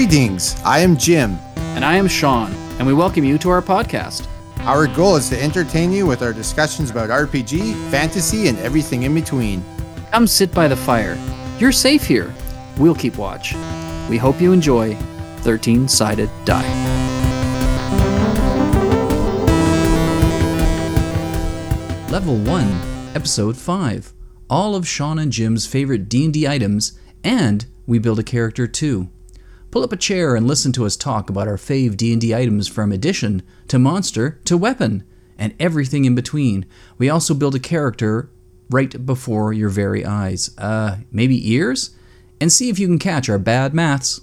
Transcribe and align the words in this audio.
Greetings, 0.00 0.56
I 0.64 0.78
am 0.78 0.96
Jim. 0.96 1.36
And 1.76 1.84
I 1.84 1.96
am 1.96 2.08
Sean, 2.08 2.54
and 2.78 2.86
we 2.86 2.94
welcome 2.94 3.22
you 3.22 3.36
to 3.36 3.50
our 3.50 3.60
podcast. 3.60 4.26
Our 4.60 4.86
goal 4.86 5.16
is 5.16 5.28
to 5.28 5.38
entertain 5.38 5.92
you 5.92 6.06
with 6.06 6.22
our 6.22 6.32
discussions 6.32 6.90
about 6.90 7.10
RPG, 7.10 7.90
fantasy, 7.90 8.48
and 8.48 8.58
everything 8.60 9.02
in 9.02 9.12
between. 9.14 9.62
Come 10.10 10.26
sit 10.26 10.54
by 10.54 10.68
the 10.68 10.74
fire. 10.74 11.18
You're 11.58 11.70
safe 11.70 12.06
here. 12.06 12.32
We'll 12.78 12.94
keep 12.94 13.18
watch. 13.18 13.54
We 14.08 14.16
hope 14.16 14.40
you 14.40 14.54
enjoy 14.54 14.94
13 15.40 15.86
Sided 15.86 16.30
Die. 16.46 16.62
Level 22.10 22.38
1, 22.38 23.12
Episode 23.14 23.54
5. 23.54 24.14
All 24.48 24.74
of 24.74 24.88
Sean 24.88 25.18
and 25.18 25.30
Jim's 25.30 25.66
favorite 25.66 26.08
D&D 26.08 26.48
items, 26.48 26.98
and 27.22 27.66
we 27.86 27.98
build 27.98 28.18
a 28.18 28.22
character 28.22 28.66
too. 28.66 29.10
Pull 29.70 29.84
up 29.84 29.92
a 29.92 29.96
chair 29.96 30.34
and 30.34 30.48
listen 30.48 30.72
to 30.72 30.84
us 30.84 30.96
talk 30.96 31.30
about 31.30 31.46
our 31.46 31.56
fave 31.56 31.96
D&D 31.96 32.34
items 32.34 32.66
from 32.66 32.90
addition 32.90 33.42
to 33.68 33.78
monster 33.78 34.40
to 34.44 34.56
weapon 34.56 35.04
and 35.38 35.54
everything 35.60 36.04
in 36.04 36.16
between. 36.16 36.66
We 36.98 37.08
also 37.08 37.34
build 37.34 37.54
a 37.54 37.60
character 37.60 38.30
right 38.68 39.06
before 39.06 39.52
your 39.52 39.68
very 39.68 40.04
eyes. 40.04 40.50
Uh, 40.58 40.98
maybe 41.12 41.52
ears? 41.52 41.90
And 42.40 42.50
see 42.52 42.68
if 42.68 42.80
you 42.80 42.88
can 42.88 42.98
catch 42.98 43.28
our 43.28 43.38
bad 43.38 43.72
maths. 43.72 44.20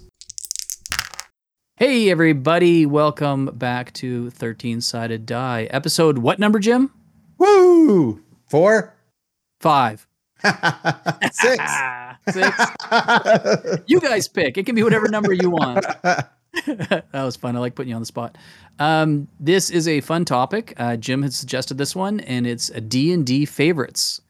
Hey 1.78 2.10
everybody, 2.10 2.86
welcome 2.86 3.46
back 3.46 3.94
to 3.94 4.32
13 4.32 4.82
Sided 4.82 5.26
Die. 5.26 5.68
Episode 5.70 6.18
what 6.18 6.40
number, 6.40 6.60
Jim? 6.60 6.92
Woo! 7.38 8.22
Four? 8.48 8.96
Five. 9.62 10.08
Six. 11.32 11.64
Six. 12.32 13.84
you 13.88 14.00
guys 14.00 14.28
pick. 14.28 14.58
It 14.58 14.66
can 14.66 14.76
be 14.76 14.84
whatever 14.84 15.08
number 15.08 15.34
you 15.34 15.50
want. 15.50 15.86
that 16.66 17.06
was 17.14 17.36
fun. 17.36 17.56
I 17.56 17.60
like 17.60 17.76
putting 17.76 17.90
you 17.90 17.96
on 17.96 18.02
the 18.02 18.08
spot. 18.08 18.38
Um, 18.80 19.28
this 19.40 19.70
is 19.70 19.88
a 19.88 20.02
fun 20.02 20.26
topic. 20.26 20.74
Uh, 20.78 20.98
Jim 20.98 21.24
had 21.24 21.34
suggested 21.34 21.78
this 21.78 21.96
one, 21.96 22.20
and 22.22 22.46
it's 22.46 22.70
a 22.70 22.82
D&D 22.82 23.46
favorites. 23.46 24.22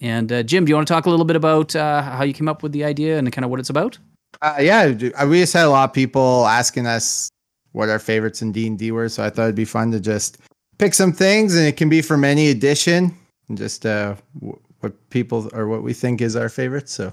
And 0.00 0.30
uh, 0.32 0.42
Jim, 0.42 0.64
do 0.64 0.70
you 0.70 0.76
want 0.76 0.86
to 0.86 0.92
talk 0.92 1.06
a 1.06 1.10
little 1.10 1.24
bit 1.24 1.36
about 1.36 1.74
uh, 1.74 2.02
how 2.02 2.24
you 2.24 2.34
came 2.34 2.48
up 2.48 2.62
with 2.62 2.72
the 2.72 2.84
idea 2.84 3.18
and 3.18 3.30
kind 3.32 3.44
of 3.44 3.50
what 3.50 3.60
it's 3.60 3.70
about? 3.70 3.98
Uh, 4.42 4.56
yeah, 4.60 4.86
we 4.88 5.40
just 5.40 5.52
had 5.52 5.64
a 5.64 5.70
lot 5.70 5.88
of 5.88 5.94
people 5.94 6.46
asking 6.46 6.86
us 6.86 7.30
what 7.72 7.88
our 7.88 7.98
favorites 7.98 8.42
in 8.42 8.52
D&D 8.52 8.90
were, 8.90 9.08
so 9.08 9.24
I 9.24 9.30
thought 9.30 9.44
it'd 9.44 9.54
be 9.54 9.64
fun 9.64 9.90
to 9.92 10.00
just 10.00 10.38
pick 10.78 10.94
some 10.94 11.12
things, 11.12 11.56
and 11.56 11.66
it 11.66 11.76
can 11.76 11.88
be 11.88 12.02
from 12.02 12.24
any 12.24 12.48
edition, 12.50 13.16
and 13.48 13.56
just 13.56 13.86
uh, 13.86 14.16
w- 14.34 14.58
what 14.80 15.10
people 15.10 15.48
or 15.54 15.66
what 15.66 15.82
we 15.82 15.92
think 15.92 16.20
is 16.20 16.36
our 16.36 16.48
favorites. 16.48 16.92
So 16.92 17.12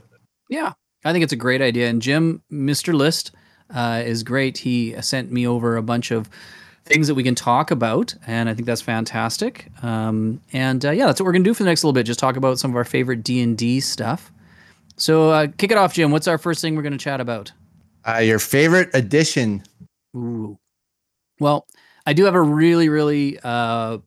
Yeah, 0.52 0.74
I 1.04 1.14
think 1.14 1.24
it's 1.24 1.34
a 1.34 1.38
great 1.38 1.62
idea. 1.62 1.90
And 1.90 2.02
Jim, 2.02 2.44
Mr. 2.52 2.94
List, 2.94 3.32
uh, 3.74 4.04
is 4.06 4.22
great. 4.22 4.60
He 4.60 5.02
sent 5.02 5.32
me 5.32 5.48
over 5.48 5.78
a 5.78 5.82
bunch 5.82 6.12
of 6.12 6.30
things 6.86 7.08
that 7.08 7.16
we 7.16 7.24
can 7.24 7.36
talk 7.36 7.72
about, 7.72 8.14
and 8.28 8.50
I 8.50 8.54
think 8.54 8.66
that's 8.66 8.82
fantastic. 8.82 9.68
Um, 9.82 10.42
and 10.52 10.86
uh, 10.86 10.92
yeah, 10.92 11.06
that's 11.08 11.20
what 11.20 11.26
we're 11.26 11.32
gonna 11.32 11.46
do 11.46 11.54
for 11.54 11.64
the 11.64 11.70
next 11.70 11.84
little 11.84 11.94
bit. 11.94 12.04
Just 12.04 12.20
talk 12.20 12.36
about 12.36 12.60
some 12.60 12.70
of 12.70 12.78
our 12.78 12.84
favorite 12.84 13.24
D 13.24 13.42
and 13.42 13.58
D 13.58 13.80
stuff. 13.80 14.32
So 14.98 15.32
uh, 15.32 15.48
kick 15.58 15.72
it 15.72 15.78
off, 15.78 15.94
Jim. 15.94 16.12
What's 16.12 16.28
our 16.28 16.38
first 16.38 16.62
thing 16.62 16.76
we're 16.76 16.84
gonna 16.84 16.98
chat 16.98 17.22
about? 17.22 17.52
uh, 18.08 18.18
your 18.18 18.40
favorite 18.40 18.90
edition? 18.94 19.64
Ooh. 20.16 20.58
Well, 21.40 21.68
I 22.06 22.14
do 22.14 22.26
have 22.26 22.36
a 22.36 22.42
really, 22.42 22.90
really 22.90 23.40
uh, 23.44 24.00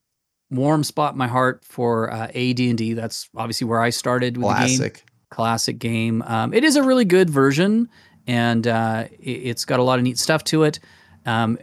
warm 0.50 0.84
spot 0.84 1.12
in 1.12 1.18
my 1.18 1.28
heart 1.28 1.64
for 1.64 2.12
uh, 2.12 2.26
AD&D. 2.34 2.94
That's 2.94 3.28
obviously 3.36 3.66
where 3.66 3.80
I 3.80 3.90
started 3.90 4.36
with 4.36 4.46
the 4.58 4.66
game 4.66 4.92
Classic. 5.34 5.78
game. 5.78 6.22
Um, 6.22 6.54
it 6.54 6.62
is 6.62 6.76
a 6.76 6.82
really 6.82 7.04
good 7.04 7.28
version, 7.28 7.88
and 8.26 8.66
uh, 8.66 9.06
it, 9.18 9.30
it's 9.30 9.64
got 9.64 9.80
a 9.80 9.82
lot 9.82 9.98
of 9.98 10.04
neat 10.04 10.18
stuff 10.18 10.44
to 10.44 10.62
it. 10.62 10.78
Um, 11.26 11.58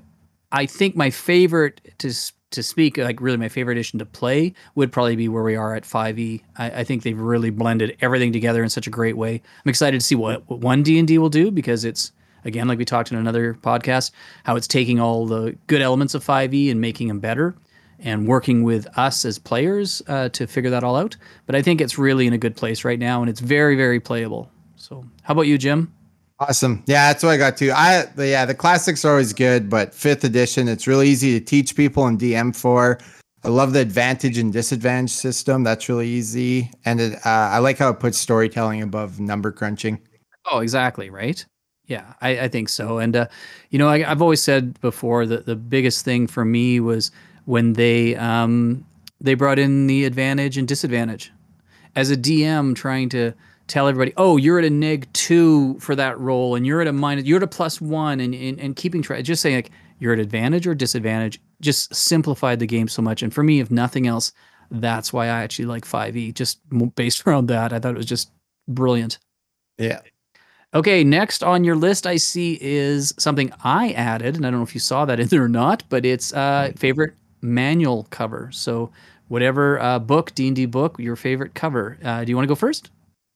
I 0.52 0.66
think 0.66 0.96
my 0.96 1.10
favorite 1.10 1.94
to 2.00 2.14
to 2.52 2.62
speak, 2.62 2.98
like 2.98 3.22
really 3.22 3.38
my 3.38 3.48
favorite 3.48 3.78
edition 3.78 3.98
to 4.00 4.06
play, 4.06 4.54
would 4.76 4.92
probably 4.92 5.16
be 5.16 5.30
where 5.30 5.44
we 5.44 5.56
are 5.56 5.74
at 5.74 5.84
5e. 5.84 6.42
I, 6.58 6.72
I 6.72 6.84
think 6.84 7.04
they've 7.04 7.18
really 7.18 7.50
blended 7.50 7.96
everything 8.02 8.34
together 8.34 8.62
in 8.62 8.70
such 8.70 8.88
a 8.88 8.90
great 8.90 9.16
way. 9.16 9.42
I'm 9.66 9.70
excited 9.70 10.02
to 10.02 10.06
see 10.06 10.16
what, 10.16 10.50
what 10.50 10.60
one 10.60 10.84
D 10.84 11.00
and 11.00 11.08
D 11.08 11.18
will 11.18 11.30
do 11.30 11.50
because 11.50 11.86
it's 11.86 12.12
again 12.44 12.68
like 12.68 12.78
we 12.78 12.84
talked 12.84 13.10
in 13.12 13.18
another 13.18 13.54
podcast 13.54 14.12
how 14.44 14.58
it's 14.58 14.68
taking 14.68 15.00
all 15.00 15.26
the 15.26 15.56
good 15.68 15.82
elements 15.82 16.14
of 16.14 16.26
5e 16.26 16.70
and 16.70 16.82
making 16.82 17.08
them 17.08 17.20
better 17.20 17.56
and 18.02 18.28
working 18.28 18.64
with 18.64 18.88
us 18.98 19.26
as 19.26 19.38
players 19.38 20.02
uh, 20.08 20.30
to 20.30 20.48
figure 20.48 20.70
that 20.70 20.84
all 20.84 20.96
out. 20.96 21.16
But 21.46 21.56
I 21.56 21.62
think 21.62 21.82
it's 21.82 21.98
really 21.98 22.28
in 22.28 22.34
a 22.34 22.38
good 22.38 22.56
place 22.56 22.84
right 22.84 23.00
now, 23.00 23.22
and 23.22 23.30
it's 23.30 23.40
very, 23.40 23.76
very 23.76 24.00
playable. 24.00 24.50
So, 24.76 25.06
how 25.24 25.34
about 25.34 25.44
you, 25.44 25.58
Jim? 25.58 25.94
Awesome. 26.40 26.84
Yeah, 26.88 27.10
that's 27.10 27.24
what 27.24 27.30
I 27.30 27.38
got 27.38 27.56
too. 27.56 27.72
I 27.72 28.06
the, 28.16 28.28
yeah, 28.28 28.46
the 28.46 28.56
classics 28.56 29.06
are 29.06 29.12
always 29.12 29.32
good, 29.32 29.70
but 29.70 29.94
fifth 29.94 30.24
edition, 30.24 30.68
it's 30.68 30.88
really 30.88 31.08
easy 31.08 31.40
to 31.40 31.46
teach 31.46 31.76
people 31.76 32.08
and 32.08 32.20
DM 32.20 32.56
for. 32.56 32.98
I 33.44 33.50
love 33.50 33.74
the 33.74 33.80
advantage 33.80 34.38
and 34.38 34.52
disadvantage 34.52 35.12
system. 35.12 35.64
That's 35.64 35.88
really 35.88 36.08
easy, 36.08 36.72
and 36.84 37.00
it, 37.00 37.14
uh, 37.26 37.30
I 37.30 37.60
like 37.60 37.78
how 37.78 37.90
it 37.90 38.00
puts 38.00 38.18
storytelling 38.18 38.82
above 38.82 39.20
number 39.20 39.52
crunching. 39.52 40.00
Oh, 40.52 40.60
exactly, 40.60 41.12
right? 41.12 41.46
Yeah, 41.86 42.14
I, 42.22 42.40
I 42.42 42.48
think 42.48 42.70
so. 42.70 42.98
And 42.98 43.16
uh, 43.16 43.28
you 43.70 43.78
know, 43.78 43.88
I, 43.88 44.10
I've 44.10 44.22
always 44.22 44.42
said 44.42 44.80
before 44.82 45.28
that 45.28 45.46
the 45.46 45.56
biggest 45.56 46.04
thing 46.04 46.26
for 46.26 46.44
me 46.44 46.80
was 46.80 47.12
when 47.46 47.74
they 47.74 48.16
um, 48.16 48.86
they 49.20 49.34
brought 49.34 49.60
in 49.60 49.88
the 49.88 50.06
advantage 50.06 50.58
and 50.58 50.68
disadvantage. 50.68 51.32
As 51.96 52.10
a 52.10 52.16
DM, 52.16 52.76
trying 52.76 53.10
to 53.10 53.34
tell 53.68 53.88
everybody, 53.88 54.14
"Oh, 54.18 54.38
you're 54.38 54.60
at 54.60 54.66
a 54.66 54.70
neg 54.70 55.12
two 55.14 55.78
for 55.80 55.96
that 55.96 56.20
role, 56.20 56.56
and 56.56 56.66
you're 56.66 56.82
at 56.82 56.88
a 56.88 56.94
minus, 56.94 57.26
you're 57.26 57.42
at 57.42 57.60
a 57.60 57.84
one," 57.84 58.20
and 58.20 58.34
and, 58.34 58.60
and 58.60 58.76
keeping 58.76 59.02
track, 59.02 59.24
just 59.24 59.42
saying 59.42 59.56
like 59.56 59.72
you're 60.00 60.14
at 60.14 60.20
advantage 60.20 60.66
or 60.66 60.74
disadvantage, 60.74 61.40
just 61.62 61.94
simplified 61.94 62.60
the 62.60 62.66
game 62.66 62.88
so 62.88 63.02
much. 63.02 63.22
And 63.22 63.34
for 63.34 63.44
me, 63.44 63.60
if 63.60 63.70
nothing 63.70 64.08
else, 64.08 64.34
that's 64.72 65.14
why 65.14 65.26
I 65.26 65.44
actually 65.44 65.66
like 65.66 65.86
5e, 65.86 66.34
just 66.34 66.60
based 66.96 67.26
around 67.28 67.48
that. 67.48 67.72
I 67.72 67.80
thought 67.80 67.94
it 67.94 67.98
was 67.98 68.08
just 68.08 68.32
brilliant. 68.68 69.20
Yeah. 69.78 70.02
Okay, 70.74 71.04
next 71.04 71.44
on 71.44 71.64
your 71.64 71.76
list 71.76 72.08
I 72.08 72.16
see 72.16 72.58
is 72.62 73.14
something 73.20 73.52
I 73.64 73.92
added, 73.92 74.36
and 74.38 74.46
I 74.46 74.50
don't 74.50 74.62
know 74.62 74.64
if 74.64 74.74
you 74.74 74.80
saw 74.80 75.06
that 75.06 75.20
in 75.20 75.28
there 75.28 75.44
or 75.44 75.50
not, 75.50 75.84
but 75.90 76.06
it's 76.06 76.34
uh, 76.34 76.72
favorite 76.78 77.14
manual 77.42 78.08
cover. 78.10 78.50
So 78.52 78.92
whatever 79.28 79.80
uh, 79.80 80.00
book, 80.00 80.34
D 80.36 80.48
and 80.48 80.56
D 80.56 80.66
book, 80.66 81.00
your 81.00 81.16
favorite 81.16 81.54
cover. 81.54 81.98
Uh, 82.04 82.24
do 82.24 82.30
you 82.30 82.36
want 82.36 82.46
to 82.46 82.50
go 82.50 82.56
first? 82.56 82.92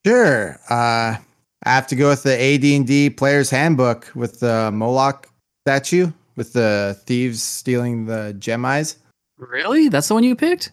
Sure. 0.06 0.60
Uh, 0.70 1.18
I 1.64 1.70
have 1.70 1.88
to 1.88 1.96
go 1.96 2.10
with 2.10 2.24
the 2.24 2.40
AD&D 2.40 3.12
Player's 3.12 3.50
Handbook 3.50 4.12
with 4.14 4.40
the 4.40 4.72
Moloch 4.72 5.28
statue 5.66 6.12
with 6.36 6.54
the 6.54 6.98
thieves 7.06 7.42
stealing 7.42 8.06
the 8.06 8.36
gem 8.38 8.66
eyes. 8.66 8.98
Really? 9.38 9.90
That's 9.90 10.08
the 10.08 10.14
one 10.14 10.24
you 10.24 10.36
picked? 10.36 10.72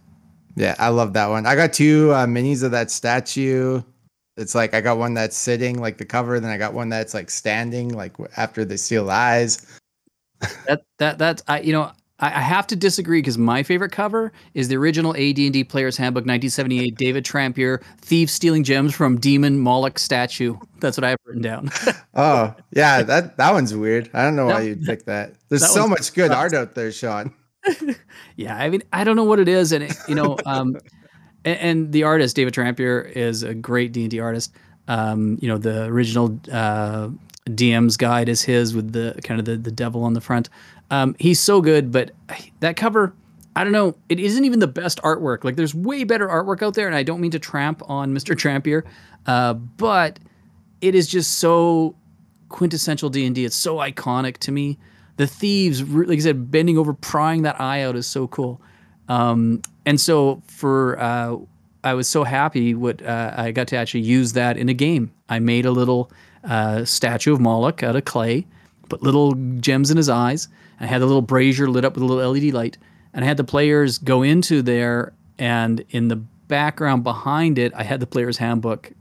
Yeah, 0.54 0.74
I 0.78 0.88
love 0.88 1.14
that 1.14 1.28
one. 1.28 1.46
I 1.46 1.54
got 1.54 1.72
two 1.72 2.12
uh, 2.12 2.26
minis 2.26 2.62
of 2.62 2.72
that 2.72 2.90
statue. 2.90 3.82
It's 4.36 4.54
like 4.54 4.74
I 4.74 4.80
got 4.80 4.98
one 4.98 5.14
that's 5.14 5.36
sitting 5.36 5.80
like 5.80 5.98
the 5.98 6.04
cover, 6.04 6.38
then 6.40 6.50
I 6.50 6.58
got 6.58 6.74
one 6.74 6.88
that's 6.88 7.14
like 7.14 7.30
standing 7.30 7.88
like 7.90 8.14
after 8.36 8.64
they 8.64 8.76
steal 8.76 9.06
the 9.06 9.12
eyes. 9.12 9.66
That 10.66 10.82
that 10.98 11.18
that's 11.18 11.42
I 11.48 11.60
you 11.60 11.72
know 11.72 11.92
I, 12.22 12.28
I 12.28 12.40
have 12.40 12.66
to 12.68 12.76
disagree 12.76 13.18
because 13.18 13.36
my 13.36 13.62
favorite 13.62 13.92
cover 13.92 14.32
is 14.54 14.68
the 14.68 14.76
original 14.76 15.14
AD&D 15.14 15.64
Player's 15.64 15.96
Handbook 15.98 16.22
1978 16.22 16.94
David 16.96 17.24
Trampier 17.24 17.82
thief 18.00 18.30
stealing 18.30 18.64
gems 18.64 18.94
from 18.94 19.18
demon 19.18 19.58
Moloch 19.58 19.98
statue. 19.98 20.56
That's 20.80 20.96
what 20.96 21.04
I 21.04 21.10
have 21.10 21.18
written 21.26 21.42
down. 21.42 21.70
Oh, 22.14 22.54
yeah, 22.72 23.02
that 23.02 23.38
that 23.38 23.52
one's 23.54 23.74
weird. 23.74 24.10
I 24.12 24.22
don't 24.22 24.36
know 24.36 24.44
why 24.44 24.60
you'd 24.60 24.82
pick 24.82 25.06
that. 25.06 25.32
There's 25.48 25.62
that 25.62 25.70
so 25.70 25.88
much 25.88 26.12
good 26.12 26.30
art 26.30 26.52
out 26.52 26.74
there, 26.74 26.92
Sean. 26.92 27.32
Yeah, 28.36 28.56
I 28.56 28.68
mean, 28.68 28.82
I 28.92 29.04
don't 29.04 29.16
know 29.16 29.24
what 29.24 29.38
it 29.38 29.48
is, 29.48 29.72
and 29.72 29.84
it, 29.84 29.94
you 30.08 30.14
know, 30.14 30.36
um, 30.44 30.76
and, 31.44 31.58
and 31.58 31.92
the 31.92 32.02
artist 32.02 32.36
David 32.36 32.52
Trampier 32.54 33.10
is 33.10 33.42
a 33.42 33.54
great 33.54 33.92
D 33.92 34.02
and 34.02 34.10
D 34.10 34.20
artist. 34.20 34.52
Um, 34.88 35.38
you 35.40 35.48
know, 35.48 35.56
the 35.56 35.84
original 35.84 36.38
uh, 36.50 37.08
DM's 37.46 37.96
guide 37.96 38.28
is 38.28 38.42
his 38.42 38.74
with 38.74 38.92
the 38.92 39.18
kind 39.24 39.40
of 39.40 39.46
the, 39.46 39.56
the 39.56 39.72
devil 39.72 40.04
on 40.04 40.12
the 40.12 40.20
front. 40.20 40.48
Um, 40.92 41.16
he's 41.18 41.40
so 41.40 41.62
good, 41.62 41.90
but 41.90 42.12
that 42.60 42.76
cover, 42.76 43.14
I 43.56 43.64
don't 43.64 43.72
know, 43.72 43.96
it 44.10 44.20
isn't 44.20 44.44
even 44.44 44.58
the 44.58 44.68
best 44.68 45.00
artwork. 45.02 45.42
Like, 45.42 45.56
there's 45.56 45.74
way 45.74 46.04
better 46.04 46.28
artwork 46.28 46.62
out 46.62 46.74
there, 46.74 46.86
and 46.86 46.94
I 46.94 47.02
don't 47.02 47.20
mean 47.20 47.30
to 47.30 47.38
tramp 47.38 47.82
on 47.88 48.14
Mr. 48.14 48.36
Trampier, 48.36 48.84
uh, 49.26 49.54
but 49.54 50.18
it 50.82 50.94
is 50.94 51.08
just 51.08 51.38
so 51.38 51.96
quintessential 52.50 53.08
D 53.08 53.24
and 53.24 53.34
D. 53.34 53.46
It's 53.46 53.56
so 53.56 53.76
iconic 53.76 54.36
to 54.38 54.52
me. 54.52 54.78
The 55.16 55.26
thieves, 55.26 55.82
like 55.82 56.18
I 56.18 56.20
said, 56.20 56.50
bending 56.50 56.76
over, 56.76 56.92
prying 56.92 57.42
that 57.42 57.58
eye 57.58 57.82
out 57.82 57.96
is 57.96 58.06
so 58.06 58.28
cool. 58.28 58.60
Um, 59.08 59.62
and 59.86 59.98
so 59.98 60.42
for 60.46 60.98
uh, 61.00 61.36
I 61.84 61.94
was 61.94 62.08
so 62.08 62.24
happy 62.24 62.74
what 62.74 63.02
uh, 63.02 63.32
I 63.34 63.52
got 63.52 63.68
to 63.68 63.76
actually 63.76 64.00
use 64.00 64.34
that 64.34 64.58
in 64.58 64.68
a 64.68 64.74
game. 64.74 65.10
I 65.28 65.38
made 65.38 65.64
a 65.64 65.70
little 65.70 66.10
uh, 66.44 66.84
statue 66.84 67.32
of 67.32 67.40
Moloch 67.40 67.82
out 67.82 67.96
of 67.96 68.04
clay, 68.04 68.46
put 68.88 69.02
little 69.02 69.34
gems 69.58 69.90
in 69.90 69.96
his 69.96 70.08
eyes. 70.08 70.48
I 70.80 70.86
had 70.86 71.02
a 71.02 71.06
little 71.06 71.22
brazier 71.22 71.68
lit 71.68 71.84
up 71.84 71.94
with 71.94 72.02
a 72.02 72.06
little 72.06 72.30
LED 72.32 72.52
light, 72.52 72.78
and 73.12 73.24
I 73.24 73.28
had 73.28 73.36
the 73.36 73.44
players 73.44 73.98
go 73.98 74.22
into 74.22 74.62
there, 74.62 75.12
and 75.38 75.84
in 75.90 76.08
the 76.08 76.16
background 76.16 77.02
behind 77.04 77.58
it, 77.58 77.72
I 77.74 77.82
had 77.82 78.00
the 78.00 78.06
player's 78.06 78.36
handbook 78.38 78.92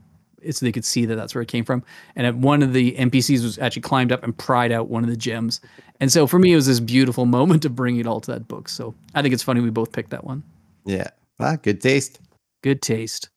so 0.49 0.65
they 0.65 0.71
could 0.71 0.85
see 0.85 1.05
that 1.05 1.15
that's 1.15 1.35
where 1.35 1.43
it 1.43 1.47
came 1.47 1.63
from. 1.63 1.83
And 2.15 2.41
one 2.41 2.63
of 2.63 2.73
the 2.73 2.93
NPCs 2.93 3.43
was 3.43 3.59
actually 3.59 3.83
climbed 3.83 4.11
up 4.11 4.23
and 4.23 4.35
pried 4.35 4.71
out 4.71 4.89
one 4.89 5.03
of 5.03 5.09
the 5.11 5.15
gems. 5.15 5.61
And 5.99 6.11
so 6.11 6.25
for 6.25 6.39
me, 6.39 6.53
it 6.53 6.55
was 6.55 6.65
this 6.65 6.79
beautiful 6.79 7.25
moment 7.37 7.61
to 7.61 7.69
bring 7.69 7.97
it 7.97 8.07
all 8.07 8.19
to 8.21 8.31
that 8.31 8.47
book. 8.47 8.67
So 8.67 8.95
I 9.13 9.21
think 9.21 9.35
it's 9.35 9.43
funny 9.43 9.61
we 9.61 9.69
both 9.69 9.91
picked 9.91 10.09
that 10.09 10.23
one. 10.23 10.41
Yeah. 10.83 11.09
Well, 11.37 11.57
good 11.57 11.79
taste. 11.79 12.19
Good 12.63 12.81
taste. 12.81 13.29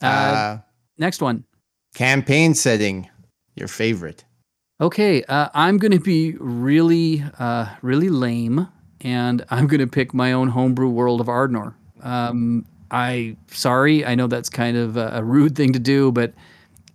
Uh, 0.00 0.06
Uh, 0.06 0.58
next 0.98 1.20
one. 1.20 1.44
campaign 1.94 2.54
setting, 2.54 3.08
your 3.56 3.68
favorite. 3.68 4.24
Okay, 4.82 5.22
uh, 5.22 5.48
I'm 5.54 5.78
going 5.78 5.92
to 5.92 6.00
be 6.00 6.34
really, 6.40 7.24
uh, 7.38 7.66
really 7.82 8.08
lame, 8.08 8.66
and 9.00 9.44
I'm 9.50 9.68
going 9.68 9.78
to 9.78 9.86
pick 9.86 10.12
my 10.12 10.32
own 10.32 10.48
homebrew 10.48 10.88
world 10.88 11.20
of 11.20 11.28
Ardnor. 11.28 11.74
Um, 12.02 12.66
I 12.90 13.36
sorry, 13.46 14.04
I 14.04 14.16
know 14.16 14.26
that's 14.26 14.48
kind 14.48 14.76
of 14.76 14.96
a, 14.96 15.12
a 15.14 15.22
rude 15.22 15.54
thing 15.54 15.72
to 15.74 15.78
do, 15.78 16.10
but 16.10 16.34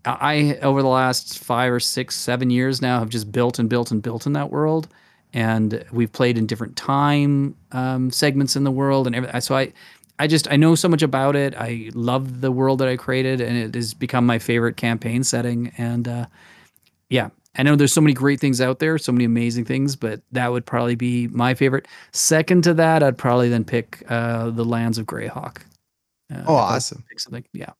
I 0.06 0.60
over 0.62 0.82
the 0.82 0.90
last 0.90 1.40
five 1.40 1.72
or 1.72 1.80
six, 1.80 2.18
seven 2.18 2.50
years 2.50 2.82
now 2.82 3.00
have 3.00 3.08
just 3.08 3.32
built 3.32 3.58
and 3.58 3.70
built 3.70 3.90
and 3.90 4.02
built 4.02 4.26
in 4.26 4.34
that 4.34 4.52
world, 4.52 4.90
and 5.32 5.86
we've 5.90 6.12
played 6.12 6.38
in 6.38 6.46
different 6.46 6.76
time 6.76 7.56
um, 7.72 8.12
segments 8.12 8.58
in 8.58 8.66
the 8.66 8.72
world, 8.72 9.08
and 9.08 9.16
everything. 9.16 9.40
So 9.40 9.56
I, 9.56 9.72
I 10.20 10.28
just 10.28 10.52
I 10.52 10.58
know 10.58 10.76
so 10.76 10.90
much 10.90 11.04
about 11.04 11.38
it. 11.38 11.56
I 11.56 11.90
love 11.94 12.42
the 12.42 12.52
world 12.52 12.80
that 12.80 12.90
I 12.90 12.98
created, 12.98 13.40
and 13.40 13.58
it 13.58 13.76
has 13.76 13.94
become 13.94 14.26
my 14.26 14.40
favorite 14.40 14.76
campaign 14.76 15.24
setting. 15.24 15.72
And 15.78 16.06
uh, 16.06 16.26
yeah, 17.10 17.30
I 17.58 17.64
know 17.64 17.76
there's 17.76 17.94
so 17.94 18.02
many 18.02 18.14
great 18.14 18.40
things 18.40 18.62
out 18.62 18.80
there, 18.80 18.98
so 18.98 19.12
many 19.12 19.26
amazing 19.26 19.66
things, 19.66 19.96
but 19.96 20.22
that 20.32 20.52
would 20.52 20.66
probably 20.66 20.96
be 20.96 21.28
my 21.30 21.54
favorite. 21.54 21.88
Second 22.12 22.64
to 22.66 22.74
that, 22.76 23.02
I'd 23.04 23.18
probably 23.18 23.50
then 23.50 23.64
pick 23.66 24.04
uh, 24.10 24.50
the 24.52 24.64
Lands 24.66 24.98
of 24.98 25.06
Greyhawk. 25.06 25.62
Uh, 26.34 26.44
Oh, 26.46 26.56
awesome. 26.56 27.04
Pick 27.10 27.20
something, 27.20 27.46
yeah. 27.54 27.72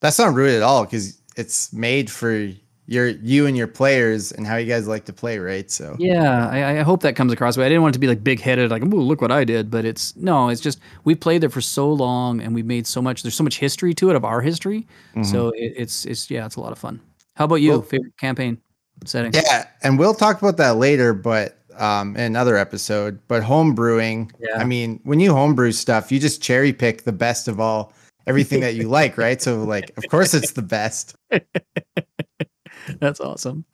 That's 0.00 0.18
not 0.18 0.34
rude 0.34 0.54
at 0.54 0.62
all 0.62 0.84
because 0.84 1.20
it's 1.36 1.72
made 1.72 2.10
for 2.10 2.50
your 2.88 3.08
you 3.08 3.46
and 3.46 3.56
your 3.56 3.66
players 3.66 4.30
and 4.30 4.46
how 4.46 4.56
you 4.56 4.66
guys 4.66 4.86
like 4.86 5.04
to 5.06 5.12
play, 5.12 5.38
right? 5.38 5.68
So 5.70 5.96
Yeah, 5.98 6.48
I, 6.48 6.78
I 6.78 6.82
hope 6.82 7.02
that 7.02 7.16
comes 7.16 7.32
across. 7.32 7.56
But 7.56 7.64
I 7.64 7.68
didn't 7.68 7.82
want 7.82 7.94
it 7.94 7.98
to 7.98 8.00
be 8.00 8.06
like 8.06 8.22
big 8.22 8.38
headed, 8.40 8.70
like, 8.70 8.82
"Ooh, 8.84 9.00
look 9.00 9.20
what 9.20 9.32
I 9.32 9.42
did." 9.42 9.70
But 9.70 9.84
it's 9.84 10.14
no, 10.14 10.50
it's 10.50 10.60
just 10.60 10.78
we 11.02 11.14
played 11.16 11.40
there 11.40 11.50
for 11.50 11.60
so 11.60 11.92
long, 11.92 12.40
and 12.40 12.54
we've 12.54 12.66
made 12.66 12.86
so 12.86 13.02
much. 13.02 13.22
There's 13.22 13.34
so 13.34 13.42
much 13.42 13.58
history 13.58 13.92
to 13.94 14.10
it 14.10 14.14
of 14.16 14.24
our 14.24 14.40
history. 14.40 14.86
So 15.24 15.48
it, 15.56 15.72
it's 15.76 16.04
it's 16.04 16.30
yeah, 16.30 16.46
it's 16.46 16.56
a 16.56 16.60
lot 16.60 16.70
of 16.70 16.78
fun. 16.78 17.00
How 17.34 17.46
about 17.46 17.56
you? 17.56 17.70
Well- 17.70 17.82
Favorite 17.82 18.16
campaign 18.18 18.58
setting? 19.04 19.32
Yeah, 19.34 19.66
and 19.82 19.98
we'll 19.98 20.14
talk 20.14 20.40
about 20.40 20.56
that 20.58 20.76
later, 20.76 21.12
but 21.12 21.58
um, 21.76 22.16
in 22.16 22.22
another 22.22 22.56
episode. 22.56 23.20
But 23.28 23.42
home 23.42 23.74
brewing, 23.74 24.32
Yeah. 24.38 24.58
I 24.58 24.64
mean, 24.64 25.00
when 25.04 25.20
you 25.20 25.32
homebrew 25.34 25.72
stuff, 25.72 26.10
you 26.10 26.18
just 26.18 26.42
cherry 26.42 26.72
pick 26.72 27.02
the 27.04 27.12
best 27.12 27.48
of 27.48 27.60
all 27.60 27.92
everything 28.26 28.60
that 28.60 28.74
you 28.74 28.88
like, 28.88 29.18
right? 29.18 29.40
So, 29.42 29.62
like, 29.64 29.90
of 29.96 30.04
course, 30.08 30.32
it's 30.34 30.52
the 30.52 30.62
best. 30.62 31.14
That's 33.00 33.20
awesome. 33.20 33.64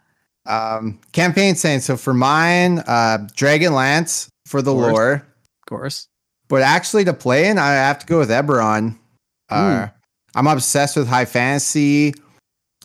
Um, 0.46 1.00
campaign 1.12 1.54
saying 1.54 1.80
so 1.80 1.96
for 1.96 2.12
mine, 2.14 2.80
uh, 2.80 3.28
Dragonlance 3.36 4.28
for 4.46 4.60
the 4.62 4.72
Of 4.72 4.78
lore, 4.78 5.12
Of 5.14 5.66
course. 5.68 6.08
but 6.48 6.62
actually 6.62 7.04
to 7.04 7.12
play 7.14 7.46
in, 7.48 7.58
I 7.58 7.72
have 7.74 8.00
to 8.00 8.06
go 8.06 8.18
with 8.18 8.30
Eberron. 8.30 8.98
Uh, 9.48 9.88
I'm 10.34 10.46
obsessed 10.46 10.96
with 10.96 11.06
high 11.08 11.26
fantasy. 11.26 12.14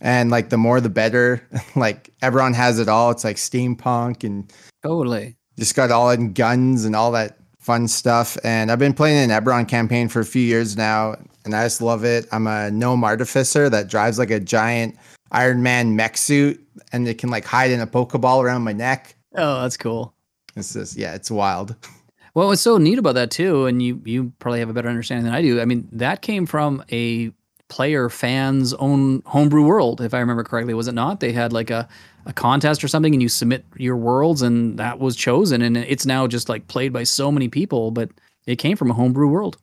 And 0.01 0.29
like 0.29 0.49
the 0.49 0.57
more 0.57 0.79
the 0.79 0.89
better. 0.89 1.47
like 1.75 2.11
Eberron 2.21 2.53
has 2.53 2.79
it 2.79 2.87
all. 2.87 3.11
It's 3.11 3.23
like 3.23 3.37
steampunk 3.37 4.23
and 4.23 4.51
Totally. 4.83 5.37
just 5.57 5.75
got 5.75 5.91
all 5.91 6.09
in 6.11 6.33
guns 6.33 6.85
and 6.85 6.95
all 6.95 7.11
that 7.13 7.37
fun 7.59 7.87
stuff. 7.87 8.37
And 8.43 8.71
I've 8.71 8.79
been 8.79 8.93
playing 8.93 9.29
an 9.29 9.43
Eberron 9.43 9.67
campaign 9.67 10.07
for 10.07 10.19
a 10.19 10.25
few 10.25 10.41
years 10.41 10.77
now, 10.77 11.15
and 11.45 11.55
I 11.55 11.65
just 11.65 11.81
love 11.81 12.03
it. 12.05 12.25
I'm 12.31 12.47
a 12.47 12.71
gnome 12.71 13.03
artificer 13.03 13.69
that 13.69 13.89
drives 13.89 14.17
like 14.19 14.31
a 14.31 14.39
giant 14.39 14.95
Iron 15.31 15.61
Man 15.63 15.95
mech 15.95 16.15
suit, 16.15 16.63
and 16.93 17.07
it 17.07 17.17
can 17.17 17.29
like 17.29 17.43
hide 17.43 17.71
in 17.71 17.81
a 17.81 17.87
Pokeball 17.87 18.43
around 18.43 18.63
my 18.63 18.73
neck. 18.73 19.15
Oh, 19.35 19.61
that's 19.61 19.77
cool. 19.77 20.13
It's 20.55 20.73
just 20.73 20.95
yeah, 20.95 21.13
it's 21.15 21.29
wild. 21.31 21.75
Well, 22.33 22.49
what's 22.49 22.61
so 22.61 22.77
neat 22.77 22.99
about 22.99 23.15
that 23.15 23.31
too, 23.31 23.65
and 23.65 23.81
you 23.81 23.99
you 24.05 24.31
probably 24.37 24.59
have 24.59 24.69
a 24.69 24.73
better 24.73 24.89
understanding 24.89 25.25
than 25.25 25.33
I 25.33 25.41
do. 25.41 25.59
I 25.59 25.65
mean, 25.65 25.89
that 25.91 26.21
came 26.21 26.45
from 26.45 26.83
a 26.91 27.31
player 27.69 28.09
fan's 28.09 28.73
own 28.75 29.21
homebrew 29.25 29.63
world, 29.63 30.01
if 30.01 30.13
I 30.13 30.19
remember 30.19 30.43
correctly, 30.43 30.73
was 30.73 30.87
it 30.87 30.93
not? 30.93 31.19
They 31.19 31.31
had 31.33 31.51
like 31.53 31.69
a, 31.69 31.87
a 32.25 32.33
contest 32.33 32.83
or 32.83 32.87
something, 32.87 33.13
and 33.13 33.21
you 33.21 33.29
submit 33.29 33.65
your 33.75 33.97
worlds, 33.97 34.41
and 34.41 34.77
that 34.79 34.99
was 34.99 35.15
chosen, 35.15 35.61
and 35.61 35.75
it's 35.77 36.05
now 36.05 36.27
just 36.27 36.49
like 36.49 36.67
played 36.67 36.93
by 36.93 37.03
so 37.03 37.31
many 37.31 37.47
people, 37.49 37.91
but 37.91 38.09
it 38.45 38.55
came 38.57 38.77
from 38.77 38.91
a 38.91 38.93
homebrew 38.93 39.27
world. 39.27 39.57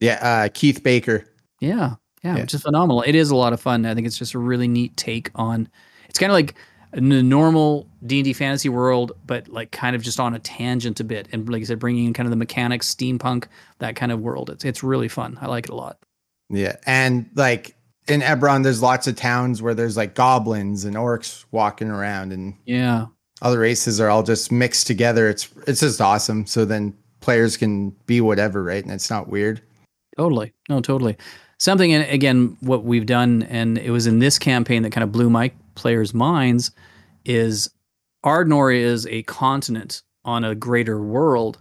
Yeah, 0.00 0.18
uh, 0.22 0.48
Keith 0.54 0.82
Baker. 0.82 1.24
Yeah, 1.60 1.96
yeah, 2.22 2.36
Yeah. 2.36 2.42
which 2.42 2.54
is 2.54 2.62
phenomenal. 2.62 3.02
It 3.02 3.14
is 3.16 3.30
a 3.30 3.36
lot 3.36 3.52
of 3.52 3.60
fun. 3.60 3.84
I 3.84 3.94
think 3.94 4.06
it's 4.06 4.18
just 4.18 4.34
a 4.34 4.38
really 4.38 4.68
neat 4.68 4.96
take 4.96 5.30
on. 5.34 5.68
It's 6.08 6.18
kind 6.18 6.30
of 6.30 6.34
like 6.34 6.54
in 6.94 7.08
the 7.08 7.22
normal 7.22 7.88
D 8.06 8.18
and 8.20 8.24
D 8.24 8.32
fantasy 8.32 8.68
world, 8.68 9.12
but 9.26 9.48
like 9.48 9.72
kind 9.72 9.96
of 9.96 10.02
just 10.02 10.20
on 10.20 10.34
a 10.34 10.38
tangent 10.38 11.00
a 11.00 11.04
bit, 11.04 11.28
and 11.32 11.48
like 11.48 11.62
I 11.62 11.64
said, 11.64 11.80
bringing 11.80 12.06
in 12.06 12.12
kind 12.12 12.26
of 12.26 12.30
the 12.30 12.36
mechanics, 12.36 12.94
steampunk, 12.94 13.46
that 13.80 13.96
kind 13.96 14.12
of 14.12 14.20
world. 14.20 14.48
It's 14.50 14.64
it's 14.64 14.82
really 14.84 15.08
fun. 15.08 15.36
I 15.40 15.46
like 15.46 15.64
it 15.66 15.70
a 15.72 15.74
lot. 15.74 15.98
Yeah, 16.50 16.76
and 16.86 17.28
like 17.34 17.76
in 18.06 18.20
Eberron, 18.20 18.62
there's 18.62 18.82
lots 18.82 19.06
of 19.06 19.16
towns 19.16 19.60
where 19.60 19.74
there's 19.74 19.96
like 19.96 20.14
goblins 20.14 20.84
and 20.84 20.96
orcs 20.96 21.44
walking 21.50 21.90
around, 21.90 22.32
and 22.32 22.54
Yeah, 22.64 23.06
other 23.42 23.58
races 23.58 24.00
are 24.00 24.08
all 24.08 24.22
just 24.22 24.50
mixed 24.50 24.86
together. 24.86 25.28
It's 25.28 25.48
it's 25.66 25.80
just 25.80 26.00
awesome. 26.00 26.46
So 26.46 26.64
then 26.64 26.94
players 27.20 27.56
can 27.56 27.90
be 28.06 28.20
whatever, 28.20 28.62
right? 28.62 28.82
And 28.82 28.92
it's 28.92 29.10
not 29.10 29.28
weird. 29.28 29.60
totally. 30.16 30.52
No, 30.68 30.80
totally. 30.80 31.16
Something, 31.58 31.92
and 31.92 32.08
again, 32.08 32.56
what 32.60 32.84
we've 32.84 33.06
done, 33.06 33.42
and 33.42 33.78
it 33.78 33.90
was 33.90 34.06
in 34.06 34.20
this 34.20 34.38
campaign 34.38 34.82
that 34.82 34.92
kind 34.92 35.02
of 35.02 35.10
blew 35.10 35.28
my 35.28 35.50
players' 35.74 36.14
minds, 36.14 36.70
is 37.24 37.68
Ardnor 38.24 38.74
is 38.74 39.06
a 39.08 39.24
continent 39.24 40.02
on 40.24 40.44
a 40.44 40.54
greater 40.54 41.00
world, 41.02 41.60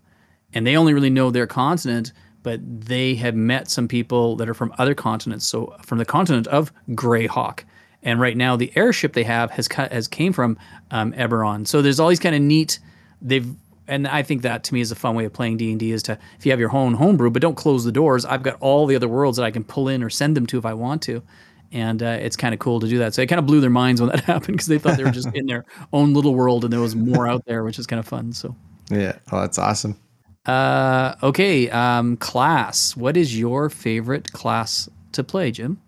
and 0.54 0.68
they 0.68 0.78
only 0.78 0.94
really 0.94 1.10
know 1.10 1.32
their 1.32 1.48
continent, 1.48 2.14
but 2.48 2.62
they 2.64 3.14
have 3.16 3.36
met 3.36 3.70
some 3.70 3.90
people 3.90 4.38
that 4.38 4.48
are 4.48 4.54
from 4.54 4.74
other 4.78 4.96
continents. 4.96 5.46
So 5.46 5.76
from 5.82 5.98
the 5.98 6.06
continent 6.06 6.48
of 6.48 6.72
Greyhawk, 6.92 7.66
and 8.04 8.22
right 8.22 8.38
now 8.38 8.56
the 8.56 8.72
airship 8.78 9.12
they 9.12 9.26
have 9.26 9.52
has 9.52 9.68
has 9.68 10.08
came 10.08 10.32
from 10.32 10.58
um, 10.90 11.12
Eberron. 11.12 11.68
So 11.68 11.82
there's 11.82 12.00
all 12.00 12.08
these 12.08 12.22
kind 12.22 12.34
of 12.34 12.42
neat. 12.42 12.80
They've 13.22 13.54
and 13.86 14.08
I 14.08 14.24
think 14.24 14.44
that 14.44 14.64
to 14.64 14.74
me 14.74 14.80
is 14.80 14.94
a 14.94 14.96
fun 14.96 15.14
way 15.14 15.26
of 15.26 15.34
playing 15.34 15.58
D 15.58 15.72
and 15.72 15.78
D 15.78 15.92
is 15.92 16.04
to 16.04 16.18
if 16.40 16.46
you 16.46 16.54
have 16.54 16.60
your 16.62 16.74
own 16.74 16.94
homebrew, 16.94 17.32
but 17.32 17.42
don't 17.42 17.56
close 17.56 17.84
the 17.84 17.92
doors. 17.92 18.24
I've 18.24 18.44
got 18.44 18.56
all 18.62 18.86
the 18.86 18.96
other 18.96 19.10
worlds 19.10 19.36
that 19.36 19.44
I 19.44 19.52
can 19.52 19.66
pull 19.66 19.90
in 19.90 20.02
or 20.02 20.10
send 20.10 20.38
them 20.38 20.46
to 20.46 20.58
if 20.58 20.66
I 20.66 20.74
want 20.74 21.02
to. 21.02 21.22
And 21.74 22.02
uh, 22.02 22.18
it's 22.22 22.38
kind 22.38 22.54
of 22.54 22.62
cool 22.62 22.80
to 22.80 22.88
do 22.88 23.00
that. 23.00 23.14
So 23.14 23.22
it 23.22 23.28
kind 23.28 23.40
of 23.40 23.46
blew 23.46 23.60
their 23.60 23.70
minds 23.70 24.00
when 24.00 24.10
that 24.12 24.22
happened 24.34 24.56
because 24.56 24.68
they 24.68 24.80
thought 24.80 24.96
they 24.96 25.04
were 25.04 25.12
just 25.12 25.36
in 25.36 25.48
their 25.48 25.66
own 25.92 26.14
little 26.14 26.34
world 26.34 26.64
and 26.64 26.72
there 26.72 26.80
was 26.80 26.96
more 26.96 27.28
out 27.28 27.44
there, 27.46 27.66
which 27.66 27.78
is 27.78 27.86
kind 27.86 28.00
of 28.00 28.08
fun. 28.08 28.32
So 28.32 28.56
Yeah. 28.90 29.18
Oh, 29.34 29.42
that's 29.42 29.60
awesome. 29.60 30.00
Uh, 30.48 31.16
okay, 31.22 31.70
um, 31.70 32.18
class. 32.18 32.96
What 32.96 33.18
is 33.18 33.38
your 33.38 33.70
favorite 33.70 34.32
class 34.32 34.90
to 35.12 35.24
play, 35.24 35.52
Jim? 35.52 35.80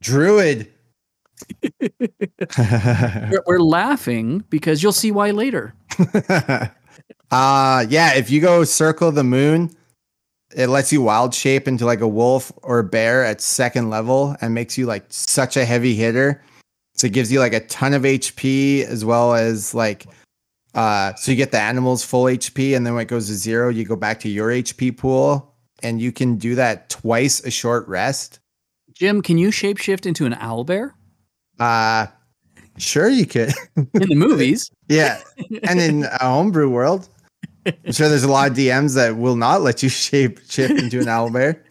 Druid. 0.00 0.70
We're, 2.58 3.42
we're 3.46 3.60
laughing 3.60 4.44
because 4.50 4.82
you'll 4.82 4.92
see 4.92 5.10
why 5.10 5.30
later. 5.30 5.74
uh 7.30 7.86
yeah, 7.88 8.14
if 8.14 8.30
you 8.30 8.40
go 8.40 8.64
circle 8.64 9.10
the 9.10 9.24
moon, 9.24 9.70
it 10.54 10.68
lets 10.68 10.92
you 10.92 11.00
wild 11.02 11.34
shape 11.34 11.68
into 11.68 11.86
like 11.86 12.00
a 12.00 12.08
wolf 12.08 12.52
or 12.62 12.80
a 12.80 12.84
bear 12.84 13.24
at 13.24 13.40
second 13.40 13.88
level 13.88 14.36
and 14.40 14.54
makes 14.54 14.76
you 14.76 14.86
like 14.86 15.04
such 15.08 15.56
a 15.56 15.64
heavy 15.64 15.94
hitter. 15.94 16.42
So 16.94 17.06
it 17.06 17.12
gives 17.12 17.32
you 17.32 17.38
like 17.40 17.54
a 17.54 17.60
ton 17.60 17.94
of 17.94 18.02
HP 18.02 18.84
as 18.84 19.04
well 19.04 19.34
as 19.34 19.74
like 19.74 20.06
uh 20.74 21.14
so 21.14 21.30
you 21.32 21.36
get 21.36 21.50
the 21.50 21.60
animals 21.60 22.04
full 22.04 22.24
HP 22.24 22.76
and 22.76 22.86
then 22.86 22.94
when 22.94 23.02
it 23.02 23.08
goes 23.08 23.26
to 23.26 23.34
zero, 23.34 23.68
you 23.68 23.84
go 23.84 23.96
back 23.96 24.20
to 24.20 24.28
your 24.28 24.48
HP 24.50 24.96
pool 24.96 25.54
and 25.82 26.00
you 26.00 26.12
can 26.12 26.36
do 26.36 26.54
that 26.54 26.88
twice 26.90 27.40
a 27.44 27.50
short 27.50 27.86
rest. 27.88 28.38
Jim, 28.94 29.22
can 29.22 29.38
you 29.38 29.48
shapeshift 29.50 30.06
into 30.06 30.26
an 30.26 30.34
owl 30.34 30.64
bear? 30.64 30.94
Uh 31.58 32.06
sure 32.78 33.08
you 33.08 33.26
could. 33.26 33.52
in 33.76 34.08
the 34.08 34.14
movies? 34.14 34.70
Yeah. 34.88 35.20
and 35.62 35.80
in 35.80 36.02
a 36.04 36.18
homebrew 36.24 36.68
world, 36.68 37.08
I'm 37.64 37.92
sure 37.92 38.08
there's 38.08 38.24
a 38.24 38.28
lot 38.28 38.50
of 38.50 38.56
DMs 38.56 38.96
that 38.96 39.16
will 39.16 39.36
not 39.36 39.62
let 39.62 39.82
you 39.84 39.88
shape 40.06 40.40
shift 40.48 40.72
into 40.82 40.98
an 41.00 41.06
owl 41.08 41.30
bear. 41.30 41.64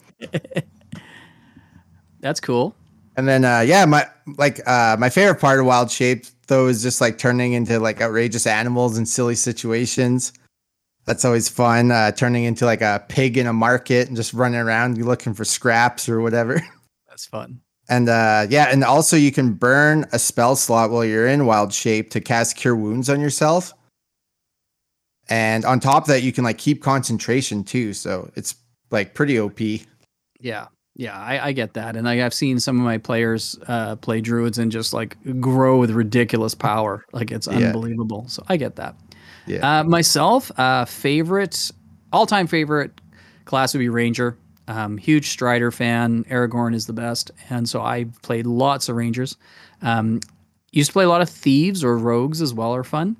That's 2.20 2.40
cool. 2.40 2.74
And 3.16 3.26
then 3.28 3.44
uh 3.44 3.60
yeah, 3.60 3.84
my 3.86 4.06
like 4.38 4.60
uh 4.66 4.96
my 4.98 5.10
favorite 5.10 5.40
part 5.40 5.58
of 5.60 5.66
wild 5.66 5.90
shape 5.90 6.24
though 6.50 6.66
is 6.66 6.82
just 6.82 7.00
like 7.00 7.16
turning 7.16 7.54
into 7.54 7.78
like 7.78 8.02
outrageous 8.02 8.46
animals 8.46 8.98
and 8.98 9.08
silly 9.08 9.36
situations. 9.36 10.34
That's 11.06 11.24
always 11.24 11.48
fun. 11.48 11.90
Uh 11.90 12.12
turning 12.12 12.44
into 12.44 12.66
like 12.66 12.82
a 12.82 13.02
pig 13.08 13.38
in 13.38 13.46
a 13.46 13.52
market 13.52 14.08
and 14.08 14.16
just 14.16 14.34
running 14.34 14.60
around 14.60 15.02
looking 15.02 15.32
for 15.32 15.46
scraps 15.46 16.08
or 16.08 16.20
whatever. 16.20 16.60
That's 17.08 17.24
fun. 17.24 17.60
And 17.88 18.08
uh 18.08 18.46
yeah, 18.50 18.66
and 18.70 18.84
also 18.84 19.16
you 19.16 19.32
can 19.32 19.54
burn 19.54 20.04
a 20.12 20.18
spell 20.18 20.56
slot 20.56 20.90
while 20.90 21.04
you're 21.04 21.28
in 21.28 21.46
wild 21.46 21.72
shape 21.72 22.10
to 22.10 22.20
cast 22.20 22.56
cure 22.56 22.76
wounds 22.76 23.08
on 23.08 23.20
yourself. 23.20 23.72
And 25.30 25.64
on 25.64 25.78
top 25.78 26.02
of 26.02 26.08
that, 26.08 26.24
you 26.24 26.32
can 26.32 26.42
like 26.42 26.58
keep 26.58 26.82
concentration 26.82 27.62
too. 27.62 27.94
So 27.94 28.30
it's 28.34 28.56
like 28.90 29.14
pretty 29.14 29.38
OP. 29.38 29.60
Yeah. 30.40 30.66
Yeah, 30.96 31.16
I, 31.18 31.48
I 31.48 31.52
get 31.52 31.74
that, 31.74 31.96
and 31.96 32.08
I, 32.08 32.24
I've 32.26 32.34
seen 32.34 32.60
some 32.60 32.78
of 32.78 32.84
my 32.84 32.98
players 32.98 33.58
uh, 33.68 33.96
play 33.96 34.20
druids 34.20 34.58
and 34.58 34.70
just 34.70 34.92
like 34.92 35.16
grow 35.40 35.78
with 35.78 35.90
ridiculous 35.92 36.54
power. 36.54 37.06
Like 37.12 37.30
it's 37.30 37.46
Yeah. 37.46 37.68
unbelievable. 37.68 38.26
So 38.28 38.42
I 38.48 38.56
get 38.56 38.76
that. 38.76 38.96
Yeah. 39.46 39.80
Uh, 39.80 39.84
myself, 39.84 40.50
uh, 40.58 40.84
favorite, 40.84 41.70
all-time 42.12 42.46
favorite 42.46 43.00
class 43.46 43.72
would 43.72 43.78
be 43.80 43.88
Ranger. 43.88 44.36
Um, 44.68 44.98
huge 44.98 45.28
Strider 45.30 45.70
fan. 45.70 46.24
Aragorn 46.24 46.74
is 46.74 46.86
the 46.86 46.92
best, 46.92 47.30
and 47.48 47.68
so 47.68 47.80
I 47.80 48.06
played 48.22 48.46
lots 48.46 48.88
of 48.88 48.96
Rangers. 48.96 49.36
Um, 49.82 50.20
used 50.72 50.90
to 50.90 50.92
play 50.92 51.04
a 51.04 51.08
lot 51.08 51.22
of 51.22 51.30
Thieves 51.30 51.82
or 51.82 51.96
Rogues 51.96 52.42
as 52.42 52.52
well, 52.52 52.74
are 52.74 52.84
fun. 52.84 53.16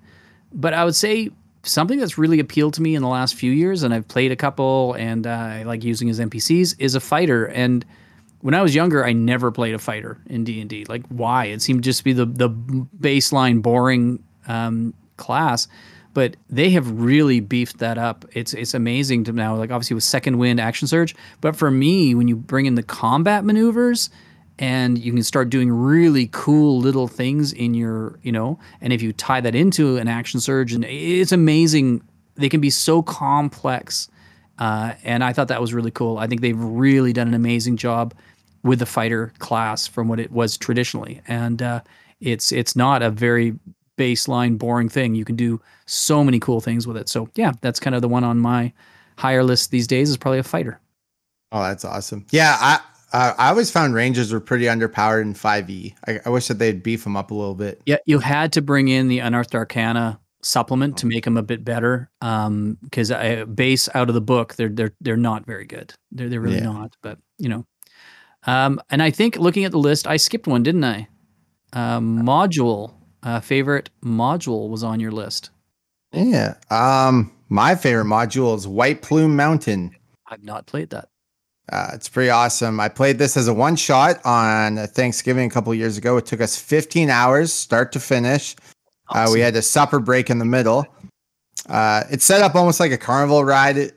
But 0.53 0.75
I 0.75 0.85
would 0.85 0.95
say 0.97 1.31
something 1.63 1.99
that's 1.99 2.19
really 2.19 2.41
appealed 2.41 2.75
to 2.75 2.83
me 2.83 2.95
in 2.95 3.03
the 3.03 3.09
last 3.09 3.35
few 3.35 3.53
years, 3.53 3.83
and 3.83 3.93
I've 3.93 4.09
played 4.09 4.33
a 4.33 4.37
couple, 4.37 4.95
and 4.95 5.27
uh, 5.27 5.31
I 5.31 5.63
like 5.65 5.85
using 5.85 6.09
as 6.11 6.19
NPCs, 6.19 6.77
is 6.79 6.95
a 6.95 7.01
fighter. 7.01 7.47
And 7.47 7.85
when 8.41 8.55
I 8.55 8.63
was 8.63 8.75
younger, 8.75 9.05
I 9.05 9.13
never 9.13 9.51
played 9.51 9.75
a 9.75 9.79
fighter 9.79 10.19
in 10.27 10.45
D 10.45 10.61
and 10.61 10.71
D. 10.71 10.85
Like, 10.87 11.07
why? 11.09 11.47
It 11.47 11.63
seemed 11.63 11.85
just 11.85 11.99
to 11.99 12.05
be 12.05 12.13
the 12.13 12.27
the 12.27 12.49
baseline 12.49 13.63
boring 13.63 14.23
um, 14.49 14.95
class. 15.17 15.69
But 16.13 16.37
they 16.49 16.71
have 16.71 16.91
really 17.01 17.39
beefed 17.39 17.79
that 17.79 17.97
up. 17.97 18.25
It's 18.33 18.53
it's 18.53 18.75
amazing 18.75 19.25
to 19.25 19.33
now. 19.33 19.55
Like 19.55 19.71
obviously 19.71 19.95
with 19.95 20.03
Second 20.03 20.39
Wind, 20.39 20.59
Action 20.59 20.89
Surge, 20.89 21.15
but 21.41 21.55
for 21.55 21.71
me, 21.71 22.17
when 22.17 22.27
you 22.27 22.35
bring 22.35 22.67
in 22.67 22.75
the 22.75 22.83
combat 22.83 23.45
maneuvers, 23.45 24.11
and 24.61 24.97
you 24.99 25.13
can 25.13 25.23
start 25.25 25.51
doing 25.51 25.73
really 25.73 26.29
cool 26.31 26.79
little 26.79 27.09
things 27.09 27.53
in 27.53 27.75
your, 27.75 28.21
you 28.23 28.31
know, 28.31 28.59
and 28.81 28.93
if 28.93 29.03
you 29.03 29.13
tie 29.13 29.41
that 29.41 29.57
into 29.57 29.97
an 29.97 30.07
Action 30.07 30.39
Surge, 30.39 30.73
and 30.73 30.85
it's 30.85 31.33
amazing. 31.33 32.03
They 32.37 32.49
can 32.49 32.61
be 32.61 32.71
so 32.71 33.03
complex 33.03 34.09
uh, 34.61 34.93
and 35.03 35.25
I 35.25 35.33
thought 35.33 35.49
that 35.49 35.61
was 35.61 35.73
really 35.73 35.91
cool. 35.91 36.19
I 36.19 36.27
think 36.27 36.43
they've 36.43 36.63
really 36.63 37.15
done 37.15 37.27
an 37.27 37.35
amazing 37.35 37.79
job 37.79 38.15
with 38.63 38.79
the 38.79 38.87
fighter 38.87 39.33
class 39.39 39.87
from 39.87 40.07
what 40.07 40.21
it 40.21 40.31
was 40.31 40.59
traditionally, 40.59 41.23
and 41.27 41.63
uh, 41.63 41.81
it's 42.21 42.53
it's 42.53 42.77
not 42.77 43.03
a 43.03 43.11
very 43.11 43.55
baseline 43.97 44.59
boring 44.59 44.91
thing. 44.91 45.15
You 45.15 45.25
can 45.25 45.35
do 45.35 45.61
so 45.87 46.23
many 46.23 46.39
cool 46.39 46.61
things 46.61 46.87
with 46.87 46.99
it. 46.99 47.09
So 47.09 47.31
yeah, 47.37 47.53
that's 47.63 47.81
kind 47.81 47.97
of 47.97 48.03
the 48.03 48.09
one 48.09 48.23
on 48.23 48.39
my 48.39 48.73
higher 49.17 49.43
list 49.43 49.71
these 49.71 49.87
days 49.87 50.11
is 50.11 50.19
probably 50.19 50.39
a 50.39 50.45
fighter. 50.45 50.79
Oh, 51.53 51.63
that's 51.63 51.87
awesome. 51.87 52.27
Yeah, 52.31 52.57
I 52.61 52.81
uh, 53.13 53.35
I 53.39 53.49
always 53.49 53.71
found 53.71 53.95
Rangers 53.95 54.33
were 54.33 54.41
pretty 54.41 54.65
underpowered 54.67 55.23
in 55.23 55.35
5e. 55.35 55.95
I, 56.07 56.21
I 56.25 56.29
wish 56.29 56.49
that 56.49 56.59
they'd 56.59 56.83
beef 56.83 57.05
them 57.05 57.17
up 57.17 57.31
a 57.31 57.35
little 57.35 57.55
bit. 57.55 57.81
Yeah, 57.87 57.97
you 58.07 58.19
had 58.19 58.53
to 58.55 58.63
bring 58.63 58.89
in 58.89 59.09
the 59.09 59.19
Unearthed 59.21 59.55
Arcana 59.55 60.21
supplement 60.43 60.97
to 60.99 61.07
make 61.07 61.25
them 61.25 61.37
a 61.37 61.43
bit 61.43 61.65
better. 61.65 62.11
Um, 62.23 62.79
because 62.83 63.11
I 63.11 63.45
base 63.45 63.89
out 63.95 64.09
of 64.09 64.15
the 64.15 64.21
book, 64.21 64.55
they're 64.55 64.69
they're 64.71 64.95
they're 65.01 65.17
not 65.17 65.45
very 65.47 65.67
good. 65.67 65.93
They're 66.13 66.29
they're 66.29 66.41
really 66.41 66.57
Yeah. 66.59 66.65
not. 66.73 66.97
But 67.03 67.19
you 67.39 67.49
know, 67.49 67.67
um, 68.47 68.81
and 68.91 69.03
I 69.03 69.11
think 69.11 69.37
looking 69.37 69.65
at 69.65 69.73
the 69.73 69.79
list, 69.79 70.07
I 70.07 70.17
skipped 70.17 70.47
one, 70.47 70.63
didn't 70.63 70.85
I? 70.85 71.09
Um, 71.73 72.23
module 72.23 72.95
uh, 73.23 73.41
favorite 73.41 73.91
module 74.03 74.71
was 74.71 74.83
on 74.83 74.99
your 75.01 75.13
list. 75.13 75.51
Yeah. 76.13 76.55
Um, 76.71 77.33
my 77.49 77.75
favorite 77.75 78.07
module 78.07 78.57
is 78.57 78.67
White 78.67 79.03
Plume 79.03 79.37
Mountain. 79.37 79.95
I've 80.27 80.43
not 80.43 80.67
played 80.67 80.91
that. 80.91 81.09
Uh, 81.71 81.91
it's 81.93 82.09
pretty 82.09 82.31
awesome. 82.31 82.81
I 82.81 82.89
played 82.89 83.19
this 83.19 83.37
as 83.37 83.47
a 83.47 83.55
one 83.55 83.77
shot 83.77 84.25
on 84.25 84.77
Thanksgiving 84.89 85.47
a 85.47 85.51
couple 85.51 85.73
years 85.73 85.97
ago. 85.97 86.17
It 86.17 86.27
took 86.27 86.41
us 86.41 86.59
15 86.59 87.11
hours, 87.11 87.53
start 87.53 87.93
to 87.93 88.01
finish. 88.01 88.57
Uh, 89.09 89.29
we 89.33 89.41
had 89.41 89.55
a 89.57 89.63
supper 89.63 90.01
break 90.01 90.31
in 90.31 90.39
the 90.39 90.45
middle. 90.45 90.87
Uh, 91.69 92.05
it's 92.11 92.25
set 92.25 92.43
up 92.43 92.55
almost 92.55 92.81
like 92.81 92.93
a 92.93 92.99
carnival 92.99 93.45
ride 93.45 93.93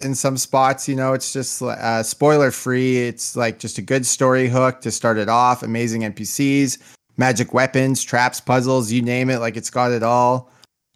in 0.00 0.14
some 0.14 0.36
spots. 0.36 0.88
You 0.88 0.96
know, 0.96 1.12
it's 1.12 1.32
just 1.32 1.62
uh, 1.62 2.02
spoiler 2.02 2.50
free. 2.50 2.98
It's 2.98 3.36
like 3.36 3.58
just 3.58 3.78
a 3.78 3.82
good 3.82 4.06
story 4.06 4.48
hook 4.48 4.80
to 4.82 4.90
start 4.90 5.18
it 5.18 5.28
off. 5.28 5.62
Amazing 5.62 6.02
NPCs, 6.02 6.78
magic 7.16 7.52
weapons, 7.52 8.02
traps, 8.02 8.40
puzzles, 8.40 8.92
you 8.92 9.02
name 9.02 9.30
it. 9.30 9.38
Like 9.38 9.56
it's 9.56 9.70
got 9.70 9.90
it 9.90 10.02
all. 10.02 10.50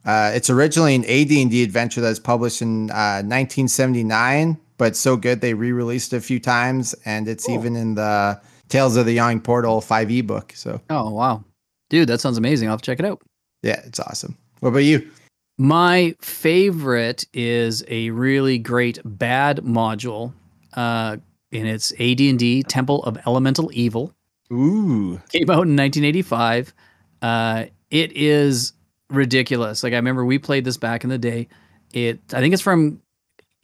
Uh, 0.04 0.30
it's 0.34 0.50
originally 0.50 0.94
an 0.94 1.04
AD&D 1.04 1.62
adventure 1.62 2.00
that 2.02 2.10
was 2.10 2.20
published 2.20 2.60
in 2.60 2.90
uh, 2.90 3.22
1979, 3.24 4.60
but 4.78 4.96
so 4.96 5.16
good 5.16 5.40
they 5.40 5.54
re-released 5.54 6.12
a 6.12 6.20
few 6.20 6.40
times, 6.40 6.94
and 7.04 7.28
it's 7.28 7.46
Cool. 7.46 7.54
even 7.58 7.76
in 7.76 7.94
the 7.94 8.40
Tales 8.68 8.96
of 8.96 9.06
the 9.06 9.12
Yawning 9.12 9.40
Portal 9.40 9.80
5e 9.80 10.26
book. 10.26 10.52
So 10.56 10.80
Oh 10.90 11.10
wow, 11.10 11.44
dude, 11.90 12.08
that 12.08 12.20
sounds 12.20 12.38
amazing. 12.38 12.68
I'll 12.68 12.72
have 12.74 12.82
to 12.82 12.86
check 12.86 12.98
it 13.00 13.04
out. 13.06 13.20
yeah, 13.62 13.80
it's 13.84 14.00
awesome. 14.00 14.36
What 14.60 14.70
about 14.70 14.80
you? 14.84 15.10
My 15.58 16.16
favorite 16.20 17.24
is 17.32 17.84
a 17.88 18.10
really 18.10 18.58
great 18.58 18.98
bad 19.04 19.58
module, 19.58 20.32
uh, 20.74 21.16
and 21.52 21.68
it's 21.68 21.92
AD&D 21.92 22.64
Temple 22.64 23.04
of 23.04 23.16
Elemental 23.26 23.70
Evil. 23.72 24.12
Ooh, 24.52 25.20
Came 25.30 25.48
out 25.50 25.62
in 25.68 25.76
1985. 25.76 26.74
Uh, 27.22 27.66
it 27.90 28.12
is 28.16 28.72
ridiculous. 29.10 29.82
Like 29.84 29.92
I 29.92 29.96
remember 29.96 30.24
we 30.24 30.38
played 30.38 30.64
this 30.64 30.76
back 30.76 31.04
in 31.04 31.10
the 31.10 31.18
day. 31.18 31.48
It 31.92 32.18
I 32.32 32.40
think 32.40 32.52
it's 32.52 32.62
from. 32.62 33.00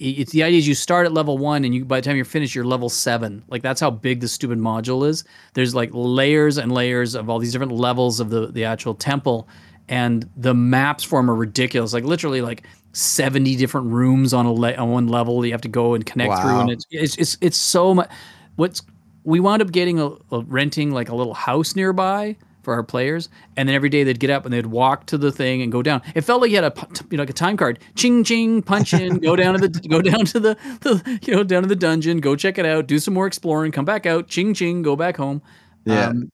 It's 0.01 0.33
the 0.33 0.43
idea 0.43 0.59
is 0.59 0.67
you 0.67 0.75
start 0.75 1.05
at 1.05 1.13
level 1.13 1.37
one 1.37 1.65
and 1.65 1.75
you 1.75 1.85
by 1.85 2.01
the 2.01 2.05
time 2.07 2.17
you're 2.17 2.25
finished 2.25 2.55
you're 2.55 2.65
level 2.65 2.89
seven. 2.89 3.43
Like 3.49 3.63
that's 3.63 3.81
how 3.81 3.91
big 3.91 4.21
the 4.21 4.29
stupid 4.29 4.59
module 4.59 5.07
is. 5.07 5.25
There's 5.55 5.75
like 5.75 5.91
layers 5.93 6.57
and 6.57 6.73
layers 6.73 7.15
of 7.15 7.29
all 7.29 7.39
these 7.39 7.53
different 7.53 7.73
levels 7.73 8.19
of 8.19 8.31
the 8.31 8.47
the 8.47 8.65
actual 8.65 8.95
temple, 8.95 9.47
and 9.89 10.29
the 10.37 10.55
maps 10.55 11.05
for 11.05 11.19
'em 11.19 11.31
are 11.31 11.35
ridiculous. 11.35 11.93
Like 11.93 12.05
literally 12.05 12.41
like 12.41 12.63
70 12.93 13.57
different 13.57 13.89
rooms 13.89 14.33
on 14.33 14.47
a 14.47 14.53
le- 14.53 14.75
on 14.75 14.91
one 14.91 15.07
level 15.09 15.45
you 15.45 15.53
have 15.53 15.61
to 15.61 15.69
go 15.69 15.95
and 15.95 16.05
connect 16.07 16.33
through, 16.41 16.51
Wow. 16.51 16.61
and 16.63 16.71
it's 16.71 16.87
it's 16.91 17.17
it's, 17.19 17.39
it's 17.43 17.59
so 17.59 17.95
much. 17.95 18.09
What's 18.57 18.83
we 19.25 19.39
wound 19.39 19.61
up 19.61 19.71
getting 19.71 20.01
a, 20.01 20.07
a 20.33 20.41
renting 20.47 20.93
like 20.93 21.11
a 21.11 21.15
little 21.15 21.35
house 21.35 21.77
nearby 21.77 22.37
for 22.63 22.75
our 22.75 22.83
players, 22.83 23.29
and 23.57 23.69
then 23.69 23.75
every 23.75 23.89
day 23.89 24.05
they'd 24.05 24.21
get 24.21 24.31
up 24.31 24.45
and 24.45 24.53
they'd 24.53 24.67
walk 24.67 25.07
to 25.07 25.19
the 25.19 25.33
thing 25.33 25.63
and 25.63 25.73
go 25.73 25.83
down. 25.83 26.03
It 26.15 26.23
felt 26.23 26.43
like 26.43 26.51
you 26.51 26.63
had 26.63 26.65
a 26.65 26.89
you 27.11 27.17
know 27.17 27.23
like 27.23 27.31
a 27.31 27.35
time 27.35 27.57
card, 27.57 27.79
ching 27.95 28.25
ching, 28.25 28.63
punch 28.63 28.95
in, 28.95 29.19
go 29.19 29.37
down 29.37 29.59
to 29.59 29.69
the 29.69 29.89
go 29.89 30.03
down 30.03 30.25
to 30.27 30.41
the, 30.41 30.55
the 30.81 31.21
you 31.23 31.35
know 31.35 31.43
down 31.43 31.63
to 31.63 31.69
the 31.69 31.77
dungeon, 31.77 32.19
go 32.19 32.37
check 32.37 32.59
it 32.59 32.67
out, 32.67 32.87
do 32.87 32.99
some 32.99 33.15
more 33.15 33.27
exploring, 33.27 33.73
come 33.73 33.85
back 33.85 34.07
out, 34.07 34.29
ching 34.29 34.55
ching, 34.55 34.83
go 34.83 34.97
back 34.97 35.17
home. 35.17 35.43
Yeah. 35.85 36.09
Um, 36.09 36.31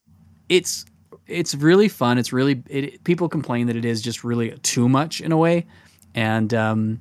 it's 0.48 0.84
it's 1.26 1.54
really 1.54 1.88
fun. 1.88 2.18
It's 2.18 2.32
really 2.32 2.62
it, 2.68 3.04
people 3.04 3.28
complain 3.28 3.66
that 3.66 3.76
it 3.76 3.84
is 3.84 4.02
just 4.02 4.24
really 4.24 4.50
too 4.58 4.88
much 4.88 5.20
in 5.20 5.32
a 5.32 5.36
way, 5.36 5.66
and 6.14 6.52
um, 6.54 7.00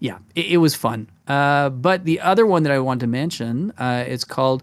yeah, 0.00 0.18
it, 0.34 0.46
it 0.46 0.56
was 0.56 0.74
fun. 0.74 1.08
Uh, 1.28 1.70
but 1.70 2.04
the 2.04 2.20
other 2.20 2.46
one 2.46 2.64
that 2.64 2.72
I 2.72 2.80
want 2.80 3.00
to 3.00 3.06
mention, 3.06 3.72
uh, 3.78 4.04
it's 4.06 4.24
called 4.24 4.62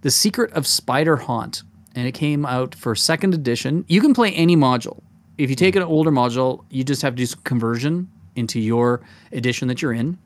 The 0.00 0.10
Secret 0.10 0.52
of 0.52 0.64
Spiderhaunt, 0.64 1.62
and 1.96 2.06
it 2.06 2.12
came 2.12 2.46
out 2.46 2.74
for 2.74 2.94
second 2.94 3.34
edition. 3.34 3.84
You 3.88 4.00
can 4.00 4.14
play 4.14 4.32
any 4.32 4.54
module. 4.54 5.02
If 5.38 5.50
you 5.50 5.56
take 5.56 5.74
an 5.74 5.82
older 5.82 6.12
module, 6.12 6.64
you 6.70 6.84
just 6.84 7.02
have 7.02 7.14
to 7.14 7.16
do 7.16 7.26
some 7.26 7.40
conversion 7.42 8.08
into 8.36 8.60
your 8.60 9.00
edition 9.32 9.66
that 9.68 9.82
you're 9.82 9.94
in. 9.94 10.18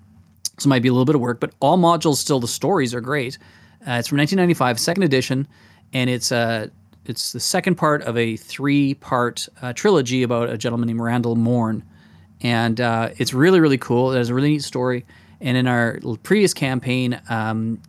So 0.58 0.66
it 0.66 0.68
might 0.68 0.82
be 0.82 0.88
a 0.88 0.92
little 0.92 1.06
bit 1.06 1.14
of 1.14 1.20
work, 1.20 1.40
but 1.40 1.52
all 1.60 1.78
modules 1.78 2.16
still 2.16 2.40
the 2.40 2.48
stories 2.48 2.92
are 2.92 3.00
great. 3.00 3.38
Uh, 3.86 3.92
it's 3.92 4.08
from 4.08 4.18
1995, 4.18 4.78
second 4.78 5.04
edition, 5.04 5.48
and 5.94 6.10
it's 6.10 6.32
uh, 6.32 6.68
it's 7.06 7.32
the 7.32 7.40
second 7.40 7.76
part 7.76 8.02
of 8.02 8.18
a 8.18 8.36
three-part 8.36 9.48
uh, 9.62 9.72
trilogy 9.72 10.22
about 10.22 10.50
a 10.50 10.58
gentleman 10.58 10.88
named 10.88 11.00
Randal 11.00 11.34
Morn, 11.34 11.82
and 12.42 12.78
uh, 12.78 13.08
it's 13.16 13.32
really 13.32 13.58
really 13.58 13.78
cool. 13.78 14.12
It 14.12 14.18
has 14.18 14.28
a 14.28 14.34
really 14.34 14.50
neat 14.50 14.64
story. 14.64 15.06
And 15.40 15.56
in 15.56 15.66
our 15.66 15.98
previous 16.22 16.52
campaign, 16.52 17.18
um, 17.30 17.80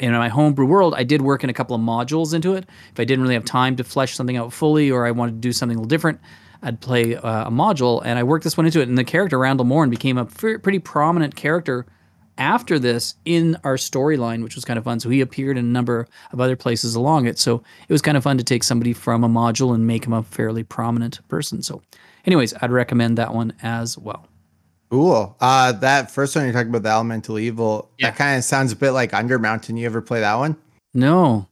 in 0.00 0.12
my 0.12 0.28
homebrew 0.28 0.66
world, 0.66 0.94
I 0.96 1.04
did 1.04 1.22
work 1.22 1.44
in 1.44 1.50
a 1.50 1.52
couple 1.52 1.76
of 1.76 1.82
modules 1.82 2.34
into 2.34 2.54
it. 2.54 2.64
If 2.92 2.98
I 2.98 3.04
didn't 3.04 3.22
really 3.22 3.34
have 3.34 3.44
time 3.44 3.76
to 3.76 3.84
flesh 3.84 4.14
something 4.14 4.36
out 4.36 4.52
fully, 4.52 4.90
or 4.90 5.06
I 5.06 5.10
wanted 5.10 5.32
to 5.32 5.38
do 5.38 5.52
something 5.52 5.76
a 5.76 5.80
little 5.80 5.88
different, 5.88 6.20
I'd 6.62 6.80
play 6.80 7.16
uh, 7.16 7.48
a 7.48 7.50
module, 7.50 8.02
and 8.04 8.18
I 8.18 8.22
worked 8.22 8.44
this 8.44 8.56
one 8.56 8.66
into 8.66 8.80
it. 8.80 8.88
And 8.88 8.98
the 8.98 9.04
character 9.04 9.38
Randal 9.38 9.64
Morn 9.64 9.90
became 9.90 10.18
a 10.18 10.24
f- 10.24 10.62
pretty 10.62 10.78
prominent 10.78 11.36
character 11.36 11.86
after 12.38 12.78
this 12.78 13.14
in 13.24 13.56
our 13.64 13.76
storyline, 13.76 14.42
which 14.42 14.54
was 14.54 14.64
kind 14.64 14.78
of 14.78 14.84
fun. 14.84 14.98
So 14.98 15.10
he 15.10 15.20
appeared 15.20 15.58
in 15.58 15.64
a 15.64 15.68
number 15.68 16.08
of 16.32 16.40
other 16.40 16.56
places 16.56 16.94
along 16.94 17.26
it. 17.26 17.38
So 17.38 17.62
it 17.88 17.92
was 17.92 18.02
kind 18.02 18.16
of 18.16 18.22
fun 18.22 18.38
to 18.38 18.44
take 18.44 18.64
somebody 18.64 18.92
from 18.94 19.22
a 19.22 19.28
module 19.28 19.74
and 19.74 19.86
make 19.86 20.06
him 20.06 20.14
a 20.14 20.22
fairly 20.22 20.62
prominent 20.62 21.26
person. 21.28 21.62
So, 21.62 21.82
anyways, 22.24 22.54
I'd 22.60 22.70
recommend 22.70 23.18
that 23.18 23.34
one 23.34 23.52
as 23.62 23.98
well. 23.98 24.26
Cool. 24.90 25.36
Uh, 25.40 25.72
that 25.72 26.10
first 26.10 26.34
one 26.36 26.44
you're 26.44 26.52
talking 26.52 26.68
about, 26.70 26.82
the 26.82 26.88
Elemental 26.90 27.38
Evil, 27.38 27.90
Yeah. 27.98 28.10
that 28.10 28.16
kind 28.18 28.36
of 28.38 28.44
sounds 28.44 28.72
a 28.72 28.76
bit 28.76 28.90
like 28.92 29.12
Undermountain. 29.12 29.78
You 29.78 29.86
ever 29.86 30.00
play 30.02 30.20
that 30.20 30.34
one? 30.34 30.56
No, 30.94 31.46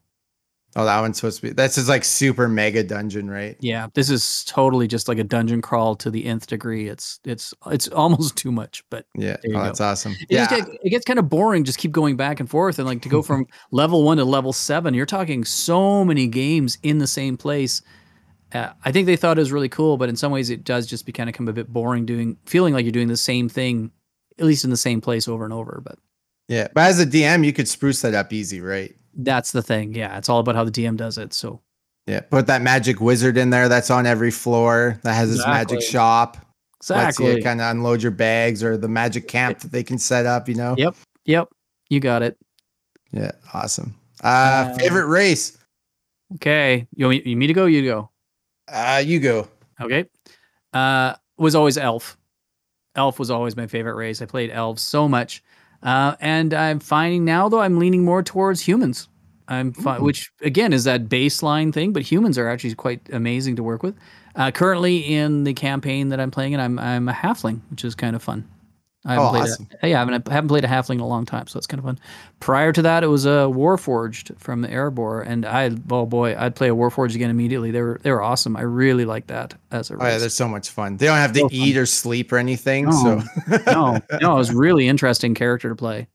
Oh, 0.76 0.84
that 0.84 1.00
one's 1.00 1.16
supposed 1.16 1.40
to 1.40 1.42
be. 1.48 1.50
This 1.52 1.78
is 1.78 1.88
like 1.88 2.04
super 2.04 2.46
mega 2.46 2.84
dungeon, 2.84 3.28
right? 3.28 3.56
yeah, 3.58 3.88
this 3.94 4.10
is 4.10 4.44
totally 4.44 4.86
just 4.86 5.08
like 5.08 5.18
a 5.18 5.24
dungeon 5.24 5.60
crawl 5.62 5.96
to 5.96 6.10
the 6.10 6.24
nth 6.26 6.46
degree. 6.46 6.88
It's 6.88 7.18
it's 7.24 7.52
it's 7.66 7.88
almost 7.88 8.36
too 8.36 8.52
much, 8.52 8.84
but 8.90 9.06
Yeah. 9.16 9.38
There 9.42 9.50
you 9.52 9.56
Oh, 9.56 9.60
go. 9.60 9.64
that's 9.64 9.80
awesome. 9.80 10.12
It, 10.20 10.26
yeah. 10.30 10.46
just 10.46 10.66
get, 10.66 10.78
it 10.84 10.90
gets 10.90 11.04
kind 11.06 11.18
of 11.18 11.28
boring. 11.28 11.64
Just 11.64 11.78
keep 11.78 11.90
going 11.90 12.16
back 12.16 12.38
and 12.38 12.48
forth, 12.48 12.78
and 12.78 12.86
like 12.86 13.00
to 13.02 13.08
go 13.08 13.22
from 13.22 13.46
level 13.72 14.04
one 14.04 14.18
to 14.18 14.24
level 14.24 14.52
seven, 14.52 14.94
you're 14.94 15.06
talking 15.06 15.42
so 15.42 16.04
many 16.04 16.26
games 16.28 16.78
in 16.82 16.98
the 16.98 17.06
same 17.08 17.36
place. 17.36 17.80
Uh, 18.52 18.70
I 18.84 18.92
think 18.92 19.06
they 19.06 19.16
thought 19.16 19.36
it 19.38 19.40
was 19.40 19.52
really 19.52 19.68
cool, 19.68 19.96
but 19.98 20.08
in 20.08 20.16
some 20.16 20.32
ways, 20.32 20.48
it 20.50 20.64
does 20.64 20.86
just 20.86 21.04
be 21.06 21.12
kind 21.12 21.28
of 21.28 21.34
come 21.34 21.48
a 21.48 21.52
bit 21.52 21.72
boring 21.72 22.06
doing, 22.06 22.36
feeling 22.46 22.72
like 22.74 22.84
you're 22.84 22.92
doing 22.92 23.08
the 23.08 23.16
same 23.16 23.48
thing, 23.48 23.90
at 24.38 24.46
least 24.46 24.64
in 24.64 24.70
the 24.70 24.76
same 24.76 25.00
place 25.00 25.28
over 25.28 25.44
and 25.44 25.52
over. 25.52 25.80
But 25.84 25.98
yeah. 26.48 26.68
But 26.74 26.84
as 26.84 26.98
a 27.00 27.06
DM, 27.06 27.44
you 27.44 27.52
could 27.52 27.68
spruce 27.68 28.00
that 28.02 28.14
up 28.14 28.32
easy, 28.32 28.60
right? 28.60 28.94
That's 29.14 29.52
the 29.52 29.62
thing. 29.62 29.94
Yeah, 29.94 30.16
it's 30.16 30.28
all 30.28 30.38
about 30.40 30.54
how 30.54 30.64
the 30.64 30.70
DM 30.70 30.96
does 30.96 31.18
it. 31.18 31.34
So 31.34 31.60
Yeah, 32.06 32.20
put 32.20 32.46
that 32.46 32.62
magic 32.62 33.00
wizard 33.00 33.36
in 33.36 33.50
there 33.50 33.68
that's 33.68 33.90
on 33.90 34.06
every 34.06 34.30
floor 34.30 34.98
that 35.02 35.12
has 35.14 35.28
his 35.28 35.44
magic 35.46 35.78
Exactly. 35.78 35.86
shop. 35.92 36.36
Exactly. 36.80 37.34
you 37.36 37.42
kind 37.42 37.60
of 37.60 37.70
unload 37.70 38.00
your 38.02 38.12
bags 38.12 38.62
or 38.62 38.76
the 38.78 38.88
magic 38.88 39.26
camp 39.28 39.58
that 39.58 39.72
they 39.72 39.82
can 39.82 39.98
set 39.98 40.24
up, 40.24 40.48
you 40.48 40.54
know? 40.54 40.74
Yep. 40.78 40.94
Yep. 41.26 41.48
You 41.90 42.00
got 42.00 42.22
it. 42.22 42.38
Yeah, 43.10 43.32
awesome. 43.52 43.94
Uh, 44.22 44.70
Uh, 44.72 44.78
favorite 44.78 45.06
race? 45.06 45.58
Okay. 46.36 46.86
You 46.94 47.06
want 47.06 47.24
me, 47.24 47.30
you 47.32 47.36
me 47.36 47.46
to 47.48 47.52
go? 47.52 47.66
You 47.66 47.82
go. 47.84 48.10
Uh, 48.70 49.02
you 49.04 49.20
go. 49.20 49.48
Okay. 49.80 50.06
Uh, 50.72 51.14
was 51.36 51.54
always 51.54 51.78
Elf. 51.78 52.16
Elf 52.96 53.18
was 53.18 53.30
always 53.30 53.56
my 53.56 53.66
favorite 53.66 53.94
race. 53.94 54.20
I 54.20 54.26
played 54.26 54.50
elves 54.50 54.82
so 54.82 55.08
much, 55.08 55.42
uh, 55.82 56.16
and 56.20 56.52
I'm 56.52 56.80
finding 56.80 57.24
now 57.24 57.48
though 57.48 57.60
I'm 57.60 57.78
leaning 57.78 58.04
more 58.04 58.22
towards 58.22 58.60
humans. 58.60 59.08
I'm 59.46 59.72
fi- 59.72 59.98
which 59.98 60.30
again 60.42 60.72
is 60.72 60.84
that 60.84 61.08
baseline 61.08 61.72
thing, 61.72 61.92
but 61.92 62.02
humans 62.02 62.36
are 62.36 62.48
actually 62.48 62.74
quite 62.74 63.00
amazing 63.12 63.56
to 63.56 63.62
work 63.62 63.82
with. 63.82 63.94
Uh, 64.34 64.50
currently 64.50 64.98
in 64.98 65.44
the 65.44 65.54
campaign 65.54 66.08
that 66.10 66.20
I'm 66.20 66.30
playing, 66.30 66.54
and 66.54 66.62
I'm 66.62 66.78
I'm 66.78 67.08
a 67.08 67.12
halfling, 67.12 67.60
which 67.70 67.84
is 67.84 67.94
kind 67.94 68.14
of 68.16 68.22
fun. 68.22 68.46
I 69.08 69.14
haven't 69.14 69.26
Oh, 69.26 69.30
played 69.30 69.42
awesome. 69.42 69.68
a, 69.82 69.88
yeah, 69.88 69.96
I 69.96 69.98
haven't, 70.00 70.28
I 70.28 70.32
haven't 70.32 70.48
played 70.48 70.64
a 70.64 70.68
halfling 70.68 70.94
in 70.96 71.00
a 71.00 71.06
long 71.08 71.24
time, 71.26 71.46
so 71.48 71.56
it's 71.58 71.66
kind 71.66 71.78
of 71.78 71.84
fun. 71.84 71.98
Prior 72.40 72.72
to 72.72 72.82
that, 72.82 73.02
it 73.02 73.06
was 73.08 73.26
a 73.26 73.48
Warforged 73.50 74.38
from 74.38 74.60
the 74.62 74.68
Eberron, 74.68 75.26
and 75.26 75.46
I 75.46 75.70
oh 75.90 76.06
boy, 76.06 76.36
I'd 76.38 76.54
play 76.54 76.68
a 76.68 76.74
Warforged 76.74 77.14
again 77.14 77.30
immediately. 77.30 77.70
They 77.70 77.80
were 77.82 77.98
they 78.02 78.10
were 78.12 78.22
awesome. 78.22 78.56
I 78.56 78.60
really 78.62 79.04
like 79.04 79.26
that 79.28 79.54
as 79.72 79.90
a 79.90 79.96
race. 79.96 80.02
Oh, 80.04 80.08
yeah, 80.08 80.18
they're 80.18 80.28
so 80.28 80.46
much 80.46 80.70
fun. 80.70 80.96
They 80.98 81.06
don't 81.06 81.16
have 81.16 81.32
to 81.32 81.40
fun. 81.40 81.50
eat 81.52 81.76
or 81.76 81.86
sleep 81.86 82.30
or 82.32 82.36
anything. 82.38 82.84
No. 82.86 83.22
So, 83.48 83.58
no, 83.66 83.98
no, 84.20 84.34
it 84.34 84.38
was 84.38 84.52
really 84.52 84.86
interesting 84.86 85.34
character 85.34 85.68
to 85.70 85.74
play. 85.74 86.06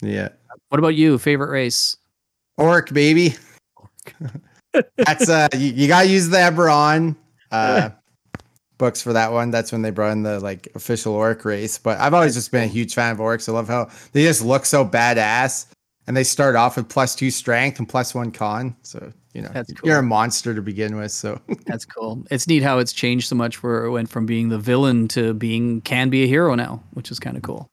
yeah. 0.00 0.30
What 0.70 0.78
about 0.78 0.94
you? 0.94 1.18
Favorite 1.18 1.50
race? 1.50 1.96
Orc, 2.56 2.92
baby. 2.92 3.34
That's 4.96 5.28
uh 5.28 5.48
you, 5.54 5.72
you 5.72 5.88
gotta 5.88 6.08
use 6.08 6.28
the 6.28 6.38
Eberron 6.38 7.14
uh 7.50 7.90
books 8.78 9.02
for 9.02 9.12
that 9.12 9.32
one. 9.32 9.50
That's 9.50 9.72
when 9.72 9.82
they 9.82 9.90
brought 9.90 10.12
in 10.12 10.22
the 10.22 10.40
like 10.40 10.68
official 10.74 11.14
orc 11.14 11.44
race. 11.44 11.78
But 11.78 11.98
I've 12.00 12.14
always 12.14 12.34
just 12.34 12.50
been 12.50 12.64
a 12.64 12.68
huge 12.68 12.94
fan 12.94 13.12
of 13.12 13.18
orcs. 13.18 13.48
I 13.48 13.52
love 13.52 13.68
how 13.68 13.90
they 14.12 14.22
just 14.24 14.42
look 14.44 14.64
so 14.64 14.84
badass. 14.84 15.66
And 16.08 16.16
they 16.16 16.24
start 16.24 16.56
off 16.56 16.76
with 16.76 16.88
plus 16.88 17.14
two 17.14 17.30
strength 17.30 17.78
and 17.78 17.88
plus 17.88 18.12
one 18.12 18.32
con. 18.32 18.74
So, 18.82 19.12
you 19.34 19.40
know, 19.40 19.50
That's 19.52 19.72
you're 19.84 20.00
a 20.00 20.02
monster 20.02 20.52
to 20.52 20.60
begin 20.60 20.96
with. 20.96 21.12
So 21.12 21.40
That's 21.66 21.84
cool. 21.84 22.24
It's 22.30 22.48
neat 22.48 22.64
how 22.64 22.78
it's 22.78 22.92
changed 22.92 23.28
so 23.28 23.36
much 23.36 23.62
where 23.62 23.84
it 23.84 23.90
went 23.92 24.10
from 24.10 24.26
being 24.26 24.48
the 24.48 24.58
villain 24.58 25.06
to 25.08 25.32
being 25.32 25.80
can 25.82 26.10
be 26.10 26.24
a 26.24 26.26
hero 26.26 26.56
now, 26.56 26.82
which 26.90 27.12
is 27.12 27.20
kind 27.20 27.36
of 27.36 27.44
cool. 27.44 27.68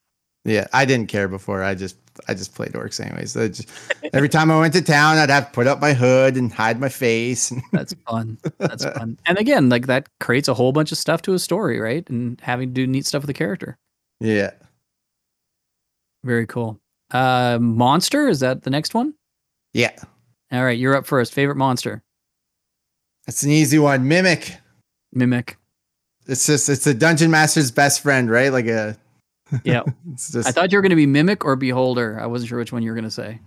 yeah, 0.45 0.67
I 0.73 0.85
didn't 0.85 1.07
care 1.07 1.27
before. 1.27 1.63
I 1.63 1.73
just 1.73 1.97
I 2.27 2.33
just 2.33 2.53
played 2.55 2.73
orcs 2.73 3.03
anyways. 3.03 3.31
So 3.31 3.47
just, 3.47 3.69
every 4.13 4.29
time 4.29 4.51
I 4.51 4.59
went 4.59 4.73
to 4.73 4.81
town, 4.81 5.17
I'd 5.17 5.29
have 5.29 5.47
to 5.47 5.51
put 5.51 5.67
up 5.67 5.79
my 5.79 5.93
hood 5.93 6.35
and 6.35 6.51
hide 6.51 6.79
my 6.79 6.89
face. 6.89 7.51
That's 7.71 7.93
fun. 8.07 8.37
That's 8.57 8.83
fun. 8.85 9.17
And 9.25 9.37
again, 9.37 9.69
like 9.69 9.87
that 9.87 10.07
creates 10.19 10.47
a 10.47 10.53
whole 10.53 10.71
bunch 10.71 10.91
of 10.91 10.97
stuff 10.97 11.21
to 11.23 11.33
a 11.33 11.39
story, 11.39 11.79
right? 11.79 12.07
And 12.09 12.39
having 12.41 12.69
to 12.69 12.73
do 12.73 12.87
neat 12.87 13.05
stuff 13.05 13.21
with 13.23 13.27
the 13.27 13.33
character. 13.33 13.77
yeah. 14.19 14.51
Very 16.23 16.45
cool. 16.47 16.79
Uh 17.11 17.57
monster, 17.61 18.27
is 18.27 18.41
that 18.41 18.63
the 18.63 18.69
next 18.69 18.93
one? 18.93 19.13
Yeah. 19.73 19.95
All 20.51 20.63
right, 20.63 20.77
you're 20.77 20.95
up 20.95 21.05
first. 21.05 21.33
Favorite 21.33 21.55
monster? 21.55 22.03
It's 23.27 23.43
an 23.43 23.51
easy 23.51 23.79
one. 23.79 24.07
Mimic. 24.07 24.57
Mimic. 25.13 25.57
It's 26.27 26.45
just 26.45 26.67
it's 26.69 26.85
a 26.87 26.93
dungeon 26.93 27.31
master's 27.31 27.71
best 27.71 28.01
friend, 28.01 28.29
right? 28.29 28.51
Like 28.51 28.65
a 28.67 28.97
Yeah. 29.63 29.83
just 30.15 30.47
I 30.47 30.51
thought 30.51 30.71
you 30.71 30.77
were 30.77 30.81
gonna 30.81 30.95
be 30.95 31.05
mimic 31.05 31.45
or 31.45 31.55
beholder. 31.55 32.19
I 32.19 32.25
wasn't 32.25 32.49
sure 32.49 32.59
which 32.59 32.71
one 32.71 32.83
you 32.83 32.91
were 32.91 32.95
gonna 32.95 33.11
say. 33.11 33.39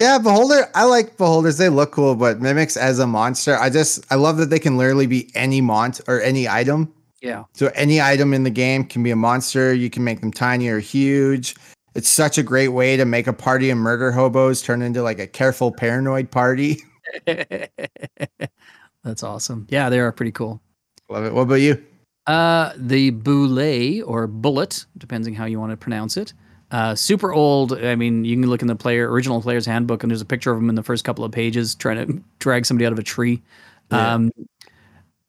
Yeah, 0.00 0.18
beholder. 0.18 0.68
I 0.74 0.84
like 0.84 1.16
beholders. 1.16 1.58
They 1.58 1.68
look 1.68 1.90
cool, 1.90 2.14
but 2.14 2.40
mimics 2.40 2.76
as 2.76 2.98
a 2.98 3.06
monster, 3.06 3.56
I 3.56 3.70
just 3.70 4.04
I 4.12 4.14
love 4.14 4.36
that 4.38 4.50
they 4.50 4.58
can 4.58 4.76
literally 4.76 5.06
be 5.06 5.30
any 5.34 5.60
mont 5.60 6.00
or 6.06 6.20
any 6.20 6.48
item. 6.48 6.92
Yeah. 7.20 7.44
So 7.54 7.70
any 7.74 8.00
item 8.00 8.32
in 8.32 8.44
the 8.44 8.50
game 8.50 8.84
can 8.84 9.02
be 9.02 9.10
a 9.10 9.16
monster. 9.16 9.74
You 9.74 9.90
can 9.90 10.04
make 10.04 10.20
them 10.20 10.30
tiny 10.30 10.68
or 10.68 10.78
huge. 10.78 11.56
It's 11.94 12.08
such 12.08 12.38
a 12.38 12.44
great 12.44 12.68
way 12.68 12.96
to 12.96 13.04
make 13.04 13.26
a 13.26 13.32
party 13.32 13.70
of 13.70 13.78
murder 13.78 14.12
hobos 14.12 14.62
turn 14.62 14.82
into 14.82 15.02
like 15.02 15.18
a 15.18 15.26
careful 15.26 15.72
paranoid 15.72 16.30
party. 16.30 16.80
That's 17.26 19.22
awesome. 19.22 19.66
Yeah, 19.68 19.88
they 19.90 19.98
are 19.98 20.12
pretty 20.12 20.32
cool. 20.32 20.60
love 21.08 21.24
it. 21.24 21.32
What 21.32 21.42
about 21.42 21.56
you? 21.56 21.84
Uh, 22.28 22.74
the 22.76 23.08
Boule 23.08 24.02
or 24.04 24.26
Bullet, 24.26 24.84
depending 24.98 25.34
how 25.34 25.46
you 25.46 25.58
want 25.58 25.70
to 25.70 25.78
pronounce 25.78 26.18
it. 26.18 26.34
Uh, 26.70 26.94
super 26.94 27.32
old. 27.32 27.72
I 27.72 27.94
mean, 27.96 28.26
you 28.26 28.36
can 28.36 28.50
look 28.50 28.60
in 28.60 28.68
the 28.68 28.76
player 28.76 29.10
original 29.10 29.40
player's 29.40 29.64
handbook, 29.64 30.02
and 30.02 30.10
there's 30.10 30.20
a 30.20 30.26
picture 30.26 30.52
of 30.52 30.58
him 30.58 30.68
in 30.68 30.74
the 30.74 30.82
first 30.82 31.04
couple 31.04 31.24
of 31.24 31.32
pages 31.32 31.74
trying 31.74 32.06
to 32.06 32.22
drag 32.38 32.66
somebody 32.66 32.84
out 32.84 32.92
of 32.92 32.98
a 32.98 33.02
tree. 33.02 33.42
Yeah. 33.90 34.14
Um, 34.14 34.30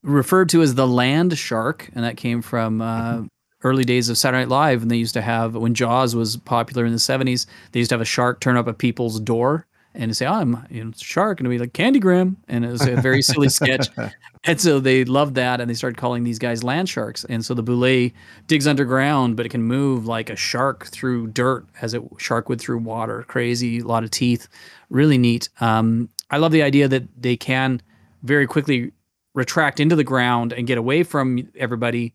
referred 0.04 0.50
to 0.50 0.62
as 0.62 0.76
the 0.76 0.86
land 0.86 1.38
shark, 1.38 1.90
and 1.96 2.04
that 2.04 2.18
came 2.18 2.42
from 2.42 2.82
uh, 2.82 3.22
early 3.64 3.86
days 3.86 4.10
of 4.10 4.18
Saturday 4.18 4.42
Night 4.42 4.50
Live, 4.50 4.82
and 4.82 4.92
they 4.92 4.98
used 4.98 5.14
to 5.14 5.22
have 5.22 5.56
when 5.56 5.74
Jaws 5.74 6.18
was 6.18 6.36
popular 6.36 6.86
in 6.86 6.92
the 6.92 6.98
'70s. 6.98 7.46
They 7.72 7.80
used 7.80 7.92
to 7.92 7.96
have 7.96 8.02
a 8.02 8.06
shark 8.06 8.42
turn 8.42 8.58
up 8.58 8.68
at 8.68 8.78
people's 8.78 9.22
door 9.22 9.66
and 10.00 10.16
say, 10.16 10.26
oh, 10.26 10.34
"I'm 10.34 10.66
you 10.70 10.84
know, 10.84 10.92
shark," 10.96 11.40
and 11.40 11.48
it'd 11.48 11.60
be 11.60 11.60
like 11.60 11.74
Candygram, 11.74 12.38
and 12.48 12.66
it 12.66 12.72
was 12.72 12.88
a 12.88 12.96
very 12.96 13.22
silly 13.22 13.50
sketch. 13.50 13.88
And 14.46 14.60
so 14.62 14.80
they 14.80 15.04
loved 15.04 15.36
that, 15.36 15.60
and 15.60 15.70
they 15.70 15.74
started 15.74 15.98
calling 15.98 16.24
these 16.24 16.40
guys 16.40 16.64
land 16.64 16.88
sharks. 16.88 17.26
And 17.26 17.44
so 17.44 17.54
the 17.54 17.62
boule 17.62 18.12
digs 18.48 18.68
underground, 18.68 19.36
but 19.36 19.46
it 19.46 19.50
can 19.50 19.64
move 19.64 20.06
like 20.06 20.30
a 20.30 20.38
shark 20.38 20.88
through 20.88 21.28
dirt, 21.28 21.66
as 21.82 21.94
a 21.94 22.02
shark 22.18 22.48
would 22.48 22.62
through 22.62 22.78
water. 22.78 23.26
Crazy, 23.28 23.80
a 23.80 23.84
lot 23.84 24.06
of 24.06 24.12
teeth, 24.12 24.48
really 24.90 25.18
neat. 25.18 25.50
Um, 25.60 26.08
I 26.32 26.38
love 26.38 26.54
the 26.54 26.64
idea 26.64 26.88
that 26.88 27.04
they 27.22 27.36
can 27.36 27.82
very 28.24 28.48
quickly 28.48 28.94
retract 29.34 29.82
into 29.82 29.98
the 29.98 30.06
ground 30.06 30.54
and 30.54 30.66
get 30.66 30.78
away 30.78 31.04
from 31.04 31.50
everybody. 31.58 32.14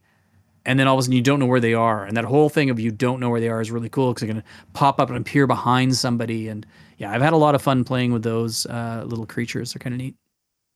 And 0.65 0.81
then 0.81 0.89
all 0.89 0.95
of 0.95 1.01
a 1.01 1.03
sudden 1.03 1.17
you 1.17 1.21
don't 1.21 1.41
know 1.41 1.47
where 1.47 1.61
they 1.61 1.75
are, 1.75 2.07
and 2.07 2.17
that 2.17 2.25
whole 2.25 2.49
thing 2.49 2.71
of 2.71 2.81
you 2.81 2.91
don't 2.91 3.21
know 3.21 3.29
where 3.29 3.41
they 3.41 3.51
are 3.51 3.61
is 3.61 3.71
really 3.71 3.91
cool 3.91 4.15
because 4.15 4.23
they're 4.23 4.33
gonna 4.33 4.45
pop 4.73 4.99
up 4.99 5.11
and 5.11 5.19
appear 5.19 5.47
behind 5.47 5.95
somebody. 5.95 6.49
And 6.49 6.65
yeah, 6.99 7.11
I've 7.11 7.23
had 7.23 7.33
a 7.33 7.39
lot 7.39 7.55
of 7.55 7.63
fun 7.63 7.85
playing 7.85 8.13
with 8.13 8.23
those 8.23 8.67
uh, 8.67 9.05
little 9.07 9.27
creatures. 9.27 9.73
They're 9.73 9.81
kind 9.81 9.95
of 9.95 10.01
neat. 10.01 10.15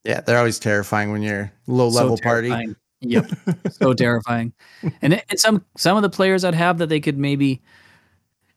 Yeah, 0.03 0.21
they're 0.21 0.37
always 0.37 0.59
terrifying 0.59 1.11
when 1.11 1.21
you're 1.21 1.51
low 1.67 1.87
level 1.89 2.17
So 2.17 2.23
party. 2.23 2.75
Yep, 3.01 3.31
so 3.71 3.93
terrifying. 3.93 4.53
And 5.01 5.21
and 5.29 5.39
some 5.39 5.65
some 5.77 5.97
of 5.97 6.03
the 6.03 6.09
players 6.09 6.43
I'd 6.43 6.55
have 6.55 6.79
that 6.79 6.87
they 6.87 6.99
could 6.99 7.17
maybe, 7.17 7.61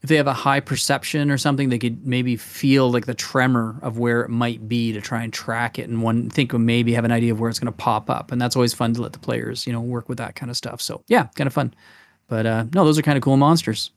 if 0.03 0.09
they 0.09 0.17
have 0.17 0.27
a 0.27 0.33
high 0.33 0.61
perception 0.61 1.31
or 1.31 1.39
something, 1.39 1.69
they 1.69 1.79
could 1.79 2.07
maybe 2.07 2.37
feel 2.37 2.91
like 2.91 3.07
the 3.07 3.15
tremor 3.15 3.79
of 3.83 3.99
where 3.99 4.23
it 4.23 4.31
might 4.31 4.69
be 4.69 4.93
to 4.93 5.01
try 5.01 5.23
and 5.23 5.33
track 5.33 5.79
it, 5.79 5.89
and 5.89 6.03
one 6.03 6.29
think 6.29 6.53
maybe 6.53 6.93
have 6.95 7.05
an 7.05 7.13
idea 7.13 7.33
of 7.33 7.41
where 7.41 7.51
it's 7.51 7.61
going 7.61 7.73
to 7.73 7.77
pop 7.77 8.11
up, 8.11 8.33
and 8.33 8.41
that's 8.41 8.57
always 8.57 8.75
fun 8.75 8.95
to 8.95 9.03
let 9.03 9.13
the 9.13 9.19
players 9.19 9.67
you 9.67 9.73
know 9.73 9.81
work 9.81 10.09
with 10.09 10.19
that 10.19 10.35
kind 10.35 10.51
of 10.51 10.57
stuff. 10.57 10.81
So 10.81 11.05
yeah, 11.07 11.27
kind 11.37 11.47
of 11.47 11.55
fun. 11.55 11.73
But 12.27 12.47
uh, 12.47 12.65
no, 12.75 12.85
those 12.85 12.99
are 12.99 13.03
kind 13.03 13.17
of 13.17 13.23
cool 13.23 13.37
monsters. 13.37 13.91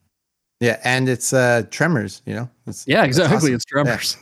Yeah, 0.60 0.80
and 0.84 1.10
it's 1.10 1.34
uh 1.34 1.64
tremors, 1.72 2.22
you 2.26 2.34
know. 2.36 2.50
It's, 2.68 2.86
Yeah, 2.88 3.04
exactly. 3.04 3.36
awesome. 3.38 3.54
It's 3.56 3.66
tremors. 3.66 4.18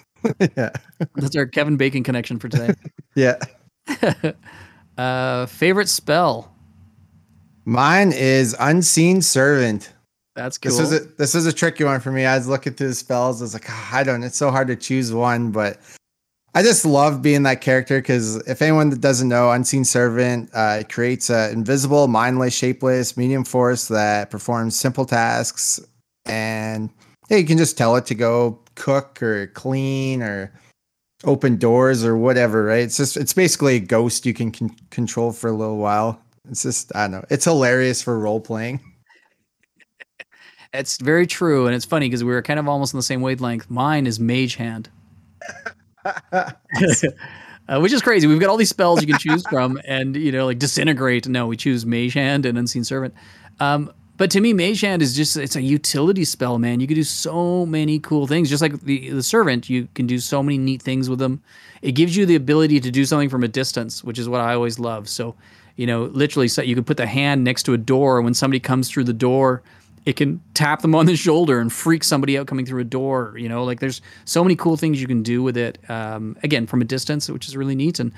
yeah. 0.58 0.70
That's 1.16 1.36
our 1.36 1.46
Kevin 1.46 1.78
Bacon 1.78 2.04
connection 2.04 2.40
for 2.40 2.50
today. 2.50 2.74
Yeah. 3.16 3.36
uh, 4.98 5.46
favorite 5.46 5.90
spell. 5.90 6.52
Mine 7.66 8.12
is 8.12 8.56
unseen 8.60 9.22
servant. 9.22 9.94
That's 10.36 10.58
cool. 10.58 10.72
This 10.72 10.80
is 10.80 10.94
a 10.94 11.00
this 11.18 11.36
is 11.36 11.46
a 11.46 11.54
tricky 11.54 11.84
one 11.84 12.00
for 12.00 12.12
me. 12.12 12.26
I 12.26 12.36
was 12.38 12.48
looking 12.48 12.74
through 12.74 12.88
the 12.90 12.96
spells. 12.96 13.42
I 13.42 13.44
was 13.46 13.54
like, 13.54 13.66
"Ah, 13.70 13.90
I 13.98 14.04
don't. 14.04 14.24
It's 14.24 14.36
so 14.38 14.50
hard 14.50 14.68
to 14.70 14.76
choose 14.76 15.14
one, 15.14 15.52
but 15.52 15.80
I 16.56 16.64
just 16.64 16.86
love 16.86 17.22
being 17.22 17.44
that 17.44 17.62
character 17.62 18.00
because 18.00 18.38
if 18.48 18.62
anyone 18.64 18.90
that 18.90 19.00
doesn't 19.02 19.30
know, 19.30 19.52
unseen 19.52 19.86
servant 19.86 20.50
uh, 20.54 20.78
it 20.82 20.90
creates 20.90 21.30
a 21.30 21.52
invisible, 21.52 22.08
mindless, 22.08 22.54
shapeless, 22.56 23.16
medium 23.16 23.44
force 23.44 23.88
that 23.90 24.32
performs 24.32 24.76
simple 24.76 25.06
tasks, 25.06 25.80
and 26.26 26.90
yeah, 27.30 27.38
you 27.38 27.46
can 27.46 27.58
just 27.58 27.78
tell 27.78 27.96
it 27.96 28.06
to 28.08 28.16
go 28.16 28.60
cook 28.76 29.22
or 29.22 29.48
clean 29.48 30.22
or 30.22 30.52
open 31.24 31.58
doors 31.58 32.04
or 32.04 32.18
whatever. 32.18 32.66
Right? 32.66 32.84
It's 32.84 32.98
just 32.98 33.18
it's 33.18 33.34
basically 33.34 33.78
a 33.78 33.80
ghost 33.80 34.26
you 34.26 34.34
can 34.34 34.52
con- 34.52 34.76
control 34.90 35.32
for 35.32 35.50
a 35.50 35.54
little 35.54 35.78
while. 35.78 36.22
It's 36.50 36.64
just 36.64 36.96
I 36.96 37.04
don't 37.04 37.12
know. 37.12 37.26
It's 37.30 37.46
hilarious 37.46 38.02
for 38.02 38.18
role 38.20 38.40
playing. 38.42 38.80
It's 40.74 40.98
very 40.98 41.28
true, 41.28 41.68
and 41.68 41.76
it's 41.76 41.86
funny 41.86 42.08
because 42.08 42.24
we 42.24 42.32
were 42.32 42.42
kind 42.42 42.60
of 42.60 42.68
almost 42.68 42.96
on 42.96 42.98
the 42.98 43.04
same 43.04 43.22
wavelength. 43.22 43.70
Mine 43.70 44.08
is 44.08 44.20
Mage 44.20 44.56
Hand, 44.56 44.90
uh, 46.32 46.52
which 47.78 47.94
is 47.94 48.02
crazy. 48.02 48.26
We've 48.26 48.40
got 48.40 48.50
all 48.50 48.58
these 48.58 48.70
spells 48.70 49.00
you 49.00 49.08
can 49.08 49.20
choose 49.20 49.46
from, 49.48 49.80
and 49.88 50.16
you 50.16 50.32
know, 50.32 50.48
like 50.48 50.58
disintegrate. 50.58 51.28
No, 51.28 51.46
we 51.46 51.58
choose 51.58 51.86
Mage 51.86 52.14
Hand 52.14 52.48
and 52.48 52.58
Unseen 52.58 52.84
Servant. 52.84 53.14
Um, 53.60 53.94
but 54.16 54.30
to 54.32 54.42
me, 54.42 54.54
Mage 54.54 54.82
Hand 54.82 55.02
is 55.02 55.16
just 55.16 55.36
it's 55.38 55.56
a 55.56 55.62
utility 55.62 56.24
spell, 56.24 56.60
man. 56.60 56.80
You 56.80 56.88
can 56.88 56.96
do 56.96 57.04
so 57.04 57.66
many 57.66 58.00
cool 58.00 58.28
things. 58.28 58.50
Just 58.50 58.62
like 58.62 58.80
the 58.82 59.10
the 59.10 59.24
servant, 59.24 59.70
you 59.70 59.88
can 59.96 60.06
do 60.06 60.20
so 60.20 60.44
many 60.44 60.58
neat 60.58 60.82
things 60.82 61.10
with 61.10 61.20
them. 61.20 61.42
It 61.82 61.94
gives 61.94 62.16
you 62.16 62.26
the 62.26 62.36
ability 62.36 62.80
to 62.82 62.92
do 62.92 63.06
something 63.06 63.30
from 63.30 63.44
a 63.44 63.48
distance, 63.48 64.04
which 64.04 64.20
is 64.20 64.30
what 64.30 64.40
I 64.40 64.54
always 64.54 64.78
love. 64.78 65.10
So, 65.10 65.36
you 65.76 65.88
know, 65.88 66.04
literally, 66.06 66.48
so 66.48 66.62
you 66.62 66.76
could 66.76 66.86
put 66.86 66.98
the 66.98 67.08
hand 67.08 67.44
next 67.44 67.64
to 67.64 67.74
a 67.74 67.78
door, 67.78 68.18
and 68.18 68.26
when 68.26 68.36
somebody 68.36 68.60
comes 68.60 68.88
through 68.90 69.06
the 69.06 69.14
door, 69.14 69.64
it 70.06 70.16
can 70.16 70.42
tap 70.54 70.82
them 70.82 70.94
on 70.94 71.06
the 71.06 71.16
shoulder 71.16 71.60
and 71.60 71.72
freak 71.72 72.04
somebody 72.04 72.38
out 72.38 72.46
coming 72.46 72.66
through 72.66 72.82
a 72.82 72.86
door. 72.86 73.34
You 73.38 73.50
know, 73.50 73.64
like 73.64 73.80
there's 73.80 74.02
so 74.26 74.44
many 74.44 74.56
cool 74.56 74.78
things 74.78 75.02
you 75.02 75.08
can 75.08 75.24
do 75.24 75.42
with 75.42 75.58
it. 75.58 75.80
Um, 75.90 76.38
again, 76.44 76.68
from 76.68 76.82
a 76.82 76.86
distance, 76.86 77.30
which 77.30 77.48
is 77.48 77.58
really 77.58 77.76
neat. 77.76 78.00
And 78.00 78.12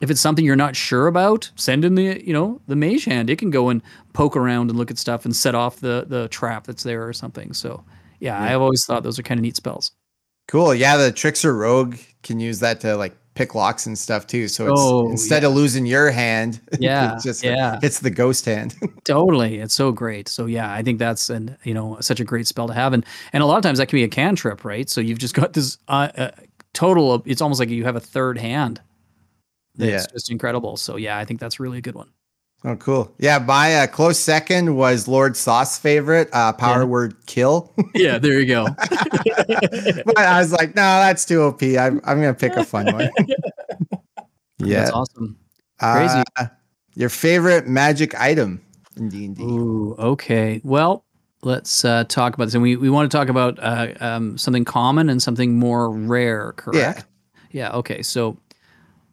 if 0.00 0.10
it's 0.10 0.20
something 0.20 0.44
you're 0.44 0.56
not 0.56 0.74
sure 0.74 1.06
about, 1.06 1.50
send 1.56 1.84
in 1.84 1.94
the 1.94 2.22
you 2.26 2.32
know 2.32 2.60
the 2.66 2.76
mage 2.76 3.04
hand. 3.04 3.30
It 3.30 3.38
can 3.38 3.50
go 3.50 3.68
and 3.68 3.82
poke 4.12 4.36
around 4.36 4.70
and 4.70 4.78
look 4.78 4.90
at 4.90 4.98
stuff 4.98 5.24
and 5.24 5.34
set 5.34 5.54
off 5.54 5.80
the 5.80 6.04
the 6.08 6.28
trap 6.28 6.66
that's 6.66 6.82
there 6.82 7.06
or 7.06 7.12
something. 7.12 7.52
So 7.52 7.84
yeah, 8.18 8.42
yeah. 8.42 8.54
I've 8.54 8.60
always 8.60 8.84
thought 8.84 9.02
those 9.02 9.18
are 9.18 9.22
kind 9.22 9.38
of 9.38 9.42
neat 9.42 9.56
spells. 9.56 9.92
Cool. 10.48 10.74
Yeah, 10.74 10.96
the 10.96 11.12
trickster 11.12 11.54
rogue 11.54 11.96
can 12.22 12.40
use 12.40 12.58
that 12.60 12.80
to 12.80 12.96
like 12.96 13.16
pick 13.34 13.54
locks 13.54 13.86
and 13.86 13.96
stuff 13.96 14.26
too. 14.26 14.48
So 14.48 14.72
it's 14.72 14.80
oh, 14.82 15.10
instead 15.10 15.42
yeah. 15.42 15.48
of 15.48 15.54
losing 15.54 15.86
your 15.86 16.10
hand, 16.10 16.60
yeah, 16.78 17.14
it's 17.14 17.24
just 17.24 17.44
yeah, 17.44 17.78
it's 17.82 18.00
the 18.00 18.10
ghost 18.10 18.44
hand. 18.46 18.74
totally, 19.04 19.58
it's 19.58 19.74
so 19.74 19.92
great. 19.92 20.28
So 20.28 20.46
yeah, 20.46 20.72
I 20.72 20.82
think 20.82 20.98
that's 20.98 21.30
and 21.30 21.56
you 21.64 21.74
know 21.74 21.98
such 22.00 22.20
a 22.20 22.24
great 22.24 22.46
spell 22.46 22.68
to 22.68 22.74
have, 22.74 22.92
and 22.92 23.04
and 23.32 23.42
a 23.42 23.46
lot 23.46 23.58
of 23.58 23.62
times 23.62 23.78
that 23.78 23.86
can 23.86 23.96
be 23.96 24.04
a 24.04 24.08
cantrip, 24.08 24.64
right? 24.64 24.88
So 24.88 25.00
you've 25.00 25.18
just 25.18 25.34
got 25.34 25.52
this 25.52 25.78
uh, 25.88 26.08
uh, 26.16 26.30
total. 26.72 27.12
Of, 27.12 27.22
it's 27.26 27.40
almost 27.40 27.60
like 27.60 27.68
you 27.68 27.84
have 27.84 27.96
a 27.96 28.00
third 28.00 28.38
hand. 28.38 28.80
That's 29.76 30.06
yeah. 30.06 30.12
just 30.12 30.30
incredible. 30.30 30.76
So 30.76 30.96
yeah, 30.96 31.18
I 31.18 31.24
think 31.24 31.40
that's 31.40 31.60
really 31.60 31.78
a 31.78 31.82
good 31.82 31.94
one. 31.94 32.10
Oh, 32.62 32.76
cool. 32.76 33.14
Yeah, 33.18 33.38
my 33.38 33.74
uh, 33.74 33.86
close 33.86 34.18
second 34.18 34.76
was 34.76 35.08
Lord 35.08 35.34
Soth's 35.34 35.78
favorite, 35.78 36.28
uh, 36.34 36.52
power 36.52 36.80
yeah. 36.80 36.84
word 36.84 37.26
kill. 37.26 37.72
yeah, 37.94 38.18
there 38.18 38.38
you 38.38 38.46
go. 38.46 38.66
but 38.78 40.18
I 40.18 40.38
was 40.38 40.52
like, 40.52 40.74
no, 40.74 40.82
that's 40.82 41.24
too 41.24 41.42
OP. 41.42 41.62
I'm, 41.62 42.02
I'm 42.04 42.20
going 42.20 42.34
to 42.34 42.34
pick 42.34 42.56
a 42.56 42.64
fun 42.64 42.92
one. 42.92 43.08
yeah. 44.58 44.80
That's 44.80 44.90
awesome. 44.90 45.38
Crazy. 45.78 46.22
Uh, 46.36 46.46
your 46.94 47.08
favorite 47.08 47.66
magic 47.66 48.14
item 48.20 48.60
in 48.98 49.08
D&D? 49.08 49.42
Ooh, 49.42 49.94
okay. 49.98 50.60
Well, 50.62 51.06
let's 51.40 51.82
uh, 51.82 52.04
talk 52.04 52.34
about 52.34 52.44
this. 52.44 52.54
And 52.54 52.62
we, 52.62 52.76
we 52.76 52.90
want 52.90 53.10
to 53.10 53.16
talk 53.16 53.30
about 53.30 53.58
uh, 53.58 53.94
um, 54.00 54.36
something 54.36 54.66
common 54.66 55.08
and 55.08 55.22
something 55.22 55.58
more 55.58 55.90
rare, 55.90 56.52
correct? 56.52 56.76
Yeah. 56.76 57.02
Yeah, 57.52 57.76
okay. 57.78 58.02
So 58.02 58.36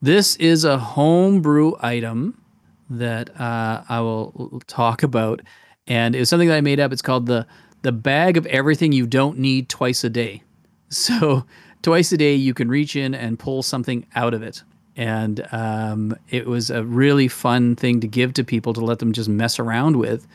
this 0.02 0.36
is 0.38 0.64
a 0.64 0.78
homebrew 0.78 1.74
item 1.80 2.42
that 2.90 3.30
uh, 3.40 3.84
I 3.88 4.00
will 4.00 4.62
talk 4.68 5.04
about, 5.04 5.42
and 5.88 6.16
it's 6.16 6.30
something 6.30 6.48
that 6.48 6.58
I 6.58 6.62
made 6.62 6.80
up. 6.80 6.92
It's 6.92 7.02
called 7.02 7.26
the 7.26 7.46
the 7.82 7.92
bag 7.92 8.38
of 8.38 8.46
everything 8.48 8.92
you 8.92 9.06
don't 9.06 9.38
need 9.38 9.70
twice 9.70 10.04
a 10.04 10.10
day. 10.10 10.44
So 10.90 11.46
twice 11.82 12.14
a 12.14 12.18
day 12.18 12.34
you 12.34 12.54
can 12.54 12.70
reach 12.70 12.96
in 12.96 13.14
and 13.14 13.38
pull 13.38 13.62
something 13.62 14.06
out 14.16 14.34
of 14.34 14.42
it, 14.42 14.64
and 14.96 15.46
um, 15.52 16.16
it 16.30 16.48
was 16.48 16.70
a 16.70 16.86
really 16.86 17.28
fun 17.28 17.76
thing 17.76 18.00
to 18.00 18.08
give 18.08 18.34
to 18.36 18.46
people 18.46 18.74
to 18.74 18.80
let 18.80 19.00
them 19.00 19.12
just 19.12 19.28
mess 19.28 19.60
around 19.60 19.98
with, 19.98 20.26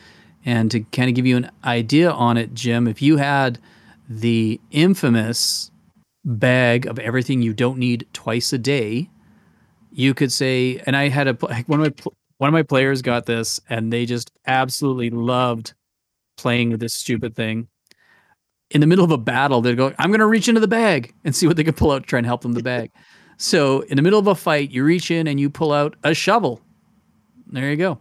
and 0.45 0.69
to 0.69 0.81
kind 0.81 1.09
of 1.09 1.15
give 1.15 1.25
you 1.25 1.37
an 1.37 1.49
idea 1.63 2.11
on 2.11 2.37
it, 2.37 2.53
Jim. 2.53 2.87
If 2.87 3.01
you 3.01 3.17
had 3.17 3.57
the 4.07 4.61
infamous 4.69 5.71
bag 6.23 6.85
of 6.85 6.99
everything 6.99 7.41
you 7.41 7.53
don't 7.53 7.79
need 7.79 8.05
twice 8.13 8.53
a 8.53 8.59
day, 8.59 9.09
you 9.93 10.13
could 10.13 10.31
say, 10.31 10.81
and 10.85 10.95
I 10.95 11.07
had 11.07 11.27
a 11.27 11.33
one 11.67 11.81
of 11.81 11.93
my 12.05 12.11
one 12.37 12.47
of 12.49 12.53
my 12.53 12.63
players 12.63 13.01
got 13.01 13.25
this 13.25 13.59
and 13.69 13.93
they 13.93 14.05
just 14.05 14.31
absolutely 14.47 15.09
loved 15.09 15.73
playing 16.35 16.71
with 16.71 16.79
this 16.79 16.93
stupid 16.93 17.35
thing. 17.35 17.67
In 18.71 18.81
the 18.81 18.87
middle 18.87 19.05
of 19.05 19.11
a 19.11 19.17
battle, 19.17 19.61
they'd 19.61 19.77
go, 19.77 19.93
I'm 19.99 20.09
going 20.09 20.19
to 20.19 20.25
reach 20.25 20.49
into 20.49 20.59
the 20.59 20.67
bag 20.67 21.13
and 21.23 21.35
see 21.35 21.45
what 21.45 21.57
they 21.57 21.63
can 21.63 21.75
pull 21.75 21.91
out 21.91 22.03
to 22.03 22.07
try 22.07 22.17
and 22.17 22.25
help 22.25 22.41
them 22.41 22.53
the 22.53 22.63
bag. 22.63 22.91
so, 23.37 23.81
in 23.81 23.97
the 23.97 24.01
middle 24.01 24.19
of 24.19 24.27
a 24.27 24.35
fight, 24.35 24.71
you 24.71 24.83
reach 24.83 25.11
in 25.11 25.27
and 25.27 25.39
you 25.39 25.49
pull 25.49 25.71
out 25.71 25.95
a 26.03 26.13
shovel. 26.13 26.59
There 27.47 27.69
you 27.69 27.77
go. 27.77 27.99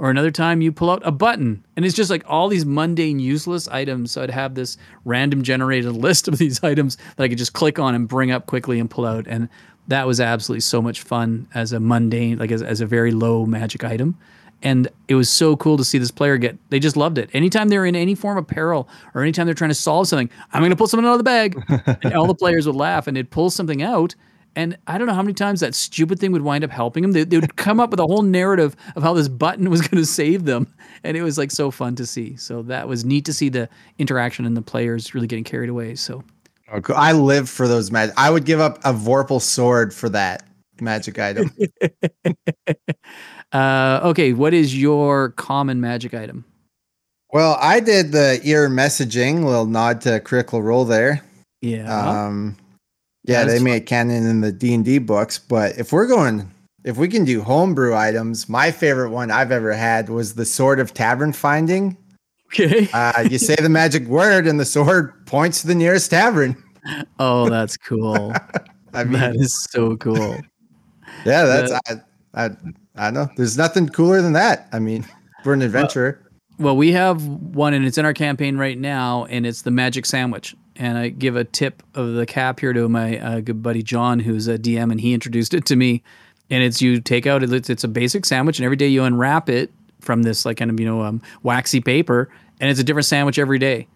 Or 0.00 0.10
another 0.10 0.30
time, 0.30 0.60
you 0.60 0.70
pull 0.72 0.90
out 0.90 1.02
a 1.04 1.12
button. 1.12 1.64
And 1.76 1.84
it's 1.84 1.94
just 1.94 2.10
like 2.10 2.24
all 2.26 2.48
these 2.48 2.66
mundane, 2.66 3.20
useless 3.20 3.68
items. 3.68 4.10
So, 4.10 4.22
I'd 4.22 4.30
have 4.30 4.54
this 4.54 4.76
random 5.04 5.42
generated 5.42 5.92
list 5.92 6.26
of 6.26 6.36
these 6.36 6.64
items 6.64 6.96
that 7.16 7.22
I 7.22 7.28
could 7.28 7.38
just 7.38 7.52
click 7.52 7.78
on 7.78 7.94
and 7.94 8.08
bring 8.08 8.32
up 8.32 8.46
quickly 8.46 8.80
and 8.80 8.90
pull 8.90 9.06
out. 9.06 9.26
And 9.28 9.48
that 9.88 10.06
was 10.06 10.20
absolutely 10.20 10.60
so 10.60 10.80
much 10.80 11.02
fun 11.02 11.48
as 11.54 11.72
a 11.72 11.80
mundane, 11.80 12.38
like 12.38 12.52
as, 12.52 12.62
as 12.62 12.80
a 12.80 12.86
very 12.86 13.10
low 13.10 13.46
magic 13.46 13.84
item. 13.84 14.16
And 14.62 14.88
it 15.06 15.14
was 15.14 15.30
so 15.30 15.56
cool 15.56 15.76
to 15.76 15.84
see 15.84 15.98
this 15.98 16.10
player 16.10 16.36
get, 16.36 16.58
they 16.70 16.80
just 16.80 16.96
loved 16.96 17.16
it. 17.16 17.30
Anytime 17.32 17.68
they're 17.68 17.86
in 17.86 17.96
any 17.96 18.14
form 18.14 18.36
of 18.38 18.46
peril 18.46 18.88
or 19.14 19.22
anytime 19.22 19.46
they're 19.46 19.54
trying 19.54 19.70
to 19.70 19.74
solve 19.74 20.08
something, 20.08 20.30
I'm 20.52 20.60
going 20.60 20.70
to 20.70 20.76
pull 20.76 20.88
something 20.88 21.06
out 21.06 21.12
of 21.12 21.18
the 21.18 21.24
bag. 21.24 21.62
and 22.02 22.14
all 22.14 22.26
the 22.26 22.34
players 22.34 22.66
would 22.66 22.76
laugh 22.76 23.06
and 23.06 23.16
they'd 23.16 23.30
pull 23.30 23.50
something 23.50 23.82
out. 23.82 24.14
And 24.56 24.76
I 24.88 24.98
don't 24.98 25.06
know 25.06 25.14
how 25.14 25.22
many 25.22 25.34
times 25.34 25.60
that 25.60 25.74
stupid 25.74 26.18
thing 26.18 26.32
would 26.32 26.42
wind 26.42 26.64
up 26.64 26.70
helping 26.70 27.02
them. 27.02 27.12
They, 27.12 27.22
they 27.22 27.38
would 27.38 27.54
come 27.54 27.78
up 27.78 27.90
with 27.90 28.00
a 28.00 28.06
whole 28.06 28.22
narrative 28.22 28.74
of 28.96 29.04
how 29.04 29.14
this 29.14 29.28
button 29.28 29.70
was 29.70 29.80
going 29.80 30.02
to 30.02 30.06
save 30.06 30.44
them. 30.44 30.74
And 31.04 31.16
it 31.16 31.22
was 31.22 31.38
like 31.38 31.52
so 31.52 31.70
fun 31.70 31.94
to 31.94 32.04
see. 32.04 32.36
So 32.36 32.62
that 32.62 32.88
was 32.88 33.04
neat 33.04 33.24
to 33.26 33.32
see 33.32 33.48
the 33.50 33.68
interaction 33.98 34.44
and 34.44 34.56
the 34.56 34.62
players 34.62 35.14
really 35.14 35.28
getting 35.28 35.44
carried 35.44 35.70
away. 35.70 35.94
So 35.94 36.24
Oh. 36.72 36.80
I 36.94 37.12
live 37.12 37.48
for 37.48 37.66
those 37.66 37.90
magic. 37.90 38.14
I 38.16 38.30
would 38.30 38.44
give 38.44 38.60
up 38.60 38.78
a 38.84 38.92
Vorpal 38.92 39.40
sword 39.40 39.94
for 39.94 40.08
that 40.10 40.46
magic 40.80 41.18
item. 41.18 41.50
uh, 43.52 44.00
okay, 44.04 44.32
what 44.32 44.54
is 44.54 44.80
your 44.80 45.30
common 45.30 45.80
magic 45.80 46.14
item? 46.14 46.44
Well, 47.32 47.58
I 47.60 47.80
did 47.80 48.12
the 48.12 48.40
ear 48.44 48.68
messaging. 48.68 49.44
Little 49.44 49.66
nod 49.66 50.00
to 50.02 50.20
Critical 50.20 50.62
Role 50.62 50.84
there. 50.84 51.22
Yeah. 51.60 52.26
Um, 52.26 52.56
yeah, 53.24 53.44
they 53.44 53.58
made 53.58 53.84
canon 53.84 54.26
in 54.26 54.40
the 54.40 54.52
D 54.52 54.72
and 54.72 54.84
D 54.84 54.98
books. 54.98 55.38
But 55.38 55.78
if 55.78 55.92
we're 55.92 56.06
going, 56.06 56.50
if 56.84 56.96
we 56.96 57.08
can 57.08 57.24
do 57.24 57.42
homebrew 57.42 57.94
items, 57.94 58.48
my 58.48 58.70
favorite 58.70 59.10
one 59.10 59.30
I've 59.30 59.52
ever 59.52 59.74
had 59.74 60.08
was 60.08 60.34
the 60.34 60.46
Sword 60.46 60.80
of 60.80 60.94
Tavern 60.94 61.34
Finding. 61.34 61.96
Okay. 62.52 62.88
uh, 62.92 63.26
you 63.30 63.38
say 63.38 63.56
the 63.56 63.68
magic 63.68 64.06
word, 64.06 64.46
and 64.46 64.58
the 64.58 64.64
sword 64.64 65.26
points 65.26 65.60
to 65.62 65.66
the 65.66 65.74
nearest 65.74 66.10
tavern. 66.10 66.62
Oh, 67.18 67.50
that's 67.50 67.76
cool. 67.76 68.32
I 68.94 69.04
mean, 69.04 69.20
that 69.20 69.36
is 69.36 69.66
so 69.70 69.96
cool. 69.96 70.38
Yeah, 71.24 71.44
that's 71.44 71.72
I, 71.72 72.00
I 72.34 72.50
I 72.96 73.10
know. 73.10 73.28
There's 73.36 73.56
nothing 73.56 73.88
cooler 73.88 74.22
than 74.22 74.32
that. 74.32 74.68
I 74.72 74.78
mean, 74.78 75.06
for 75.44 75.52
an 75.52 75.62
adventurer. 75.62 76.18
Well, 76.22 76.28
well, 76.58 76.76
we 76.76 76.92
have 76.92 77.24
one, 77.24 77.72
and 77.72 77.84
it's 77.84 77.98
in 77.98 78.04
our 78.04 78.12
campaign 78.12 78.56
right 78.56 78.76
now, 78.76 79.26
and 79.26 79.46
it's 79.46 79.62
the 79.62 79.70
magic 79.70 80.06
sandwich. 80.06 80.56
And 80.74 80.98
I 80.98 81.08
give 81.08 81.36
a 81.36 81.44
tip 81.44 81.82
of 81.94 82.14
the 82.14 82.26
cap 82.26 82.60
here 82.60 82.72
to 82.72 82.88
my 82.88 83.18
uh, 83.18 83.40
good 83.40 83.62
buddy 83.62 83.82
John, 83.82 84.18
who's 84.18 84.48
a 84.48 84.58
DM, 84.58 84.90
and 84.90 85.00
he 85.00 85.12
introduced 85.12 85.54
it 85.54 85.64
to 85.66 85.76
me. 85.76 86.02
And 86.50 86.62
it's 86.62 86.80
you 86.80 87.00
take 87.00 87.26
out 87.26 87.42
it's, 87.42 87.68
it's 87.70 87.84
a 87.84 87.88
basic 87.88 88.24
sandwich, 88.24 88.58
and 88.58 88.64
every 88.64 88.76
day 88.76 88.88
you 88.88 89.04
unwrap 89.04 89.48
it, 89.48 89.70
from 90.00 90.22
this 90.22 90.44
like 90.44 90.56
kind 90.56 90.70
of 90.70 90.78
you 90.78 90.86
know 90.86 91.02
um, 91.02 91.22
waxy 91.42 91.80
paper, 91.80 92.28
and 92.60 92.70
it's 92.70 92.80
a 92.80 92.84
different 92.84 93.06
sandwich 93.06 93.38
every 93.38 93.58
day, 93.58 93.86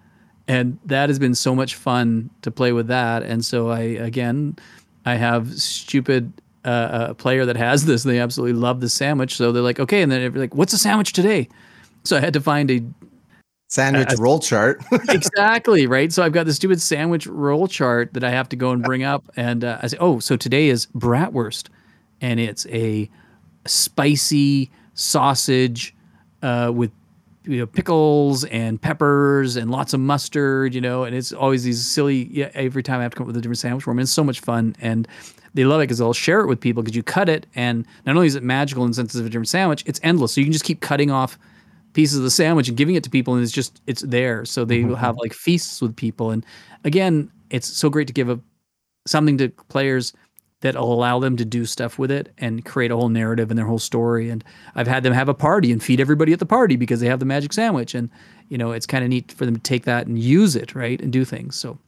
and 0.49 0.79
that 0.87 1.09
has 1.09 1.19
been 1.19 1.35
so 1.35 1.55
much 1.55 1.75
fun 1.75 2.31
to 2.43 2.51
play 2.51 2.73
with 2.73 2.89
that. 2.89 3.23
And 3.23 3.45
so 3.45 3.71
I 3.71 3.81
again, 3.81 4.57
I 5.05 5.15
have 5.15 5.53
stupid 5.55 6.33
uh, 6.65 7.09
a 7.11 7.15
player 7.15 7.45
that 7.47 7.57
has 7.57 7.85
this. 7.85 8.03
They 8.03 8.19
absolutely 8.19 8.59
love 8.59 8.81
the 8.81 8.89
sandwich, 8.89 9.37
so 9.37 9.53
they're 9.53 9.63
like, 9.63 9.81
okay, 9.81 10.03
and 10.03 10.11
then 10.11 10.33
they're 10.33 10.43
like, 10.43 10.55
what's 10.55 10.73
a 10.73 10.79
sandwich 10.79 11.13
today? 11.13 11.49
So 12.05 12.17
I 12.17 12.21
had 12.21 12.33
to 12.35 12.41
find 12.41 12.71
a 12.71 12.83
sandwich 13.69 14.11
roll 14.19 14.39
chart. 14.39 14.83
exactly 15.09 15.87
right. 15.87 16.13
So 16.13 16.23
I've 16.23 16.33
got 16.33 16.47
the 16.47 16.53
stupid 16.53 16.81
sandwich 16.81 17.27
roll 17.27 17.67
chart 17.67 18.13
that 18.15 18.23
I 18.23 18.31
have 18.31 18.49
to 18.51 18.57
go 18.57 18.71
and 18.71 18.83
bring 18.83 19.03
up, 19.03 19.31
and 19.37 19.65
uh, 19.65 19.79
I 19.83 19.87
say, 19.87 19.97
oh, 20.01 20.19
so 20.19 20.37
today 20.37 20.69
is 20.69 20.87
bratwurst, 20.87 21.69
and 22.21 22.39
it's 22.39 22.67
a 22.67 23.09
spicy 23.67 24.71
sausage 24.95 25.95
uh, 26.43 26.71
with 26.75 26.91
you 27.45 27.59
know 27.59 27.67
pickles 27.67 28.45
and 28.45 28.81
peppers 28.81 29.57
and 29.57 29.71
lots 29.71 29.93
of 29.93 30.01
mustard, 30.01 30.75
you 30.75 30.81
know, 30.81 31.05
and 31.05 31.15
it's 31.15 31.33
always 31.33 31.65
these 31.65 31.85
silly. 31.85 32.29
Yeah, 32.31 32.51
every 32.55 32.83
time 32.83 33.01
I 33.01 33.03
have 33.03 33.13
to 33.13 33.17
come 33.17 33.25
up 33.25 33.29
with 33.29 33.37
a 33.37 33.41
different 33.41 33.59
sandwich 33.59 33.85
for 33.85 33.91
them, 33.91 33.99
it's 33.99 34.11
so 34.11 34.25
much 34.25 34.41
fun, 34.41 34.77
and 34.81 35.09
they 35.55 35.65
love 35.65 35.81
it 35.81 35.85
because 35.85 35.99
they'll 35.99 36.13
share 36.13 36.41
it 36.41 36.47
with 36.47 36.61
people 36.61 36.83
because 36.83 36.97
you 36.97 37.03
cut 37.03 37.29
it, 37.29 37.47
and 37.55 37.87
not 38.07 38.15
only 38.15 38.27
is 38.27 38.35
it 38.35 38.43
magical 38.43 38.85
in 38.85 38.91
the 38.91 38.95
sense 38.95 39.15
of 39.15 39.27
a 39.27 39.29
different 39.29 39.49
sandwich, 39.49 39.83
it's 39.87 40.01
endless. 40.03 40.33
So 40.33 40.41
you 40.41 40.47
can 40.47 40.53
just 40.53 40.65
keep 40.65 40.81
cutting 40.81 41.11
off 41.11 41.39
pieces 41.93 42.19
of 42.19 42.25
the 42.25 42.31
sandwich 42.31 42.69
and 42.69 42.77
giving 42.77 42.95
it 42.95 43.05
to 43.05 43.11
people, 43.11 43.35
and 43.35 43.43
it's 43.43 43.53
just 43.53 43.83
it's 43.87 44.03
there. 44.03 44.45
So 44.45 44.65
they 44.65 44.81
mm-hmm. 44.81 44.91
will 44.91 44.97
have 44.97 45.17
like 45.17 45.33
feasts 45.33 45.83
with 45.83 45.97
people, 45.97 46.31
and 46.31 46.45
again, 46.85 47.31
it's 47.51 47.69
so 47.69 47.91
great 47.91 48.07
to 48.07 48.13
give 48.13 48.29
a 48.29 48.41
something 49.07 49.37
to 49.39 49.49
players 49.69 50.13
that'll 50.63 50.93
allow 50.93 51.19
them 51.19 51.37
to 51.37 51.45
do 51.45 51.67
stuff 51.67 51.99
with 51.99 52.11
it 52.11 52.33
and 52.39 52.65
create 52.65 52.91
a 52.91 52.97
whole 52.97 53.09
narrative 53.09 53.51
and 53.51 53.59
their 53.59 53.67
whole 53.67 53.79
story. 53.79 54.31
And 54.31 54.43
I've 54.75 54.87
had 54.87 55.03
them 55.03 55.13
have 55.13 55.29
a 55.29 55.35
party 55.35 55.71
and 55.71 55.83
feed 55.83 56.01
everybody 56.01 56.33
at 56.33 56.39
the 56.39 56.47
party 56.47 56.77
because 56.77 57.01
they 57.01 57.09
have 57.09 57.21
the 57.21 57.27
magic 57.27 57.53
sandwich. 57.53 57.95
And, 57.95 58.09
you 58.49 58.57
know, 58.57 58.73
it's 58.73 58.87
kind 58.87 59.05
of 59.05 59.11
neat 59.11 59.33
for 59.33 59.45
them 59.45 59.57
to 59.57 59.61
take 59.61 59.85
that 59.85 60.07
and 60.07 60.19
use 60.19 60.57
it, 60.57 60.75
right? 60.75 61.01
And 61.01 61.13
do 61.13 61.25
things. 61.25 61.57
So, 61.57 61.79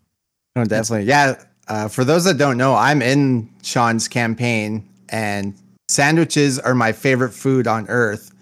oh, 0.56 0.64
definitely. 0.64 1.06
Yeah. 1.06 1.42
Uh, 1.66 1.88
for 1.88 2.04
those 2.04 2.24
that 2.24 2.37
don't 2.37 2.58
know, 2.58 2.74
I'm 2.74 3.00
in 3.00 3.48
Sean's 3.62 4.06
campaign 4.06 4.87
and 5.08 5.54
sandwiches 5.88 6.58
are 6.58 6.74
my 6.74 6.92
favorite 6.92 7.32
food 7.32 7.66
on 7.66 7.87
earth. 7.88 8.32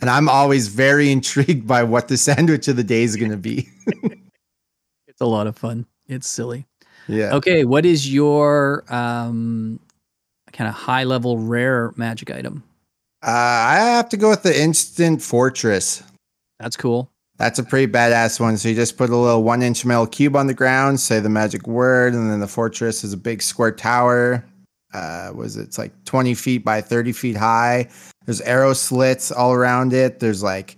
And 0.00 0.10
I'm 0.10 0.28
always 0.28 0.68
very 0.68 1.10
intrigued 1.12 1.66
by 1.66 1.84
what 1.84 2.08
the 2.08 2.16
sandwich 2.16 2.68
of 2.68 2.76
the 2.76 2.84
day 2.84 3.02
is 3.02 3.16
going 3.16 3.30
to 3.30 3.36
be. 3.36 3.68
it's 5.06 5.20
a 5.20 5.26
lot 5.26 5.46
of 5.46 5.56
fun. 5.56 5.86
It's 6.08 6.28
silly. 6.28 6.66
Yeah. 7.10 7.34
Okay. 7.34 7.64
What 7.64 7.84
is 7.84 8.12
your 8.12 8.84
um, 8.92 9.80
kind 10.52 10.68
of 10.68 10.74
high 10.74 11.04
level 11.04 11.38
rare 11.38 11.92
magic 11.96 12.30
item? 12.30 12.62
Uh, 13.22 13.30
I 13.30 13.76
have 13.76 14.08
to 14.10 14.16
go 14.16 14.30
with 14.30 14.42
the 14.42 14.58
instant 14.58 15.20
fortress. 15.20 16.02
That's 16.58 16.76
cool. 16.76 17.10
That's 17.36 17.58
a 17.58 17.62
pretty 17.62 17.90
badass 17.90 18.38
one. 18.38 18.56
So 18.58 18.68
you 18.68 18.74
just 18.74 18.96
put 18.98 19.10
a 19.10 19.16
little 19.16 19.42
one 19.42 19.62
inch 19.62 19.84
metal 19.84 20.06
cube 20.06 20.36
on 20.36 20.46
the 20.46 20.54
ground, 20.54 21.00
say 21.00 21.20
the 21.20 21.28
magic 21.30 21.66
word, 21.66 22.12
and 22.14 22.30
then 22.30 22.40
the 22.40 22.46
fortress 22.46 23.02
is 23.02 23.12
a 23.12 23.16
big 23.16 23.42
square 23.42 23.72
tower. 23.72 24.44
Uh, 24.92 25.32
was 25.34 25.56
it? 25.56 25.62
it's 25.62 25.78
like 25.78 25.92
20 26.04 26.34
feet 26.34 26.64
by 26.64 26.80
30 26.80 27.12
feet 27.12 27.36
high. 27.36 27.88
There's 28.26 28.40
arrow 28.42 28.72
slits 28.74 29.32
all 29.32 29.52
around 29.52 29.92
it. 29.92 30.20
There's 30.20 30.42
like 30.42 30.76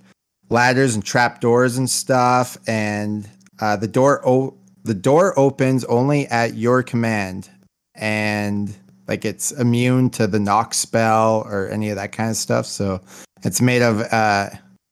ladders 0.51 0.95
and 0.95 1.05
trap 1.05 1.41
doors 1.41 1.79
and 1.79 1.89
stuff. 1.91 2.57
And 2.69 3.29
uh, 3.61 3.77
the 3.77 3.89
door 3.89 4.21
o- 4.27 4.55
the 4.85 4.95
door 4.95 5.39
opens 5.39 5.85
only 5.85 6.27
at 6.29 6.55
your 6.55 6.83
command, 6.83 7.51
and 7.95 8.75
like 9.09 9.25
it's 9.25 9.53
immune 9.53 10.11
to 10.11 10.27
the 10.27 10.39
knock 10.39 10.75
spell 10.75 11.43
or 11.47 11.69
any 11.69 11.91
of 11.91 11.97
that 11.97 12.13
kind 12.13 12.31
of 12.31 12.37
stuff. 12.37 12.67
So 12.67 13.01
it's 13.43 13.61
made 13.61 13.83
of 13.83 14.01
uh, 14.13 14.51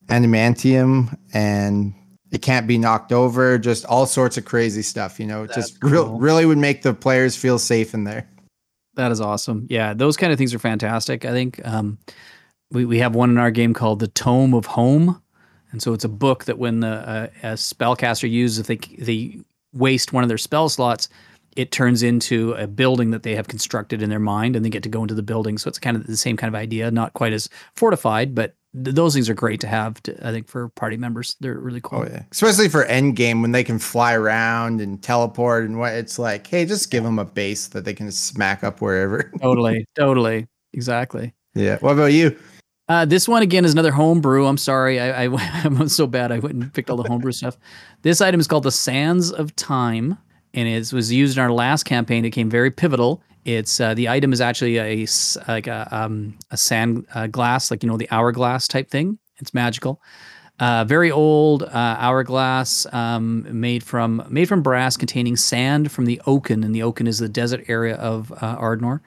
adamantium 0.09 1.17
and 1.33 1.95
it 2.33 2.43
can't 2.43 2.67
be 2.67 2.79
knocked 2.79 3.13
over. 3.13 3.59
Just 3.59 3.85
all 3.87 4.07
sorts 4.07 4.37
of 4.37 4.45
crazy 4.45 4.83
stuff. 4.83 5.19
You 5.19 5.27
know, 5.27 5.45
it 5.45 5.49
That's 5.49 5.71
just 5.71 5.81
cool. 5.81 6.19
really 6.19 6.47
would 6.47 6.59
make 6.59 6.83
the 6.83 6.95
players 6.95 7.37
feel 7.37 7.59
safe 7.59 7.95
in 7.95 8.05
there. 8.05 8.29
That 8.95 9.13
is 9.13 9.21
awesome. 9.21 9.67
Yeah, 9.71 9.95
those 9.95 10.17
kind 10.17 10.33
of 10.33 10.39
things 10.39 10.53
are 10.53 10.59
fantastic. 10.59 11.25
I 11.25 11.31
think 11.31 11.61
um, 11.67 11.99
we 12.71 12.85
we 12.85 12.99
have 12.99 13.15
one 13.15 13.31
in 13.31 13.39
our 13.39 13.51
game 13.51 13.73
called 13.73 14.01
the 14.01 14.09
Tome 14.09 14.53
of 14.53 14.67
Home, 14.67 15.23
and 15.71 15.81
so 15.81 15.93
it's 15.93 16.05
a 16.05 16.09
book 16.09 16.45
that 16.45 16.59
when 16.59 16.81
the 16.81 16.89
uh, 16.89 17.27
a 17.43 17.53
spellcaster 17.55 18.29
uses, 18.29 18.59
if 18.59 18.67
they 18.67 18.77
they 18.77 19.39
waste 19.73 20.13
one 20.13 20.23
of 20.23 20.29
their 20.29 20.39
spell 20.39 20.69
slots, 20.69 21.09
it 21.57 21.73
turns 21.73 22.03
into 22.03 22.53
a 22.53 22.67
building 22.67 23.11
that 23.11 23.23
they 23.23 23.35
have 23.35 23.49
constructed 23.49 24.03
in 24.03 24.11
their 24.11 24.21
mind, 24.21 24.55
and 24.57 24.65
they 24.65 24.71
get 24.71 24.83
to 24.85 24.89
go 24.89 25.03
into 25.03 25.15
the 25.15 25.23
building. 25.23 25.59
So 25.59 25.69
it's 25.69 25.79
kind 25.79 25.97
of 25.97 26.07
the 26.07 26.17
same 26.17 26.37
kind 26.37 26.55
of 26.55 26.59
idea, 26.59 26.91
not 26.91 27.13
quite 27.15 27.33
as 27.33 27.49
fortified, 27.75 28.35
but 28.35 28.55
th- 28.73 28.95
those 28.95 29.15
things 29.15 29.29
are 29.29 29.35
great 29.35 29.61
to 29.61 29.67
have. 29.67 30.01
To, 30.05 30.27
I 30.27 30.31
think 30.31 30.49
for 30.49 30.69
party 30.71 30.97
members, 30.97 31.37
they're 31.41 31.59
really 31.59 31.81
cool. 31.83 32.01
Oh 32.01 32.05
yeah, 32.05 32.23
especially 32.31 32.69
for 32.69 32.85
end 32.85 33.17
game 33.17 33.43
when 33.43 33.53
they 33.53 33.65
can 33.65 33.79
fly 33.79 34.15
around 34.15 34.81
and 34.81 35.03
teleport 35.03 35.65
and 35.65 35.79
what. 35.79 35.93
It's 35.95 36.19
like, 36.19 36.47
hey, 36.47 36.65
just 36.65 36.91
give 36.91 37.03
them 37.03 37.19
a 37.19 37.25
base 37.25 37.67
that 37.69 37.85
they 37.85 37.95
can 37.95 38.13
smack 38.13 38.63
up 38.63 38.81
wherever. 38.81 39.33
Totally, 39.43 39.87
totally, 39.97 40.47
exactly. 40.73 41.35
yeah. 41.55 41.79
What 41.79 41.93
about 41.93 42.13
you? 42.13 42.37
Uh, 42.91 43.05
this 43.05 43.29
one 43.29 43.41
again 43.41 43.65
is 43.65 43.71
another 43.71 43.93
homebrew. 43.93 44.47
I'm 44.47 44.59
sorry, 44.59 44.99
I, 44.99 45.27
I 45.27 45.29
I'm 45.65 45.89
so 45.89 46.09
bad. 46.09 46.33
I 46.33 46.41
went 46.41 46.57
and 46.57 46.75
picked 46.75 46.91
all 46.91 46.97
the 46.97 47.09
homebrew 47.09 47.31
stuff. 47.31 47.57
This 48.03 48.21
item 48.21 48.41
is 48.41 48.49
called 48.49 48.65
the 48.65 48.73
Sands 48.73 49.31
of 49.31 49.55
Time, 49.55 50.19
and 50.55 50.69
it 50.69 50.93
was 50.93 51.13
used 51.13 51.39
in 51.39 51.41
our 51.41 51.53
last 51.53 51.85
campaign. 51.85 52.25
It 52.25 52.31
came 52.31 52.51
very 52.51 52.73
pivotal. 52.73 53.23
It's 53.45 53.79
uh, 53.81 53.95
the 53.95 54.09
item 54.09 54.33
is 54.33 54.41
actually 54.41 54.79
a 54.79 55.07
like 55.47 55.69
a 55.69 55.87
um, 55.93 56.37
a 56.51 56.57
sand 56.57 57.07
uh, 57.15 57.29
glass, 57.29 57.71
like 57.71 57.85
you 57.85 57.89
know 57.89 57.97
the 57.97 58.11
hourglass 58.11 58.67
type 58.67 58.91
thing. 58.91 59.21
It's 59.39 59.55
magical. 59.55 60.03
Uh, 60.59 60.85
very 60.85 61.13
old 61.13 61.63
uh, 61.63 61.69
hourglass 61.73 62.93
um, 62.93 63.47
made 63.53 63.85
from 63.85 64.27
made 64.29 64.49
from 64.49 64.63
brass, 64.63 64.97
containing 64.97 65.37
sand 65.37 65.93
from 65.93 66.07
the 66.07 66.21
Oaken, 66.27 66.65
and 66.65 66.75
the 66.75 66.83
Oaken 66.83 67.07
is 67.07 67.21
the 67.21 67.29
desert 67.29 67.65
area 67.69 67.95
of 67.95 68.33
uh, 68.33 68.57
Ardnor. 68.57 68.99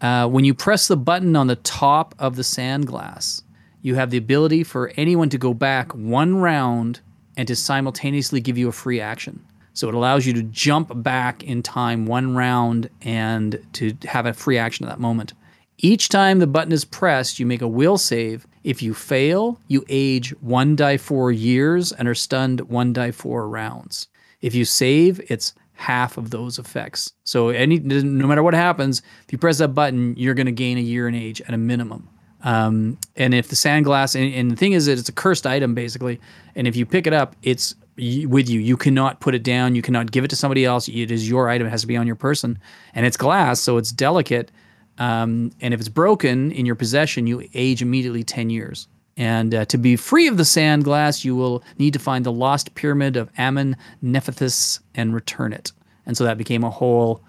Uh, 0.00 0.28
when 0.28 0.44
you 0.44 0.54
press 0.54 0.88
the 0.88 0.96
button 0.96 1.36
on 1.36 1.46
the 1.46 1.56
top 1.56 2.14
of 2.18 2.36
the 2.36 2.44
sand 2.44 2.86
glass, 2.86 3.42
you 3.82 3.94
have 3.94 4.10
the 4.10 4.18
ability 4.18 4.64
for 4.64 4.92
anyone 4.96 5.28
to 5.30 5.38
go 5.38 5.54
back 5.54 5.92
one 5.94 6.36
round 6.36 7.00
and 7.36 7.48
to 7.48 7.56
simultaneously 7.56 8.40
give 8.40 8.58
you 8.58 8.68
a 8.68 8.72
free 8.72 9.00
action. 9.00 9.44
So 9.72 9.88
it 9.88 9.94
allows 9.94 10.26
you 10.26 10.32
to 10.34 10.42
jump 10.42 10.90
back 11.02 11.42
in 11.42 11.62
time 11.62 12.06
one 12.06 12.34
round 12.34 12.88
and 13.02 13.60
to 13.74 13.96
have 14.04 14.26
a 14.26 14.32
free 14.32 14.58
action 14.58 14.86
at 14.86 14.88
that 14.88 15.00
moment. 15.00 15.34
Each 15.78 16.08
time 16.08 16.38
the 16.38 16.46
button 16.46 16.72
is 16.72 16.84
pressed, 16.84 17.38
you 17.38 17.44
make 17.44 17.60
a 17.60 17.68
will 17.68 17.98
save. 17.98 18.46
If 18.64 18.82
you 18.82 18.94
fail, 18.94 19.60
you 19.68 19.84
age 19.88 20.30
one 20.40 20.76
die 20.76 20.96
four 20.96 21.30
years 21.30 21.92
and 21.92 22.08
are 22.08 22.14
stunned 22.14 22.62
one 22.62 22.94
die 22.94 23.10
four 23.10 23.48
rounds. 23.48 24.08
If 24.40 24.54
you 24.54 24.64
save, 24.64 25.20
it's 25.30 25.54
half 25.76 26.16
of 26.16 26.30
those 26.30 26.58
effects. 26.58 27.12
So 27.24 27.50
any 27.50 27.78
no 27.78 28.26
matter 28.26 28.42
what 28.42 28.54
happens, 28.54 29.02
if 29.24 29.32
you 29.32 29.38
press 29.38 29.58
that 29.58 29.68
button, 29.68 30.16
you're 30.16 30.34
going 30.34 30.46
to 30.46 30.52
gain 30.52 30.78
a 30.78 30.82
year 30.82 31.06
in 31.06 31.14
age 31.14 31.40
at 31.42 31.54
a 31.54 31.58
minimum. 31.58 32.08
Um, 32.42 32.98
and 33.16 33.34
if 33.34 33.48
the 33.48 33.56
sandglass, 33.56 34.14
and, 34.14 34.32
and 34.34 34.50
the 34.50 34.56
thing 34.56 34.72
is 34.72 34.86
that 34.86 34.98
it's 34.98 35.08
a 35.08 35.12
cursed 35.12 35.46
item 35.46 35.74
basically, 35.74 36.20
and 36.54 36.66
if 36.66 36.76
you 36.76 36.86
pick 36.86 37.06
it 37.06 37.12
up, 37.12 37.36
it's 37.42 37.74
with 37.96 38.48
you. 38.48 38.60
You 38.60 38.76
cannot 38.76 39.20
put 39.20 39.34
it 39.34 39.42
down. 39.42 39.74
You 39.74 39.82
cannot 39.82 40.10
give 40.12 40.24
it 40.24 40.28
to 40.28 40.36
somebody 40.36 40.64
else. 40.64 40.86
It 40.88 41.10
is 41.10 41.28
your 41.28 41.48
item. 41.48 41.66
It 41.66 41.70
has 41.70 41.80
to 41.80 41.86
be 41.86 41.96
on 41.96 42.06
your 42.06 42.16
person, 42.16 42.58
and 42.94 43.06
it's 43.06 43.16
glass, 43.16 43.60
so 43.60 43.78
it's 43.78 43.90
delicate. 43.90 44.50
Um, 44.98 45.50
and 45.60 45.74
if 45.74 45.80
it's 45.80 45.88
broken 45.88 46.52
in 46.52 46.66
your 46.66 46.74
possession, 46.74 47.26
you 47.26 47.48
age 47.54 47.82
immediately 47.82 48.22
ten 48.22 48.50
years. 48.50 48.88
And 49.16 49.54
uh, 49.54 49.64
to 49.66 49.78
be 49.78 49.96
free 49.96 50.26
of 50.26 50.36
the 50.36 50.44
sand 50.44 50.84
glass, 50.84 51.24
you 51.24 51.34
will 51.34 51.62
need 51.78 51.94
to 51.94 51.98
find 51.98 52.24
the 52.24 52.32
lost 52.32 52.74
pyramid 52.74 53.16
of 53.16 53.30
Ammon 53.38 53.76
Nephthys 54.02 54.80
and 54.94 55.14
return 55.14 55.52
it. 55.52 55.72
And 56.04 56.16
so 56.16 56.24
that 56.24 56.38
became 56.38 56.64
a 56.64 56.70
whole. 56.70 57.22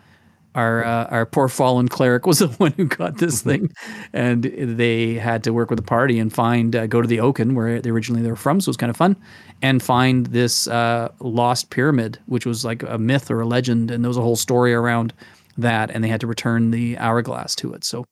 Our 0.55 0.83
uh, 0.83 1.05
our 1.11 1.25
poor 1.27 1.49
fallen 1.49 1.87
cleric 1.87 2.25
was 2.25 2.39
the 2.39 2.47
one 2.47 2.71
who 2.71 2.85
got 2.85 3.19
this 3.19 3.41
thing, 3.43 3.71
and 4.11 4.43
they 4.43 5.13
had 5.13 5.43
to 5.43 5.53
work 5.53 5.69
with 5.69 5.77
the 5.77 5.85
party 5.85 6.17
and 6.17 6.33
find 6.33 6.75
uh, 6.75 6.87
go 6.87 6.99
to 6.99 7.07
the 7.07 7.19
Oaken 7.19 7.53
where 7.53 7.79
they 7.79 7.91
originally 7.91 8.23
they 8.23 8.29
were 8.29 8.35
from, 8.35 8.59
so 8.59 8.69
it 8.69 8.71
was 8.71 8.77
kind 8.77 8.89
of 8.89 8.97
fun, 8.97 9.15
and 9.61 9.83
find 9.83 10.25
this 10.27 10.67
uh, 10.67 11.09
lost 11.19 11.69
pyramid, 11.69 12.17
which 12.25 12.47
was 12.47 12.65
like 12.65 12.81
a 12.83 12.97
myth 12.97 13.29
or 13.29 13.41
a 13.41 13.45
legend, 13.45 13.91
and 13.91 14.03
there 14.03 14.09
was 14.09 14.17
a 14.17 14.21
whole 14.21 14.35
story 14.35 14.73
around 14.73 15.13
that, 15.59 15.91
and 15.91 16.03
they 16.03 16.07
had 16.07 16.21
to 16.21 16.27
return 16.27 16.71
the 16.71 16.97
hourglass 16.97 17.53
to 17.55 17.73
it. 17.73 17.83
So 17.83 18.05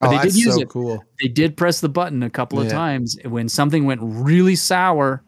But 0.00 0.08
oh, 0.08 0.10
they 0.10 0.16
did 0.16 0.24
that's 0.24 0.36
use 0.36 0.54
so 0.54 0.60
it. 0.60 0.68
cool. 0.68 1.04
they 1.20 1.28
did 1.28 1.56
press 1.56 1.80
the 1.80 1.88
button 1.88 2.22
a 2.22 2.30
couple 2.30 2.60
of 2.60 2.68
times 2.68 3.16
when 3.24 3.48
something 3.48 3.86
went 3.86 4.00
really 4.02 4.54
sour 4.54 5.22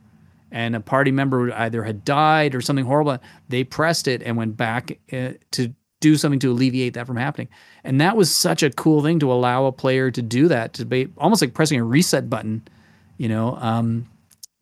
and 0.51 0.77
a 0.77 0.81
party 0.81 1.11
member 1.11 1.53
either 1.55 1.83
had 1.83 2.05
died 2.05 2.55
or 2.55 2.61
something 2.61 2.85
horrible 2.85 3.19
they 3.49 3.65
pressed 3.65 4.07
it 4.09 4.23
and 4.23 4.37
went 4.37 4.57
back 4.57 4.99
uh, 5.13 5.31
to 5.51 5.75
do 6.01 6.17
something 6.17 6.39
to 6.39 6.51
alleviate 6.51 6.95
that 6.95 7.07
from 7.07 7.17
happening 7.17 7.49
and 7.85 8.01
that 8.01 8.17
was 8.17 8.35
such 8.35 8.63
a 8.63 8.71
cool 8.71 9.03
thing 9.03 9.19
to 9.19 9.33
allow 9.33 9.65
a 9.65 9.73
player 9.73 10.11
to 10.11 10.23
do 10.23 10.49
that 10.49 10.75
to 10.75 10.85
be 10.85 11.09
almost 11.17 11.43
like 11.43 11.55
pressing 11.55 11.81
a 11.81 11.85
reset 11.85 12.29
button 12.31 12.67
you 13.17 13.29
know 13.29 13.57
um 13.61 14.07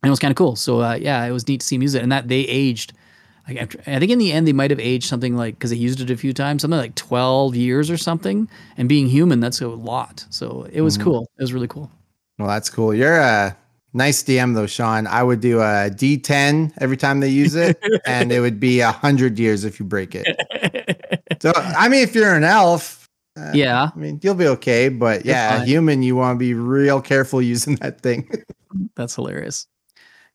and 0.02 0.08
it 0.08 0.10
was 0.10 0.18
kind 0.18 0.30
of 0.30 0.36
cool 0.36 0.56
so 0.56 0.80
uh, 0.80 0.94
yeah 0.94 1.24
it 1.24 1.32
was 1.32 1.46
neat 1.48 1.60
to 1.60 1.66
see 1.66 1.78
music 1.78 2.02
and 2.02 2.12
that 2.12 2.28
they 2.28 2.40
aged 2.42 2.92
like 3.48 3.56
after, 3.58 3.78
I 3.86 3.98
think 3.98 4.10
in 4.10 4.18
the 4.18 4.32
end 4.32 4.46
they 4.46 4.52
might 4.52 4.70
have 4.70 4.80
aged 4.80 5.06
something 5.08 5.36
like 5.36 5.54
because 5.54 5.70
they 5.70 5.76
used 5.76 6.00
it 6.00 6.10
a 6.10 6.16
few 6.16 6.32
times, 6.32 6.62
something 6.62 6.78
like 6.78 6.94
twelve 6.94 7.54
years 7.54 7.90
or 7.90 7.96
something. 7.96 8.48
And 8.76 8.88
being 8.88 9.06
human, 9.08 9.40
that's 9.40 9.60
a 9.60 9.68
lot. 9.68 10.24
So 10.30 10.66
it 10.72 10.80
was 10.80 10.98
Mhm. 10.98 11.02
cool. 11.04 11.30
It 11.38 11.42
was 11.42 11.52
really 11.52 11.68
cool. 11.68 11.90
Well, 12.38 12.48
that's 12.48 12.68
cool. 12.70 12.92
You're 12.94 13.18
a 13.18 13.56
nice 13.94 14.22
DM 14.22 14.54
though, 14.54 14.66
Sean. 14.66 15.06
I 15.06 15.22
would 15.22 15.40
do 15.40 15.60
a 15.60 15.90
D10 15.90 16.72
every 16.78 16.96
time 16.96 17.20
they 17.20 17.28
use 17.30 17.54
it, 17.54 17.78
and 18.06 18.30
it 18.32 18.40
would 18.40 18.58
be 18.60 18.80
a 18.80 18.92
hundred 18.92 19.38
years 19.38 19.64
if 19.64 19.78
you 19.80 19.86
break 19.86 20.14
it. 20.14 20.26
So, 21.40 21.52
I 21.54 21.88
mean, 21.88 22.02
if 22.02 22.14
you're 22.14 22.34
an 22.34 22.44
elf, 22.44 23.08
uh, 23.38 23.52
yeah, 23.54 23.90
I 23.94 23.98
mean, 23.98 24.18
you'll 24.22 24.34
be 24.34 24.48
okay. 24.48 24.88
But 24.88 25.24
yeah, 25.24 25.64
human, 25.64 26.02
you 26.02 26.16
want 26.16 26.36
to 26.36 26.38
be 26.38 26.54
real 26.54 27.00
careful 27.00 27.40
using 27.54 27.76
that 27.76 28.00
thing. 28.00 28.28
that's 28.96 29.14
hilarious. 29.14 29.66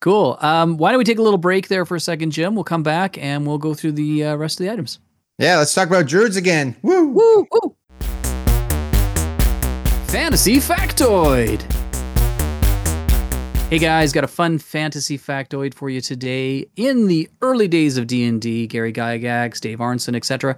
Cool. 0.01 0.35
Um, 0.41 0.77
why 0.77 0.91
don't 0.91 0.97
we 0.97 1.03
take 1.03 1.19
a 1.19 1.21
little 1.21 1.37
break 1.37 1.67
there 1.67 1.85
for 1.85 1.95
a 1.95 1.99
second, 1.99 2.31
Jim? 2.31 2.55
We'll 2.55 2.63
come 2.63 2.81
back 2.81 3.19
and 3.19 3.45
we'll 3.45 3.59
go 3.59 3.75
through 3.75 3.91
the 3.93 4.25
uh, 4.25 4.35
rest 4.35 4.59
of 4.59 4.65
the 4.65 4.71
items. 4.71 4.99
yeah, 5.37 5.57
let's 5.57 5.75
talk 5.75 5.87
about 5.87 6.07
druids 6.07 6.37
again. 6.37 6.75
Woo! 6.81 7.07
Woo! 7.09 7.47
Woo! 7.51 7.75
Fantasy 10.07 10.57
factoid. 10.57 11.61
Hey 13.69 13.77
guys, 13.77 14.11
got 14.11 14.23
a 14.23 14.27
fun 14.27 14.57
fantasy 14.57 15.19
factoid 15.19 15.75
for 15.75 15.89
you 15.89 16.01
today. 16.01 16.65
In 16.75 17.07
the 17.07 17.29
early 17.43 17.67
days 17.67 17.95
of 17.97 18.07
D&D, 18.07 18.67
Gary 18.67 18.91
Gygax, 18.91 19.61
Dave 19.61 19.77
Arneson, 19.77 20.15
etc., 20.15 20.57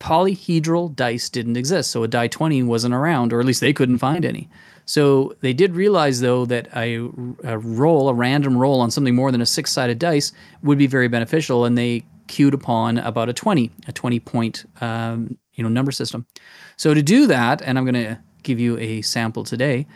polyhedral 0.00 0.96
dice 0.96 1.28
didn't 1.28 1.56
exist, 1.56 1.90
so 1.90 2.02
a 2.04 2.08
die 2.08 2.26
20 2.26 2.62
wasn't 2.62 2.94
around, 2.94 3.32
or 3.34 3.40
at 3.40 3.46
least 3.46 3.60
they 3.60 3.74
couldn't 3.74 3.98
find 3.98 4.24
any. 4.24 4.48
So 4.88 5.34
they 5.42 5.52
did 5.52 5.74
realize, 5.74 6.20
though, 6.20 6.46
that 6.46 6.68
a, 6.74 6.96
a 7.44 7.58
roll, 7.58 8.08
a 8.08 8.14
random 8.14 8.56
roll 8.56 8.80
on 8.80 8.90
something 8.90 9.14
more 9.14 9.30
than 9.30 9.42
a 9.42 9.46
six-sided 9.46 9.98
dice 9.98 10.32
would 10.62 10.78
be 10.78 10.86
very 10.86 11.08
beneficial, 11.08 11.66
and 11.66 11.76
they 11.76 12.04
queued 12.26 12.54
upon 12.54 12.96
about 12.96 13.28
a 13.28 13.34
20, 13.34 13.70
a 13.86 13.92
20-point 13.92 14.64
um, 14.80 15.36
you 15.52 15.62
know 15.62 15.68
number 15.68 15.92
system. 15.92 16.24
So 16.78 16.94
to 16.94 17.02
do 17.02 17.26
that, 17.26 17.60
and 17.60 17.76
I'm 17.76 17.84
going 17.84 18.02
to 18.02 18.18
give 18.42 18.58
you 18.58 18.78
a 18.78 19.02
sample 19.02 19.44
today, 19.44 19.86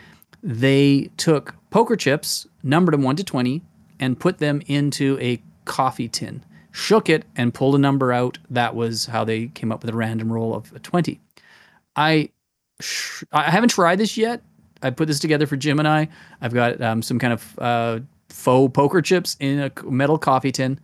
they 0.43 1.09
took 1.17 1.55
poker 1.71 1.95
chips, 1.95 2.45
numbered 2.61 2.93
them 2.93 3.01
1 3.01 3.15
to 3.15 3.23
20, 3.23 3.63
and 3.99 4.19
put 4.19 4.37
them 4.37 4.61
into 4.67 5.17
a 5.19 5.41
coffee 5.65 6.07
tin, 6.07 6.45
shook 6.71 7.09
it, 7.09 7.25
and 7.35 7.51
pulled 7.51 7.73
a 7.73 7.79
number 7.79 8.13
out. 8.13 8.37
That 8.51 8.75
was 8.75 9.07
how 9.07 9.23
they 9.23 9.47
came 9.47 9.71
up 9.71 9.81
with 9.81 9.91
a 9.91 9.97
random 9.97 10.31
roll 10.31 10.53
of 10.53 10.71
a 10.75 10.79
20. 10.79 11.19
I 11.95 12.29
sh- 12.79 13.23
I 13.31 13.49
haven't 13.49 13.69
tried 13.69 13.97
this 13.97 14.17
yet. 14.17 14.43
I 14.83 14.89
put 14.89 15.07
this 15.07 15.19
together 15.19 15.47
for 15.47 15.55
Jim 15.55 15.79
and 15.79 15.87
I. 15.87 16.09
I've 16.41 16.53
got 16.53 16.81
um, 16.81 17.01
some 17.01 17.17
kind 17.17 17.33
of 17.33 17.59
uh, 17.59 17.99
faux 18.29 18.71
poker 18.73 19.01
chips 19.01 19.37
in 19.39 19.59
a 19.59 19.71
metal 19.85 20.17
coffee 20.17 20.51
tin. 20.51 20.79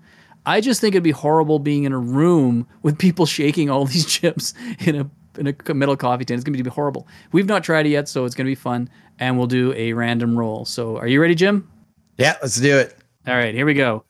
I 0.46 0.62
just 0.62 0.82
think 0.82 0.96
it'd 0.96 1.04
be 1.04 1.12
horrible 1.12 1.60
being 1.60 1.84
in 1.84 1.92
a 1.92 2.00
room 2.00 2.66
with 2.82 2.98
people 2.98 3.26
shaking 3.28 3.70
all 3.70 3.86
these 3.86 4.06
chips 4.06 4.54
in 4.80 4.96
a 4.96 5.10
in 5.38 5.48
a 5.48 5.74
metal 5.74 5.96
coffee 5.96 6.26
tin. 6.26 6.36
It's 6.36 6.44
gonna 6.44 6.62
be 6.62 6.70
horrible. 6.70 7.08
We've 7.32 7.46
not 7.46 7.64
tried 7.64 7.86
it 7.86 7.90
yet, 7.90 8.10
so 8.10 8.26
it's 8.26 8.36
gonna 8.36 8.48
be 8.48 8.56
fun, 8.56 8.90
and 9.20 9.38
we'll 9.38 9.48
do 9.48 9.74
a 9.74 9.94
random 9.94 10.38
roll. 10.38 10.66
So, 10.66 10.98
are 10.98 11.08
you 11.08 11.22
ready, 11.22 11.36
Jim? 11.36 11.70
Yeah, 12.18 12.36
let's 12.42 12.60
do 12.60 12.78
it. 12.78 12.98
All 13.28 13.36
right, 13.36 13.54
here 13.54 13.66
we 13.66 13.74
go. 13.74 14.04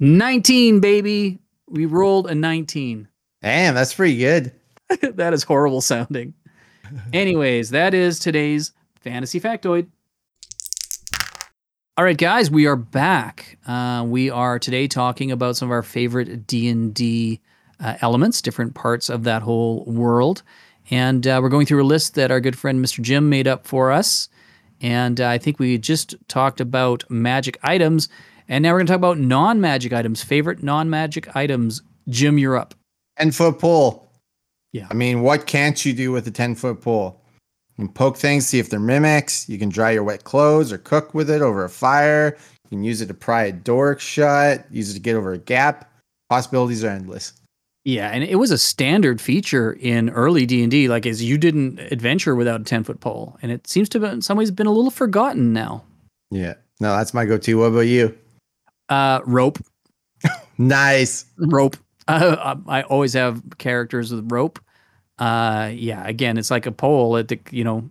19, 0.00 0.80
baby. 0.80 1.38
We 1.68 1.86
rolled 1.86 2.26
a 2.30 2.34
19. 2.34 3.08
Damn, 3.42 3.74
that's 3.74 3.94
pretty 3.94 4.18
good. 4.18 4.52
that 5.14 5.32
is 5.32 5.42
horrible 5.42 5.80
sounding. 5.80 6.34
Anyways, 7.12 7.70
that 7.70 7.94
is 7.94 8.18
today's 8.18 8.72
fantasy 9.00 9.40
factoid. 9.40 9.88
All 11.98 12.04
right, 12.04 12.16
guys, 12.16 12.50
we 12.50 12.66
are 12.66 12.76
back. 12.76 13.58
Uh, 13.66 14.04
we 14.06 14.28
are 14.30 14.58
today 14.58 14.86
talking 14.86 15.32
about 15.32 15.56
some 15.56 15.68
of 15.68 15.72
our 15.72 15.82
favorite 15.82 16.46
D 16.46 16.68
and 16.68 16.92
D 16.94 17.40
uh, 17.80 17.96
elements, 18.00 18.42
different 18.42 18.74
parts 18.74 19.08
of 19.08 19.24
that 19.24 19.42
whole 19.42 19.84
world, 19.86 20.42
and 20.90 21.26
uh, 21.26 21.40
we're 21.42 21.48
going 21.48 21.66
through 21.66 21.82
a 21.82 21.86
list 21.86 22.14
that 22.14 22.30
our 22.30 22.40
good 22.40 22.58
friend 22.58 22.84
Mr. 22.84 23.00
Jim 23.00 23.28
made 23.28 23.48
up 23.48 23.66
for 23.66 23.90
us. 23.90 24.28
And 24.82 25.20
uh, 25.20 25.28
I 25.28 25.38
think 25.38 25.58
we 25.58 25.78
just 25.78 26.14
talked 26.28 26.60
about 26.60 27.02
magic 27.10 27.58
items, 27.62 28.08
and 28.46 28.62
now 28.62 28.72
we're 28.72 28.80
going 28.80 28.86
to 28.86 28.92
talk 28.92 28.98
about 28.98 29.18
non-magic 29.18 29.92
items. 29.92 30.22
Favorite 30.22 30.62
non-magic 30.62 31.34
items. 31.34 31.82
Jim, 32.08 32.38
you're 32.38 32.56
up. 32.56 32.74
10 33.18 33.32
foot 33.32 33.58
pole. 33.58 34.05
Yeah. 34.72 34.86
I 34.90 34.94
mean, 34.94 35.22
what 35.22 35.46
can't 35.46 35.84
you 35.84 35.92
do 35.92 36.12
with 36.12 36.26
a 36.26 36.30
10 36.30 36.54
foot 36.54 36.80
pole? 36.80 37.20
You 37.76 37.84
can 37.86 37.92
poke 37.94 38.16
things, 38.16 38.46
see 38.46 38.58
if 38.58 38.70
they're 38.70 38.80
mimics. 38.80 39.48
You 39.48 39.58
can 39.58 39.68
dry 39.68 39.90
your 39.92 40.04
wet 40.04 40.24
clothes 40.24 40.72
or 40.72 40.78
cook 40.78 41.14
with 41.14 41.30
it 41.30 41.42
over 41.42 41.64
a 41.64 41.68
fire. 41.70 42.36
You 42.64 42.68
can 42.70 42.84
use 42.84 43.00
it 43.00 43.06
to 43.06 43.14
pry 43.14 43.44
a 43.44 43.52
door 43.52 43.98
shut, 43.98 44.66
use 44.70 44.90
it 44.90 44.94
to 44.94 45.00
get 45.00 45.14
over 45.14 45.32
a 45.32 45.38
gap. 45.38 45.90
Possibilities 46.30 46.82
are 46.84 46.88
endless. 46.88 47.32
Yeah, 47.84 48.08
and 48.08 48.24
it 48.24 48.34
was 48.36 48.50
a 48.50 48.58
standard 48.58 49.20
feature 49.20 49.74
in 49.74 50.10
early 50.10 50.44
D 50.44 50.62
and 50.62 50.70
D. 50.72 50.88
Like, 50.88 51.06
as 51.06 51.22
you 51.22 51.38
didn't 51.38 51.78
adventure 51.78 52.34
without 52.34 52.60
a 52.60 52.64
ten 52.64 52.82
foot 52.82 52.98
pole, 52.98 53.38
and 53.42 53.52
it 53.52 53.68
seems 53.68 53.88
to, 53.90 54.00
have 54.00 54.12
in 54.12 54.20
some 54.22 54.36
ways, 54.36 54.50
been 54.50 54.66
a 54.66 54.72
little 54.72 54.90
forgotten 54.90 55.52
now. 55.52 55.84
Yeah. 56.32 56.54
No, 56.80 56.96
that's 56.96 57.14
my 57.14 57.24
go 57.24 57.38
to. 57.38 57.58
What 57.58 57.66
about 57.66 57.80
you? 57.82 58.18
Uh, 58.88 59.20
rope, 59.24 59.58
Nice. 60.58 61.26
rope. 61.38 61.76
Uh, 62.08 62.56
I 62.68 62.82
always 62.82 63.14
have 63.14 63.42
characters 63.58 64.12
with 64.12 64.30
rope. 64.30 64.60
Uh, 65.18 65.70
yeah. 65.74 66.06
Again, 66.06 66.38
it's 66.38 66.50
like 66.52 66.66
a 66.66 66.72
pole. 66.72 67.16
At 67.16 67.28
the, 67.28 67.40
you 67.50 67.64
know, 67.64 67.90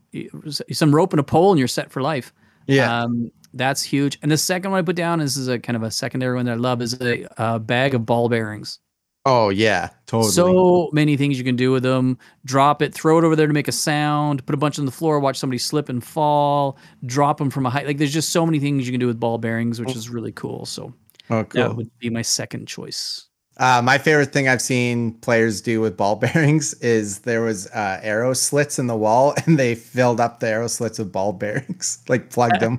some 0.71 0.95
rope 0.95 1.11
and 1.11 1.19
a 1.19 1.23
pole, 1.23 1.51
and 1.51 1.59
you're 1.59 1.67
set 1.67 1.91
for 1.91 2.01
life. 2.01 2.33
Yeah. 2.67 3.03
Um, 3.03 3.29
that's 3.53 3.81
huge. 3.83 4.17
And 4.21 4.31
the 4.31 4.37
second 4.37 4.71
one 4.71 4.79
I 4.79 4.83
put 4.83 4.95
down 4.95 5.19
is, 5.21 5.37
is 5.37 5.47
a 5.49 5.59
kind 5.59 5.75
of 5.75 5.83
a 5.83 5.91
secondary 5.91 6.35
one 6.35 6.45
that 6.45 6.53
I 6.53 6.55
love 6.55 6.81
is 6.81 6.99
a, 7.01 7.27
a 7.37 7.59
bag 7.59 7.93
of 7.93 8.05
ball 8.05 8.29
bearings. 8.29 8.79
oh, 9.25 9.49
yeah. 9.49 9.89
Totally. 10.05 10.31
So 10.31 10.89
many 10.93 11.17
things 11.17 11.37
you 11.37 11.43
can 11.43 11.55
do 11.55 11.71
with 11.71 11.83
them. 11.83 12.17
Drop 12.45 12.81
it, 12.81 12.93
throw 12.93 13.17
it 13.17 13.23
over 13.23 13.35
there 13.35 13.47
to 13.47 13.53
make 13.53 13.67
a 13.67 13.71
sound, 13.71 14.45
put 14.45 14.53
a 14.53 14.57
bunch 14.57 14.77
on 14.79 14.85
the 14.85 14.91
floor, 14.91 15.19
watch 15.19 15.37
somebody 15.37 15.57
slip 15.57 15.89
and 15.89 16.03
fall, 16.03 16.77
drop 17.05 17.37
them 17.37 17.49
from 17.49 17.65
a 17.65 17.69
height. 17.69 17.87
Like 17.87 17.97
there's 17.97 18.13
just 18.13 18.29
so 18.29 18.45
many 18.45 18.59
things 18.59 18.85
you 18.87 18.93
can 18.93 18.99
do 18.99 19.07
with 19.07 19.19
ball 19.19 19.39
bearings, 19.39 19.79
which 19.79 19.95
is 19.95 20.09
really 20.09 20.31
cool. 20.31 20.65
So 20.65 20.93
oh, 21.29 21.43
that 21.53 21.75
would 21.75 21.89
be 21.99 22.09
my 22.09 22.21
second 22.21 22.67
choice. 22.67 23.24
Uh, 23.57 23.81
my 23.81 23.97
favorite 23.97 24.33
thing 24.33 24.49
I've 24.49 24.61
seen 24.61 25.13
players 25.19 25.61
do 25.61 25.79
with 25.79 25.95
ball 25.95 26.15
bearings 26.17 26.73
is 26.75 27.19
there 27.19 27.41
was 27.41 27.67
uh, 27.67 27.99
arrow 28.03 28.33
slits 28.33 28.79
in 28.79 28.87
the 28.87 28.95
wall, 28.97 29.33
and 29.45 29.57
they 29.57 29.75
filled 29.75 30.19
up 30.19 30.39
the 30.39 30.47
arrow 30.47 30.67
slits 30.67 30.99
with 30.99 31.11
ball 31.11 31.33
bearings, 31.43 32.03
like 32.09 32.29
plugged 32.29 32.59
them. 32.59 32.77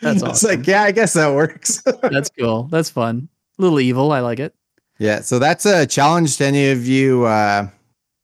That's 0.00 0.22
awesome. 0.22 0.28
It's 0.30 0.44
like, 0.44 0.66
yeah, 0.66 0.82
I 0.84 0.92
guess 0.92 1.14
that 1.14 1.34
works. 1.34 1.82
That's 2.02 2.30
cool. 2.38 2.64
That's 2.64 2.88
fun. 2.88 3.28
A 3.58 3.62
little 3.62 3.80
evil. 3.80 4.12
I 4.12 4.20
like 4.20 4.38
it. 4.38 4.54
yeah, 4.98 5.20
so 5.20 5.38
that's 5.38 5.66
a 5.66 5.86
challenge 5.86 6.36
to 6.38 6.44
any 6.46 6.70
of 6.70 6.86
you 6.86 7.24
uh, 7.24 7.68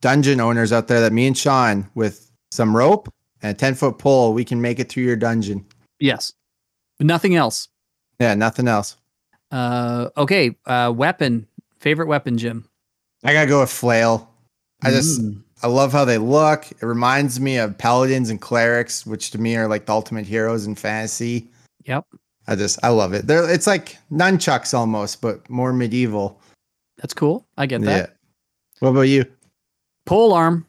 dungeon 0.00 0.40
owners 0.40 0.72
out 0.72 0.86
there 0.88 1.00
that 1.00 1.12
me 1.12 1.26
and 1.26 1.36
Sean, 1.36 1.90
with 1.94 2.30
some 2.52 2.76
rope 2.76 3.12
and 3.42 3.50
a 3.50 3.54
10 3.54 3.74
foot 3.74 3.98
pole, 3.98 4.32
we 4.32 4.44
can 4.44 4.60
make 4.62 4.78
it 4.78 4.88
through 4.88 5.02
your 5.02 5.16
dungeon. 5.16 5.66
Yes. 5.98 6.32
Nothing 7.00 7.34
else. 7.34 7.68
Yeah, 8.20 8.34
nothing 8.34 8.68
else. 8.68 8.96
Uh, 9.54 10.10
okay. 10.16 10.56
Uh, 10.66 10.92
weapon. 10.94 11.46
Favorite 11.78 12.08
weapon, 12.08 12.36
Jim. 12.36 12.68
I 13.22 13.32
gotta 13.32 13.48
go 13.48 13.60
with 13.60 13.70
flail. 13.70 14.28
I 14.82 14.90
just 14.90 15.22
Mm. 15.22 15.42
I 15.62 15.68
love 15.68 15.92
how 15.92 16.04
they 16.04 16.18
look. 16.18 16.70
It 16.72 16.82
reminds 16.82 17.40
me 17.40 17.56
of 17.56 17.78
paladins 17.78 18.28
and 18.30 18.40
clerics, 18.40 19.06
which 19.06 19.30
to 19.30 19.38
me 19.38 19.56
are 19.56 19.68
like 19.68 19.86
the 19.86 19.92
ultimate 19.92 20.26
heroes 20.26 20.66
in 20.66 20.74
fantasy. 20.74 21.48
Yep. 21.84 22.04
I 22.48 22.56
just 22.56 22.78
I 22.82 22.88
love 22.88 23.14
it. 23.14 23.26
They're 23.26 23.48
it's 23.48 23.66
like 23.66 23.96
nunchucks 24.10 24.74
almost, 24.74 25.22
but 25.22 25.48
more 25.48 25.72
medieval. 25.72 26.40
That's 26.98 27.14
cool. 27.14 27.46
I 27.56 27.66
get 27.66 27.80
that. 27.82 28.10
Yeah. 28.10 28.14
What 28.80 28.90
about 28.90 29.02
you? 29.02 29.24
Pole 30.04 30.32
arm. 30.32 30.66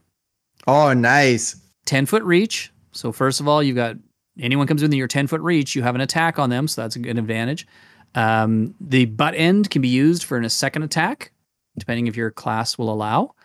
Oh, 0.68 0.94
nice. 0.94 1.56
10 1.86 2.06
foot 2.06 2.24
reach. 2.24 2.72
So 2.92 3.12
first 3.12 3.40
of 3.40 3.48
all, 3.48 3.62
you've 3.62 3.76
got 3.76 3.98
anyone 4.40 4.68
comes 4.68 4.82
within 4.82 4.98
your 4.98 5.08
10 5.08 5.28
foot 5.28 5.42
reach, 5.42 5.76
you 5.76 5.82
have 5.82 5.96
an 5.96 6.02
attack 6.02 6.40
on 6.40 6.50
them, 6.50 6.68
so 6.68 6.82
that's 6.82 6.96
a 6.96 7.00
good 7.00 7.18
advantage. 7.18 7.68
Um, 8.16 8.74
the 8.80 9.06
butt 9.06 9.34
end 9.36 9.70
can 9.70 9.82
be 9.82 9.88
used 9.90 10.24
for 10.24 10.38
a 10.40 10.50
second 10.50 10.84
attack, 10.84 11.32
depending 11.78 12.08
if 12.08 12.16
your 12.16 12.32
class 12.32 12.78
will 12.78 12.92
allow. 12.92 13.36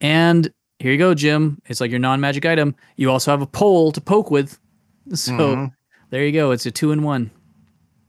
And 0.00 0.52
here 0.78 0.92
you 0.92 0.98
go, 0.98 1.14
Jim. 1.14 1.60
It's 1.66 1.80
like 1.80 1.90
your 1.90 2.00
non-magic 2.00 2.44
item. 2.44 2.74
You 2.96 3.10
also 3.10 3.30
have 3.30 3.40
a 3.42 3.46
pole 3.46 3.92
to 3.92 4.00
poke 4.00 4.30
with. 4.30 4.58
So 5.14 5.32
Mhm. 5.32 5.72
there 6.10 6.24
you 6.26 6.32
go. 6.32 6.50
It's 6.50 6.66
a 6.66 6.72
two 6.72 6.90
in 6.90 7.04
one. 7.04 7.30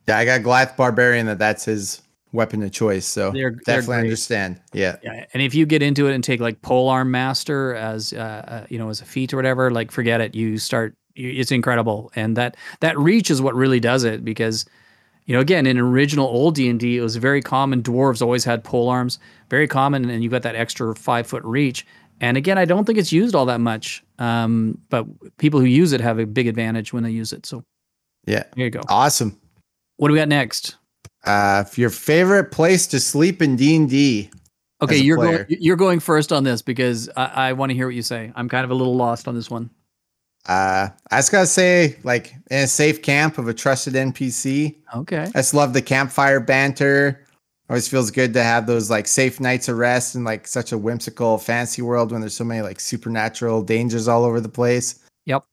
Yeah, 0.08 0.18
I 0.18 0.26
got 0.26 0.42
Goliath 0.42 0.76
Barbarian 0.76 1.28
that 1.28 1.38
that's 1.38 1.66
his 1.66 2.02
weapon 2.34 2.64
of 2.64 2.72
choice. 2.72 3.06
So 3.06 3.30
They're- 3.32 3.56
they're 3.68 3.76
definitely 3.82 4.00
understand. 4.06 4.60
Yeah. 4.74 4.96
Yeah, 5.04 5.26
and 5.32 5.44
if 5.44 5.54
you 5.54 5.68
get 5.68 5.84
into 5.84 6.08
it 6.08 6.16
and 6.16 6.24
take 6.24 6.40
like 6.40 6.62
pole 6.64 6.90
arm 6.90 7.12
master 7.12 7.76
as 7.76 8.14
uh, 8.14 8.18
uh, 8.18 8.66
you 8.70 8.80
know 8.80 8.90
as 8.90 9.00
a 9.02 9.06
feat 9.06 9.32
or 9.32 9.36
whatever, 9.38 9.70
like 9.70 9.92
forget 9.92 10.20
it. 10.22 10.34
You 10.34 10.58
start, 10.58 10.96
you, 11.14 11.30
it's 11.30 11.52
incredible, 11.52 12.12
and 12.16 12.36
that 12.36 12.58
that 12.80 12.98
reach 12.98 13.30
is 13.30 13.42
what 13.44 13.54
really 13.54 13.80
does 13.80 14.04
it 14.04 14.26
because 14.26 14.66
you 15.28 15.36
know 15.36 15.40
again 15.40 15.68
in 15.68 15.78
original 15.78 16.26
old 16.26 16.56
D 16.56 16.68
and 16.70 16.80
D 16.80 16.98
it 16.98 17.02
was 17.02 17.16
very 17.18 17.42
common. 17.42 17.84
Dwarves 17.84 18.22
always 18.22 18.44
had 18.44 18.64
pole 18.64 18.90
arms, 18.90 19.20
very 19.50 19.68
common, 19.68 20.10
and 20.10 20.24
you 20.24 20.30
got 20.30 20.42
that 20.42 20.56
extra 20.56 20.96
five 20.96 21.28
foot 21.28 21.44
reach. 21.44 21.86
And 22.20 22.36
again, 22.36 22.58
I 22.58 22.66
don't 22.66 22.86
think 22.86 22.98
it's 22.98 23.12
used 23.12 23.36
all 23.36 23.46
that 23.46 23.62
much, 23.62 24.04
um, 24.18 24.80
but 24.90 25.06
people 25.38 25.60
who 25.60 25.68
use 25.68 25.94
it 25.94 26.02
have 26.02 26.18
a 26.18 26.26
big 26.26 26.48
advantage 26.48 26.92
when 26.92 27.04
they 27.04 27.12
use 27.12 27.32
it. 27.32 27.46
So 27.46 27.64
Yeah. 28.26 28.44
there 28.56 28.66
you 28.66 28.72
go. 28.72 28.82
Awesome. 28.90 29.40
What 29.98 30.08
do 30.08 30.14
we 30.14 30.20
got 30.20 30.28
next? 30.28 30.76
Uh 31.26 31.64
your 31.76 31.90
favorite 31.92 32.52
place 32.52 32.88
to 32.88 33.00
sleep 33.00 33.42
in 33.42 33.56
D&D. 33.56 34.32
Okay, 34.82 34.98
you're 34.98 35.18
going. 35.18 35.46
You're 35.50 35.76
going 35.76 36.00
first 36.00 36.32
on 36.32 36.44
this 36.44 36.62
because 36.62 37.10
I, 37.18 37.50
I 37.50 37.54
want 37.54 37.72
to 37.72 37.74
hear 37.76 37.88
what 37.88 37.96
you 37.96 38.04
say. 38.04 38.32
I'm 38.36 38.48
kind 38.48 38.64
of 38.64 38.70
a 38.70 38.76
little 38.76 38.96
lost 38.96 39.28
on 39.28 39.34
this 39.34 39.50
one. 39.50 39.72
Uh 40.48 40.90
I 41.12 41.18
just 41.18 41.32
gotta 41.32 41.48
say, 41.48 41.98
like 42.04 42.34
in 42.50 42.64
a 42.64 42.68
safe 42.68 43.02
camp 43.02 43.38
of 43.38 43.48
a 43.48 43.54
trusted 43.54 43.94
NPC. 43.94 44.76
Okay. 44.96 45.24
I 45.24 45.40
just 45.40 45.54
love 45.54 45.74
the 45.74 45.82
campfire 45.82 46.40
banter. 46.40 47.24
Always 47.70 47.88
feels 47.88 48.12
good 48.12 48.34
to 48.34 48.44
have 48.44 48.66
those 48.66 48.90
like 48.90 49.08
safe 49.08 49.42
nights 49.42 49.68
of 49.68 49.78
rest 49.78 50.16
in 50.16 50.24
like 50.24 50.48
such 50.48 50.72
a 50.72 50.78
whimsical 50.78 51.38
fantasy 51.38 51.82
world 51.82 52.14
when 52.14 52.22
there's 52.22 52.36
so 52.36 52.46
many 52.46 52.62
like 52.62 52.80
supernatural 52.80 53.62
dangers 53.62 54.08
all 54.08 54.24
over 54.24 54.40
the 54.40 54.48
place. 54.50 55.04
Yep. 55.26 55.44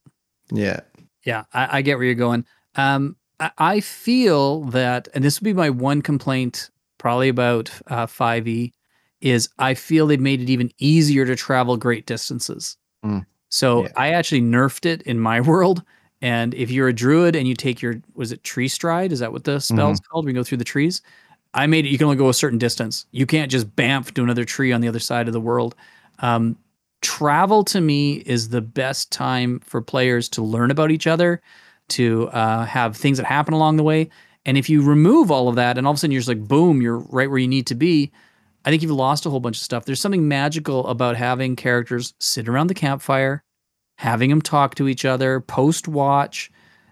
Yeah. 0.53 0.81
Yeah, 1.25 1.45
I, 1.53 1.79
I 1.79 1.83
get 1.83 1.97
where 1.97 2.05
you're 2.05 2.15
going. 2.15 2.45
Um, 2.77 3.17
I, 3.41 3.51
I 3.59 3.81
feel 3.81 4.65
that, 4.67 5.09
and 5.15 5.25
this 5.25 5.41
would 5.41 5.45
be 5.45 5.53
my 5.53 5.71
one 5.71 6.03
complaint 6.03 6.71
probably 6.99 7.29
about 7.29 7.71
uh, 7.89 8.07
5e, 8.07 8.73
is 9.21 9.49
I 9.59 9.75
feel 9.75 10.07
they've 10.07 10.21
made 10.21 10.43
it 10.43 10.51
even 10.51 10.71
easier 10.79 11.25
to 11.25 11.35
travel 11.35 11.77
great 11.77 12.07
distances. 12.07 12.77
Mm. 13.05 13.27
So 13.55 13.85
Yeah. 13.85 13.89
I 13.97 14.09
actually 14.11 14.41
nerfed 14.41 14.85
it 14.85 15.03
in 15.03 15.21
my 15.21 15.41
world. 15.51 15.85
And 16.21 16.55
if 16.55 16.71
you're 16.73 16.89
a 16.89 16.93
druid 16.93 17.37
and 17.37 17.47
you 17.47 17.55
take 17.55 17.81
your, 17.81 18.01
was 18.15 18.33
it 18.33 18.43
tree 18.43 18.67
stride? 18.67 19.13
Is 19.13 19.21
that 19.21 19.33
what 19.33 19.45
the 19.45 19.61
spell's 19.61 20.01
called? 20.01 20.25
We 20.25 20.33
go 20.33 20.43
through 20.43 20.59
the 20.59 20.65
trees. 20.65 21.03
I 21.53 21.67
made 21.67 21.87
it, 21.87 21.91
you 21.91 21.99
can 21.99 22.07
only 22.07 22.17
go 22.17 22.29
a 22.29 22.35
certain 22.35 22.59
distance. 22.59 23.07
You 23.13 23.27
can't 23.27 23.51
just 23.51 23.77
bamf 23.77 24.13
to 24.15 24.23
another 24.25 24.45
tree 24.45 24.73
on 24.73 24.81
the 24.81 24.89
other 24.89 24.99
side 24.99 25.29
of 25.29 25.33
the 25.33 25.41
world. 25.41 25.77
Um, 26.19 26.57
travel 27.01 27.63
to 27.65 27.81
me 27.81 28.15
is 28.27 28.49
the 28.49 28.61
best 28.63 29.13
time 29.13 29.61
for 29.61 29.81
players 29.81 30.29
to 30.31 30.43
learn 30.43 30.73
about 30.73 30.91
each 30.91 31.07
other, 31.07 31.41
to 31.91 32.29
uh, 32.31 32.65
have 32.65 32.97
things 32.97 33.19
that 33.19 33.27
happen 33.27 33.55
along 33.55 33.77
the 33.77 33.85
way. 33.85 34.09
And 34.47 34.59
if 34.59 34.69
you 34.69 34.83
remove 34.83 35.31
all 35.31 35.49
of 35.49 35.55
that 35.57 35.79
and 35.79 35.87
all 35.87 35.93
of 35.93 35.97
a 35.97 36.01
sudden 36.01 36.11
you're 36.13 36.21
just 36.21 36.29
like, 36.29 36.49
boom, 36.49 36.83
you're 36.83 36.99
right 36.99 37.29
where 37.31 37.39
you 37.39 37.49
need 37.49 37.67
to 37.69 37.75
be, 37.77 38.11
I 38.65 38.71
think 38.71 38.83
you've 38.83 38.91
lost 38.93 39.27
a 39.27 39.31
whole 39.31 39.41
bunch 39.41 39.59
of 39.59 39.63
stuff. 39.63 39.85
There's 39.85 40.01
something 40.01 40.27
magical 40.27 40.87
about 40.89 41.17
having 41.17 41.55
characters 41.55 42.15
sit 42.19 42.49
around 42.49 42.69
the 42.69 42.75
campfire, 42.75 43.44
having 43.97 44.31
them 44.31 44.43
talk 44.43 44.75
to 44.77 44.89
each 44.89 45.05
other, 45.05 45.41
post 45.41 45.89
watch. 45.89 46.51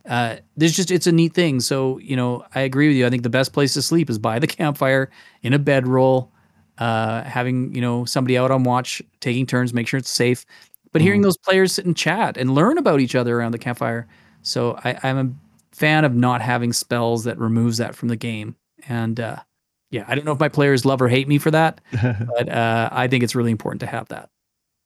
Uh, 0.08 0.36
there's 0.56 0.74
just, 0.74 0.90
it's 0.90 1.06
a 1.06 1.12
neat 1.12 1.34
thing. 1.34 1.60
So, 1.60 1.98
you 1.98 2.16
know, 2.16 2.44
I 2.54 2.60
agree 2.60 2.88
with 2.88 2.96
you. 2.96 3.06
I 3.06 3.10
think 3.10 3.22
the 3.22 3.30
best 3.30 3.52
place 3.52 3.74
to 3.74 3.82
sleep 3.82 4.10
is 4.10 4.18
by 4.18 4.38
the 4.38 4.46
campfire 4.48 5.10
in 5.42 5.52
a 5.52 5.58
bedroll 5.58 6.32
uh, 6.78 7.22
having 7.22 7.74
you 7.74 7.80
know 7.80 8.04
somebody 8.04 8.36
out 8.36 8.50
on 8.50 8.64
watch, 8.64 9.02
taking 9.20 9.46
turns, 9.46 9.72
make 9.72 9.86
sure 9.86 9.98
it's 9.98 10.10
safe. 10.10 10.44
But 10.92 11.00
hearing 11.00 11.22
those 11.22 11.38
players 11.38 11.72
sit 11.72 11.86
and 11.86 11.96
chat 11.96 12.36
and 12.36 12.54
learn 12.54 12.76
about 12.76 13.00
each 13.00 13.14
other 13.14 13.38
around 13.38 13.52
the 13.52 13.58
campfire. 13.58 14.06
So 14.42 14.78
I, 14.84 14.98
I'm 15.02 15.18
a 15.18 15.74
fan 15.74 16.04
of 16.04 16.14
not 16.14 16.42
having 16.42 16.72
spells 16.72 17.24
that 17.24 17.38
removes 17.38 17.78
that 17.78 17.94
from 17.94 18.08
the 18.08 18.16
game. 18.16 18.56
And 18.88 19.18
uh, 19.18 19.36
yeah, 19.90 20.04
I 20.06 20.14
don't 20.14 20.26
know 20.26 20.32
if 20.32 20.40
my 20.40 20.50
players 20.50 20.84
love 20.84 21.00
or 21.00 21.08
hate 21.08 21.28
me 21.28 21.38
for 21.38 21.50
that, 21.50 21.80
but 22.02 22.48
uh, 22.48 22.90
I 22.92 23.08
think 23.08 23.24
it's 23.24 23.34
really 23.34 23.52
important 23.52 23.80
to 23.80 23.86
have 23.86 24.08
that. 24.08 24.28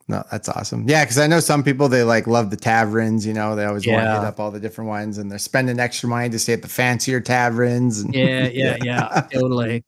No, 0.09 0.23
that's 0.31 0.49
awesome. 0.49 0.89
Yeah, 0.89 1.05
because 1.05 1.19
I 1.19 1.27
know 1.27 1.41
some 1.41 1.65
people 1.65 1.89
they 1.89 2.05
like 2.05 2.29
love 2.29 2.51
the 2.51 2.57
taverns. 2.57 3.27
You 3.27 3.33
know, 3.35 3.57
they 3.57 3.65
always 3.65 3.85
want 3.87 3.99
to 4.01 4.05
Yeah. 4.05 4.19
hit 4.21 4.25
up 4.27 4.39
all 4.39 4.53
the 4.53 4.61
different 4.61 4.89
ones, 4.89 5.19
and 5.19 5.31
they're 5.31 5.39
spending 5.39 5.81
extra 5.81 6.09
money 6.09 6.29
to 6.31 6.39
stay 6.39 6.53
at 6.53 6.63
the 6.63 6.69
fancier 6.69 7.21
taverns. 7.21 7.99
And 8.01 8.15
Yeah, 8.15 8.47
yeah, 8.53 8.77
yeah, 8.83 9.27
totally. 9.33 9.83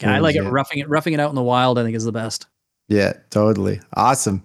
Yeah, 0.00 0.14
I 0.14 0.18
like 0.18 0.34
it 0.34 0.42
roughing 0.42 0.78
it 0.78 0.88
roughing 0.88 1.12
it 1.12 1.20
out 1.20 1.28
in 1.30 1.36
the 1.36 1.42
wild. 1.42 1.78
I 1.78 1.84
think 1.84 1.94
is 1.94 2.04
the 2.04 2.10
best. 2.10 2.46
Yeah, 2.88 3.12
totally. 3.30 3.80
Awesome. 3.94 4.42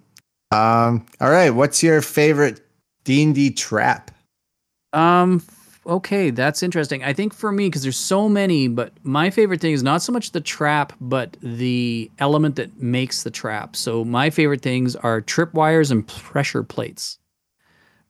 Um, 0.51 1.05
all 1.19 1.31
right. 1.31 1.49
What's 1.49 1.81
your 1.81 2.01
favorite 2.03 2.61
D 3.03 3.23
and 3.23 3.33
D 3.33 3.49
trap? 3.51 4.11
Um. 4.93 5.41
Okay, 5.87 6.31
that's 6.31 6.63
interesting. 6.63 7.03
I 7.03 7.13
think 7.13 7.31
for 7.31 7.51
me, 7.51 7.67
because 7.67 7.83
there's 7.83 7.95
so 7.97 8.27
many, 8.27 8.67
but 8.67 8.93
my 9.03 9.29
favorite 9.29 9.61
thing 9.61 9.73
is 9.73 9.83
not 9.83 10.01
so 10.01 10.11
much 10.11 10.31
the 10.31 10.41
trap, 10.41 10.93
but 10.99 11.37
the 11.43 12.09
element 12.17 12.55
that 12.55 12.81
makes 12.81 13.21
the 13.21 13.29
trap. 13.29 13.75
So 13.75 14.03
my 14.03 14.31
favorite 14.31 14.63
things 14.63 14.95
are 14.95 15.21
tripwires 15.21 15.91
and 15.91 16.07
pressure 16.07 16.63
plates, 16.63 17.19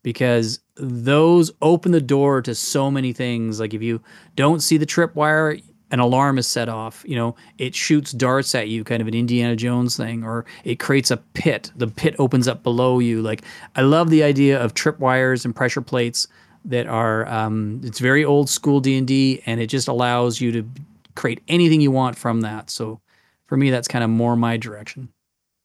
because 0.03 0.59
those 0.77 1.51
open 1.61 1.91
the 1.91 1.99
door 1.99 2.41
to 2.43 2.55
so 2.55 2.89
many 2.89 3.11
things. 3.11 3.59
Like 3.59 3.73
if 3.73 3.81
you 3.81 4.01
don't 4.37 4.61
see 4.61 4.77
the 4.77 4.85
tripwire, 4.85 5.61
an 5.91 5.99
alarm 5.99 6.37
is 6.37 6.47
set 6.47 6.69
off. 6.69 7.03
You 7.05 7.17
know, 7.17 7.35
it 7.57 7.75
shoots 7.75 8.13
darts 8.13 8.55
at 8.55 8.69
you, 8.69 8.85
kind 8.85 9.01
of 9.01 9.07
an 9.09 9.13
Indiana 9.13 9.55
Jones 9.57 9.97
thing, 9.97 10.23
or 10.23 10.45
it 10.63 10.79
creates 10.79 11.11
a 11.11 11.17
pit. 11.17 11.73
The 11.75 11.87
pit 11.87 12.15
opens 12.19 12.47
up 12.47 12.63
below 12.63 12.99
you. 12.99 13.21
Like 13.21 13.43
I 13.75 13.81
love 13.81 14.09
the 14.09 14.23
idea 14.23 14.61
of 14.61 14.73
tripwires 14.73 15.43
and 15.43 15.53
pressure 15.53 15.81
plates 15.81 16.29
that 16.65 16.87
are 16.87 17.27
um, 17.27 17.81
it's 17.83 17.99
very 17.99 18.25
old 18.25 18.49
school 18.49 18.79
D&D 18.79 19.41
and 19.45 19.59
it 19.61 19.67
just 19.67 19.87
allows 19.87 20.41
you 20.41 20.51
to 20.51 20.67
create 21.15 21.41
anything 21.47 21.79
you 21.81 21.91
want 21.91 22.17
from 22.17 22.41
that. 22.41 22.69
So 22.69 22.99
for 23.47 23.57
me 23.57 23.69
that's 23.69 23.87
kind 23.87 24.03
of 24.03 24.09
more 24.09 24.35
my 24.35 24.57
direction. 24.57 25.09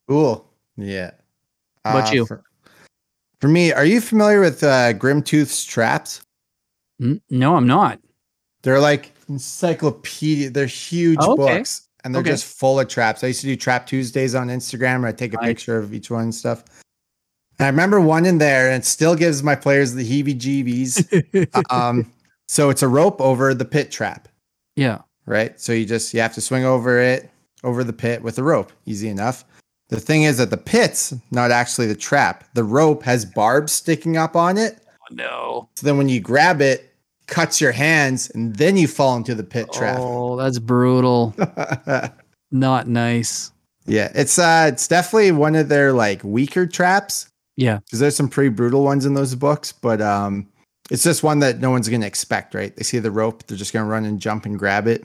Cool. 0.09 0.47
Yeah. 0.77 1.13
How 1.85 1.99
about 1.99 2.13
you? 2.13 2.27
For, 2.27 2.43
for 3.41 3.49
me, 3.49 3.73
are 3.73 3.85
you 3.85 4.01
familiar 4.01 4.41
with 4.41 4.63
uh, 4.63 4.93
Grimtooth's 4.93 5.65
traps? 5.65 6.21
N- 7.01 7.21
No, 7.31 7.57
I'm 7.57 7.67
not. 7.67 7.99
They're 8.63 8.81
like 8.81 9.13
encyclopedia. 9.29 10.51
They're 10.51 10.67
huge 10.67 11.19
Oh, 11.23 11.33
okay. 11.33 11.57
books, 11.59 11.89
and 12.05 12.15
they're 12.15 12.21
Okay. 12.21 12.31
just 12.33 12.45
full 12.59 12.79
of 12.79 12.89
traps. 12.89 13.25
I 13.25 13.29
used 13.29 13.41
to 13.41 13.47
do 13.47 13.57
Trap 13.57 13.87
Tuesdays 13.87 14.35
on 14.35 14.49
Instagram, 14.49 15.01
where 15.01 15.09
I 15.09 15.13
take 15.13 15.33
a 15.33 15.37
Nice. 15.37 15.47
picture 15.47 15.79
of 15.79 15.95
each 15.95 16.11
one 16.11 16.25
and 16.25 16.35
stuff. 16.35 16.65
And 17.61 17.67
I 17.67 17.69
remember 17.69 18.01
one 18.01 18.25
in 18.25 18.39
there, 18.39 18.71
and 18.71 18.83
it 18.83 18.87
still 18.87 19.15
gives 19.15 19.43
my 19.43 19.55
players 19.55 19.93
the 19.93 20.03
heebie-jeebies. 20.03 21.71
um, 21.71 22.11
so 22.49 22.71
it's 22.71 22.83
a 22.83 22.89
rope 22.89 23.21
over 23.21 23.53
the 23.53 23.67
pit 23.67 23.91
trap, 23.91 24.29
yeah. 24.77 25.03
right? 25.27 25.61
So 25.61 25.75
you 25.75 25.85
just 25.85 26.15
you 26.15 26.23
have 26.23 26.33
to 26.37 26.41
swing 26.41 26.65
over 26.65 26.99
it 26.99 27.29
over 27.63 27.85
the 27.85 27.93
pit 27.93 28.23
with 28.23 28.39
a 28.39 28.43
rope. 28.43 28.73
Easy 28.87 29.11
enough. 29.11 29.45
The 29.91 30.01
thing 30.01 30.23
is 30.23 30.39
that 30.39 30.49
the 30.49 30.57
pit's 30.57 31.13
not 31.33 31.51
actually 31.51 31.87
the 31.87 31.95
trap. 31.95 32.45
The 32.55 32.65
rope 32.65 33.03
has 33.03 33.27
barbs 33.27 33.73
sticking 33.73 34.17
up 34.17 34.37
on 34.37 34.57
it. 34.57 34.79
Oh, 34.89 35.15
no. 35.15 35.69
So 35.77 35.85
then 35.85 35.99
when 35.99 36.09
you 36.09 36.19
grab 36.19 36.63
it, 36.63 36.95
cuts 37.27 37.61
your 37.61 37.73
hands, 37.73 38.31
and 38.31 38.57
then 38.57 38.79
you 38.79 38.89
fall 38.89 39.19
into 39.19 39.35
the 39.35 39.45
pit 39.45 39.71
trap. 39.71 39.99
Oh, 40.01 40.35
that's 40.37 40.59
brutal. 40.59 41.35
Not 42.51 42.89
nice. 42.89 43.53
yeah, 43.85 44.11
it's 44.15 44.39
uh 44.39 44.71
it's 44.73 44.89
definitely 44.89 45.33
one 45.33 45.57
of 45.57 45.69
their 45.69 45.93
like 45.93 46.25
weaker 46.25 46.67
traps 46.67 47.27
Yeah. 47.61 47.79
because 47.85 47.99
there's 48.01 48.17
some 48.17 48.29
pretty 48.29 48.49
brutal 48.49 48.83
ones 48.83 49.05
in 49.07 49.15
those 49.15 49.35
books, 49.35 49.71
but 49.73 50.01
um 50.01 50.49
it's 50.91 51.05
just 51.05 51.23
one 51.23 51.39
that 51.41 51.61
no 51.61 51.71
one's 51.71 51.89
gonna 51.89 52.07
expect, 52.07 52.55
right? 52.55 52.75
They 52.75 52.83
see 52.83 52.99
the 52.99 53.11
rope, 53.11 53.47
they're 53.47 53.59
just 53.59 53.73
gonna 53.73 53.87
run 53.89 54.05
and 54.05 54.19
jump 54.21 54.47
and 54.47 54.59
grab 54.59 54.87
it. 54.89 55.03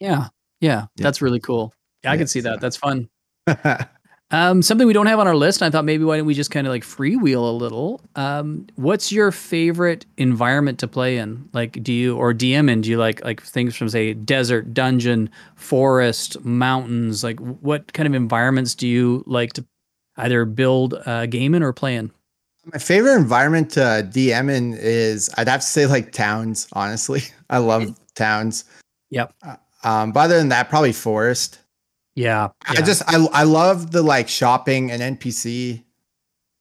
Yeah. 0.00 0.28
Yeah. 0.60 0.86
Yeah. 0.96 1.02
That's 1.04 1.20
really 1.22 1.40
cool. 1.40 1.72
Yeah, 2.02 2.10
I 2.10 2.14
Yeah, 2.14 2.18
can 2.18 2.26
see 2.28 2.40
so- 2.40 2.50
that. 2.50 2.60
That's 2.60 2.76
fun. 2.76 3.08
Um, 4.30 4.60
something 4.60 4.86
we 4.86 4.92
don't 4.92 5.06
have 5.06 5.18
on 5.20 5.26
our 5.26 5.34
list, 5.34 5.62
and 5.62 5.66
I 5.66 5.70
thought 5.74 5.86
maybe 5.86 6.04
why 6.04 6.18
don't 6.18 6.26
we 6.26 6.34
just 6.34 6.50
kind 6.50 6.66
of 6.66 6.70
like 6.70 6.82
freewheel 6.82 7.48
a 7.48 7.50
little? 7.56 8.02
Um, 8.14 8.66
what's 8.74 9.10
your 9.10 9.32
favorite 9.32 10.04
environment 10.18 10.78
to 10.80 10.86
play 10.86 11.16
in? 11.16 11.48
Like, 11.54 11.82
do 11.82 11.94
you 11.94 12.14
or 12.14 12.34
DM 12.34 12.68
in? 12.68 12.82
Do 12.82 12.90
you 12.90 12.98
like 12.98 13.24
like 13.24 13.40
things 13.42 13.74
from 13.74 13.88
say 13.88 14.12
desert, 14.12 14.74
dungeon, 14.74 15.30
forest, 15.56 16.44
mountains? 16.44 17.24
Like, 17.24 17.40
what 17.40 17.90
kind 17.94 18.06
of 18.06 18.14
environments 18.14 18.74
do 18.74 18.86
you 18.86 19.24
like 19.26 19.54
to 19.54 19.64
either 20.18 20.44
build 20.44 20.94
a 21.06 21.26
game 21.26 21.54
in 21.54 21.62
or 21.62 21.72
play 21.72 21.96
in? 21.96 22.10
My 22.72 22.78
favorite 22.78 23.14
environment 23.16 23.70
to 23.72 23.80
DM 24.12 24.50
in 24.54 24.74
is 24.74 25.30
I'd 25.38 25.48
have 25.48 25.60
to 25.60 25.66
say 25.66 25.86
like 25.86 26.12
towns, 26.12 26.68
honestly. 26.74 27.22
I 27.50 27.58
love 27.58 27.98
towns. 28.14 28.64
Yep. 29.10 29.32
Uh, 29.42 29.56
Um, 29.84 30.12
but 30.12 30.20
other 30.20 30.36
than 30.36 30.48
that, 30.50 30.68
probably 30.68 30.92
forest. 30.92 31.60
Yeah, 32.14 32.48
I 32.66 32.82
just 32.82 33.02
I 33.06 33.24
I 33.32 33.44
love 33.44 33.92
the 33.92 34.02
like 34.02 34.28
shopping 34.28 34.90
and 34.90 35.00
NPC 35.18 35.84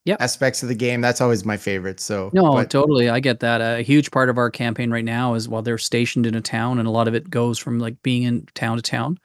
Yep. 0.05 0.21
aspects 0.21 0.61
of 0.63 0.69
the 0.69 0.75
game. 0.75 1.01
That's 1.01 1.19
always 1.19 1.43
my 1.43 1.57
favorite. 1.57 1.99
So 1.99 2.29
No, 2.31 2.53
but- 2.53 2.69
totally. 2.69 3.09
I 3.09 3.19
get 3.19 3.39
that. 3.41 3.59
A 3.59 3.81
huge 3.81 4.11
part 4.11 4.29
of 4.29 4.37
our 4.37 4.49
campaign 4.51 4.91
right 4.91 5.03
now 5.03 5.33
is 5.33 5.49
while 5.49 5.61
they're 5.63 5.77
stationed 5.79 6.25
in 6.27 6.35
a 6.35 6.41
town, 6.41 6.77
and 6.79 6.87
a 6.87 6.91
lot 6.91 7.07
of 7.09 7.15
it 7.15 7.29
goes 7.29 7.57
from 7.57 7.79
like 7.79 8.01
being 8.03 8.21
in 8.23 8.47
town 8.53 8.77
to 8.77 8.81
town. 8.83 9.17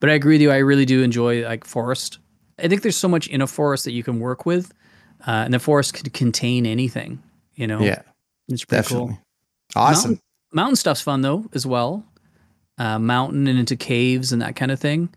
But 0.00 0.10
I 0.10 0.14
agree 0.14 0.34
with 0.34 0.40
you. 0.42 0.50
I 0.50 0.56
really 0.58 0.84
do 0.86 1.02
enjoy 1.02 1.44
like 1.44 1.64
forest. 1.64 2.18
I 2.58 2.68
think 2.68 2.82
there's 2.82 2.96
so 2.96 3.08
much 3.08 3.28
in 3.28 3.42
a 3.42 3.46
forest 3.46 3.84
that 3.84 3.92
you 3.92 4.02
can 4.02 4.20
work 4.20 4.46
with, 4.46 4.72
uh, 5.26 5.30
and 5.30 5.54
the 5.54 5.58
forest 5.58 5.94
could 5.94 6.12
contain 6.12 6.66
anything. 6.66 7.22
You 7.54 7.66
know, 7.66 7.80
yeah, 7.80 8.02
it's 8.48 8.64
pretty 8.64 8.82
definitely. 8.82 9.08
cool. 9.08 9.18
Awesome. 9.74 10.10
Mountain, 10.10 10.22
mountain 10.52 10.76
stuff's 10.76 11.00
fun 11.02 11.22
though 11.22 11.46
as 11.52 11.66
well. 11.66 12.04
Uh, 12.78 12.98
mountain 12.98 13.46
and 13.46 13.58
into 13.58 13.76
caves 13.76 14.32
and 14.32 14.42
that 14.42 14.56
kind 14.56 14.70
of 14.70 14.78
thing. 14.78 15.08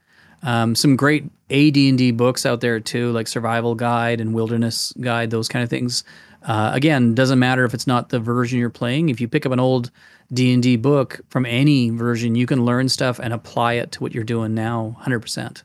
Um, 0.44 0.76
some 0.76 0.96
great 0.96 1.26
AD&D 1.50 2.12
books 2.12 2.46
out 2.46 2.62
there 2.62 2.80
too, 2.80 3.12
like 3.12 3.28
Survival 3.28 3.76
Guide 3.76 4.22
and 4.22 4.34
Wilderness 4.34 4.94
Guide, 5.00 5.30
those 5.30 5.50
kind 5.50 5.64
of 5.64 5.70
things. 5.70 6.04
Uh, 6.44 6.72
again, 6.74 7.14
doesn't 7.14 7.40
matter 7.40 7.66
if 7.66 7.74
it's 7.74 7.88
not 7.88 8.10
the 8.10 8.20
version 8.20 8.60
you're 8.60 8.70
playing. 8.70 9.10
If 9.10 9.20
you 9.20 9.28
pick 9.28 9.46
up 9.46 9.52
an 9.52 9.60
old 9.60 9.92
D&D 10.32 10.78
book 10.78 11.20
from 11.30 11.46
any 11.46 11.90
version, 11.90 12.36
you 12.36 12.46
can 12.46 12.64
learn 12.64 12.88
stuff 12.88 13.20
and 13.20 13.34
apply 13.34 13.74
it 13.74 13.92
to 13.94 14.00
what 14.02 14.14
you're 14.14 14.24
doing 14.24 14.54
now 14.54 14.96
100%. 15.02 15.64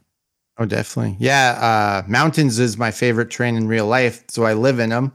Oh, 0.58 0.64
definitely. 0.66 1.16
Yeah, 1.18 1.50
uh, 1.60 2.08
mountains 2.08 2.58
is 2.58 2.78
my 2.78 2.90
favorite 2.90 3.30
terrain 3.30 3.56
in 3.56 3.66
real 3.66 3.86
life, 3.86 4.22
so 4.28 4.44
I 4.44 4.52
live 4.54 4.78
in 4.78 4.90
them. 4.90 5.12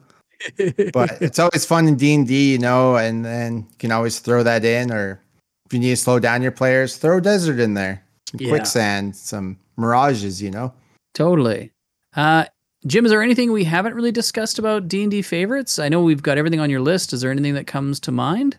But 0.93 1.17
it's 1.21 1.39
always 1.39 1.65
fun 1.65 1.87
in 1.87 1.95
D 1.95 2.13
and 2.13 2.27
D, 2.27 2.51
you 2.53 2.57
know, 2.59 2.97
and 2.97 3.23
then 3.23 3.57
you 3.59 3.77
can 3.79 3.91
always 3.91 4.19
throw 4.19 4.43
that 4.43 4.65
in, 4.65 4.91
or 4.91 5.21
if 5.65 5.73
you 5.73 5.79
need 5.79 5.89
to 5.91 5.95
slow 5.97 6.19
down 6.19 6.41
your 6.41 6.51
players, 6.51 6.97
throw 6.97 7.19
desert 7.19 7.59
in 7.59 7.73
there, 7.73 8.03
some 8.29 8.39
Yeah. 8.41 8.49
quicksand, 8.49 9.15
some 9.15 9.57
mirages, 9.77 10.41
you 10.41 10.51
know. 10.51 10.73
Totally. 11.13 11.71
Uh, 12.15 12.45
Jim, 12.87 13.05
is 13.05 13.11
there 13.11 13.21
anything 13.21 13.51
we 13.51 13.63
haven't 13.65 13.93
really 13.93 14.11
discussed 14.11 14.57
about 14.59 14.87
D&D 14.87 15.21
favorites? 15.21 15.79
I 15.79 15.89
know 15.89 16.01
we've 16.01 16.23
got 16.23 16.37
everything 16.37 16.59
on 16.61 16.69
your 16.69 16.79
list. 16.81 17.11
Is 17.13 17.21
there 17.21 17.31
anything 17.31 17.53
that 17.55 17.67
comes 17.67 17.99
to 18.01 18.11
mind? 18.11 18.57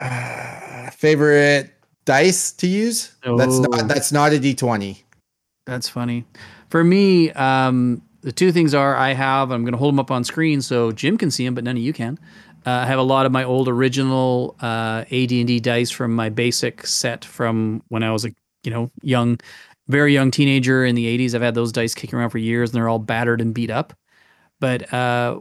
Uh, 0.00 0.90
favorite 0.90 1.70
dice 2.04 2.52
to 2.52 2.66
use? 2.66 3.12
That's 3.24 3.56
Oh. 3.56 3.62
not 3.62 3.88
that's 3.88 4.12
not 4.12 4.32
a 4.32 4.38
D 4.38 4.54
twenty. 4.54 5.04
That's 5.68 5.86
funny. 5.86 6.24
For 6.70 6.82
me, 6.82 7.30
um, 7.32 8.00
the 8.22 8.32
two 8.32 8.52
things 8.52 8.72
are 8.72 8.96
I 8.96 9.12
have, 9.12 9.50
I'm 9.50 9.64
going 9.64 9.72
to 9.72 9.78
hold 9.78 9.92
them 9.92 10.00
up 10.00 10.10
on 10.10 10.24
screen 10.24 10.62
so 10.62 10.92
Jim 10.92 11.18
can 11.18 11.30
see 11.30 11.44
them, 11.44 11.54
but 11.54 11.62
none 11.62 11.76
of 11.76 11.82
you 11.82 11.92
can. 11.92 12.18
Uh, 12.66 12.70
I 12.70 12.86
have 12.86 12.98
a 12.98 13.02
lot 13.02 13.26
of 13.26 13.32
my 13.32 13.44
old 13.44 13.68
original 13.68 14.56
uh, 14.60 15.04
AD&D 15.12 15.60
dice 15.60 15.90
from 15.90 16.14
my 16.14 16.30
basic 16.30 16.86
set 16.86 17.22
from 17.22 17.82
when 17.88 18.02
I 18.02 18.12
was 18.12 18.24
a 18.24 18.30
you 18.64 18.70
know 18.70 18.90
young, 19.02 19.38
very 19.88 20.14
young 20.14 20.30
teenager 20.30 20.86
in 20.86 20.94
the 20.94 21.18
80s. 21.18 21.34
I've 21.34 21.42
had 21.42 21.54
those 21.54 21.70
dice 21.70 21.94
kicking 21.94 22.18
around 22.18 22.30
for 22.30 22.38
years, 22.38 22.70
and 22.70 22.76
they're 22.76 22.88
all 22.88 22.98
battered 22.98 23.42
and 23.42 23.52
beat 23.52 23.70
up. 23.70 23.92
But 24.60 24.90
uh, 24.90 25.40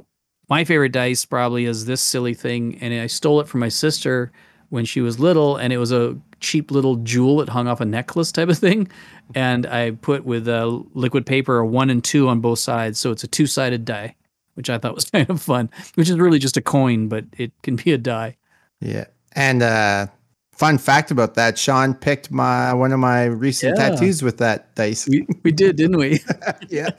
my 0.49 0.65
favorite 0.65 0.91
dice 0.91 1.23
probably 1.23 1.63
is 1.63 1.85
this 1.85 2.01
silly 2.01 2.33
thing, 2.33 2.79
and 2.81 2.93
I 2.93 3.07
stole 3.07 3.39
it 3.39 3.47
from 3.47 3.61
my 3.61 3.69
sister 3.69 4.33
when 4.69 4.83
she 4.83 4.99
was 4.99 5.21
little, 5.21 5.55
and 5.55 5.71
it 5.71 5.77
was 5.77 5.93
a 5.93 6.17
cheap 6.39 6.71
little 6.71 6.95
jewel 6.97 7.37
that 7.37 7.49
hung 7.49 7.67
off 7.67 7.81
a 7.81 7.85
necklace 7.85 8.31
type 8.31 8.49
of 8.49 8.57
thing. 8.57 8.87
And 9.35 9.65
I 9.65 9.91
put 9.91 10.25
with 10.25 10.47
uh, 10.47 10.81
liquid 10.93 11.25
paper 11.25 11.59
a 11.59 11.67
one 11.67 11.89
and 11.89 12.03
two 12.03 12.27
on 12.29 12.39
both 12.39 12.59
sides, 12.59 12.99
so 12.99 13.11
it's 13.11 13.23
a 13.23 13.27
two-sided 13.27 13.83
die, 13.85 14.15
which 14.55 14.69
I 14.69 14.77
thought 14.77 14.95
was 14.95 15.05
kind 15.09 15.29
of 15.29 15.41
fun. 15.41 15.69
Which 15.95 16.09
is 16.09 16.17
really 16.17 16.39
just 16.39 16.57
a 16.57 16.61
coin, 16.61 17.07
but 17.07 17.25
it 17.37 17.51
can 17.63 17.75
be 17.75 17.91
a 17.93 17.97
die. 17.97 18.37
Yeah. 18.79 19.05
And 19.33 19.61
uh 19.63 20.07
fun 20.53 20.77
fact 20.79 21.11
about 21.11 21.35
that, 21.35 21.57
Sean 21.57 21.93
picked 21.93 22.31
my 22.31 22.73
one 22.73 22.91
of 22.91 22.99
my 22.99 23.25
recent 23.25 23.77
Yeah. 23.77 23.89
tattoos 23.89 24.23
with 24.23 24.37
that 24.37 24.73
dice. 24.75 25.07
We 25.07 25.27
we 25.43 25.51
did, 25.51 25.75
didn't 25.75 25.97
we? 25.97 26.21
yeah. 26.69 26.89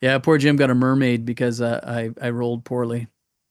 yeah, 0.00 0.18
poor 0.18 0.38
Jim 0.38 0.56
got 0.56 0.70
a 0.70 0.74
mermaid 0.74 1.24
because 1.24 1.60
uh, 1.60 1.80
I 1.82 2.10
I 2.26 2.30
rolled 2.30 2.64
poorly. 2.64 3.06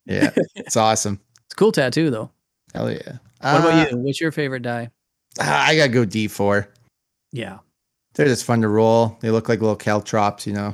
Yeah. 0.06 0.32
It's 0.56 0.78
awesome. 0.78 1.20
It's 1.46 1.54
a 1.54 1.56
cool 1.56 1.72
tattoo 1.72 2.10
though. 2.10 2.32
Hell 2.74 2.92
yeah. 2.92 3.18
What 3.40 3.56
Uh, 3.56 3.68
about 3.68 3.92
you? 3.92 3.98
What's 3.98 4.20
your 4.22 4.32
favorite 4.32 4.62
die? 4.64 4.90
I 5.40 5.76
gotta 5.76 5.90
go 5.90 6.06
D 6.06 6.28
four. 6.28 6.70
Yeah. 7.32 7.60
They're 8.16 8.26
just 8.28 8.44
fun 8.44 8.62
to 8.62 8.68
roll. 8.68 9.18
They 9.22 9.30
look 9.30 9.48
like 9.48 9.62
little 9.62 9.76
caltrops, 9.76 10.46
you 10.48 10.54
know. 10.54 10.74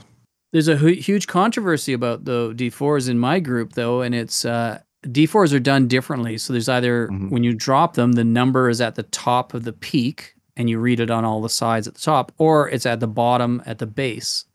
There's 0.54 0.68
a 0.70 0.78
hu- 0.78 0.88
huge 0.94 1.28
controversy 1.28 1.92
about 1.94 2.26
the 2.26 2.54
D4s 2.56 3.10
in 3.10 3.20
my 3.20 3.40
group, 3.40 3.74
though, 3.74 4.02
and 4.02 4.16
it's 4.16 4.46
uh, 4.46 4.80
D4s 5.06 5.54
are 5.54 5.60
done 5.60 5.88
differently. 5.88 6.38
So 6.38 6.54
there's 6.54 6.70
either 6.70 7.10
Mhm. 7.10 7.30
when 7.30 7.44
you 7.44 7.54
drop 7.54 7.96
them, 7.96 8.14
the 8.14 8.24
number 8.24 8.70
is 8.70 8.80
at 8.82 8.96
the 8.96 9.04
top 9.04 9.54
of 9.54 9.64
the 9.66 9.74
peak 9.74 10.34
and 10.58 10.70
you 10.70 10.80
read 10.80 11.02
it 11.02 11.12
on 11.12 11.26
all 11.26 11.42
the 11.42 11.50
sides 11.50 11.88
at 11.88 11.96
the 11.96 12.02
top, 12.02 12.32
or 12.38 12.70
it's 12.70 12.86
at 12.86 13.02
the 13.02 13.08
bottom 13.08 13.62
at 13.66 13.78
the 13.80 13.86
base. 13.86 14.46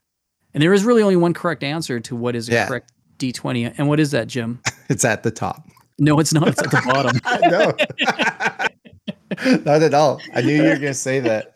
And 0.55 0.63
there 0.63 0.73
is 0.73 0.83
really 0.85 1.03
only 1.03 1.17
one 1.17 1.35
correct 1.35 1.63
answer 1.63 2.01
to 2.01 2.17
what 2.17 2.35
is 2.35 2.49
a 2.49 2.53
Yeah. 2.53 2.67
correct 2.67 2.91
D20. 3.19 3.67
And 3.79 3.87
what 3.87 4.01
is 4.01 4.11
that, 4.13 4.27
Jim? 4.27 4.61
It's 4.89 5.05
at 5.05 5.23
the 5.23 5.31
top. 5.31 5.69
No, 6.01 6.19
it's 6.19 6.33
not. 6.35 6.49
It's 6.49 6.61
at 6.63 6.71
the 6.71 6.83
bottom. 6.87 7.21
no. 7.51 7.73
Not 9.73 9.83
at 9.83 9.95
all. 9.95 10.21
I 10.35 10.41
knew 10.41 10.57
you 10.57 10.65
were 10.69 10.75
gonna 10.75 10.93
say 10.93 11.21
that. 11.21 11.55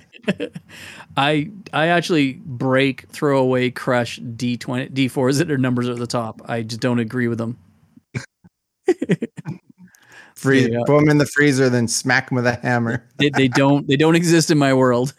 I 1.16 1.50
I 1.72 1.88
actually 1.88 2.34
break, 2.44 3.08
throw 3.08 3.40
away, 3.40 3.70
crush 3.70 4.20
D20 4.20 4.92
D4s 4.92 5.38
that 5.38 5.50
are 5.50 5.58
numbers 5.58 5.88
at 5.88 5.96
the 5.96 6.06
top. 6.06 6.40
I 6.46 6.62
just 6.62 6.80
don't 6.80 7.00
agree 7.00 7.26
with 7.26 7.38
them. 7.38 7.58
Freeze, 10.36 10.68
Yeah. 10.68 10.80
Uh, 10.80 10.84
put 10.84 11.00
them 11.00 11.08
in 11.08 11.18
the 11.18 11.26
freezer, 11.26 11.68
then 11.68 11.88
smack 11.88 12.28
them 12.28 12.36
with 12.36 12.46
a 12.46 12.54
hammer. 12.56 13.06
They, 13.16 13.30
they 13.30 13.48
don't 13.48 13.86
they 13.88 13.96
don't 13.96 14.14
exist 14.14 14.50
in 14.50 14.58
my 14.58 14.72
world. 14.74 15.14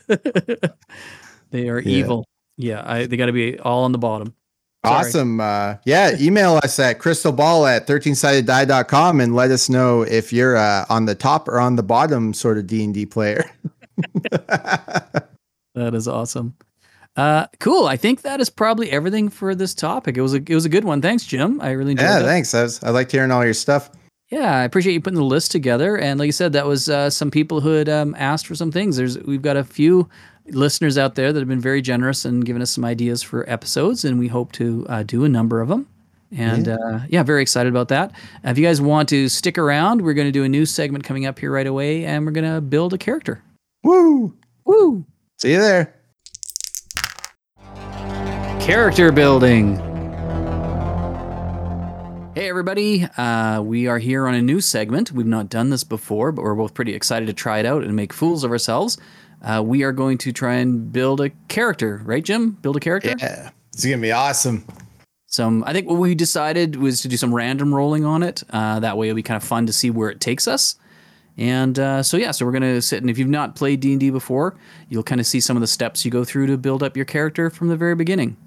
they 1.52 1.68
are 1.70 1.80
Yeah. 1.80 1.98
evil. 1.98 2.26
Yeah, 2.58 2.84
I, 2.86 3.06
they 3.06 3.18
got 3.18 3.26
to 3.26 3.34
be 3.34 3.60
all 3.60 3.84
on 3.84 3.92
the 3.92 3.98
bottom. 3.98 4.34
Awesome. 4.88 5.40
Uh, 5.40 5.76
yeah, 5.86 6.16
email 6.20 6.60
us 6.64 6.80
at 6.80 7.00
crystalball 7.00 7.70
at 7.70 7.88
13sideddie.com 7.88 9.20
and 9.22 9.36
let 9.36 9.52
us 9.52 9.70
know 9.70 10.02
if 10.02 10.32
you're 10.34 10.58
uh, 10.58 10.86
on 10.90 11.06
the 11.06 11.16
top 11.16 11.48
or 11.48 11.60
on 11.60 11.76
the 11.76 11.84
bottom 11.84 12.34
sort 12.34 12.58
of 12.58 12.68
D&D 12.68 13.06
player. 13.06 13.44
That 15.76 15.94
is 15.94 16.08
awesome. 16.08 16.56
Uh, 17.16 17.48
cool. 17.60 17.86
I 17.86 17.98
think 17.98 18.24
that 18.24 18.42
is 18.42 18.50
probably 18.50 18.92
everything 18.92 19.30
for 19.30 19.56
this 19.56 19.74
topic. 19.74 20.18
It 20.18 20.22
was 20.22 20.34
a 20.34 20.38
it 20.38 20.50
was 20.50 20.66
a 20.66 20.70
good 20.70 20.84
one. 20.84 21.02
Thanks, 21.02 21.26
Jim. 21.26 21.62
I 21.62 21.72
really 21.72 21.92
enjoyed 21.92 22.06
yeah, 22.06 22.20
that. 22.20 22.26
thanks. 22.26 22.54
I, 22.54 22.64
was, 22.64 22.84
I 22.84 22.90
liked 22.90 23.12
hearing 23.12 23.32
all 23.32 23.44
your 23.44 23.54
stuff. 23.54 23.90
Yeah, 24.32 24.58
I 24.58 24.64
appreciate 24.64 24.94
you 24.94 25.02
putting 25.02 25.20
the 25.20 25.24
list 25.24 25.52
together. 25.52 25.98
And 25.98 26.20
like 26.20 26.26
you 26.26 26.32
said, 26.32 26.54
that 26.54 26.66
was 26.66 26.90
uh, 26.90 27.10
some 27.10 27.30
people 27.30 27.62
who 27.62 27.74
had 27.74 27.88
um, 27.88 28.16
asked 28.18 28.48
for 28.48 28.56
some 28.56 28.72
things. 28.72 28.98
There's 28.98 29.18
we've 29.20 29.42
got 29.42 29.56
a 29.56 29.64
few 29.64 30.10
listeners 30.48 30.98
out 30.98 31.16
there 31.16 31.34
that 31.34 31.40
have 31.40 31.48
been 31.48 31.60
very 31.60 31.82
generous 31.82 32.26
and 32.26 32.46
given 32.46 32.62
us 32.62 32.72
some 32.72 32.86
ideas 32.86 33.24
for 33.24 33.50
episodes, 33.50 34.06
and 34.06 34.20
we 34.20 34.28
hope 34.28 34.52
to 34.54 34.86
uh, 34.90 35.04
do 35.04 35.24
a 35.24 35.30
number 35.30 35.62
of 35.62 35.70
them. 35.70 35.88
And 36.36 36.68
yeah. 36.68 36.76
Uh, 36.76 37.02
yeah, 37.10 37.24
very 37.24 37.42
excited 37.42 37.70
about 37.70 37.88
that. 37.90 38.12
If 38.44 38.58
you 38.58 38.66
guys 38.66 38.82
want 38.82 39.10
to 39.10 39.30
stick 39.30 39.58
around, 39.58 40.02
we're 40.02 40.14
going 40.14 40.28
to 40.28 40.32
do 40.32 40.44
a 40.44 40.50
new 40.50 40.66
segment 40.66 41.04
coming 41.04 41.26
up 41.26 41.40
here 41.40 41.52
right 41.52 41.68
away, 41.68 42.06
and 42.06 42.26
we're 42.26 42.32
going 42.32 42.52
to 42.52 42.62
build 42.62 42.94
a 42.94 42.98
character. 42.98 43.42
Woo! 43.84 44.34
Woo! 44.66 45.06
See 45.38 45.52
you 45.52 45.60
there. 45.60 45.94
Character 48.60 49.12
building. 49.12 49.78
Hey, 52.34 52.50
everybody. 52.50 53.08
Uh, 53.16 53.62
we 53.62 53.88
are 53.88 54.00
here 54.00 54.28
on 54.28 54.34
a 54.34 54.42
new 54.42 54.60
segment. 54.60 55.12
We've 55.12 55.26
not 55.26 55.48
done 55.48 55.70
this 55.70 55.86
before, 55.86 56.34
but 56.34 56.42
we're 56.42 56.56
both 56.56 56.74
pretty 56.74 56.94
excited 56.94 57.28
to 57.28 57.34
try 57.34 57.60
it 57.60 57.66
out 57.66 57.84
and 57.84 57.96
make 57.96 58.12
fools 58.12 58.44
of 58.44 58.52
ourselves. 58.52 58.98
Uh, 59.46 59.62
we 59.62 59.84
are 59.84 59.92
going 59.92 60.18
to 60.18 60.32
try 60.32 60.56
and 60.56 60.92
build 60.92 61.22
a 61.22 61.30
character, 61.48 62.02
right, 62.04 62.24
Jim? 62.24 62.52
Build 62.52 62.78
a 62.78 62.80
character? 62.80 63.14
Yeah, 63.20 63.52
it's 63.72 63.86
going 63.86 64.00
to 64.00 64.02
be 64.02 64.12
awesome. 64.12 64.66
Some, 65.28 65.64
I 65.66 65.74
think 65.74 65.88
what 65.88 66.00
we 66.00 66.16
decided 66.16 66.78
was 66.78 67.02
to 67.02 67.08
do 67.08 67.16
some 67.16 67.34
random 67.34 67.74
rolling 67.74 68.06
on 68.06 68.24
it. 68.24 68.42
Uh, 68.50 68.80
that 68.80 68.98
way 68.98 69.08
it'll 69.08 69.16
be 69.16 69.24
kind 69.24 69.36
of 69.36 69.44
fun 69.48 69.68
to 69.68 69.74
see 69.74 69.92
where 69.92 70.10
it 70.10 70.20
takes 70.20 70.48
us. 70.48 70.78
And 71.38 71.78
uh, 71.78 72.02
so 72.02 72.18
yeah, 72.18 72.32
so 72.32 72.46
we're 72.46 72.54
gonna 72.54 72.82
sit 72.82 73.02
and 73.02 73.10
if 73.10 73.18
you've 73.18 73.28
not 73.28 73.56
played 73.56 73.82
D 73.82 73.92
and 73.92 74.00
D 74.00 74.10
before, 74.10 74.56
you'll 74.88 75.04
kind 75.04 75.20
of 75.20 75.28
see 75.28 75.42
some 75.42 75.58
of 75.58 75.62
the 75.62 75.68
steps 75.68 76.06
you 76.06 76.12
go 76.12 76.24
through 76.24 76.48
to 76.48 76.58
build 76.58 76.82
up 76.82 76.96
your 76.96 77.06
character 77.06 77.50
from 77.50 77.68
the 77.68 77.76
very 77.76 77.96
beginning. 77.96 78.38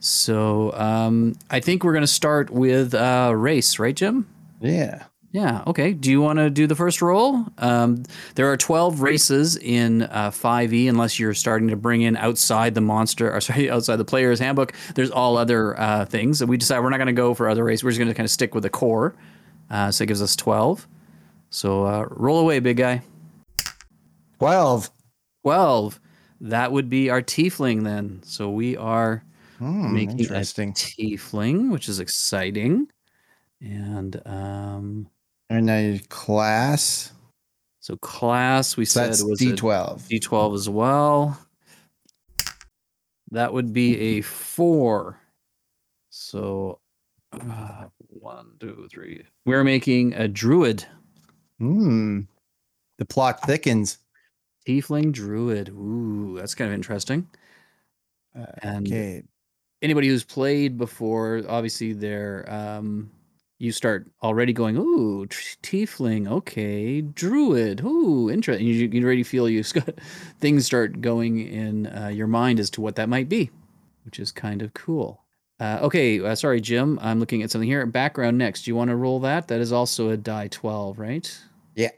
So 0.00 0.72
um, 0.74 1.34
I 1.50 1.60
think 1.60 1.82
we're 1.82 1.94
gonna 1.94 2.06
start 2.06 2.50
with 2.50 2.92
uh, 2.92 3.32
race, 3.34 3.78
right, 3.78 3.96
Jim? 3.96 4.28
Yeah. 4.60 5.04
Yeah. 5.32 5.62
Okay. 5.68 5.92
Do 5.92 6.10
you 6.10 6.20
want 6.20 6.38
to 6.40 6.50
do 6.50 6.66
the 6.66 6.74
first 6.74 7.00
roll? 7.00 7.44
Um, 7.58 8.02
there 8.34 8.50
are 8.50 8.56
twelve 8.56 9.00
races 9.00 9.56
in 9.56 10.02
uh, 10.02 10.30
5e, 10.32 10.88
unless 10.88 11.20
you're 11.20 11.34
starting 11.34 11.68
to 11.68 11.76
bring 11.76 12.02
in 12.02 12.16
outside 12.16 12.74
the 12.74 12.80
monster, 12.80 13.32
or 13.32 13.40
sorry, 13.40 13.70
outside 13.70 13.96
the 13.96 14.04
player's 14.04 14.40
handbook. 14.40 14.72
There's 14.96 15.10
all 15.12 15.36
other 15.36 15.78
uh, 15.78 16.04
things 16.06 16.40
that 16.40 16.48
we 16.48 16.56
decide 16.56 16.80
we're 16.80 16.90
not 16.90 16.96
going 16.96 17.06
to 17.06 17.12
go 17.12 17.32
for 17.34 17.48
other 17.48 17.62
races. 17.62 17.84
We're 17.84 17.90
just 17.90 17.98
going 18.00 18.08
to 18.08 18.14
kind 18.14 18.24
of 18.26 18.30
stick 18.32 18.54
with 18.54 18.64
the 18.64 18.70
core. 18.70 19.14
Uh, 19.70 19.92
so 19.92 20.02
it 20.02 20.08
gives 20.08 20.20
us 20.20 20.34
twelve. 20.34 20.88
So 21.50 21.84
uh, 21.84 22.06
roll 22.10 22.40
away, 22.40 22.58
big 22.58 22.76
guy. 22.78 23.02
12. 24.38 24.90
12. 25.42 26.00
That 26.40 26.72
would 26.72 26.88
be 26.88 27.10
our 27.10 27.22
tiefling 27.22 27.84
then. 27.84 28.20
So 28.24 28.50
we 28.50 28.76
are 28.76 29.22
Hmm, 29.58 29.92
making 29.94 30.20
interesting. 30.20 30.70
a 30.70 30.72
tiefling, 30.72 31.70
which 31.70 31.88
is 31.88 32.00
exciting. 32.00 32.88
And 33.60 34.20
um, 34.24 35.08
And 35.50 35.66
now 35.66 35.96
class. 36.08 37.12
so 37.80 37.96
class 37.96 38.76
we 38.76 38.84
So 38.84 39.00
said 39.00 39.08
that's 39.10 39.22
was 39.24 39.42
a 39.42 39.44
D12. 39.46 40.00
D12 40.08 40.54
as 40.54 40.68
well. 40.68 41.38
That 43.32 43.52
would 43.52 43.72
be 43.72 43.96
a 43.98 44.20
four. 44.22 45.18
So 46.10 46.78
uh, 47.32 47.86
one, 48.08 48.52
two, 48.60 48.88
three. 48.90 49.24
We're 49.44 49.64
making 49.64 50.14
a 50.14 50.28
druid. 50.28 50.84
Hmm. 51.58 52.22
The 52.98 53.04
plot 53.04 53.42
thickens. 53.44 53.98
Tiefling 54.68 55.12
druid. 55.12 55.70
Ooh, 55.70 56.36
that's 56.38 56.54
kind 56.54 56.68
of 56.70 56.74
interesting. 56.74 57.26
And 58.62 58.86
Okay. 58.86 59.22
anybody 59.82 60.06
who's 60.08 60.22
played 60.24 60.78
before, 60.78 61.42
obviously 61.48 61.92
they're 61.92 62.44
um 62.48 63.10
you 63.60 63.72
start 63.72 64.06
already 64.22 64.54
going, 64.54 64.78
ooh, 64.78 65.26
tiefling, 65.26 66.26
okay, 66.26 67.02
druid, 67.02 67.82
ooh, 67.84 68.30
interesting. 68.30 68.66
You, 68.66 68.88
you 68.90 69.04
already 69.04 69.22
feel 69.22 69.50
you 69.50 69.62
got 69.74 70.00
things 70.40 70.64
start 70.64 71.02
going 71.02 71.46
in 71.46 71.86
uh, 71.86 72.08
your 72.08 72.26
mind 72.26 72.58
as 72.58 72.70
to 72.70 72.80
what 72.80 72.96
that 72.96 73.10
might 73.10 73.28
be, 73.28 73.50
which 74.06 74.18
is 74.18 74.32
kind 74.32 74.62
of 74.62 74.72
cool. 74.72 75.20
Uh, 75.60 75.78
okay, 75.82 76.18
uh, 76.24 76.34
sorry, 76.34 76.58
Jim. 76.62 76.98
I'm 77.02 77.20
looking 77.20 77.42
at 77.42 77.50
something 77.50 77.68
here. 77.68 77.84
Background 77.84 78.38
next. 78.38 78.62
Do 78.62 78.70
you 78.70 78.74
want 78.74 78.88
to 78.88 78.96
roll 78.96 79.20
that? 79.20 79.48
That 79.48 79.60
is 79.60 79.72
also 79.72 80.08
a 80.08 80.16
die 80.16 80.48
12, 80.48 80.98
right? 80.98 81.38
Yeah. 81.74 81.90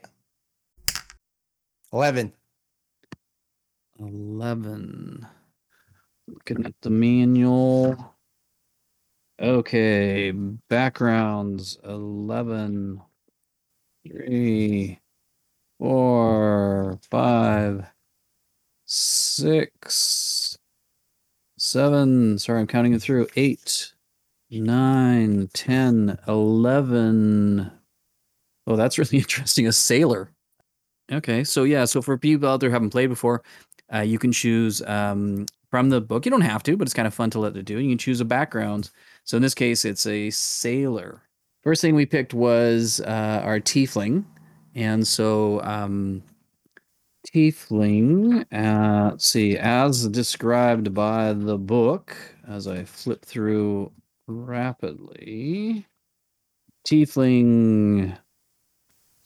11. 1.93 2.33
11. 3.99 5.27
Looking 6.27 6.65
at 6.65 6.73
the 6.81 6.89
manual. 6.89 8.12
Okay, 9.43 10.31
backgrounds 10.69 11.77
11, 11.83 13.01
3, 14.07 14.99
4, 15.79 16.99
5, 17.11 17.85
6, 18.85 20.57
7. 21.57 22.39
Sorry, 22.39 22.59
I'm 22.61 22.67
counting 22.67 22.93
it 22.93 23.01
through. 23.01 23.27
8, 23.35 23.93
9, 24.51 25.49
10, 25.53 26.19
11. 26.27 27.71
Oh, 28.67 28.75
that's 28.77 28.97
really 28.97 29.17
interesting. 29.19 29.67
A 29.67 29.73
sailor. 29.73 30.31
Okay, 31.11 31.43
so 31.43 31.63
yeah, 31.63 31.85
so 31.85 32.01
for 32.01 32.17
people 32.17 32.49
out 32.49 32.59
there 32.61 32.69
who 32.69 32.73
haven't 32.73 32.91
played 32.91 33.07
before, 33.09 33.43
uh, 33.93 33.99
you 33.99 34.17
can 34.19 34.31
choose 34.31 34.81
um, 34.83 35.45
from 35.69 35.89
the 35.89 36.01
book. 36.01 36.25
You 36.25 36.31
don't 36.31 36.41
have 36.41 36.63
to, 36.63 36.77
but 36.77 36.87
it's 36.87 36.93
kind 36.93 37.07
of 37.07 37.13
fun 37.13 37.29
to 37.31 37.39
let 37.39 37.57
it 37.57 37.65
do. 37.65 37.79
You 37.79 37.89
can 37.91 37.97
choose 37.97 38.21
a 38.21 38.25
background. 38.25 38.89
So 39.23 39.37
in 39.37 39.43
this 39.43 39.53
case, 39.53 39.85
it's 39.85 40.05
a 40.05 40.29
sailor. 40.29 41.21
First 41.63 41.81
thing 41.81 41.95
we 41.95 42.05
picked 42.05 42.33
was 42.33 42.99
uh, 43.01 43.41
our 43.43 43.59
tiefling, 43.59 44.25
and 44.75 45.07
so 45.07 45.61
um, 45.61 46.23
tiefling. 47.33 48.45
Uh, 48.51 49.11
let's 49.11 49.29
see, 49.29 49.57
as 49.57 50.07
described 50.09 50.93
by 50.93 51.31
the 51.31 51.57
book, 51.57 52.17
as 52.47 52.67
I 52.67 52.83
flip 52.83 53.23
through 53.23 53.91
rapidly, 54.27 55.85
tiefling. 56.85 58.17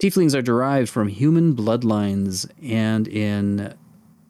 Tieflings 0.02 0.36
are 0.36 0.44
derived 0.44 0.90
from 0.90 1.08
human 1.08 1.56
bloodlines, 1.56 2.48
and 2.62 3.08
in 3.08 3.74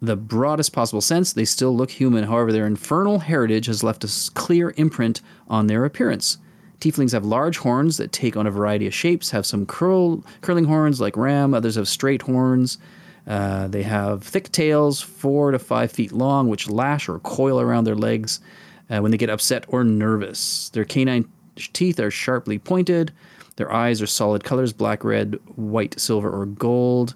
the 0.01 0.15
broadest 0.15 0.73
possible 0.73 1.01
sense, 1.01 1.33
they 1.33 1.45
still 1.45 1.75
look 1.75 1.91
human. 1.91 2.25
However, 2.25 2.51
their 2.51 2.67
infernal 2.67 3.19
heritage 3.19 3.65
has 3.65 3.83
left 3.83 4.03
a 4.03 4.31
clear 4.33 4.73
imprint 4.77 5.21
on 5.49 5.67
their 5.67 5.85
appearance. 5.85 6.37
Tieflings 6.79 7.13
have 7.13 7.25
large 7.25 7.57
horns 7.57 7.97
that 7.97 8.11
take 8.11 8.37
on 8.37 8.45
a 8.45 8.51
variety 8.51 8.85
of 8.85 8.93
shapes, 8.93 9.31
have 9.31 9.45
some 9.45 9.65
curl, 9.65 10.23
curling 10.41 10.65
horns 10.65 11.01
like 11.01 11.17
ram, 11.17 11.53
others 11.53 11.75
have 11.75 11.87
straight 11.87 12.21
horns. 12.21 12.77
Uh, 13.25 13.67
they 13.67 13.83
have 13.83 14.23
thick 14.23 14.51
tails, 14.51 15.01
four 15.01 15.51
to 15.51 15.59
five 15.59 15.91
feet 15.91 16.11
long, 16.11 16.47
which 16.47 16.69
lash 16.69 17.09
or 17.09 17.19
coil 17.19 17.59
around 17.59 17.83
their 17.83 17.95
legs 17.95 18.39
uh, 18.89 18.99
when 18.99 19.11
they 19.11 19.17
get 19.17 19.29
upset 19.29 19.65
or 19.67 19.83
nervous. 19.83 20.69
Their 20.69 20.85
canine 20.85 21.27
teeth 21.73 21.99
are 21.99 22.11
sharply 22.11 22.59
pointed. 22.59 23.11
Their 23.57 23.73
eyes 23.73 24.01
are 24.01 24.07
solid 24.07 24.43
colors 24.43 24.71
black, 24.71 25.03
red, 25.03 25.39
white, 25.55 25.99
silver, 25.99 26.29
or 26.29 26.45
gold. 26.45 27.15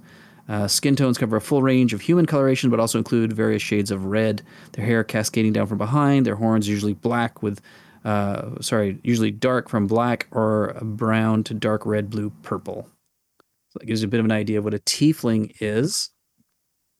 Uh, 0.52 0.68
skin 0.68 0.97
tones 0.97 1.18
cover 1.18 1.38
a 1.38 1.41
full 1.41 1.64
range 1.64 1.93
of 1.93 2.02
human 2.02 2.26
coloration, 2.26 2.70
but 2.70 2.78
also 2.78 2.97
include 2.97 3.32
various 3.32 3.62
shades 3.62 3.89
of 3.89 4.04
red. 4.04 4.41
Their 4.74 4.86
hair 4.86 5.02
cascading 5.02 5.54
down 5.54 5.66
from 5.66 5.78
behind. 5.78 6.26
Their 6.26 6.36
horns 6.36 6.68
usually 6.68 6.93
black 6.93 7.41
with, 7.41 7.62
uh, 8.04 8.60
sorry, 8.60 8.99
usually 9.02 9.32
dark 9.32 9.70
from 9.70 9.88
black 9.88 10.28
or 10.32 10.78
brown 10.82 11.45
to 11.45 11.54
dark 11.54 11.86
red, 11.86 12.10
blue, 12.10 12.32
purple. 12.43 12.86
So 13.70 13.80
that 13.80 13.86
gives 13.86 14.02
you 14.02 14.10
a 14.10 14.12
bit 14.12 14.20
of 14.20 14.26
an 14.26 14.34
idea 14.34 14.58
of 14.58 14.66
what 14.66 14.74
a 14.74 14.80
tiefling 14.80 15.56
is. 15.62 16.10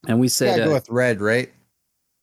And 0.08 0.18
we 0.18 0.30
said, 0.30 0.58
Yeah, 0.58 0.66
go 0.68 0.72
uh, 0.72 0.76
with 0.76 0.90
red, 0.90 1.20
right? 1.20 1.52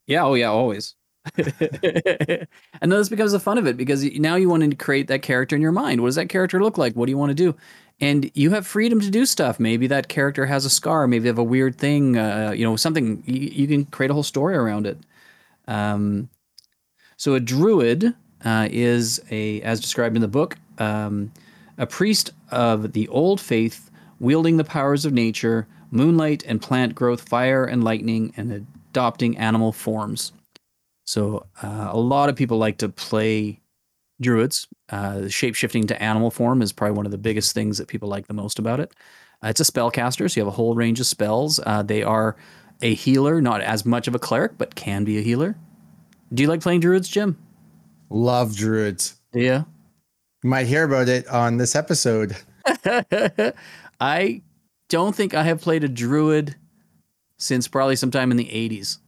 yeah, 0.07 0.24
oh 0.24 0.33
yeah, 0.33 0.49
always. 0.49 0.95
and 1.37 2.47
then 2.81 2.91
this 2.91 3.09
becomes 3.09 3.33
the 3.33 3.41
fun 3.41 3.59
of 3.59 3.66
it 3.66 3.76
because 3.76 4.05
now 4.18 4.37
you 4.37 4.49
want 4.49 4.68
to 4.68 4.76
create 4.76 5.09
that 5.09 5.22
character 5.22 5.57
in 5.57 5.62
your 5.62 5.72
mind. 5.72 6.01
What 6.01 6.09
does 6.09 6.16
that 6.16 6.29
character 6.29 6.62
look 6.62 6.79
like? 6.79 6.95
What 6.95 7.07
do 7.07 7.11
you 7.11 7.18
want 7.18 7.31
to 7.31 7.35
do? 7.35 7.57
And 8.01 8.31
you 8.35 8.51
have 8.51 8.66
freedom 8.66 9.01
to 9.01 9.11
do 9.11 9.26
stuff. 9.26 9.59
Maybe 9.59 9.87
that 9.89 10.09
character 10.09 10.47
has 10.47 10.64
a 10.64 10.70
scar. 10.70 11.07
Maybe 11.09 11.24
they 11.24 11.29
have 11.29 11.39
a 11.39 11.45
weird 11.45 11.76
thing. 11.76 12.16
Uh, 12.16 12.53
you 12.57 12.64
know, 12.64 12.76
something. 12.76 13.22
You, 13.26 13.51
you, 13.53 13.66
can 13.66 13.85
create 13.87 14.11
a 14.11 14.14
whole 14.14 14.22
story 14.22 14.55
around 14.55 14.87
it. 14.87 14.99
Um, 15.66 16.29
so 17.16 17.35
a 17.35 17.41
druid 17.41 18.14
uh, 18.45 18.68
is 18.70 19.20
a, 19.31 19.61
as 19.62 19.81
described 19.81 20.14
in 20.14 20.22
the 20.22 20.29
book, 20.29 20.57
um, 20.79 21.33
a 21.76 21.87
priest 21.87 22.31
of 22.51 22.93
the 22.93 23.09
old 23.09 23.41
faith, 23.41 23.91
wielding 24.20 24.57
the 24.57 24.64
powers 24.64 25.05
of 25.05 25.12
nature, 25.12 25.66
moonlight 25.91 26.45
and 26.47 26.62
plant 26.62 26.95
growth, 26.95 27.29
fire 27.29 27.64
and 27.64 27.83
lightning, 27.83 28.33
and 28.37 28.66
adopting 28.91 29.37
animal 29.37 29.72
forms. 29.72 30.33
So 31.09 31.47
uh, 31.63 31.89
a 31.91 31.99
lot 31.99 32.29
of 32.29 32.37
people 32.37 32.59
like 32.59 32.77
to 32.79 32.91
play 32.91 33.63
druids. 34.21 34.69
Uh, 34.91 35.27
shape 35.29 35.55
shifting 35.55 35.87
to 35.87 36.03
animal 36.03 36.31
form 36.31 36.61
is 36.61 36.71
probably 36.71 36.99
one 36.99 37.07
of 37.07 37.13
the 37.13 37.17
biggest 37.17 37.55
things 37.55 37.79
that 37.79 37.89
people 37.89 38.11
like 38.11 38.27
the 38.27 38.35
most 38.35 38.59
about 38.59 38.79
it. 38.79 38.93
Uh, 39.43 39.49
it's 39.49 39.59
a 39.59 39.65
spellcaster, 39.65 40.31
so 40.31 40.39
you 40.39 40.45
have 40.45 40.53
a 40.53 40.57
whole 40.57 40.75
range 40.75 41.01
of 41.01 41.07
spells. 41.07 41.61
Uh, 41.65 41.83
they 41.83 42.03
are 42.03 42.37
a 42.83 42.93
healer, 42.93 43.41
not 43.41 43.63
as 43.63 43.87
much 43.87 44.07
of 44.07 44.15
a 44.15 44.19
cleric, 44.19 44.59
but 44.59 44.75
can 44.75 45.05
be 45.05 45.17
a 45.17 45.23
healer. 45.23 45.57
Do 46.35 46.43
you 46.43 46.49
like 46.51 46.61
playing 46.61 46.81
druids, 46.81 47.09
Jim? 47.09 47.39
Love 48.11 48.55
druids. 48.55 49.19
Yeah. 49.33 49.65
You 50.43 50.51
might 50.51 50.67
hear 50.67 50.85
about 50.85 51.09
it 51.09 51.27
on 51.29 51.57
this 51.57 51.75
episode. 51.75 52.37
I 53.99 54.43
don't 54.91 55.17
think 55.17 55.33
I 55.33 55.45
have 55.45 55.63
played 55.63 55.85
a 55.85 55.89
druid 55.89 56.55
since 57.39 57.67
probably 57.67 57.97
sometime 57.97 58.31
in 58.31 58.37
the 58.37 58.45
80s. 58.45 58.99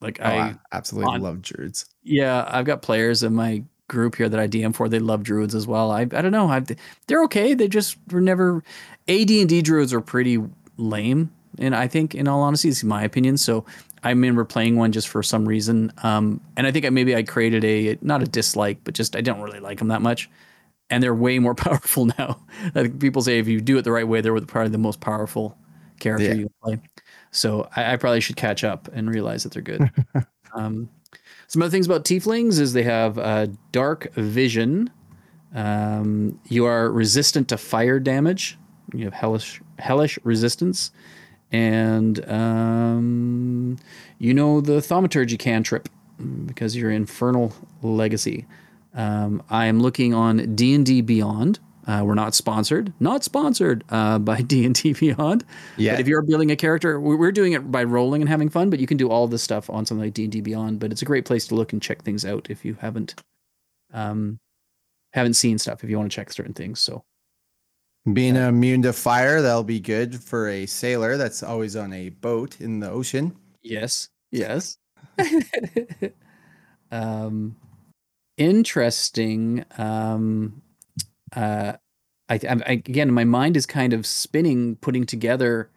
Like 0.00 0.18
oh, 0.20 0.24
I, 0.24 0.36
I, 0.38 0.54
absolutely 0.72 1.14
on, 1.14 1.20
love 1.20 1.42
druids. 1.42 1.86
Yeah, 2.02 2.46
I've 2.48 2.64
got 2.64 2.82
players 2.82 3.22
in 3.22 3.34
my 3.34 3.62
group 3.88 4.16
here 4.16 4.28
that 4.28 4.40
I 4.40 4.48
DM 4.48 4.74
for. 4.74 4.88
They 4.88 4.98
love 4.98 5.22
druids 5.22 5.54
as 5.54 5.66
well. 5.66 5.90
I 5.90 6.02
I 6.02 6.06
don't 6.06 6.32
know. 6.32 6.48
I 6.48 6.64
they're 7.06 7.24
okay. 7.24 7.54
They 7.54 7.68
just 7.68 7.96
were 8.10 8.20
never 8.20 8.62
AD 9.08 9.30
and 9.30 9.48
D 9.48 9.62
druids 9.62 9.92
are 9.92 10.00
pretty 10.00 10.38
lame. 10.76 11.30
And 11.58 11.74
I 11.74 11.88
think, 11.88 12.14
in 12.14 12.28
all 12.28 12.42
honesty, 12.42 12.68
this 12.68 12.78
is 12.78 12.84
my 12.84 13.02
opinion. 13.02 13.36
So 13.36 13.66
I 14.02 14.10
remember 14.10 14.44
playing 14.44 14.76
one 14.76 14.92
just 14.92 15.08
for 15.08 15.22
some 15.22 15.46
reason. 15.46 15.92
Um, 16.02 16.40
and 16.56 16.66
I 16.66 16.70
think 16.70 16.86
I, 16.86 16.90
maybe 16.90 17.14
I 17.14 17.22
created 17.22 17.64
a 17.64 17.98
not 18.00 18.22
a 18.22 18.26
dislike, 18.26 18.78
but 18.84 18.94
just 18.94 19.16
I 19.16 19.20
don't 19.20 19.40
really 19.40 19.60
like 19.60 19.78
them 19.78 19.88
that 19.88 20.00
much. 20.00 20.30
And 20.88 21.02
they're 21.02 21.14
way 21.14 21.38
more 21.38 21.54
powerful 21.66 22.06
now. 22.06 22.40
I 22.64 22.82
think 22.82 23.00
people 23.00 23.22
say 23.22 23.38
if 23.38 23.48
you 23.48 23.60
do 23.60 23.76
it 23.78 23.82
the 23.82 23.92
right 23.92 24.08
way, 24.08 24.20
they're 24.20 24.38
probably 24.40 24.70
the 24.70 24.78
most 24.78 25.00
powerful 25.00 25.56
character 25.98 26.28
yeah. 26.28 26.34
you 26.34 26.44
can 26.44 26.54
play. 26.62 26.80
So 27.30 27.68
I, 27.76 27.92
I, 27.92 27.96
probably 27.96 28.20
should 28.20 28.36
catch 28.36 28.64
up 28.64 28.88
and 28.92 29.08
realize 29.08 29.44
that 29.44 29.52
they're 29.52 29.62
good. 29.62 29.90
um, 30.54 30.88
some 31.46 31.62
other 31.62 31.70
things 31.70 31.86
about 31.86 32.04
tieflings 32.04 32.58
is 32.60 32.72
they 32.72 32.82
have 32.82 33.18
uh, 33.18 33.48
dark 33.72 34.12
vision. 34.14 34.90
Um, 35.54 36.38
you 36.48 36.64
are 36.64 36.90
resistant 36.90 37.48
to 37.48 37.56
fire 37.56 37.98
damage. 37.98 38.56
You 38.94 39.04
have 39.04 39.14
hellish 39.14 39.60
hellish 39.78 40.18
resistance, 40.24 40.90
and 41.52 42.24
um, 42.28 43.76
you 44.18 44.34
know 44.34 44.60
the 44.60 44.80
thaumaturgy 44.80 45.36
cantrip 45.36 45.88
because 46.46 46.76
you're 46.76 46.90
infernal 46.90 47.52
legacy. 47.82 48.46
Um, 48.94 49.42
I 49.50 49.66
am 49.66 49.80
looking 49.80 50.14
on 50.14 50.54
D 50.54 50.74
and 50.74 50.84
D 50.84 51.00
Beyond 51.00 51.60
uh, 51.90 52.04
we're 52.04 52.14
not 52.14 52.36
sponsored, 52.36 52.92
not 53.00 53.24
sponsored 53.24 53.82
uh, 53.88 54.16
by 54.16 54.40
D 54.42 54.64
and 54.64 54.74
D 54.76 54.92
Beyond. 54.92 55.44
Yeah. 55.76 55.92
But 55.92 56.00
if 56.00 56.06
you're 56.06 56.22
building 56.22 56.52
a 56.52 56.56
character, 56.56 57.00
we're 57.00 57.32
doing 57.32 57.52
it 57.52 57.72
by 57.72 57.82
rolling 57.82 58.22
and 58.22 58.28
having 58.28 58.48
fun. 58.48 58.70
But 58.70 58.78
you 58.78 58.86
can 58.86 58.96
do 58.96 59.08
all 59.08 59.26
this 59.26 59.42
stuff 59.42 59.68
on 59.68 59.84
something 59.84 60.04
like 60.04 60.14
D 60.14 60.24
and 60.24 60.32
D 60.32 60.40
Beyond. 60.40 60.78
But 60.78 60.92
it's 60.92 61.02
a 61.02 61.04
great 61.04 61.24
place 61.24 61.48
to 61.48 61.56
look 61.56 61.72
and 61.72 61.82
check 61.82 62.02
things 62.02 62.24
out 62.24 62.46
if 62.48 62.64
you 62.64 62.76
haven't, 62.80 63.20
um, 63.92 64.38
haven't 65.14 65.34
seen 65.34 65.58
stuff. 65.58 65.82
If 65.82 65.90
you 65.90 65.98
want 65.98 66.12
to 66.12 66.14
check 66.14 66.32
certain 66.32 66.54
things, 66.54 66.80
so 66.80 67.02
being 68.12 68.36
uh, 68.36 68.48
immune 68.48 68.82
to 68.82 68.92
fire, 68.92 69.42
that'll 69.42 69.64
be 69.64 69.80
good 69.80 70.22
for 70.22 70.48
a 70.48 70.66
sailor 70.66 71.16
that's 71.16 71.42
always 71.42 71.74
on 71.74 71.92
a 71.92 72.10
boat 72.10 72.60
in 72.60 72.78
the 72.78 72.88
ocean. 72.88 73.34
Yes. 73.62 74.10
Yes. 74.30 74.78
um, 76.92 77.56
interesting. 78.36 79.64
Um, 79.76 80.62
uh, 81.34 81.74
I, 82.28 82.34
I, 82.48 82.72
again, 82.72 83.12
my 83.12 83.24
mind 83.24 83.56
is 83.56 83.66
kind 83.66 83.92
of 83.92 84.06
spinning, 84.06 84.76
putting 84.76 85.04
together. 85.04 85.70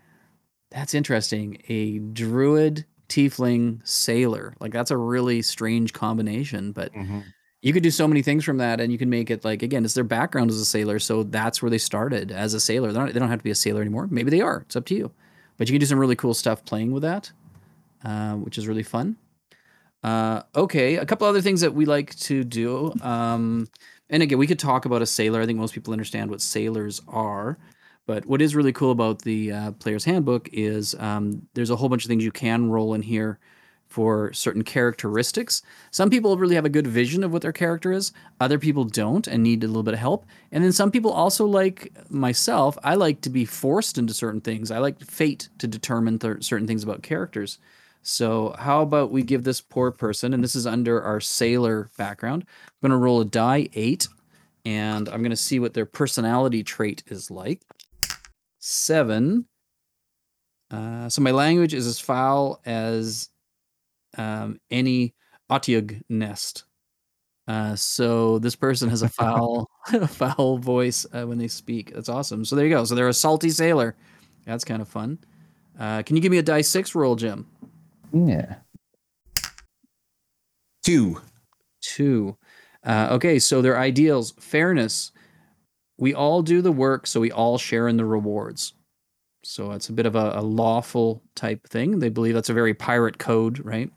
That's 0.71 0.93
interesting. 0.93 1.61
A 1.67 1.99
druid, 1.99 2.85
tiefling, 3.09 3.85
sailor. 3.87 4.55
Like 4.59 4.71
that's 4.71 4.91
a 4.91 4.97
really 4.97 5.41
strange 5.41 5.93
combination, 5.93 6.71
but 6.71 6.93
mm-hmm. 6.93 7.19
you 7.61 7.73
could 7.73 7.83
do 7.83 7.91
so 7.91 8.07
many 8.07 8.21
things 8.21 8.43
from 8.43 8.57
that, 8.57 8.79
and 8.79 8.91
you 8.91 8.97
can 8.97 9.09
make 9.09 9.31
it 9.31 9.43
like 9.43 9.63
again, 9.63 9.83
it's 9.83 9.93
their 9.93 10.03
background 10.03 10.51
as 10.51 10.59
a 10.59 10.65
sailor, 10.65 10.99
so 10.99 11.23
that's 11.23 11.61
where 11.61 11.69
they 11.69 11.77
started 11.77 12.31
as 12.31 12.53
a 12.53 12.59
sailor. 12.59 12.91
They 12.91 12.99
don't, 12.99 13.13
they 13.13 13.19
don't 13.19 13.29
have 13.29 13.39
to 13.39 13.43
be 13.43 13.51
a 13.51 13.55
sailor 13.55 13.81
anymore. 13.81 14.07
Maybe 14.09 14.29
they 14.29 14.41
are. 14.41 14.61
It's 14.61 14.75
up 14.75 14.85
to 14.85 14.95
you. 14.95 15.11
But 15.57 15.69
you 15.69 15.73
can 15.73 15.79
do 15.79 15.85
some 15.85 15.99
really 15.99 16.15
cool 16.15 16.33
stuff 16.33 16.65
playing 16.65 16.91
with 16.91 17.03
that, 17.03 17.31
uh, 18.03 18.33
which 18.33 18.57
is 18.57 18.67
really 18.67 18.83
fun. 18.83 19.17
Uh, 20.03 20.41
okay, 20.55 20.97
a 20.97 21.05
couple 21.05 21.27
other 21.27 21.41
things 21.41 21.61
that 21.61 21.73
we 21.73 21.85
like 21.85 22.13
to 22.15 22.43
do. 22.43 22.93
Um, 23.01 23.67
and 24.09 24.23
again, 24.23 24.37
we 24.37 24.47
could 24.47 24.59
talk 24.59 24.85
about 24.85 25.01
a 25.01 25.05
sailor. 25.05 25.41
I 25.41 25.45
think 25.45 25.59
most 25.59 25.73
people 25.73 25.93
understand 25.93 26.29
what 26.29 26.41
sailors 26.41 27.01
are. 27.07 27.57
But 28.05 28.25
what 28.25 28.41
is 28.41 28.55
really 28.55 28.73
cool 28.73 28.91
about 28.91 29.21
the 29.21 29.51
uh, 29.51 29.71
player's 29.73 30.03
handbook 30.03 30.49
is 30.51 30.93
um, 30.99 31.47
there's 31.53 31.69
a 31.69 31.75
whole 31.75 31.87
bunch 31.89 32.03
of 32.03 32.09
things 32.09 32.23
you 32.23 32.31
can 32.31 32.69
roll 32.69 32.93
in 32.93 33.01
here 33.01 33.39
for 33.87 34.33
certain 34.33 34.63
characteristics. 34.63 35.61
Some 35.91 36.09
people 36.09 36.35
really 36.35 36.55
have 36.55 36.65
a 36.65 36.69
good 36.69 36.87
vision 36.87 37.23
of 37.23 37.31
what 37.31 37.43
their 37.43 37.51
character 37.51 37.91
is. 37.91 38.11
Other 38.39 38.57
people 38.57 38.85
don't 38.85 39.27
and 39.27 39.43
need 39.43 39.63
a 39.63 39.67
little 39.67 39.83
bit 39.83 39.93
of 39.93 39.99
help. 39.99 40.25
And 40.51 40.63
then 40.63 40.71
some 40.71 40.89
people 40.89 41.11
also 41.11 41.45
like 41.45 41.93
myself. 42.09 42.77
I 42.83 42.95
like 42.95 43.21
to 43.21 43.29
be 43.29 43.45
forced 43.45 43.97
into 43.97 44.13
certain 44.13 44.41
things. 44.41 44.71
I 44.71 44.79
like 44.79 44.99
fate 44.99 45.47
to 45.59 45.67
determine 45.67 46.17
th- 46.17 46.43
certain 46.43 46.65
things 46.65 46.83
about 46.83 47.03
characters. 47.03 47.59
So 48.03 48.53
how 48.59 48.81
about 48.81 49.11
we 49.11 49.23
give 49.23 49.43
this 49.43 49.61
poor 49.61 49.89
person, 49.89 50.33
and 50.33 50.43
this 50.43 50.55
is 50.55 50.67
under 50.67 51.01
our 51.01 51.21
sailor 51.21 51.89
background. 51.97 52.45
I'm 52.45 52.89
going 52.89 52.97
to 52.97 53.03
roll 53.03 53.21
a 53.21 53.25
die 53.25 53.69
eight, 53.73 54.07
and 54.65 55.07
I'm 55.07 55.21
going 55.21 55.31
to 55.31 55.37
see 55.37 55.59
what 55.59 55.73
their 55.73 55.85
personality 55.85 56.63
trait 56.63 57.03
is 57.07 57.31
like. 57.31 57.61
Seven. 58.59 59.45
Uh, 60.69 61.07
so 61.07 61.21
my 61.21 61.31
language 61.31 61.73
is 61.73 61.87
as 61.87 61.99
foul 61.99 62.61
as 62.65 63.29
um, 64.17 64.59
any 64.69 65.13
Otyugh 65.49 66.01
nest. 66.09 66.65
Uh, 67.47 67.75
so 67.75 68.39
this 68.39 68.55
person 68.55 68.89
has 68.89 69.01
a 69.01 69.09
foul, 69.09 69.69
foul 70.07 70.57
voice 70.57 71.05
uh, 71.13 71.23
when 71.23 71.37
they 71.37 71.47
speak. 71.47 71.93
That's 71.93 72.09
awesome. 72.09 72.43
So 72.43 72.57
there 72.57 72.65
you 72.65 72.73
go. 72.73 72.83
So 72.83 72.95
they're 72.95 73.07
a 73.07 73.13
salty 73.13 73.49
sailor. 73.49 73.95
That's 74.45 74.65
kind 74.65 74.81
of 74.81 74.89
fun. 74.89 75.19
Uh, 75.79 76.03
can 76.03 76.17
you 76.17 76.21
give 76.21 76.31
me 76.31 76.37
a 76.37 76.43
die 76.43 76.61
six 76.61 76.95
roll, 76.95 77.15
Jim? 77.15 77.47
Yeah. 78.13 78.55
Two. 80.83 81.21
Two. 81.81 82.37
Uh, 82.85 83.07
okay, 83.11 83.39
so 83.39 83.61
their 83.61 83.77
ideals 83.77 84.33
fairness. 84.39 85.11
We 85.97 86.13
all 86.13 86.41
do 86.41 86.61
the 86.61 86.71
work, 86.71 87.07
so 87.07 87.19
we 87.19 87.31
all 87.31 87.57
share 87.57 87.87
in 87.87 87.97
the 87.97 88.05
rewards. 88.05 88.73
So 89.43 89.71
it's 89.71 89.89
a 89.89 89.93
bit 89.93 90.05
of 90.05 90.15
a, 90.15 90.33
a 90.35 90.41
lawful 90.41 91.21
type 91.35 91.67
thing. 91.67 91.99
They 91.99 92.09
believe 92.09 92.33
that's 92.33 92.49
a 92.49 92.53
very 92.53 92.73
pirate 92.73 93.17
code, 93.17 93.63
right? 93.63 93.89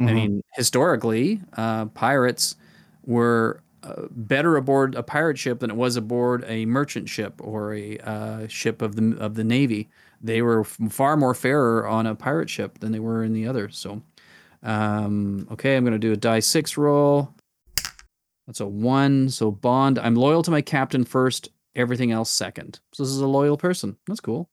Mm-hmm. 0.00 0.08
I 0.08 0.12
mean, 0.12 0.42
historically, 0.54 1.40
uh, 1.56 1.86
pirates 1.86 2.56
were 3.04 3.62
uh, 3.82 4.02
better 4.10 4.56
aboard 4.56 4.94
a 4.94 5.02
pirate 5.02 5.38
ship 5.38 5.60
than 5.60 5.70
it 5.70 5.76
was 5.76 5.96
aboard 5.96 6.44
a 6.46 6.66
merchant 6.66 7.08
ship 7.08 7.34
or 7.40 7.74
a 7.74 7.98
uh, 7.98 8.46
ship 8.48 8.80
of 8.80 8.96
the 8.96 9.16
of 9.18 9.34
the 9.34 9.44
navy. 9.44 9.90
They 10.22 10.40
were 10.40 10.64
far 10.64 11.16
more 11.16 11.34
fairer 11.34 11.86
on 11.86 12.06
a 12.06 12.14
pirate 12.14 12.48
ship 12.48 12.78
than 12.78 12.92
they 12.92 13.00
were 13.00 13.24
in 13.24 13.32
the 13.32 13.46
other. 13.46 13.68
So, 13.68 14.02
um, 14.62 15.48
okay, 15.50 15.76
I'm 15.76 15.84
going 15.84 15.92
to 15.92 15.98
do 15.98 16.12
a 16.12 16.16
die 16.16 16.40
six 16.40 16.76
roll. 16.76 17.34
That's 18.46 18.60
a 18.60 18.66
one. 18.66 19.28
So 19.28 19.50
bond. 19.50 19.98
I'm 19.98 20.14
loyal 20.14 20.42
to 20.42 20.50
my 20.50 20.62
captain 20.62 21.04
first. 21.04 21.48
Everything 21.74 22.12
else 22.12 22.30
second. 22.30 22.80
So 22.92 23.02
this 23.02 23.12
is 23.12 23.20
a 23.20 23.26
loyal 23.26 23.56
person. 23.56 23.96
That's 24.06 24.20
cool. 24.20 24.48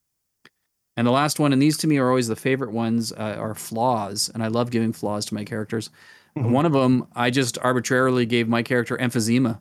And 0.98 1.06
the 1.06 1.12
last 1.12 1.40
one, 1.40 1.54
and 1.54 1.62
these 1.62 1.78
to 1.78 1.88
me 1.88 1.98
are 1.98 2.10
always 2.10 2.28
the 2.28 2.36
favorite 2.36 2.72
ones, 2.72 3.12
uh, 3.14 3.38
are 3.40 3.56
flaws. 3.56 4.30
And 4.34 4.44
I 4.44 4.48
love 4.48 4.72
giving 4.72 4.94
flaws 4.94 5.26
to 5.26 5.34
my 5.34 5.44
characters. 5.44 5.90
Mm-hmm. 6.38 6.52
One 6.52 6.66
of 6.66 6.74
them, 6.74 7.08
I 7.16 7.30
just 7.30 7.58
arbitrarily 7.60 8.26
gave 8.26 8.48
my 8.48 8.64
character 8.64 8.98
emphysema. 8.98 9.60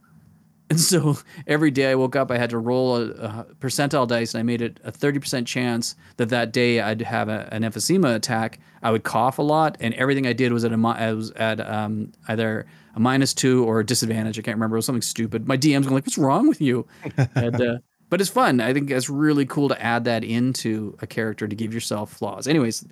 And 0.71 0.79
so 0.79 1.16
every 1.47 1.71
day 1.71 1.91
I 1.91 1.95
woke 1.95 2.14
up, 2.14 2.31
I 2.31 2.37
had 2.37 2.51
to 2.51 2.59
roll 2.59 2.97
a, 2.97 3.07
a 3.11 3.47
percentile 3.59 4.07
dice, 4.07 4.35
and 4.35 4.41
I 4.41 4.43
made 4.43 4.61
it 4.61 4.81
a 4.85 4.93
30% 4.93 5.47
chance 5.47 5.97
that 6.19 6.29
that 6.29 6.53
day 6.53 6.81
I'd 6.81 7.01
have 7.01 7.29
a, 7.29 7.49
an 7.53 7.62
emphysema 7.62 8.14
attack. 8.14 8.61
I 8.83 8.91
would 8.91 9.03
cough 9.03 9.39
a 9.39 9.43
lot, 9.43 9.79
and 9.81 9.95
everything 9.95 10.27
I 10.27 10.35
did 10.35 10.53
was 10.53 10.64
at, 10.64 10.73
a, 10.73 10.87
I 10.87 11.12
was 11.14 11.31
at 11.33 11.61
um, 11.61 12.12
either 12.29 12.66
a 12.95 13.01
minus 13.01 13.33
two 13.33 13.64
or 13.64 13.81
a 13.81 13.87
disadvantage. 13.87 14.39
I 14.39 14.43
can't 14.43 14.57
remember. 14.57 14.77
It 14.77 14.79
was 14.79 14.87
something 14.87 15.03
stupid. 15.03 15.49
My 15.49 15.57
DM's 15.57 15.87
going 15.87 15.95
like, 15.95 16.07
what's 16.07 16.19
wrong 16.19 16.49
with 16.49 16.61
you? 16.61 16.87
and, 17.35 17.61
uh, 17.61 17.79
but 18.11 18.21
it's 18.21 18.31
fun. 18.31 18.61
I 18.61 18.75
think 18.75 18.91
it's 18.91 19.09
really 19.09 19.47
cool 19.47 19.69
to 19.69 19.83
add 19.83 20.05
that 20.05 20.25
into 20.25 20.97
a 21.01 21.07
character 21.07 21.49
to 21.49 21.57
give 21.57 21.73
yourself 21.73 22.12
flaws. 22.12 22.47
Anyways, 22.47 22.85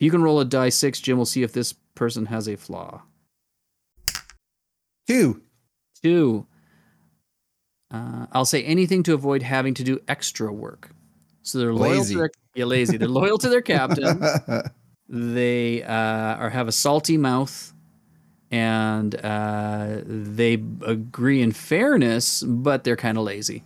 you 0.00 0.10
can 0.10 0.22
roll 0.22 0.40
a 0.40 0.44
die 0.44 0.70
six. 0.70 1.00
Jim 1.00 1.18
will 1.18 1.26
see 1.26 1.42
if 1.42 1.52
this 1.52 1.72
person 1.94 2.26
has 2.26 2.48
a 2.48 2.56
flaw. 2.56 3.02
Two. 5.06 5.42
Two. 6.02 6.46
Uh, 7.92 8.26
I'll 8.32 8.44
say 8.44 8.64
anything 8.64 9.02
to 9.04 9.14
avoid 9.14 9.42
having 9.42 9.74
to 9.74 9.84
do 9.84 10.00
extra 10.08 10.52
work. 10.52 10.90
So 11.42 11.58
they're 11.58 11.74
loyal 11.74 11.98
Lazy. 11.98 12.14
to 12.14 12.18
their 12.20 12.30
yeah, 12.54 12.64
lazy. 12.64 12.96
They're 12.96 13.08
loyal 13.08 13.38
to 13.38 13.48
their 13.48 13.62
captain. 13.62 14.22
They 15.08 15.82
uh, 15.82 15.92
are 15.92 16.48
have 16.48 16.68
a 16.68 16.72
salty 16.72 17.18
mouth, 17.18 17.74
and 18.50 19.14
uh, 19.14 20.00
they 20.06 20.54
agree 20.86 21.42
in 21.42 21.52
fairness, 21.52 22.42
but 22.42 22.82
they're 22.82 22.96
kind 22.96 23.18
of 23.18 23.24
lazy. 23.24 23.62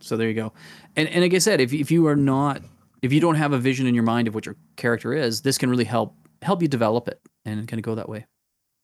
So 0.00 0.18
there 0.18 0.28
you 0.28 0.34
go. 0.34 0.52
And 0.96 1.08
and 1.08 1.22
like 1.22 1.32
I 1.32 1.38
said, 1.38 1.58
if 1.62 1.72
if 1.72 1.90
you 1.90 2.06
are 2.06 2.16
not 2.16 2.60
if 3.00 3.14
you 3.14 3.20
don't 3.20 3.36
have 3.36 3.52
a 3.52 3.58
vision 3.58 3.86
in 3.86 3.94
your 3.94 4.04
mind 4.04 4.28
of 4.28 4.34
what 4.34 4.44
your 4.44 4.56
character 4.76 5.14
is, 5.14 5.40
this 5.40 5.56
can 5.56 5.70
really 5.70 5.84
help 5.84 6.14
help 6.42 6.60
you 6.60 6.68
develop 6.68 7.08
it 7.08 7.18
and 7.46 7.66
kind 7.66 7.78
of 7.78 7.84
go 7.84 7.94
that 7.94 8.08
way. 8.08 8.26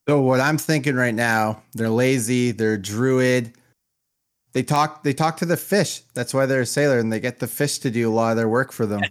So 0.08 0.20
what 0.20 0.40
I'm 0.40 0.56
thinking 0.56 0.94
right 0.94 1.14
now, 1.14 1.62
they're 1.74 1.90
lazy, 1.90 2.52
they're 2.52 2.78
druid. 2.78 3.52
They 4.56 4.62
talk 4.62 5.02
they 5.02 5.12
talk 5.12 5.36
to 5.36 5.44
the 5.44 5.58
fish. 5.58 6.00
That's 6.14 6.32
why 6.32 6.46
they're 6.46 6.62
a 6.62 6.66
sailor 6.66 6.98
and 6.98 7.12
they 7.12 7.20
get 7.20 7.40
the 7.40 7.46
fish 7.46 7.76
to 7.80 7.90
do 7.90 8.08
a 8.08 8.10
lot 8.10 8.30
of 8.30 8.38
their 8.38 8.48
work 8.48 8.72
for 8.72 8.86
them. 8.86 9.02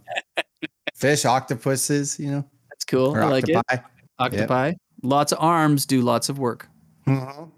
fish, 0.95 1.23
octopuses, 1.23 2.19
you 2.19 2.31
know, 2.31 2.43
That's 2.71 2.83
cool. 2.83 3.15
I 3.15 3.25
like 3.25 3.47
it. 3.47 3.55
octopi. 3.55 3.83
Octopi. 4.19 4.73
Lots 5.03 5.33
of 5.33 5.37
arms 5.39 5.85
do 5.85 6.01
lots 6.01 6.29
of 6.29 6.39
work. 6.39 6.67
Mhm. 7.05 7.51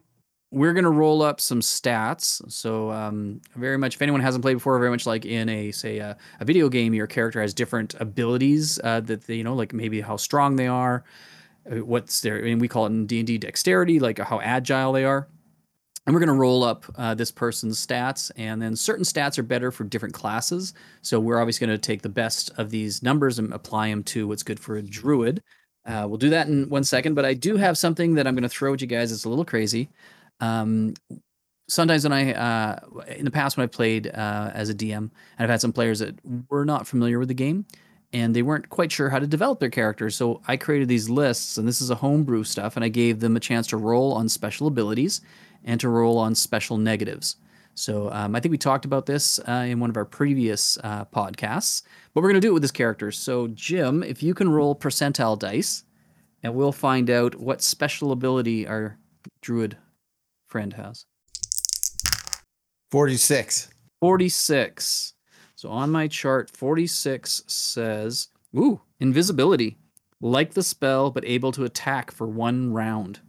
we're 0.51 0.73
going 0.73 0.83
to 0.83 0.89
roll 0.89 1.21
up 1.21 1.39
some 1.39 1.61
stats. 1.61 2.41
So, 2.51 2.91
um, 2.91 3.39
very 3.55 3.77
much, 3.77 3.95
if 3.95 4.01
anyone 4.01 4.19
hasn't 4.19 4.41
played 4.41 4.55
before, 4.55 4.77
very 4.79 4.91
much 4.91 5.05
like 5.05 5.25
in 5.25 5.47
a 5.47 5.71
say 5.71 5.99
a, 5.99 6.17
a 6.41 6.43
video 6.43 6.67
game, 6.67 6.93
your 6.93 7.07
character 7.07 7.39
has 7.39 7.53
different 7.53 7.95
abilities 8.01 8.81
uh, 8.83 8.99
that 8.99 9.27
they, 9.27 9.35
you 9.35 9.45
know, 9.45 9.55
like 9.55 9.71
maybe 9.71 10.01
how 10.01 10.17
strong 10.17 10.57
they 10.57 10.67
are, 10.67 11.05
uh, 11.71 11.77
what's 11.85 12.19
their, 12.19 12.43
I 12.43 12.49
and 12.49 12.59
we 12.59 12.67
call 12.67 12.85
it 12.85 12.89
in 12.89 13.05
D 13.07 13.19
and 13.19 13.27
D 13.27 13.37
dexterity, 13.37 14.01
like 14.01 14.19
how 14.19 14.41
agile 14.41 14.91
they 14.91 15.05
are. 15.05 15.29
And 16.07 16.13
we're 16.13 16.21
going 16.21 16.27
to 16.27 16.35
roll 16.35 16.63
up 16.63 16.85
uh, 16.95 17.15
this 17.15 17.31
person's 17.31 17.85
stats, 17.85 18.31
and 18.37 18.61
then 18.61 18.77
certain 18.77 19.03
stats 19.03 19.37
are 19.37 19.43
better 19.43 19.71
for 19.71 19.83
different 19.83 20.13
classes. 20.13 20.73
So 21.01 21.19
we're 21.19 21.37
obviously 21.37 21.67
going 21.67 21.77
to 21.77 21.85
take 21.85 22.01
the 22.01 22.07
best 22.07 22.49
of 22.57 22.69
these 22.69 23.03
numbers 23.03 23.39
and 23.39 23.51
apply 23.51 23.89
them 23.89 24.03
to 24.05 24.25
what's 24.25 24.41
good 24.41 24.57
for 24.57 24.77
a 24.77 24.81
druid. 24.81 25.43
Uh, 25.85 26.05
we'll 26.07 26.17
do 26.17 26.29
that 26.29 26.47
in 26.47 26.69
one 26.69 26.85
second, 26.85 27.13
but 27.13 27.25
I 27.25 27.33
do 27.33 27.57
have 27.57 27.77
something 27.77 28.15
that 28.15 28.25
I'm 28.25 28.35
going 28.35 28.43
to 28.43 28.49
throw 28.49 28.73
at 28.73 28.79
you 28.79 28.87
guys. 28.87 29.11
It's 29.11 29.25
a 29.25 29.29
little 29.29 29.43
crazy. 29.43 29.89
Um, 30.39 30.93
sometimes 31.67 32.05
when 32.05 32.13
I, 32.13 32.31
uh, 32.33 32.79
in 33.09 33.25
the 33.25 33.31
past 33.31 33.57
when 33.57 33.65
I 33.65 33.67
played 33.67 34.07
uh, 34.07 34.51
as 34.53 34.69
a 34.69 34.73
DM, 34.73 34.97
and 34.97 35.11
I've 35.39 35.49
had 35.49 35.59
some 35.59 35.73
players 35.73 35.99
that 35.99 36.15
were 36.49 36.63
not 36.63 36.87
familiar 36.87 37.19
with 37.19 37.27
the 37.27 37.33
game, 37.33 37.65
and 38.13 38.33
they 38.33 38.43
weren't 38.43 38.69
quite 38.69 38.93
sure 38.93 39.09
how 39.09 39.19
to 39.19 39.27
develop 39.27 39.59
their 39.59 39.69
characters. 39.69 40.15
So 40.15 40.41
I 40.47 40.55
created 40.55 40.87
these 40.87 41.09
lists, 41.09 41.57
and 41.57 41.67
this 41.67 41.81
is 41.81 41.89
a 41.89 41.95
homebrew 41.95 42.45
stuff, 42.45 42.77
and 42.77 42.85
I 42.85 42.87
gave 42.87 43.19
them 43.19 43.35
a 43.35 43.41
chance 43.41 43.67
to 43.67 43.77
roll 43.77 44.13
on 44.13 44.29
special 44.29 44.67
abilities 44.67 45.19
and 45.63 45.79
to 45.79 45.89
roll 45.89 46.17
on 46.17 46.35
special 46.35 46.77
negatives. 46.77 47.37
So 47.75 48.11
um, 48.11 48.35
I 48.35 48.39
think 48.39 48.51
we 48.51 48.57
talked 48.57 48.85
about 48.85 49.05
this 49.05 49.39
uh, 49.47 49.65
in 49.67 49.79
one 49.79 49.89
of 49.89 49.97
our 49.97 50.05
previous 50.05 50.77
uh, 50.83 51.05
podcasts, 51.05 51.83
but 52.13 52.21
we're 52.21 52.29
going 52.29 52.41
to 52.41 52.45
do 52.45 52.49
it 52.49 52.53
with 52.53 52.63
this 52.63 52.71
character. 52.71 53.11
So 53.11 53.47
Jim, 53.49 54.01
if 54.01 54.23
you 54.23 54.33
can 54.33 54.49
roll 54.49 54.75
percentile 54.75 55.37
dice, 55.37 55.83
and 56.43 56.55
we'll 56.55 56.71
find 56.71 57.09
out 57.09 57.35
what 57.35 57.61
special 57.61 58.11
ability 58.11 58.67
our 58.67 58.97
druid 59.41 59.77
friend 60.47 60.73
has. 60.73 61.05
46. 62.91 63.69
46. 63.99 65.13
So 65.55 65.69
on 65.69 65.91
my 65.91 66.07
chart, 66.07 66.49
46 66.49 67.43
says, 67.47 68.29
ooh, 68.55 68.81
invisibility. 68.99 69.77
Like 70.21 70.53
the 70.53 70.63
spell, 70.63 71.11
but 71.11 71.25
able 71.25 71.51
to 71.51 71.63
attack 71.63 72.11
for 72.11 72.27
one 72.27 72.73
round. 72.73 73.19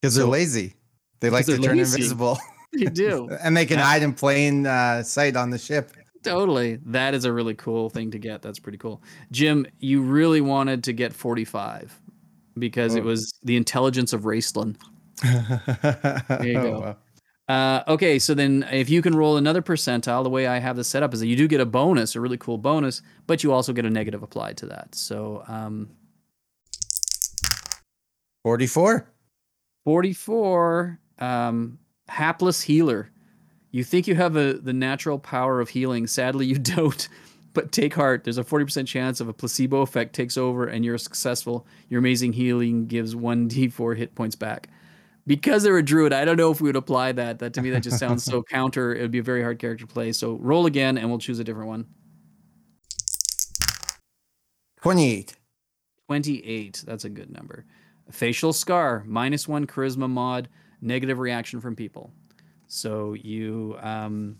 Because 0.00 0.14
they're 0.14 0.26
lazy. 0.26 0.74
They 1.22 1.30
like 1.30 1.46
to 1.46 1.56
turn 1.58 1.78
lazy. 1.78 1.96
invisible. 1.96 2.38
You 2.74 2.88
do. 2.88 3.28
and 3.42 3.54
they 3.54 3.66
can 3.66 3.78
hide 3.78 4.02
in 4.02 4.14
plain 4.14 4.66
uh, 4.66 5.02
sight 5.02 5.36
on 5.36 5.50
the 5.50 5.58
ship. 5.58 5.92
totally. 6.22 6.78
That 6.86 7.12
is 7.12 7.26
a 7.26 7.32
really 7.32 7.52
cool 7.54 7.90
thing 7.90 8.10
to 8.12 8.18
get. 8.18 8.40
That's 8.40 8.58
pretty 8.58 8.78
cool. 8.78 9.02
Jim, 9.30 9.66
you 9.78 10.00
really 10.00 10.40
wanted 10.40 10.82
to 10.84 10.94
get 10.94 11.12
45 11.12 12.00
because 12.58 12.94
it 12.94 13.02
Oh. 13.02 13.08
was 13.08 13.30
the 13.42 13.56
intelligence 13.58 14.14
of 14.14 14.22
Raistlin. 14.22 14.76
there 15.22 16.46
you 16.46 16.54
go. 16.54 16.96
Uh, 17.46 17.82
okay, 17.88 18.18
so 18.18 18.32
then 18.32 18.66
if 18.72 18.88
you 18.88 19.02
can 19.02 19.14
roll 19.14 19.36
another 19.36 19.60
percentile, 19.60 20.22
the 20.22 20.30
way 20.30 20.46
I 20.46 20.58
have 20.58 20.76
this 20.76 20.88
set 20.88 21.02
up 21.02 21.12
is 21.12 21.20
that 21.20 21.26
you 21.26 21.36
do 21.36 21.46
get 21.48 21.60
a 21.60 21.66
bonus, 21.66 22.16
a 22.16 22.20
really 22.22 22.38
cool 22.38 22.56
bonus, 22.56 23.02
but 23.26 23.44
you 23.44 23.52
also 23.52 23.74
get 23.74 23.84
a 23.84 23.90
negative 23.90 24.22
applied 24.22 24.56
to 24.58 24.66
that. 24.66 24.94
So 24.94 25.44
um, 25.46 25.90
44. 28.44 29.10
44, 29.84 30.98
um, 31.22 31.78
hapless 32.08 32.62
healer. 32.62 33.10
You 33.70 33.84
think 33.84 34.06
you 34.06 34.16
have 34.16 34.36
a, 34.36 34.54
the 34.54 34.72
natural 34.72 35.18
power 35.18 35.60
of 35.60 35.70
healing. 35.70 36.06
Sadly, 36.06 36.46
you 36.46 36.58
don't. 36.58 37.08
But 37.54 37.70
take 37.70 37.94
heart. 37.94 38.24
There's 38.24 38.38
a 38.38 38.44
40% 38.44 38.86
chance 38.86 39.20
of 39.20 39.28
a 39.28 39.32
placebo 39.34 39.82
effect 39.82 40.14
takes 40.14 40.38
over 40.38 40.66
and 40.66 40.84
you're 40.84 40.96
successful. 40.96 41.66
Your 41.90 41.98
amazing 41.98 42.32
healing 42.32 42.86
gives 42.86 43.14
1d4 43.14 43.96
hit 43.98 44.14
points 44.14 44.34
back. 44.34 44.68
Because 45.26 45.62
they're 45.62 45.78
a 45.78 45.84
druid, 45.84 46.12
I 46.12 46.24
don't 46.24 46.36
know 46.36 46.50
if 46.50 46.60
we 46.60 46.68
would 46.68 46.76
apply 46.76 47.12
that. 47.12 47.38
That 47.38 47.54
to 47.54 47.62
me, 47.62 47.70
that 47.70 47.82
just 47.82 47.98
sounds 47.98 48.24
so 48.24 48.42
counter. 48.50 48.92
It 48.94 49.02
would 49.02 49.12
be 49.12 49.20
a 49.20 49.22
very 49.22 49.42
hard 49.42 49.58
character 49.60 49.86
to 49.86 49.92
play. 49.92 50.12
So 50.12 50.36
roll 50.40 50.66
again 50.66 50.98
and 50.98 51.08
we'll 51.08 51.18
choose 51.18 51.38
a 51.38 51.44
different 51.44 51.68
one. 51.68 51.86
28. 54.80 55.36
28. 56.08 56.84
That's 56.86 57.04
a 57.04 57.10
good 57.10 57.30
number. 57.30 57.66
Facial 58.10 58.52
scar, 58.52 59.04
minus 59.06 59.46
one 59.46 59.66
charisma 59.66 60.10
mod, 60.10 60.48
negative 60.82 61.18
reaction 61.18 61.60
from 61.60 61.74
people. 61.74 62.12
So 62.66 63.14
you, 63.14 63.76
um, 63.80 64.36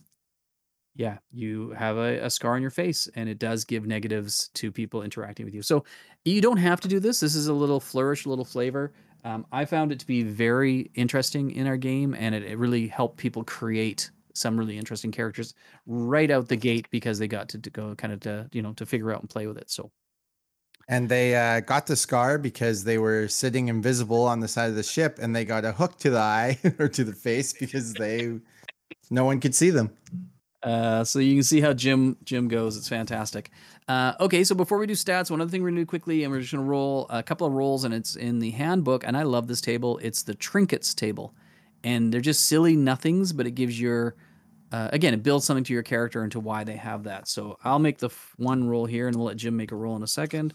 yeah, 0.94 1.18
you 1.30 1.70
have 1.70 1.96
a, 1.96 2.18
a 2.24 2.30
scar 2.30 2.54
on 2.54 2.60
your 2.60 2.70
face, 2.70 3.08
and 3.14 3.28
it 3.28 3.38
does 3.38 3.64
give 3.64 3.86
negatives 3.86 4.48
to 4.54 4.70
people 4.70 5.02
interacting 5.02 5.46
with 5.46 5.54
you. 5.54 5.62
So 5.62 5.84
you 6.24 6.42
don't 6.42 6.58
have 6.58 6.80
to 6.82 6.88
do 6.88 7.00
this. 7.00 7.20
This 7.20 7.34
is 7.34 7.46
a 7.46 7.54
little 7.54 7.80
flourish, 7.80 8.26
a 8.26 8.28
little 8.28 8.44
flavor. 8.44 8.92
Um, 9.24 9.46
I 9.52 9.64
found 9.64 9.92
it 9.92 10.00
to 10.00 10.06
be 10.06 10.22
very 10.22 10.90
interesting 10.94 11.52
in 11.52 11.66
our 11.66 11.76
game, 11.76 12.14
and 12.14 12.34
it, 12.34 12.42
it 12.42 12.58
really 12.58 12.88
helped 12.88 13.16
people 13.16 13.44
create 13.44 14.10
some 14.34 14.58
really 14.58 14.78
interesting 14.78 15.12
characters 15.12 15.54
right 15.86 16.30
out 16.30 16.48
the 16.48 16.56
gate 16.56 16.88
because 16.90 17.18
they 17.18 17.28
got 17.28 17.48
to, 17.50 17.58
to 17.58 17.70
go 17.70 17.94
kind 17.94 18.12
of 18.12 18.20
to 18.20 18.48
you 18.52 18.62
know 18.62 18.72
to 18.72 18.86
figure 18.86 19.12
out 19.12 19.20
and 19.20 19.30
play 19.30 19.46
with 19.46 19.58
it. 19.58 19.70
So 19.70 19.90
And 20.88 21.08
they 21.08 21.36
uh, 21.36 21.60
got 21.60 21.86
the 21.86 21.96
scar 21.96 22.38
because 22.38 22.84
they 22.84 22.98
were 22.98 23.28
sitting 23.28 23.68
invisible 23.68 24.24
on 24.24 24.40
the 24.40 24.48
side 24.48 24.68
of 24.68 24.76
the 24.76 24.82
ship 24.82 25.18
and 25.20 25.34
they 25.34 25.44
got 25.44 25.64
a 25.64 25.72
hook 25.72 25.96
to 25.98 26.10
the 26.10 26.18
eye 26.18 26.58
or 26.78 26.88
to 26.88 27.04
the 27.04 27.12
face 27.12 27.52
because 27.52 27.94
they 27.94 28.38
no 29.10 29.24
one 29.24 29.40
could 29.40 29.54
see 29.54 29.70
them. 29.70 29.90
Uh, 30.62 31.02
so 31.02 31.18
you 31.18 31.34
can 31.34 31.42
see 31.42 31.60
how 31.60 31.72
Jim 31.72 32.16
Jim 32.24 32.48
goes. 32.48 32.76
It's 32.76 32.88
fantastic. 32.88 33.50
Uh, 33.88 34.14
okay, 34.20 34.44
so 34.44 34.54
before 34.54 34.78
we 34.78 34.86
do 34.86 34.94
stats, 34.94 35.30
one 35.30 35.40
other 35.40 35.50
thing 35.50 35.62
we're 35.62 35.70
gonna 35.70 35.80
do 35.80 35.86
quickly, 35.86 36.22
and 36.22 36.32
we're 36.32 36.40
just 36.40 36.52
gonna 36.52 36.64
roll 36.64 37.06
a 37.10 37.22
couple 37.22 37.46
of 37.46 37.52
rolls, 37.52 37.84
and 37.84 37.92
it's 37.92 38.14
in 38.14 38.38
the 38.38 38.50
handbook. 38.50 39.04
And 39.04 39.16
I 39.16 39.24
love 39.24 39.48
this 39.48 39.60
table. 39.60 39.98
It's 40.02 40.22
the 40.22 40.34
trinkets 40.34 40.94
table, 40.94 41.34
and 41.82 42.12
they're 42.12 42.20
just 42.20 42.46
silly 42.46 42.76
nothings, 42.76 43.32
but 43.32 43.46
it 43.46 43.52
gives 43.52 43.80
your 43.80 44.14
uh, 44.72 44.88
again, 44.92 45.12
it 45.12 45.22
builds 45.22 45.44
something 45.44 45.64
to 45.64 45.72
your 45.72 45.82
character 45.82 46.22
and 46.22 46.32
to 46.32 46.40
why 46.40 46.64
they 46.64 46.76
have 46.76 47.04
that. 47.04 47.28
So 47.28 47.58
I'll 47.62 47.78
make 47.78 47.98
the 47.98 48.06
f- 48.06 48.32
one 48.38 48.66
roll 48.66 48.86
here, 48.86 49.06
and 49.06 49.16
we'll 49.16 49.26
let 49.26 49.36
Jim 49.36 49.56
make 49.56 49.70
a 49.70 49.76
roll 49.76 49.96
in 49.96 50.02
a 50.02 50.08
second. 50.08 50.54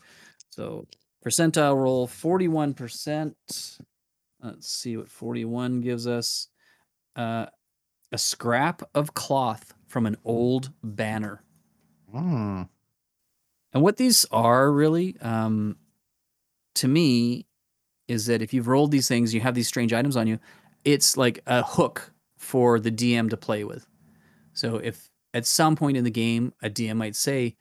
So 0.50 0.88
percentile 1.24 1.78
roll 1.78 2.08
forty 2.08 2.48
one 2.48 2.74
percent. 2.74 3.36
Let's 4.42 4.70
see 4.70 4.98
what 4.98 5.08
forty 5.08 5.46
one 5.46 5.82
gives 5.82 6.08
us. 6.08 6.48
Uh, 7.16 7.46
a 8.12 8.18
scrap 8.18 8.82
of 8.96 9.14
cloth 9.14 9.74
from 9.88 10.06
an 10.06 10.18
old 10.26 10.72
banner. 10.84 11.44
Hmm. 12.12 12.64
And 13.74 13.84
what 13.84 13.98
these 13.98 14.26
are 14.32 14.72
really, 14.72 15.18
um, 15.22 15.78
to 16.76 16.88
me, 16.88 17.46
is 18.08 18.28
that 18.28 18.42
if 18.42 18.54
you've 18.54 18.68
rolled 18.68 18.92
these 18.92 19.08
things, 19.08 19.34
you 19.34 19.42
have 19.42 19.56
these 19.56 19.68
strange 19.68 19.94
items 19.94 20.16
on 20.16 20.26
you, 20.26 20.40
it's 20.86 21.18
like 21.18 21.42
a 21.46 21.64
hook 21.64 22.14
for 22.38 22.80
the 22.80 22.92
DM 22.92 23.30
to 23.30 23.38
play 23.38 23.64
with. 23.64 23.86
So 24.58 24.78
if 24.78 25.10
at 25.34 25.46
some 25.46 25.76
point 25.76 25.98
in 25.98 26.04
the 26.04 26.12
game, 26.12 26.54
a 26.62 26.70
DM 26.70 26.98
might 26.98 27.16
say, 27.16 27.56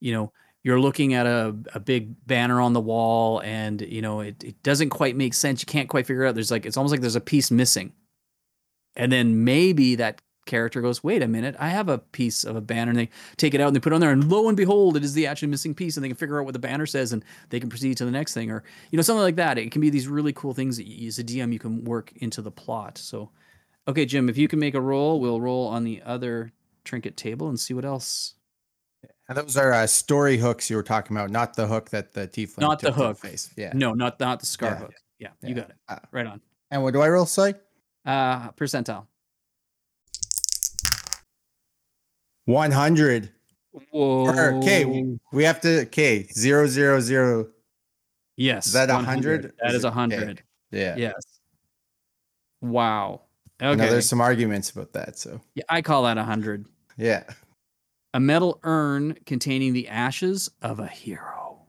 you 0.00 0.12
know, 0.12 0.32
you're 0.62 0.80
looking 0.80 1.14
at 1.14 1.26
a, 1.26 1.56
a 1.74 1.80
big 1.80 2.14
banner 2.26 2.60
on 2.60 2.72
the 2.72 2.80
wall 2.80 3.40
and, 3.40 3.80
you 3.80 4.02
know, 4.02 4.20
it, 4.20 4.42
it 4.44 4.62
doesn't 4.62 4.90
quite 4.90 5.16
make 5.16 5.34
sense. 5.34 5.62
You 5.62 5.66
can't 5.66 5.88
quite 5.88 6.06
figure 6.06 6.24
it 6.24 6.28
out. 6.28 6.34
There's 6.34 6.50
like, 6.50 6.66
it's 6.66 6.76
almost 6.76 6.92
like 6.92 7.00
there's 7.00 7.16
a 7.16 7.20
piece 7.20 7.50
missing. 7.50 7.92
And 8.94 9.10
then 9.10 9.44
maybe 9.44 9.96
that 9.96 10.20
character 10.46 10.80
goes, 10.80 11.02
wait 11.02 11.22
a 11.22 11.28
minute, 11.28 11.56
I 11.58 11.68
have 11.68 11.88
a 11.88 11.98
piece 11.98 12.44
of 12.44 12.56
a 12.56 12.60
banner. 12.60 12.90
And 12.90 12.98
they 12.98 13.08
take 13.36 13.54
it 13.54 13.60
out 13.60 13.68
and 13.68 13.76
they 13.76 13.80
put 13.80 13.92
it 13.92 13.94
on 13.94 14.00
there, 14.00 14.10
and 14.10 14.30
lo 14.30 14.48
and 14.48 14.56
behold, 14.56 14.96
it 14.96 15.04
is 15.04 15.14
the 15.14 15.26
actually 15.26 15.48
missing 15.48 15.74
piece, 15.74 15.96
and 15.96 16.04
they 16.04 16.08
can 16.08 16.16
figure 16.16 16.38
out 16.38 16.44
what 16.44 16.52
the 16.52 16.58
banner 16.58 16.86
says, 16.86 17.12
and 17.12 17.24
they 17.50 17.60
can 17.60 17.68
proceed 17.68 17.96
to 17.98 18.04
the 18.04 18.10
next 18.10 18.34
thing, 18.34 18.50
or 18.50 18.62
you 18.90 18.96
know 18.96 19.02
something 19.02 19.22
like 19.22 19.36
that. 19.36 19.58
It 19.58 19.70
can 19.70 19.80
be 19.80 19.90
these 19.90 20.08
really 20.08 20.32
cool 20.32 20.54
things 20.54 20.76
that 20.76 20.86
you, 20.86 21.08
as 21.08 21.18
a 21.18 21.24
DM 21.24 21.52
you 21.52 21.58
can 21.58 21.84
work 21.84 22.12
into 22.16 22.42
the 22.42 22.50
plot. 22.50 22.98
So, 22.98 23.30
okay, 23.88 24.04
Jim, 24.06 24.28
if 24.28 24.36
you 24.38 24.48
can 24.48 24.58
make 24.58 24.74
a 24.74 24.80
roll, 24.80 25.20
we'll 25.20 25.40
roll 25.40 25.66
on 25.68 25.84
the 25.84 26.02
other 26.02 26.52
trinket 26.84 27.16
table 27.16 27.48
and 27.48 27.58
see 27.58 27.74
what 27.74 27.84
else. 27.84 28.34
And 29.28 29.38
those 29.38 29.56
are 29.56 29.72
uh, 29.72 29.86
story 29.86 30.36
hooks 30.36 30.68
you 30.68 30.76
were 30.76 30.82
talking 30.82 31.16
about, 31.16 31.30
not 31.30 31.54
the 31.54 31.66
hook 31.66 31.90
that 31.90 32.12
the 32.12 32.26
tiefling 32.28 32.58
Not 32.60 32.80
the 32.80 32.92
hook. 32.92 33.18
face. 33.18 33.50
Yeah. 33.56 33.72
No, 33.74 33.92
not 33.94 34.18
not 34.20 34.40
the 34.40 34.46
scar 34.46 34.70
Yeah. 34.70 34.76
hook. 34.78 34.94
Yeah, 35.18 35.28
you 35.42 35.54
got 35.54 35.70
it. 35.70 35.76
Uh, 35.88 35.98
Right 36.10 36.26
on. 36.26 36.40
And 36.70 36.82
what 36.82 36.92
do 36.92 37.00
I 37.00 37.08
roll? 37.08 37.26
Say 37.26 37.54
Uh, 38.04 38.50
percentile. 38.52 39.06
100. 42.46 43.30
Whoa. 43.90 44.58
Okay, 44.58 45.16
we 45.32 45.44
have 45.44 45.60
to. 45.62 45.82
Okay, 45.82 46.24
zero 46.32 46.66
zero 46.66 47.00
zero. 47.00 47.48
Yes. 48.36 48.66
Is 48.66 48.72
that 48.72 48.88
100? 48.90 49.52
That 49.62 49.70
Is 49.70 49.76
is 49.76 49.84
a 49.84 49.90
hundred. 49.90 50.22
okay. 50.22 50.42
Yeah. 50.72 50.96
Yes. 50.96 51.14
Wow. 52.60 53.22
Okay. 53.62 53.88
there's 53.88 54.08
some 54.08 54.20
arguments 54.20 54.70
about 54.70 54.92
that. 54.94 55.18
So 55.18 55.40
Yeah, 55.54 55.64
I 55.68 55.82
call 55.82 56.02
that 56.04 56.18
a 56.18 56.24
hundred. 56.24 56.66
yeah. 56.96 57.24
A 58.14 58.20
metal 58.20 58.60
urn 58.62 59.16
containing 59.24 59.72
the 59.72 59.88
ashes 59.88 60.50
of 60.60 60.78
a 60.80 60.86
hero. 60.86 61.62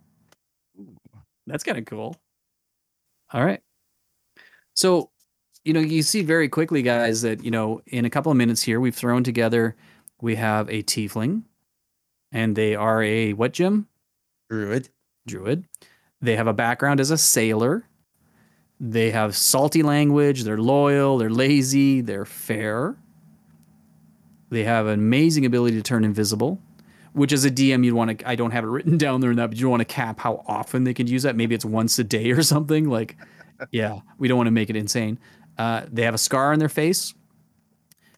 That's 1.47 1.63
kind 1.63 1.77
of 1.77 1.85
cool. 1.85 2.17
All 3.31 3.45
right. 3.45 3.61
So, 4.75 5.09
you 5.63 5.71
know, 5.73 5.79
you 5.79 6.01
see 6.03 6.21
very 6.21 6.49
quickly, 6.49 6.81
guys, 6.81 7.21
that, 7.21 7.43
you 7.45 7.51
know, 7.51 7.81
in 7.87 8.03
a 8.05 8.09
couple 8.09 8.31
of 8.31 8.37
minutes 8.37 8.61
here, 8.63 8.79
we've 8.79 8.95
thrown 8.95 9.23
together, 9.23 9.75
we 10.21 10.35
have 10.35 10.69
a 10.69 10.83
tiefling, 10.83 11.43
and 12.31 12.55
they 12.55 12.75
are 12.75 13.01
a 13.03 13.33
what, 13.33 13.53
Jim? 13.53 13.87
Druid. 14.49 14.89
Druid. 15.25 15.65
They 16.21 16.35
have 16.35 16.47
a 16.47 16.53
background 16.53 16.99
as 16.99 17.11
a 17.11 17.17
sailor. 17.17 17.85
They 18.79 19.11
have 19.11 19.35
salty 19.35 19.83
language. 19.83 20.43
They're 20.43 20.57
loyal. 20.57 21.17
They're 21.17 21.29
lazy. 21.29 22.01
They're 22.01 22.25
fair. 22.25 22.97
They 24.49 24.63
have 24.63 24.87
an 24.87 24.93
amazing 24.93 25.45
ability 25.45 25.77
to 25.77 25.81
turn 25.81 26.03
invisible, 26.03 26.59
which 27.13 27.33
as 27.33 27.43
a 27.43 27.49
DM, 27.49 27.83
you'd 27.83 27.95
want 27.95 28.19
to, 28.19 28.29
I 28.29 28.35
don't 28.35 28.51
have 28.51 28.63
it 28.63 28.67
written 28.67 28.97
down 28.99 29.21
there 29.21 29.31
in 29.31 29.37
that, 29.37 29.49
but 29.49 29.57
you 29.57 29.69
want 29.69 29.81
to 29.81 29.85
cap 29.85 30.19
how 30.19 30.43
often 30.47 30.83
they 30.83 30.93
can 30.93 31.07
use 31.07 31.23
that. 31.23 31.35
Maybe 31.35 31.55
it's 31.55 31.65
once 31.65 31.97
a 31.97 32.03
day 32.03 32.31
or 32.31 32.43
something. 32.43 32.89
Like, 32.89 33.17
yeah, 33.71 33.99
we 34.17 34.27
don't 34.27 34.37
want 34.37 34.47
to 34.47 34.51
make 34.51 34.69
it 34.69 34.75
insane. 34.75 35.19
Uh, 35.57 35.85
they 35.91 36.03
have 36.03 36.13
a 36.13 36.19
scar 36.19 36.53
on 36.53 36.59
their 36.59 36.69
face, 36.69 37.13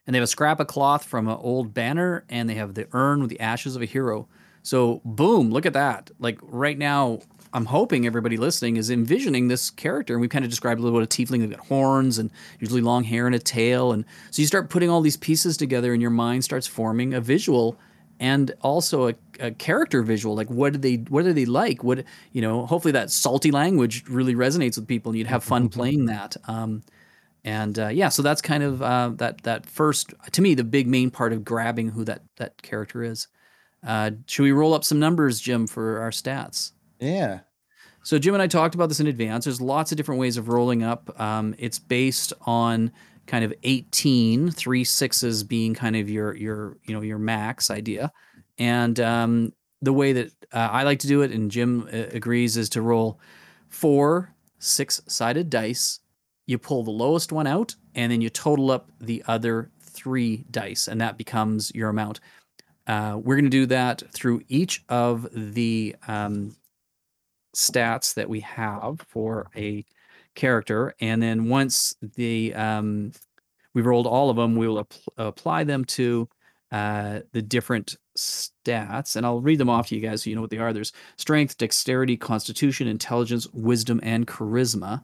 and 0.06 0.14
they 0.14 0.18
have 0.18 0.24
a 0.24 0.28
scrap 0.28 0.60
of 0.60 0.68
cloth 0.68 1.04
from 1.04 1.28
an 1.28 1.38
old 1.40 1.74
banner, 1.74 2.26
and 2.30 2.50
they 2.50 2.56
have 2.56 2.74
the 2.74 2.88
urn 2.94 3.22
with 3.22 3.30
the 3.30 3.40
ashes 3.40 3.76
of 3.76 3.82
a 3.82 3.86
hero. 3.86 4.28
So, 4.62 5.02
boom, 5.06 5.52
look 5.52 5.66
at 5.66 5.74
that. 5.74 6.12
Like 6.20 6.40
right 6.42 6.78
now, 6.78 7.20
I'm 7.56 7.66
hoping 7.66 8.06
everybody 8.06 8.36
listening 8.36 8.76
is 8.76 8.90
envisioning 8.90 9.48
this 9.48 9.70
character. 9.70 10.14
And 10.14 10.20
we've 10.20 10.30
kind 10.30 10.44
of 10.44 10.52
described 10.52 10.82
a 10.82 10.84
little 10.84 11.00
bit 11.00 11.04
of 11.04 11.10
tiefling. 11.10 11.40
They've 11.40 11.50
got 11.50 11.66
horns 11.68 12.18
and 12.18 12.30
usually 12.60 12.82
long 12.82 13.06
hair 13.06 13.28
and 13.28 13.34
a 13.34 13.40
tail. 13.40 13.94
And 13.94 14.04
so 14.30 14.42
you 14.42 14.46
start 14.46 14.70
putting 14.70 14.90
all 14.90 15.00
these 15.00 15.16
pieces 15.16 15.56
together, 15.56 15.94
and 15.94 16.02
your 16.02 16.12
mind 16.12 16.44
starts 16.44 16.68
forming 16.68 17.14
a 17.14 17.22
visual 17.22 17.80
and 18.20 18.54
also 18.62 19.10
a, 19.10 19.16
a 19.40 19.52
character 19.52 20.02
visual. 20.02 20.36
Like 20.36 20.50
what 20.50 20.74
do 20.74 20.80
they 20.80 20.96
what 20.96 21.26
are 21.26 21.34
they 21.34 21.46
like? 21.46 21.82
What 21.82 22.04
you 22.34 22.42
know, 22.42 22.66
hopefully 22.66 22.92
that 22.92 23.10
salty 23.10 23.52
language 23.52 24.04
really 24.10 24.36
resonates 24.36 24.78
with 24.78 24.88
people 24.88 25.12
and 25.12 25.18
you'd 25.18 25.28
have 25.28 25.44
fun 25.44 25.70
playing 25.78 26.06
that. 26.08 26.36
Um, 26.48 26.84
and 27.46 27.78
uh, 27.80 27.88
yeah, 27.88 28.10
so 28.10 28.22
that's 28.22 28.42
kind 28.42 28.64
of 28.64 28.82
uh, 28.82 29.12
that 29.16 29.44
that 29.44 29.66
first 29.66 30.14
to 30.32 30.42
me 30.42 30.56
the 30.56 30.64
big 30.66 30.88
main 30.88 31.10
part 31.10 31.32
of 31.32 31.46
grabbing 31.46 31.90
who 31.90 32.04
that 32.04 32.24
that 32.36 32.62
character 32.62 33.02
is. 33.04 33.28
Uh, 33.86 34.12
should 34.26 34.44
we 34.44 34.52
roll 34.52 34.74
up 34.74 34.84
some 34.84 35.00
numbers, 35.00 35.40
Jim, 35.40 35.68
for 35.68 36.00
our 36.00 36.10
stats? 36.10 36.72
Yeah. 37.00 37.42
So 38.04 38.20
Jim 38.20 38.36
and 38.36 38.42
I 38.42 38.48
talked 38.48 38.76
about 38.76 38.90
this 38.90 39.00
in 39.00 39.08
advance. 39.08 39.46
There's 39.46 39.60
lots 39.60 39.92
of 39.92 39.98
different 39.98 40.22
ways 40.22 40.38
of 40.38 40.48
rolling 40.48 40.84
up. 40.84 41.20
Um, 41.20 41.56
it's 41.58 41.80
based 41.80 42.34
on 42.42 42.92
kind 43.26 43.44
of 43.44 43.54
18, 43.64 44.52
three 44.52 44.84
sixes 44.84 45.44
being 45.44 45.74
kind 45.74 45.96
of 45.96 46.10
your 46.10 46.36
your 46.36 46.78
you 46.84 46.94
know 46.94 47.02
your 47.02 47.18
max 47.18 47.72
idea, 47.72 48.12
and 48.60 49.00
um, 49.00 49.54
the 49.82 49.94
way 49.94 50.14
that 50.14 50.28
uh, 50.54 50.70
I 50.72 50.84
like 50.84 51.00
to 51.00 51.08
do 51.08 51.22
it, 51.22 51.32
and 51.32 51.50
Jim 51.50 51.90
uh, 51.92 52.06
agrees, 52.14 52.58
is 52.58 52.70
to 52.70 52.82
roll 52.82 53.20
four 53.70 54.34
six 54.60 55.02
sided 55.08 55.50
dice. 55.50 56.00
You 56.46 56.60
pull 56.60 56.84
the 56.84 56.92
lowest 56.92 57.32
one 57.32 57.48
out, 57.48 57.76
and 57.96 58.12
then 58.12 58.22
you 58.22 58.30
total 58.30 58.70
up 58.70 58.92
the 59.02 59.24
other 59.28 59.72
three 59.82 60.46
dice, 60.52 60.88
and 60.88 61.02
that 61.02 61.18
becomes 61.18 61.74
your 61.74 61.90
amount. 61.90 62.20
Uh, 62.86 63.20
we're 63.20 63.36
going 63.36 63.46
to 63.46 63.50
do 63.50 63.66
that 63.66 64.04
through 64.12 64.42
each 64.48 64.84
of 64.90 65.28
the 65.34 65.96
um, 66.08 66.56
stats 67.56 68.14
that 68.14 68.30
we 68.30 68.42
have 68.42 69.02
for 69.08 69.48
a 69.56 69.86
character, 70.36 70.94
and 71.00 71.22
then 71.22 71.50
once 71.50 71.96
the 72.16 72.54
um, 72.54 73.12
we 73.74 73.82
rolled 73.82 74.08
all 74.08 74.30
of 74.30 74.36
them, 74.36 74.56
we 74.56 74.68
will 74.68 74.80
ap- 74.80 74.94
apply 75.18 75.64
them 75.64 75.86
to 75.86 76.30
uh, 76.72 77.22
the 77.32 77.42
different 77.42 77.96
stats, 78.18 79.16
and 79.16 79.26
I'll 79.26 79.42
read 79.42 79.60
them 79.60 79.70
off 79.70 79.88
to 79.88 79.96
you 79.96 80.02
guys 80.02 80.24
so 80.24 80.30
you 80.30 80.36
know 80.36 80.42
what 80.42 80.50
they 80.50 80.58
are. 80.58 80.74
There's 80.74 80.94
strength, 81.18 81.58
dexterity, 81.58 82.18
constitution, 82.18 82.88
intelligence, 82.88 83.48
wisdom, 83.54 84.00
and 84.04 84.28
charisma. 84.28 85.02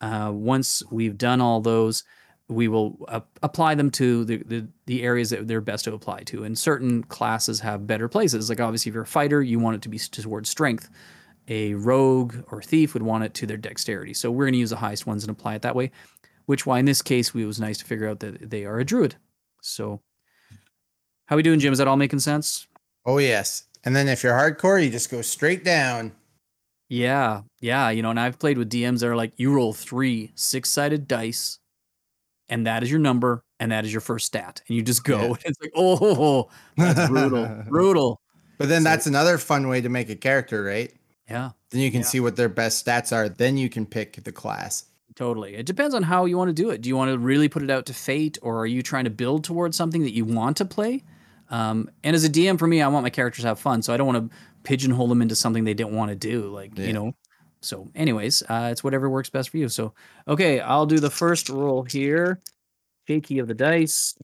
Uh, 0.00 0.30
once 0.32 0.82
we've 0.90 1.18
done 1.18 1.40
all 1.40 1.60
those, 1.60 2.04
we 2.48 2.68
will 2.68 2.98
uh, 3.08 3.20
apply 3.42 3.74
them 3.74 3.90
to 3.90 4.24
the, 4.24 4.38
the 4.38 4.68
the 4.86 5.02
areas 5.02 5.30
that 5.30 5.46
they're 5.48 5.60
best 5.60 5.84
to 5.84 5.94
apply 5.94 6.20
to. 6.24 6.44
And 6.44 6.58
certain 6.58 7.04
classes 7.04 7.60
have 7.60 7.86
better 7.86 8.08
places. 8.08 8.48
Like 8.48 8.60
obviously, 8.60 8.90
if 8.90 8.94
you're 8.94 9.02
a 9.04 9.06
fighter, 9.06 9.42
you 9.42 9.58
want 9.58 9.76
it 9.76 9.82
to 9.82 9.88
be 9.88 9.98
towards 9.98 10.48
strength. 10.48 10.88
A 11.48 11.74
rogue 11.74 12.36
or 12.50 12.60
thief 12.62 12.94
would 12.94 13.02
want 13.02 13.24
it 13.24 13.34
to 13.34 13.46
their 13.46 13.56
dexterity. 13.56 14.14
So 14.14 14.30
we're 14.30 14.44
going 14.44 14.52
to 14.54 14.58
use 14.58 14.70
the 14.70 14.76
highest 14.76 15.06
ones 15.06 15.24
and 15.24 15.30
apply 15.30 15.54
it 15.54 15.62
that 15.62 15.74
way. 15.76 15.90
Which 16.46 16.64
why 16.66 16.78
in 16.78 16.84
this 16.86 17.02
case, 17.02 17.34
it 17.34 17.44
was 17.44 17.60
nice 17.60 17.78
to 17.78 17.84
figure 17.84 18.08
out 18.08 18.20
that 18.20 18.50
they 18.50 18.64
are 18.64 18.78
a 18.78 18.84
druid. 18.84 19.16
So 19.62 20.00
how 21.26 21.36
we 21.36 21.42
doing, 21.42 21.58
Jim? 21.60 21.72
Is 21.72 21.78
that 21.78 21.88
all 21.88 21.96
making 21.96 22.20
sense? 22.20 22.66
Oh 23.04 23.18
yes. 23.18 23.64
And 23.84 23.94
then 23.94 24.08
if 24.08 24.22
you're 24.22 24.32
hardcore, 24.34 24.82
you 24.82 24.90
just 24.90 25.10
go 25.10 25.22
straight 25.22 25.64
down. 25.64 26.12
Yeah, 26.88 27.42
yeah. 27.60 27.90
You 27.90 28.02
know, 28.02 28.10
and 28.10 28.18
I've 28.18 28.38
played 28.38 28.56
with 28.58 28.70
DMs 28.70 29.00
that 29.00 29.08
are 29.08 29.16
like, 29.16 29.32
you 29.36 29.52
roll 29.52 29.72
three 29.74 30.32
six 30.34 30.70
sided 30.70 31.06
dice, 31.06 31.58
and 32.48 32.66
that 32.66 32.82
is 32.82 32.90
your 32.90 32.98
number, 33.00 33.44
and 33.60 33.70
that 33.72 33.84
is 33.84 33.92
your 33.92 34.00
first 34.00 34.26
stat, 34.26 34.62
and 34.68 34.76
you 34.76 34.82
just 34.82 35.04
go. 35.04 35.20
Yeah. 35.20 35.34
It's 35.44 35.60
like, 35.60 35.72
oh, 35.76 36.48
that's 36.78 37.08
brutal, 37.10 37.62
brutal. 37.68 38.20
But 38.56 38.68
then 38.70 38.82
So- 38.82 38.88
that's 38.88 39.06
another 39.06 39.36
fun 39.38 39.68
way 39.68 39.80
to 39.82 39.88
make 39.90 40.08
a 40.08 40.16
character, 40.16 40.62
right? 40.62 40.90
Yeah, 41.28 41.50
Then 41.70 41.80
you 41.82 41.90
can 41.90 42.00
Yeah. 42.00 42.06
see 42.06 42.20
what 42.20 42.36
their 42.36 42.48
best 42.48 42.84
stats 42.86 43.12
are. 43.14 43.28
Then 43.28 43.56
you 43.58 43.68
can 43.68 43.84
pick 43.86 44.22
the 44.24 44.32
class. 44.32 44.84
totally. 45.14 45.56
It 45.56 45.66
depends 45.66 45.96
on 45.96 46.04
how 46.04 46.26
you 46.26 46.38
want 46.38 46.48
to 46.48 46.52
do 46.54 46.70
it. 46.70 46.80
Do 46.80 46.88
you 46.88 46.96
want 46.96 47.10
to 47.10 47.18
really 47.18 47.48
put 47.48 47.64
it 47.64 47.70
out 47.70 47.86
to 47.86 47.92
fate, 47.92 48.38
or 48.40 48.60
are 48.60 48.66
you 48.66 48.82
trying 48.84 49.02
to 49.02 49.10
build 49.10 49.42
towards 49.42 49.76
something 49.76 50.02
that 50.04 50.12
you 50.12 50.24
want 50.24 50.56
to 50.58 50.64
play? 50.64 51.02
Um, 51.50 51.90
and 52.04 52.14
as 52.14 52.22
a 52.24 52.28
DM, 52.28 52.56
for 52.56 52.68
me, 52.68 52.80
I 52.80 52.86
want 52.88 53.02
my 53.02 53.10
characters 53.10 53.42
to 53.42 53.48
have 53.48 53.58
fun, 53.58 53.82
so 53.82 53.92
I 53.92 53.96
don't 53.96 54.06
want 54.06 54.30
to 54.30 54.36
pigeonhole 54.62 55.08
them 55.08 55.20
into 55.20 55.34
something 55.34 55.64
they 55.64 55.74
didn't 55.74 55.92
want 55.96 56.10
to 56.10 56.14
do. 56.14 56.48
Like 56.50 56.78
Yeah. 56.78 56.86
you 56.86 56.92
know. 56.92 57.14
So, 57.62 57.88
anyways, 57.96 58.44
uh, 58.48 58.68
it's 58.70 58.84
whatever 58.84 59.10
works 59.10 59.28
best 59.28 59.50
for 59.50 59.56
you. 59.56 59.68
So, 59.68 59.92
okay, 60.28 60.60
I'll 60.60 60.86
do 60.86 61.00
the 61.00 61.10
first 61.10 61.48
roll 61.48 61.82
here. 61.82 62.38
Shaky 63.08 63.40
of 63.40 63.48
the 63.48 63.54
dice. 63.54 64.14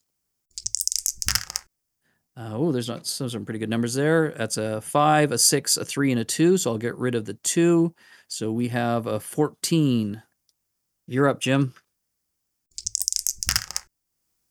Uh, 2.36 2.50
oh, 2.52 2.72
there's 2.72 2.88
not 2.88 3.06
some 3.06 3.28
some 3.28 3.44
pretty 3.44 3.60
good 3.60 3.70
numbers 3.70 3.94
there. 3.94 4.32
That's 4.36 4.56
a 4.56 4.80
five, 4.80 5.30
a 5.30 5.38
six, 5.38 5.76
a 5.76 5.84
three, 5.84 6.10
and 6.10 6.20
a 6.20 6.24
two. 6.24 6.56
So 6.56 6.72
I'll 6.72 6.78
get 6.78 6.96
rid 6.96 7.14
of 7.14 7.26
the 7.26 7.34
two. 7.34 7.94
So 8.26 8.50
we 8.50 8.68
have 8.68 9.06
a 9.06 9.20
14. 9.20 10.22
You're 11.06 11.28
up, 11.28 11.40
Jim. 11.40 11.74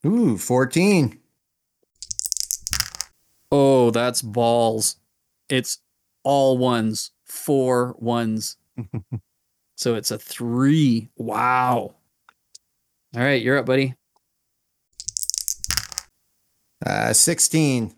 Ooh, 0.05 0.37
14. 0.37 1.19
Oh, 3.51 3.91
that's 3.91 4.21
balls. 4.21 4.97
It's 5.49 5.79
all 6.23 6.57
ones, 6.57 7.11
four 7.25 7.95
ones. 7.99 8.57
so 9.75 9.95
it's 9.95 10.11
a 10.11 10.17
three. 10.17 11.09
Wow. 11.17 11.95
All 13.15 13.21
right, 13.21 13.41
you're 13.41 13.57
up, 13.57 13.65
buddy. 13.65 13.95
Uh, 16.85 17.13
16. 17.13 17.93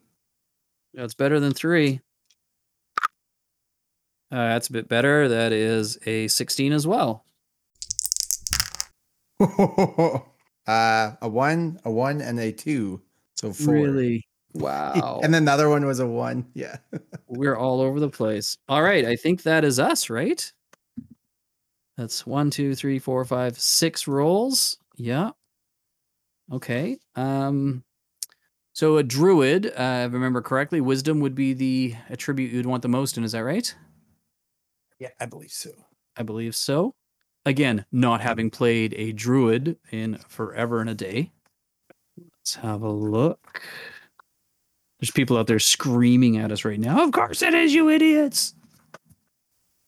That's 0.94 1.14
better 1.14 1.40
than 1.40 1.54
three. 1.54 2.02
Uh, 4.32 4.50
that's 4.50 4.70
a 4.70 4.74
bit 4.74 4.88
better. 4.88 5.28
That 5.28 5.52
is 5.52 5.98
a 6.06 6.28
16 6.28 6.72
as 6.72 6.88
well. 6.88 7.26
uh, 9.40 10.20
a 10.68 11.30
one, 11.30 11.80
a 11.84 11.92
one, 11.92 12.22
and 12.22 12.40
a 12.40 12.52
two. 12.52 13.02
So 13.36 13.54
four. 13.54 13.74
Really? 13.74 14.28
Wow. 14.58 15.20
And 15.22 15.34
then 15.34 15.44
the 15.44 15.70
one 15.70 15.86
was 15.86 16.00
a 16.00 16.08
one. 16.08 16.46
Yeah. 16.54 16.78
We're 17.28 17.58
all 17.58 17.82
over 17.82 18.00
the 18.00 18.10
place. 18.10 18.58
All 18.70 18.82
right. 18.82 19.04
I 19.04 19.18
think 19.18 19.44
that 19.44 19.66
is 19.66 19.80
us, 19.80 20.10
right? 20.10 20.50
That's 21.98 22.26
one, 22.26 22.52
two, 22.52 22.74
three, 22.74 22.98
four, 22.98 23.26
five, 23.26 23.60
six 23.60 24.08
rolls. 24.08 24.78
Yeah. 24.96 25.32
Okay. 26.54 26.98
Um, 27.16 27.84
so 28.76 28.98
a 28.98 29.04
druid, 29.04 29.68
uh, 29.68 29.70
if 29.70 29.76
I 29.78 30.04
remember 30.04 30.42
correctly, 30.42 30.82
wisdom 30.82 31.22
would 31.22 31.34
be 31.34 31.54
the 31.54 31.96
attribute 32.10 32.52
you'd 32.52 32.66
want 32.66 32.82
the 32.82 32.90
most 32.90 33.18
in. 33.18 33.24
Is 33.24 33.32
that 33.32 33.46
right? 33.46 33.74
Yeah, 35.00 35.12
I 35.18 35.28
believe 35.28 35.52
so. 35.52 35.70
I 36.18 36.24
believe 36.24 36.58
so. 36.58 36.94
Again, 37.46 37.86
not 37.94 38.20
having 38.20 38.50
played 38.50 38.94
a 38.98 39.14
druid 39.14 39.78
in 39.94 40.18
forever 40.28 40.82
and 40.82 40.90
a 40.90 40.94
day. 40.94 41.32
Let's 42.18 42.56
have 42.56 42.82
a 42.82 42.92
look. 42.92 43.62
There's 45.00 45.12
people 45.12 45.38
out 45.38 45.48
there 45.48 45.58
screaming 45.58 46.36
at 46.36 46.52
us 46.52 46.66
right 46.66 46.80
now. 46.80 47.02
Of 47.02 47.14
course 47.14 47.42
it 47.42 47.54
is, 47.54 47.74
you 47.74 47.90
idiots. 47.90 48.56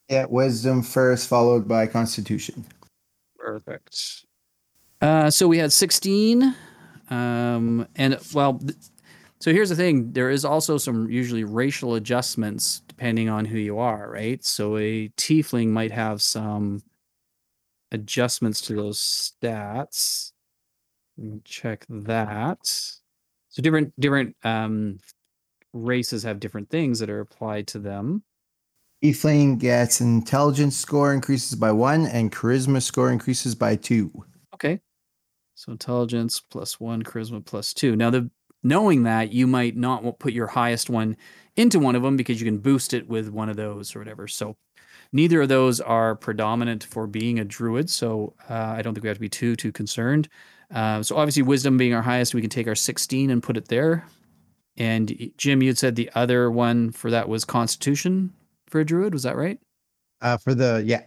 Yeah, 0.08 0.24
wisdom 0.30 0.82
first, 0.82 1.28
followed 1.28 1.68
by 1.68 1.88
constitution. 1.88 2.64
Perfect. 3.38 4.24
Uh, 5.02 5.28
so 5.28 5.46
we 5.46 5.58
had 5.58 5.74
16. 5.74 6.54
Um, 7.10 7.86
and 7.96 8.18
well, 8.34 8.58
th- 8.58 8.76
so 9.40 9.52
here's 9.52 9.68
the 9.68 9.76
thing 9.76 10.12
there 10.12 10.30
is 10.30 10.44
also 10.44 10.78
some 10.78 11.08
usually 11.10 11.44
racial 11.44 11.94
adjustments 11.94 12.82
depending 12.88 13.28
on 13.28 13.44
who 13.44 13.58
you 13.58 13.78
are, 13.78 14.10
right? 14.10 14.44
So 14.44 14.76
a 14.76 15.08
tiefling 15.10 15.68
might 15.68 15.92
have 15.92 16.20
some 16.20 16.82
adjustments 17.92 18.60
to 18.62 18.74
those 18.74 18.98
stats. 19.00 20.32
Check 21.44 21.86
that. 21.88 22.58
So 23.48 23.62
different 23.62 23.92
different 23.98 24.36
um, 24.44 24.98
races 25.72 26.22
have 26.24 26.40
different 26.40 26.70
things 26.70 26.98
that 26.98 27.10
are 27.10 27.20
applied 27.20 27.66
to 27.68 27.78
them. 27.78 28.22
Tiefling 29.04 29.58
gets 29.58 30.00
an 30.00 30.08
intelligence 30.08 30.76
score 30.76 31.14
increases 31.14 31.54
by 31.54 31.70
one 31.70 32.06
and 32.06 32.32
charisma 32.32 32.82
score 32.82 33.12
increases 33.12 33.54
by 33.54 33.76
two. 33.76 34.10
Okay. 34.54 34.80
So 35.58 35.72
intelligence 35.72 36.38
plus 36.38 36.78
one, 36.78 37.02
charisma 37.02 37.44
plus 37.44 37.74
two. 37.74 37.96
Now, 37.96 38.10
the 38.10 38.30
knowing 38.62 39.02
that 39.02 39.32
you 39.32 39.44
might 39.48 39.76
not 39.76 40.20
put 40.20 40.32
your 40.32 40.46
highest 40.46 40.88
one 40.88 41.16
into 41.56 41.80
one 41.80 41.96
of 41.96 42.02
them 42.02 42.16
because 42.16 42.40
you 42.40 42.44
can 42.44 42.58
boost 42.58 42.94
it 42.94 43.08
with 43.08 43.28
one 43.30 43.48
of 43.48 43.56
those 43.56 43.96
or 43.96 43.98
whatever. 43.98 44.28
So 44.28 44.56
neither 45.12 45.42
of 45.42 45.48
those 45.48 45.80
are 45.80 46.14
predominant 46.14 46.84
for 46.84 47.08
being 47.08 47.40
a 47.40 47.44
druid. 47.44 47.90
So 47.90 48.34
uh, 48.48 48.54
I 48.54 48.82
don't 48.82 48.94
think 48.94 49.02
we 49.02 49.08
have 49.08 49.16
to 49.16 49.20
be 49.20 49.28
too 49.28 49.56
too 49.56 49.72
concerned. 49.72 50.28
Uh, 50.72 51.02
so 51.02 51.16
obviously, 51.16 51.42
wisdom 51.42 51.76
being 51.76 51.92
our 51.92 52.02
highest, 52.02 52.34
we 52.34 52.40
can 52.40 52.50
take 52.50 52.68
our 52.68 52.76
16 52.76 53.28
and 53.28 53.42
put 53.42 53.56
it 53.56 53.66
there. 53.66 54.06
And 54.76 55.32
Jim, 55.38 55.60
you 55.60 55.74
said 55.74 55.96
the 55.96 56.08
other 56.14 56.52
one 56.52 56.92
for 56.92 57.10
that 57.10 57.28
was 57.28 57.44
Constitution 57.44 58.32
for 58.68 58.78
a 58.78 58.86
druid. 58.86 59.12
Was 59.12 59.24
that 59.24 59.34
right? 59.34 59.58
Uh, 60.20 60.36
for 60.36 60.54
the 60.54 60.84
yeah, 60.86 61.02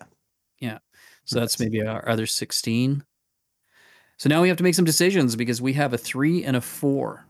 Yeah. 0.59 0.79
So 1.23 1.39
that's 1.39 1.57
maybe 1.57 1.81
our 1.81 2.09
other 2.09 2.25
16. 2.25 3.05
So 4.21 4.29
now 4.29 4.43
we 4.43 4.49
have 4.49 4.57
to 4.57 4.63
make 4.63 4.75
some 4.75 4.85
decisions 4.85 5.35
because 5.35 5.63
we 5.63 5.73
have 5.73 5.93
a 5.93 5.97
three 5.97 6.43
and 6.43 6.55
a 6.55 6.61
four. 6.61 7.25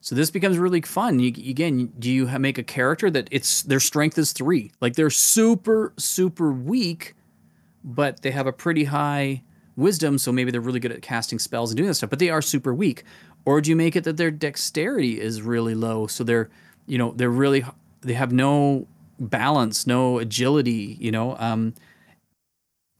So 0.00 0.16
this 0.16 0.28
becomes 0.28 0.58
really 0.58 0.80
fun. 0.80 1.20
You, 1.20 1.28
again, 1.28 1.92
do 2.00 2.10
you 2.10 2.26
make 2.40 2.58
a 2.58 2.64
character 2.64 3.12
that 3.12 3.28
it's 3.30 3.62
their 3.62 3.78
strength 3.78 4.18
is 4.18 4.32
three? 4.32 4.72
Like 4.80 4.96
they're 4.96 5.08
super, 5.08 5.92
super 5.98 6.50
weak, 6.50 7.14
but 7.84 8.22
they 8.22 8.32
have 8.32 8.48
a 8.48 8.52
pretty 8.52 8.82
high 8.82 9.44
wisdom. 9.76 10.18
So 10.18 10.32
maybe 10.32 10.50
they're 10.50 10.60
really 10.60 10.80
good 10.80 10.90
at 10.90 11.00
casting 11.00 11.38
spells 11.38 11.70
and 11.70 11.76
doing 11.76 11.86
that 11.86 11.94
stuff, 11.94 12.10
but 12.10 12.18
they 12.18 12.30
are 12.30 12.42
super 12.42 12.74
weak. 12.74 13.04
Or 13.44 13.60
do 13.60 13.70
you 13.70 13.76
make 13.76 13.94
it 13.94 14.02
that 14.02 14.16
their 14.16 14.32
dexterity 14.32 15.20
is 15.20 15.42
really 15.42 15.76
low? 15.76 16.08
So 16.08 16.24
they're, 16.24 16.50
you 16.88 16.98
know, 16.98 17.12
they're 17.14 17.30
really, 17.30 17.64
they 18.00 18.14
have 18.14 18.32
no 18.32 18.88
balance, 19.20 19.86
no 19.86 20.18
agility, 20.18 20.96
you 20.98 21.12
know, 21.12 21.36
um, 21.38 21.72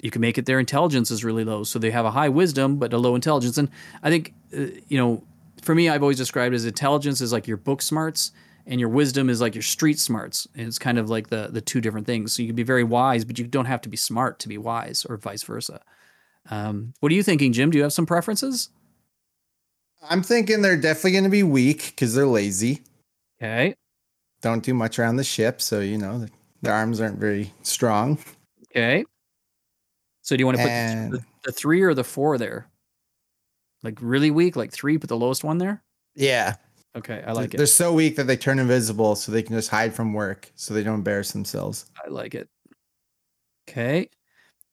you 0.02 0.10
can 0.10 0.20
make 0.20 0.38
it 0.38 0.46
their 0.46 0.58
intelligence 0.58 1.10
is 1.10 1.24
really 1.24 1.44
low. 1.44 1.64
So 1.64 1.78
they 1.78 1.90
have 1.90 2.04
a 2.04 2.10
high 2.10 2.28
wisdom 2.28 2.76
but 2.76 2.92
a 2.92 2.98
low 2.98 3.14
intelligence. 3.14 3.58
And 3.58 3.68
i 4.02 4.10
think 4.10 4.34
uh, 4.56 4.66
you 4.88 4.98
know 4.98 5.22
for 5.62 5.74
me 5.74 5.88
i've 5.88 6.02
always 6.02 6.16
described 6.16 6.54
as 6.54 6.64
intelligence 6.64 7.20
is 7.20 7.32
like 7.32 7.46
your 7.46 7.56
book 7.56 7.82
smarts 7.82 8.32
and 8.66 8.78
your 8.78 8.88
wisdom 8.88 9.28
is 9.28 9.40
like 9.40 9.54
your 9.54 9.62
street 9.62 9.98
smarts. 9.98 10.46
And 10.54 10.66
it's 10.66 10.78
kind 10.78 10.98
of 10.98 11.08
like 11.10 11.28
the 11.28 11.48
the 11.50 11.60
two 11.60 11.80
different 11.80 12.06
things. 12.06 12.32
So 12.32 12.42
you 12.42 12.48
can 12.48 12.56
be 12.56 12.62
very 12.62 12.84
wise 12.84 13.24
but 13.24 13.38
you 13.38 13.46
don't 13.46 13.66
have 13.66 13.80
to 13.82 13.88
be 13.88 13.96
smart 13.96 14.38
to 14.40 14.48
be 14.48 14.58
wise 14.58 15.04
or 15.08 15.16
vice 15.16 15.42
versa. 15.42 15.80
Um, 16.50 16.94
what 17.00 17.12
are 17.12 17.14
you 17.14 17.22
thinking 17.22 17.52
jim? 17.52 17.70
Do 17.70 17.78
you 17.78 17.84
have 17.84 17.92
some 17.92 18.06
preferences? 18.06 18.70
I'm 20.08 20.22
thinking 20.22 20.62
they're 20.62 20.80
definitely 20.80 21.12
going 21.12 21.24
to 21.24 21.30
be 21.30 21.42
weak 21.42 21.88
because 21.90 22.14
they're 22.14 22.26
lazy. 22.26 22.82
okay. 23.40 23.74
Don't 24.40 24.64
do 24.64 24.72
much 24.72 24.98
around 24.98 25.16
the 25.16 25.24
ship, 25.24 25.60
so 25.60 25.80
you 25.80 25.98
know 25.98 26.26
their 26.62 26.72
arms 26.72 27.00
aren't 27.00 27.18
very 27.18 27.52
strong. 27.62 28.18
okay 28.70 29.04
so 30.30 30.36
do 30.36 30.42
you 30.42 30.46
want 30.46 30.58
to 30.58 30.62
put 30.62 30.70
And- 30.70 31.12
the, 31.12 31.24
the 31.42 31.50
three 31.50 31.82
or 31.82 31.92
the 31.92 32.04
four 32.04 32.38
there 32.38 32.68
like 33.82 33.98
really 34.00 34.30
weak 34.30 34.54
like 34.54 34.70
three 34.70 34.96
put 34.96 35.08
the 35.08 35.16
lowest 35.16 35.42
one 35.42 35.58
there 35.58 35.82
Yeah, 36.14 36.54
okay 36.96 37.24
i 37.26 37.32
like 37.32 37.52
it. 37.52 37.56
they're 37.56 37.66
so 37.66 37.92
weak 37.92 38.14
that 38.14 38.28
they 38.28 38.36
turn 38.36 38.60
invisible, 38.60 39.16
so 39.16 39.32
they 39.32 39.42
can 39.42 39.56
just 39.56 39.70
hide 39.70 39.92
from 39.92 40.12
work, 40.12 40.52
so 40.54 40.72
they 40.72 40.84
don't 40.84 40.94
embarrass 40.96 41.32
themselves. 41.32 41.86
I 42.04 42.08
like 42.08 42.36
it. 42.36 42.48
Okay. 43.68 44.08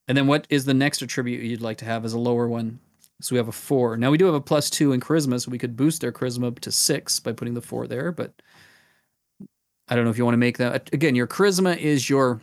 And 0.07 0.15
then 0.15 0.27
what 0.27 0.45
is 0.51 0.63
the 0.65 0.73
next 0.75 1.01
attribute 1.01 1.43
you'd 1.43 1.61
like 1.61 1.77
to 1.77 1.85
have 1.85 2.05
as 2.05 2.13
a 2.13 2.19
lower 2.19 2.47
one? 2.47 2.79
So 3.21 3.33
we 3.33 3.37
have 3.37 3.47
a 3.47 3.51
four. 3.51 3.97
Now 3.97 4.11
we 4.11 4.17
do 4.19 4.25
have 4.25 4.35
a 4.35 4.41
plus 4.41 4.69
two 4.69 4.91
in 4.91 4.99
charisma, 4.99 5.41
so 5.41 5.49
we 5.49 5.57
could 5.57 5.75
boost 5.75 6.01
their 6.01 6.11
charisma 6.11 6.45
up 6.47 6.59
to 6.59 6.71
six 6.71 7.19
by 7.19 7.31
putting 7.33 7.55
the 7.55 7.61
four 7.61 7.87
there, 7.87 8.11
but 8.11 8.31
I 9.87 9.95
don't 9.95 10.03
know 10.05 10.11
if 10.11 10.17
you 10.19 10.23
want 10.25 10.33
to 10.33 10.37
make 10.39 10.57
that 10.59 10.93
again, 10.93 11.15
your 11.15 11.27
charisma 11.27 11.75
is 11.77 12.09
your 12.09 12.41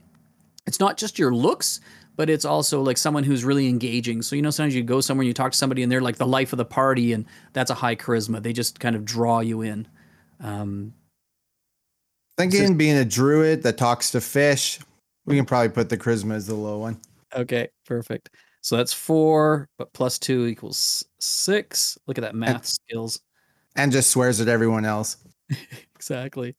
it's 0.67 0.81
not 0.81 0.97
just 0.97 1.19
your 1.19 1.35
looks, 1.35 1.81
but 2.17 2.31
it's 2.31 2.45
also 2.45 2.81
like 2.83 2.97
someone 2.97 3.25
who's 3.25 3.45
really 3.45 3.69
engaging. 3.69 4.23
So 4.23 4.37
you 4.37 4.43
know 4.43 4.51
sometimes 4.51 4.75
you 4.75 4.83
go 4.83 5.01
somewhere 5.01 5.23
and 5.23 5.29
you 5.29 5.35
talk 5.35 5.53
to 5.53 5.59
somebody 5.59 5.83
and 5.83 5.91
they're 5.91 6.01
like 6.01 6.17
the 6.17 6.27
life 6.27 6.53
of 6.53 6.57
the 6.57 6.65
party 6.65 7.13
and 7.13 7.27
that's 7.53 7.71
a 7.71 7.75
high 7.75 7.97
charisma. 7.97 8.43
They 8.43 8.53
just 8.53 8.81
kind 8.81 8.97
of 8.97 9.05
draw 9.05 9.41
you 9.41 9.63
in. 9.63 9.89
Um, 10.41 10.95
Thinking 12.37 12.77
being 12.77 12.97
a 12.97 13.05
druid 13.05 13.63
that 13.63 13.79
talks 13.79 14.11
to 14.11 14.21
fish, 14.21 14.81
we 15.25 15.37
can 15.37 15.45
probably 15.45 15.69
put 15.69 15.89
the 15.89 15.97
charisma 15.97 16.35
as 16.35 16.47
the 16.47 16.55
low 16.55 16.79
one. 16.79 17.01
Okay, 17.35 17.69
perfect. 17.87 18.31
So 18.61 18.77
that's 18.77 18.93
four, 18.93 19.69
but 19.79 19.93
plus 19.93 20.19
two 20.19 20.47
equals 20.47 21.05
six. 21.21 21.99
Look 22.07 22.19
at 22.19 22.23
that 22.23 22.35
math 22.35 22.67
skills. 22.67 23.21
and 23.77 23.93
just 23.93 24.11
swears 24.11 24.41
at 24.41 24.49
everyone 24.49 24.85
else. 24.85 25.17
Exactly. 25.97 26.55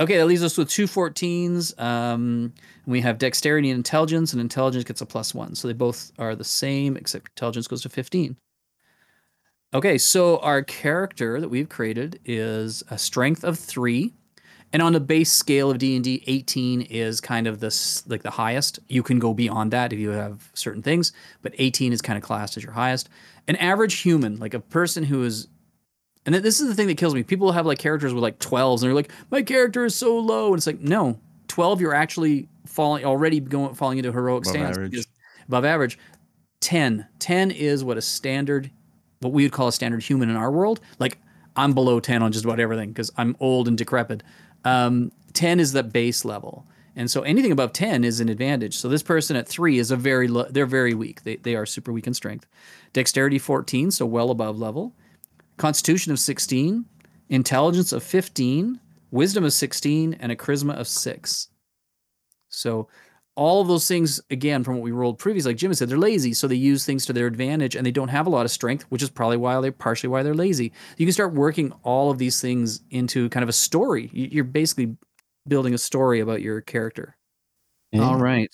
Okay, 0.00 0.16
that 0.16 0.26
leaves 0.26 0.42
us 0.42 0.58
with 0.58 0.68
two 0.68 0.86
14s. 0.86 1.78
Um, 1.80 2.52
we 2.84 3.00
have 3.02 3.18
dexterity 3.18 3.70
and 3.70 3.76
intelligence, 3.76 4.32
and 4.32 4.40
intelligence 4.40 4.84
gets 4.84 5.00
a 5.00 5.06
plus 5.06 5.32
one. 5.34 5.54
So 5.54 5.68
they 5.68 5.74
both 5.74 6.10
are 6.18 6.34
the 6.34 6.44
same, 6.44 6.96
except 6.96 7.28
intelligence 7.36 7.68
goes 7.68 7.82
to 7.82 7.88
15. 7.88 8.36
Okay, 9.72 9.98
so 9.98 10.38
our 10.38 10.62
character 10.62 11.40
that 11.40 11.48
we've 11.48 11.68
created 11.68 12.20
is 12.24 12.82
a 12.90 12.98
strength 12.98 13.44
of 13.44 13.58
three. 13.58 14.14
And 14.72 14.82
on 14.82 14.92
the 14.92 15.00
base 15.00 15.32
scale 15.32 15.70
of 15.70 15.78
D&D, 15.78 16.24
18 16.26 16.82
is 16.82 17.20
kind 17.20 17.46
of 17.46 17.60
this 17.60 18.04
like 18.08 18.24
the 18.24 18.30
highest. 18.30 18.80
You 18.88 19.04
can 19.04 19.20
go 19.20 19.32
beyond 19.32 19.72
that 19.72 19.92
if 19.92 20.00
you 20.00 20.10
have 20.10 20.50
certain 20.54 20.82
things, 20.82 21.12
but 21.42 21.54
18 21.58 21.92
is 21.92 22.02
kind 22.02 22.16
of 22.16 22.24
classed 22.24 22.56
as 22.56 22.64
your 22.64 22.72
highest. 22.72 23.08
An 23.46 23.54
average 23.56 24.00
human, 24.00 24.40
like 24.40 24.54
a 24.54 24.58
person 24.58 25.04
who 25.04 25.22
is 25.22 25.46
and 26.26 26.34
this 26.34 26.60
is 26.60 26.68
the 26.68 26.74
thing 26.74 26.86
that 26.86 26.96
kills 26.96 27.14
me. 27.14 27.22
People 27.22 27.52
have 27.52 27.66
like 27.66 27.78
characters 27.78 28.14
with 28.14 28.22
like 28.22 28.38
12s 28.38 28.74
and 28.74 28.82
they're 28.82 28.94
like, 28.94 29.12
my 29.30 29.42
character 29.42 29.84
is 29.84 29.94
so 29.94 30.18
low. 30.18 30.48
And 30.48 30.56
it's 30.56 30.66
like, 30.66 30.80
no, 30.80 31.18
12, 31.48 31.80
you're 31.80 31.94
actually 31.94 32.48
falling 32.66 33.04
already 33.04 33.40
going 33.40 33.74
falling 33.74 33.98
into 33.98 34.10
heroic 34.10 34.44
Above 34.44 34.52
stance 34.52 34.76
average. 34.76 35.06
above 35.48 35.64
average. 35.64 35.98
10. 36.60 37.06
10 37.18 37.50
is 37.50 37.84
what 37.84 37.98
a 37.98 38.02
standard, 38.02 38.70
what 39.20 39.32
we 39.32 39.42
would 39.42 39.52
call 39.52 39.68
a 39.68 39.72
standard 39.72 40.02
human 40.02 40.30
in 40.30 40.36
our 40.36 40.50
world. 40.50 40.80
Like 40.98 41.18
I'm 41.56 41.74
below 41.74 42.00
10 42.00 42.22
on 42.22 42.32
just 42.32 42.44
about 42.44 42.58
everything 42.58 42.88
because 42.88 43.12
I'm 43.16 43.36
old 43.40 43.68
and 43.68 43.76
decrepit. 43.76 44.22
Um, 44.64 45.12
10 45.34 45.60
is 45.60 45.72
the 45.72 45.82
base 45.82 46.24
level. 46.24 46.66
And 46.96 47.10
so 47.10 47.22
anything 47.22 47.52
above 47.52 47.72
10 47.72 48.04
is 48.04 48.20
an 48.20 48.28
advantage. 48.28 48.76
So 48.76 48.88
this 48.88 49.02
person 49.02 49.36
at 49.36 49.48
three 49.48 49.78
is 49.78 49.90
a 49.90 49.96
very, 49.96 50.28
low, 50.28 50.44
they're 50.48 50.64
very 50.64 50.94
weak. 50.94 51.24
They, 51.24 51.36
they 51.36 51.56
are 51.56 51.66
super 51.66 51.92
weak 51.92 52.06
in 52.06 52.14
strength. 52.14 52.46
Dexterity 52.92 53.38
14, 53.38 53.90
so 53.90 54.06
well 54.06 54.30
above 54.30 54.58
level. 54.58 54.94
Constitution 55.56 56.12
of 56.12 56.18
16, 56.18 56.84
intelligence 57.28 57.92
of 57.92 58.02
15, 58.02 58.78
wisdom 59.10 59.44
of 59.44 59.52
16, 59.52 60.14
and 60.14 60.32
a 60.32 60.36
charisma 60.36 60.74
of 60.78 60.88
6. 60.88 61.48
So 62.48 62.88
all 63.36 63.60
of 63.60 63.68
those 63.68 63.88
things, 63.88 64.20
again, 64.30 64.62
from 64.62 64.74
what 64.74 64.82
we 64.82 64.92
rolled 64.92 65.18
previously, 65.18 65.50
like 65.52 65.56
Jim 65.58 65.74
said, 65.74 65.88
they're 65.88 65.98
lazy, 65.98 66.32
so 66.34 66.46
they 66.46 66.54
use 66.54 66.84
things 66.84 67.04
to 67.06 67.12
their 67.12 67.26
advantage 67.26 67.74
and 67.74 67.84
they 67.84 67.90
don't 67.90 68.08
have 68.08 68.26
a 68.26 68.30
lot 68.30 68.44
of 68.44 68.50
strength, 68.52 68.84
which 68.90 69.02
is 69.02 69.10
probably 69.10 69.36
why 69.36 69.60
they're 69.60 69.72
partially 69.72 70.08
why 70.08 70.22
they're 70.22 70.34
lazy. 70.34 70.72
You 70.98 71.06
can 71.06 71.12
start 71.12 71.34
working 71.34 71.72
all 71.82 72.10
of 72.10 72.18
these 72.18 72.40
things 72.40 72.82
into 72.90 73.28
kind 73.30 73.42
of 73.42 73.48
a 73.48 73.52
story. 73.52 74.08
You- 74.12 74.28
You're 74.30 74.44
basically 74.44 74.96
building 75.48 75.74
a 75.74 75.78
story 75.78 76.20
about 76.20 76.42
your 76.42 76.60
character. 76.60 77.16
All 78.02 78.16
right. 78.18 78.50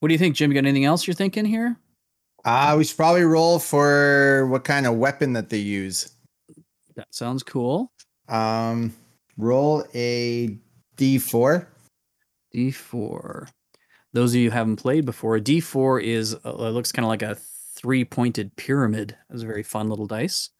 What 0.00 0.08
do 0.08 0.14
you 0.14 0.18
think, 0.18 0.36
Jim? 0.36 0.50
You 0.50 0.54
got 0.54 0.66
anything 0.66 0.84
else 0.84 1.06
you're 1.06 1.14
thinking 1.14 1.44
here? 1.46 1.76
Uh, 2.44 2.74
we 2.76 2.84
should 2.84 2.96
probably 2.96 3.22
roll 3.22 3.58
for 3.58 4.46
what 4.48 4.64
kind 4.64 4.86
of 4.86 4.96
weapon 4.96 5.32
that 5.34 5.48
they 5.48 5.58
use. 5.58 6.13
That 6.96 7.14
sounds 7.14 7.42
cool. 7.42 7.92
Um, 8.28 8.94
roll 9.36 9.84
a 9.94 10.58
d4. 10.96 11.66
D4. 12.54 13.48
Those 14.12 14.32
of 14.32 14.40
you 14.40 14.50
who 14.50 14.54
haven't 14.56 14.76
played 14.76 15.04
before, 15.04 15.36
a 15.36 15.40
D4 15.40 16.02
is 16.02 16.34
uh, 16.34 16.38
it 16.44 16.70
looks 16.70 16.92
kind 16.92 17.04
of 17.04 17.08
like 17.08 17.22
a 17.22 17.34
three-pointed 17.34 18.54
pyramid. 18.54 19.16
It's 19.30 19.42
a 19.42 19.46
very 19.46 19.64
fun 19.64 19.88
little 19.88 20.06
dice. 20.06 20.50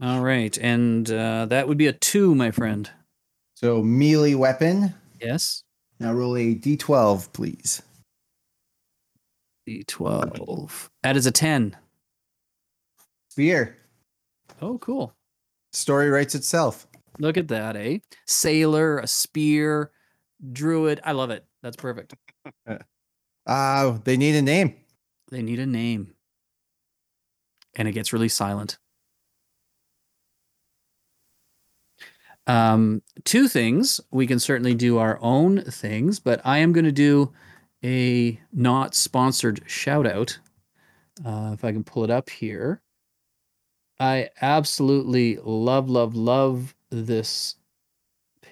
All 0.00 0.20
right, 0.20 0.56
and 0.58 1.10
uh, 1.10 1.46
that 1.46 1.66
would 1.66 1.78
be 1.78 1.86
a 1.86 1.92
two, 1.92 2.34
my 2.34 2.50
friend. 2.50 2.88
So 3.54 3.82
melee 3.82 4.34
weapon. 4.34 4.94
Yes, 5.20 5.64
Now 5.98 6.12
roll 6.12 6.36
a 6.36 6.54
d12, 6.54 7.32
please. 7.32 7.82
D12. 9.66 10.88
That 11.02 11.16
is 11.16 11.26
a 11.26 11.32
ten. 11.32 11.76
Spear. 13.30 13.76
Oh, 14.60 14.78
cool. 14.78 15.14
Story 15.72 16.10
writes 16.10 16.34
itself. 16.34 16.86
Look 17.18 17.36
at 17.36 17.48
that, 17.48 17.76
eh? 17.76 17.98
Sailor, 18.26 18.98
a 18.98 19.06
spear, 19.06 19.90
druid. 20.52 21.00
I 21.04 21.12
love 21.12 21.30
it. 21.30 21.44
That's 21.62 21.76
perfect. 21.76 22.14
Uh, 23.46 23.96
they 24.04 24.18
need 24.18 24.34
a 24.34 24.42
name. 24.42 24.74
They 25.30 25.40
need 25.40 25.58
a 25.58 25.64
name. 25.64 26.12
and 27.76 27.88
it 27.88 27.92
gets 27.92 28.12
really 28.12 28.28
silent. 28.28 28.76
Um, 32.46 33.02
two 33.24 33.48
things 33.48 34.00
we 34.10 34.26
can 34.26 34.38
certainly 34.38 34.74
do 34.74 34.98
our 34.98 35.18
own 35.22 35.62
things, 35.62 36.18
but 36.20 36.40
I 36.44 36.58
am 36.58 36.72
going 36.72 36.84
to 36.84 36.92
do 36.92 37.32
a 37.84 38.38
not 38.52 38.94
sponsored 38.94 39.62
shout 39.66 40.06
out. 40.06 40.38
Uh, 41.24 41.52
if 41.54 41.64
I 41.64 41.72
can 41.72 41.84
pull 41.84 42.04
it 42.04 42.10
up 42.10 42.28
here. 42.30 42.82
I 44.00 44.30
absolutely 44.40 45.38
love, 45.42 45.90
love, 45.90 46.14
love 46.14 46.74
this 46.90 47.56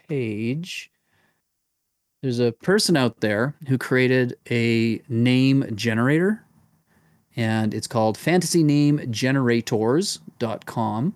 page. 0.08 0.90
There's 2.22 2.40
a 2.40 2.52
person 2.52 2.96
out 2.96 3.20
there 3.20 3.54
who 3.68 3.78
created 3.78 4.36
a 4.50 5.00
name 5.08 5.64
generator, 5.74 6.42
and 7.36 7.72
it's 7.72 7.86
called 7.86 8.18
fantasynamegenerators.com. 8.18 11.14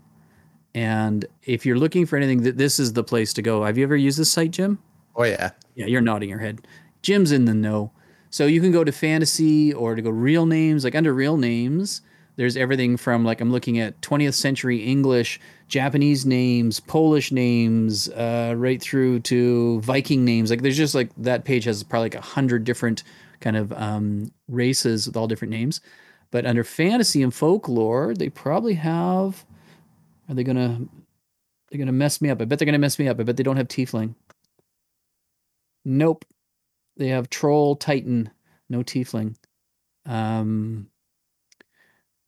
And 0.72 1.26
if 1.42 1.66
you're 1.66 1.78
looking 1.78 2.06
for 2.06 2.16
anything, 2.16 2.56
this 2.56 2.78
is 2.78 2.92
the 2.92 3.02
place 3.02 3.32
to 3.32 3.42
go. 3.42 3.64
Have 3.64 3.76
you 3.76 3.82
ever 3.82 3.96
used 3.96 4.18
this 4.18 4.30
site, 4.30 4.52
Jim? 4.52 4.78
Oh, 5.16 5.24
yeah. 5.24 5.50
Yeah, 5.74 5.86
you're 5.86 6.00
nodding 6.00 6.28
your 6.28 6.38
head. 6.38 6.64
Jim's 7.02 7.32
in 7.32 7.46
the 7.46 7.54
know. 7.54 7.90
So 8.30 8.46
you 8.46 8.60
can 8.60 8.70
go 8.70 8.84
to 8.84 8.92
fantasy 8.92 9.74
or 9.74 9.96
to 9.96 10.02
go 10.02 10.10
real 10.10 10.46
names, 10.46 10.84
like 10.84 10.94
under 10.94 11.12
real 11.12 11.36
names. 11.36 12.02
There's 12.41 12.57
everything 12.57 12.97
from 12.97 13.22
like 13.22 13.43
I'm 13.43 13.53
looking 13.53 13.80
at 13.80 14.01
20th 14.01 14.32
century 14.32 14.78
English, 14.78 15.38
Japanese 15.68 16.24
names, 16.24 16.80
Polish 16.80 17.32
names, 17.32 18.09
uh, 18.09 18.55
right 18.57 18.80
through 18.80 19.20
to 19.20 19.78
Viking 19.82 20.24
names. 20.24 20.49
Like 20.49 20.62
there's 20.62 20.78
just 20.78 20.95
like 20.95 21.11
that 21.18 21.45
page 21.45 21.64
has 21.64 21.82
probably 21.82 22.07
like 22.07 22.14
a 22.14 22.22
hundred 22.22 22.64
different 22.64 23.03
kind 23.41 23.59
of 23.59 23.74
um, 23.74 24.32
races 24.49 25.07
with 25.07 25.18
all 25.18 25.28
different 25.28 25.51
names. 25.51 25.82
But 26.30 26.47
under 26.47 26.64
fantasy 26.64 27.22
and 27.22 27.34
folklore, 27.34 28.14
they 28.14 28.30
probably 28.30 28.72
have. 28.72 29.45
Are 30.26 30.34
they 30.34 30.43
gonna? 30.43 30.80
They're 31.68 31.78
gonna 31.78 31.93
mess 31.93 32.22
me 32.22 32.30
up. 32.30 32.41
I 32.41 32.47
bet 32.47 32.59
they're 32.59 32.64
gonna 32.64 32.78
mess 32.78 32.99
me 32.99 33.07
up. 33.07 33.20
I 33.20 33.24
bet 33.24 33.36
they 33.36 33.43
don't 33.43 33.59
have 33.59 33.68
tiefling. 33.68 34.14
Nope. 35.84 36.24
They 36.97 37.09
have 37.09 37.28
troll, 37.28 37.76
titan, 37.76 38.30
no 38.70 38.78
tiefling. 38.82 39.34
Um, 40.07 40.86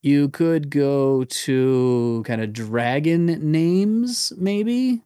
you 0.03 0.29
could 0.29 0.69
go 0.69 1.25
to 1.25 2.25
kind 2.27 2.43
of 2.43 2.53
dragon 2.53 3.27
names, 3.53 4.33
maybe. 4.37 5.03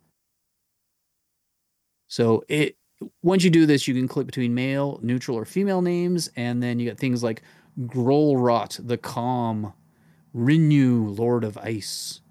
So 2.08 2.44
it 2.48 2.76
once 3.22 3.44
you 3.44 3.50
do 3.50 3.66
this, 3.66 3.86
you 3.86 3.94
can 3.94 4.08
click 4.08 4.26
between 4.26 4.54
male, 4.54 4.98
neutral, 5.02 5.36
or 5.36 5.44
female 5.44 5.82
names, 5.82 6.30
and 6.34 6.62
then 6.62 6.78
you 6.78 6.86
get 6.86 6.98
things 6.98 7.22
like 7.22 7.42
Grolrot, 7.78 8.86
the 8.86 8.96
Calm, 8.96 9.74
Renew, 10.32 11.08
Lord 11.08 11.44
of 11.44 11.58
Ice, 11.58 12.22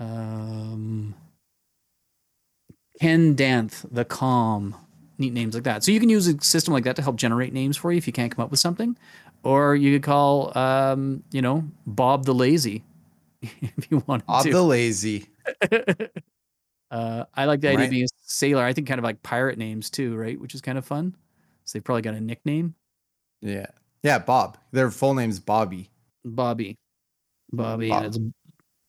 um, 0.00 1.14
Ken 3.00 3.34
Danth, 3.34 3.86
the 3.88 4.04
Calm, 4.04 4.74
neat 5.18 5.32
names 5.32 5.54
like 5.54 5.64
that. 5.64 5.84
So 5.84 5.92
you 5.92 6.00
can 6.00 6.08
use 6.08 6.26
a 6.26 6.40
system 6.42 6.74
like 6.74 6.84
that 6.84 6.96
to 6.96 7.02
help 7.02 7.16
generate 7.16 7.52
names 7.52 7.76
for 7.76 7.92
you 7.92 7.98
if 7.98 8.06
you 8.08 8.12
can't 8.12 8.34
come 8.34 8.44
up 8.44 8.50
with 8.50 8.60
something 8.60 8.96
or 9.44 9.76
you 9.76 9.94
could 9.94 10.02
call, 10.02 10.56
um, 10.56 11.22
you 11.30 11.42
know, 11.42 11.64
Bob 11.86 12.24
the 12.24 12.34
Lazy, 12.34 12.82
if 13.42 13.90
you 13.90 14.02
want. 14.06 14.22
To. 14.22 14.26
Bob 14.26 14.44
the 14.44 14.62
Lazy. 14.62 15.26
uh, 16.90 17.24
I 17.34 17.44
like 17.44 17.60
the 17.60 17.68
idea 17.68 17.78
right. 17.78 17.84
of 17.84 17.90
being 17.90 18.04
a 18.04 18.08
sailor. 18.22 18.64
I 18.64 18.72
think 18.72 18.88
kind 18.88 18.98
of 18.98 19.04
like 19.04 19.22
pirate 19.22 19.58
names 19.58 19.90
too, 19.90 20.16
right? 20.16 20.40
Which 20.40 20.54
is 20.54 20.60
kind 20.60 20.78
of 20.78 20.84
fun. 20.84 21.14
So 21.64 21.78
they 21.78 21.82
probably 21.82 22.02
got 22.02 22.14
a 22.14 22.20
nickname. 22.20 22.74
Yeah, 23.40 23.66
yeah, 24.02 24.18
Bob. 24.18 24.58
Their 24.72 24.90
full 24.90 25.14
name's 25.14 25.38
Bobby. 25.38 25.90
Bobby, 26.24 26.78
Bobby, 27.52 27.90
Bob. 27.90 28.04
and 28.04 28.06
it's 28.06 28.18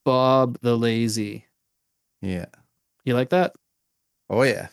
Bob 0.06 0.58
the 0.62 0.78
Lazy. 0.78 1.46
Yeah, 2.22 2.46
you 3.04 3.14
like 3.14 3.30
that? 3.30 3.56
Oh 4.30 4.44
yeah. 4.44 4.68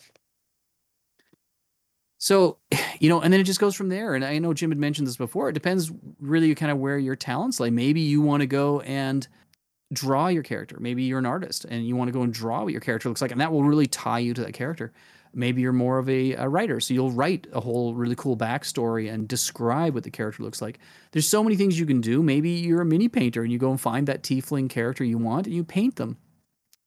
So, 2.23 2.59
you 3.01 3.09
know, 3.09 3.19
and 3.19 3.33
then 3.33 3.41
it 3.41 3.43
just 3.43 3.59
goes 3.59 3.75
from 3.75 3.89
there. 3.89 4.15
And 4.15 4.23
I 4.23 4.39
know 4.39 4.53
Jim 4.53 4.71
had 4.71 4.79
mentioned 4.79 5.07
this 5.07 5.17
before. 5.17 5.49
It 5.49 5.53
depends 5.53 5.91
really 6.19 6.55
kind 6.55 6.71
of 6.71 6.77
where 6.77 6.97
your 6.97 7.17
talents 7.17 7.59
lie. 7.59 7.69
Maybe 7.69 7.99
you 7.99 8.21
want 8.21 8.41
to 8.41 8.47
go 8.47 8.79
and 8.81 9.27
draw 9.91 10.27
your 10.27 10.41
character. 10.41 10.77
Maybe 10.79 11.03
you're 11.03 11.19
an 11.19 11.25
artist 11.25 11.65
and 11.65 11.85
you 11.85 11.97
want 11.97 12.07
to 12.07 12.13
go 12.13 12.23
and 12.23 12.33
draw 12.33 12.63
what 12.63 12.71
your 12.71 12.81
character 12.81 13.09
looks 13.09 13.21
like, 13.21 13.31
and 13.31 13.41
that 13.41 13.51
will 13.51 13.65
really 13.65 13.87
tie 13.87 14.19
you 14.19 14.33
to 14.35 14.41
that 14.41 14.53
character. 14.53 14.93
Maybe 15.35 15.61
you're 15.61 15.73
more 15.73 15.97
of 15.97 16.07
a, 16.07 16.33
a 16.33 16.47
writer, 16.47 16.79
so 16.79 16.93
you'll 16.93 17.11
write 17.11 17.47
a 17.51 17.59
whole 17.59 17.93
really 17.93 18.15
cool 18.15 18.37
backstory 18.37 19.11
and 19.11 19.27
describe 19.27 19.93
what 19.93 20.03
the 20.03 20.11
character 20.11 20.43
looks 20.43 20.61
like. 20.61 20.79
There's 21.11 21.27
so 21.27 21.43
many 21.43 21.55
things 21.55 21.77
you 21.77 21.87
can 21.87 22.01
do. 22.01 22.23
Maybe 22.23 22.51
you're 22.51 22.81
a 22.81 22.85
mini 22.85 23.09
painter 23.09 23.41
and 23.41 23.51
you 23.51 23.57
go 23.57 23.71
and 23.71 23.81
find 23.81 24.07
that 24.07 24.23
tiefling 24.23 24.69
character 24.69 25.03
you 25.03 25.17
want 25.17 25.47
and 25.47 25.55
you 25.55 25.63
paint 25.63 25.97
them, 25.97 26.17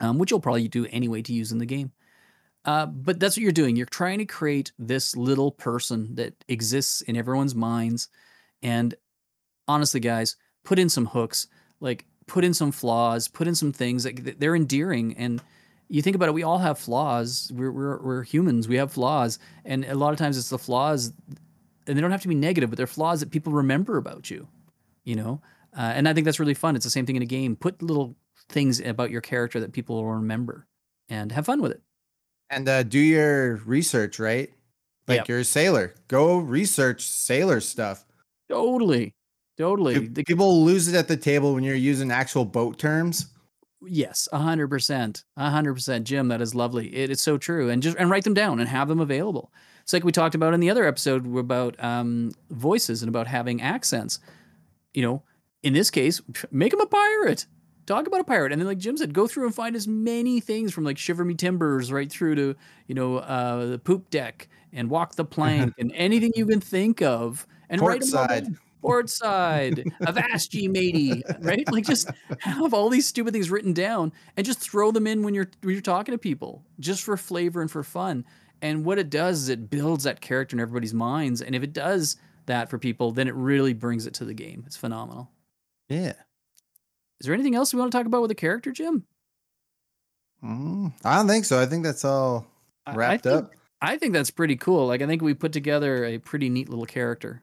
um, 0.01 0.16
which 0.18 0.30
you'll 0.30 0.41
probably 0.41 0.68
do 0.68 0.87
anyway 0.87 1.22
to 1.22 1.32
use 1.32 1.53
in 1.53 1.59
the 1.59 1.66
game. 1.66 1.93
Uh, 2.67 2.85
but 2.85 3.21
that's 3.21 3.37
what 3.37 3.43
you're 3.43 3.53
doing. 3.53 3.77
You're 3.77 3.87
trying 3.87 4.19
to 4.19 4.27
create 4.27 4.73
this 4.77 5.17
little 5.17 5.53
person 5.53 6.17
that 6.17 6.35
exists 6.49 7.01
in 7.01 7.17
everyone's 7.17 7.55
minds. 7.55 8.09
And 8.61 8.95
honestly, 9.69 10.01
guys, 10.01 10.37
put 10.64 10.81
in 10.81 10.89
some 10.89 11.07
hooks, 11.07 11.47
like 11.79 12.05
put 12.27 12.45
in 12.45 12.53
some 12.53 12.73
flaws, 12.73 13.29
put 13.29 13.47
in 13.47 13.55
some 13.55 13.73
things 13.73 14.03
that 14.03 14.41
they're 14.41 14.57
endearing. 14.57 15.17
And 15.17 15.41
you 15.89 16.03
think 16.03 16.17
about 16.17 16.29
it, 16.29 16.35
we 16.35 16.43
all 16.43 16.59
have 16.59 16.77
flaws. 16.77 17.53
We're, 17.55 17.71
we're, 17.71 18.03
we're 18.03 18.23
humans, 18.25 18.67
we 18.67 18.77
have 18.77 18.91
flaws. 18.91 19.39
And 19.64 19.85
a 19.85 19.95
lot 19.95 20.12
of 20.12 20.19
times 20.19 20.37
it's 20.37 20.51
the 20.51 20.59
flaws, 20.59 21.12
and 21.87 21.97
they 21.97 22.01
don't 22.01 22.11
have 22.11 22.23
to 22.23 22.29
be 22.29 22.35
negative, 22.35 22.69
but 22.71 22.77
they're 22.77 22.89
flaws 22.89 23.21
that 23.21 23.31
people 23.31 23.53
remember 23.53 23.97
about 23.97 24.29
you, 24.29 24.49
you 25.05 25.14
know? 25.14 25.41
Uh, 25.77 25.93
and 25.95 26.09
I 26.09 26.14
think 26.14 26.25
that's 26.25 26.41
really 26.41 26.55
fun. 26.55 26.75
It's 26.75 26.85
the 26.85 26.91
same 26.91 27.07
thing 27.07 27.17
in 27.17 27.23
a 27.23 27.27
game. 27.27 27.55
Put 27.55 27.81
little 27.81 28.17
things 28.49 28.81
about 28.81 29.12
your 29.12 29.21
character 29.21 29.61
that 29.61 29.73
people 29.73 29.97
will 29.97 30.14
remember 30.14 30.67
and 31.09 31.31
have 31.31 31.47
fun 31.47 31.62
with 31.62 31.71
it 31.71 31.83
and 32.51 32.68
uh, 32.68 32.82
do 32.82 32.99
your 32.99 33.57
research, 33.57 34.18
right? 34.18 34.51
Like 35.09 35.18
yep. 35.18 35.28
you're 35.28 35.38
a 35.40 35.44
sailor, 35.44 35.94
go 36.09 36.38
research 36.38 37.07
sailor 37.07 37.61
stuff. 37.61 38.05
Totally, 38.49 39.14
totally. 39.57 40.09
Do 40.09 40.24
people 40.24 40.64
lose 40.64 40.88
it 40.88 40.97
at 40.97 41.09
the 41.09 41.16
table 41.16 41.55
when 41.55 41.62
you're 41.62 41.74
using 41.76 42.11
actual 42.11 42.44
boat 42.44 42.78
terms. 42.78 43.26
Yes, 43.82 44.28
a 44.32 44.38
hundred 44.38 44.68
percent, 44.68 45.24
a 45.36 45.51
hundred 45.51 45.74
percent, 45.74 46.07
Jim. 46.07 46.28
That 46.28 46.40
is 46.40 46.55
lovely. 46.55 46.94
It 46.94 47.11
is 47.11 47.20
so 47.20 47.38
true, 47.38 47.70
and 47.70 47.82
just 47.82 47.97
and 47.99 48.11
write 48.11 48.24
them 48.24 48.34
down 48.34 48.59
and 48.59 48.68
have 48.68 48.88
them 48.88 49.01
available. 49.01 49.53
It's 49.82 49.92
like 49.92 50.03
we 50.03 50.11
talked 50.11 50.34
about 50.34 50.55
in 50.55 50.61
the 50.61 50.70
other 50.70 50.84
episode 50.84 51.36
about 51.36 51.82
um, 51.82 52.32
voices 52.51 53.03
and 53.03 53.09
about 53.09 53.28
having 53.28 53.62
accents. 53.62 54.18
You 54.92 55.03
know, 55.03 55.22
in 55.62 55.74
this 55.74 55.90
case, 55.90 56.20
make 56.51 56.72
them 56.72 56.80
a 56.80 56.86
pirate 56.86 57.47
talk 57.87 58.07
about 58.07 58.20
a 58.20 58.24
pirate. 58.24 58.53
And 58.53 58.61
then 58.61 58.66
like 58.66 58.78
jim 58.78 58.97
said 58.97 59.14
go 59.14 59.26
through 59.26 59.47
and 59.47 59.55
find 59.55 59.76
as 59.76 59.89
many 59.89 60.41
things 60.41 60.72
from 60.72 60.84
like 60.84 60.99
shiver 60.99 61.24
me 61.24 61.34
timbers 61.34 61.92
right 61.92 62.11
through 62.11 62.34
to 62.34 62.57
you 62.87 62.95
know 62.95 63.18
uh, 63.18 63.67
the 63.67 63.79
poop 63.79 64.11
deck 64.11 64.49
and 64.72 64.91
walk 64.91 65.14
the 65.14 65.25
plank 65.25 65.75
and 65.79 65.92
anything 65.95 66.33
you 66.37 66.46
can 66.46 66.61
think 66.61 67.00
of 67.00 67.46
and 67.71 67.80
port 67.80 67.95
write 67.95 68.04
side 68.04 68.46
port 68.83 69.08
side 69.08 69.84
avast 70.07 70.53
ye 70.54 70.68
matey 70.68 71.22
right? 71.41 71.71
Like 71.72 71.84
just 71.84 72.11
have 72.41 72.75
all 72.75 72.88
these 72.88 73.07
stupid 73.07 73.33
things 73.33 73.50
written 73.50 73.72
down 73.72 74.13
and 74.37 74.45
just 74.45 74.58
throw 74.58 74.91
them 74.91 75.07
in 75.07 75.22
when 75.22 75.34
you're 75.34 75.50
when 75.63 75.72
you're 75.75 75.83
talking 75.83 76.13
to 76.13 76.18
people 76.18 76.63
just 76.80 77.03
for 77.03 77.17
flavor 77.17 77.61
and 77.61 77.71
for 77.71 77.83
fun. 77.83 78.25
And 78.63 78.84
what 78.84 78.99
it 78.99 79.11
does 79.11 79.42
is 79.42 79.49
it 79.50 79.68
builds 79.68 80.04
that 80.04 80.22
character 80.22 80.57
in 80.57 80.61
everybody's 80.61 80.95
minds. 80.95 81.42
And 81.42 81.54
if 81.54 81.63
it 81.63 81.72
does 81.72 82.17
that 82.46 82.71
for 82.71 82.79
people 82.79 83.13
then 83.13 83.29
it 83.29 83.34
really 83.34 83.72
brings 83.72 84.07
it 84.07 84.14
to 84.14 84.25
the 84.25 84.34
game. 84.34 84.64
It's 84.67 84.76
phenomenal. 84.76 85.30
Yeah 85.88 86.14
is 87.21 87.26
there 87.26 87.34
anything 87.34 87.55
else 87.55 87.72
we 87.72 87.80
want 87.80 87.93
to 87.93 87.99
talk 87.99 88.07
about 88.07 88.22
with 88.22 88.29
the 88.29 88.34
character, 88.34 88.72
Jim? 88.72 89.05
Mm, 90.45 90.93
I 91.05 91.17
don't 91.17 91.29
think 91.29 91.45
so. 91.45 91.61
I 91.61 91.67
think 91.67 91.84
that's 91.84 92.05
all 92.05 92.47
wrapped 92.93 93.26
I 93.26 93.30
think, 93.30 93.45
up. 93.45 93.53
I 93.80 93.97
think 93.97 94.13
that's 94.13 94.30
pretty 94.30 94.57
cool. 94.57 94.87
Like 94.87 95.03
I 95.03 95.07
think 95.07 95.22
we 95.22 95.34
put 95.34 95.53
together 95.53 96.05
a 96.05 96.18
pretty 96.18 96.49
neat 96.49 96.68
little 96.68 96.87
character. 96.87 97.43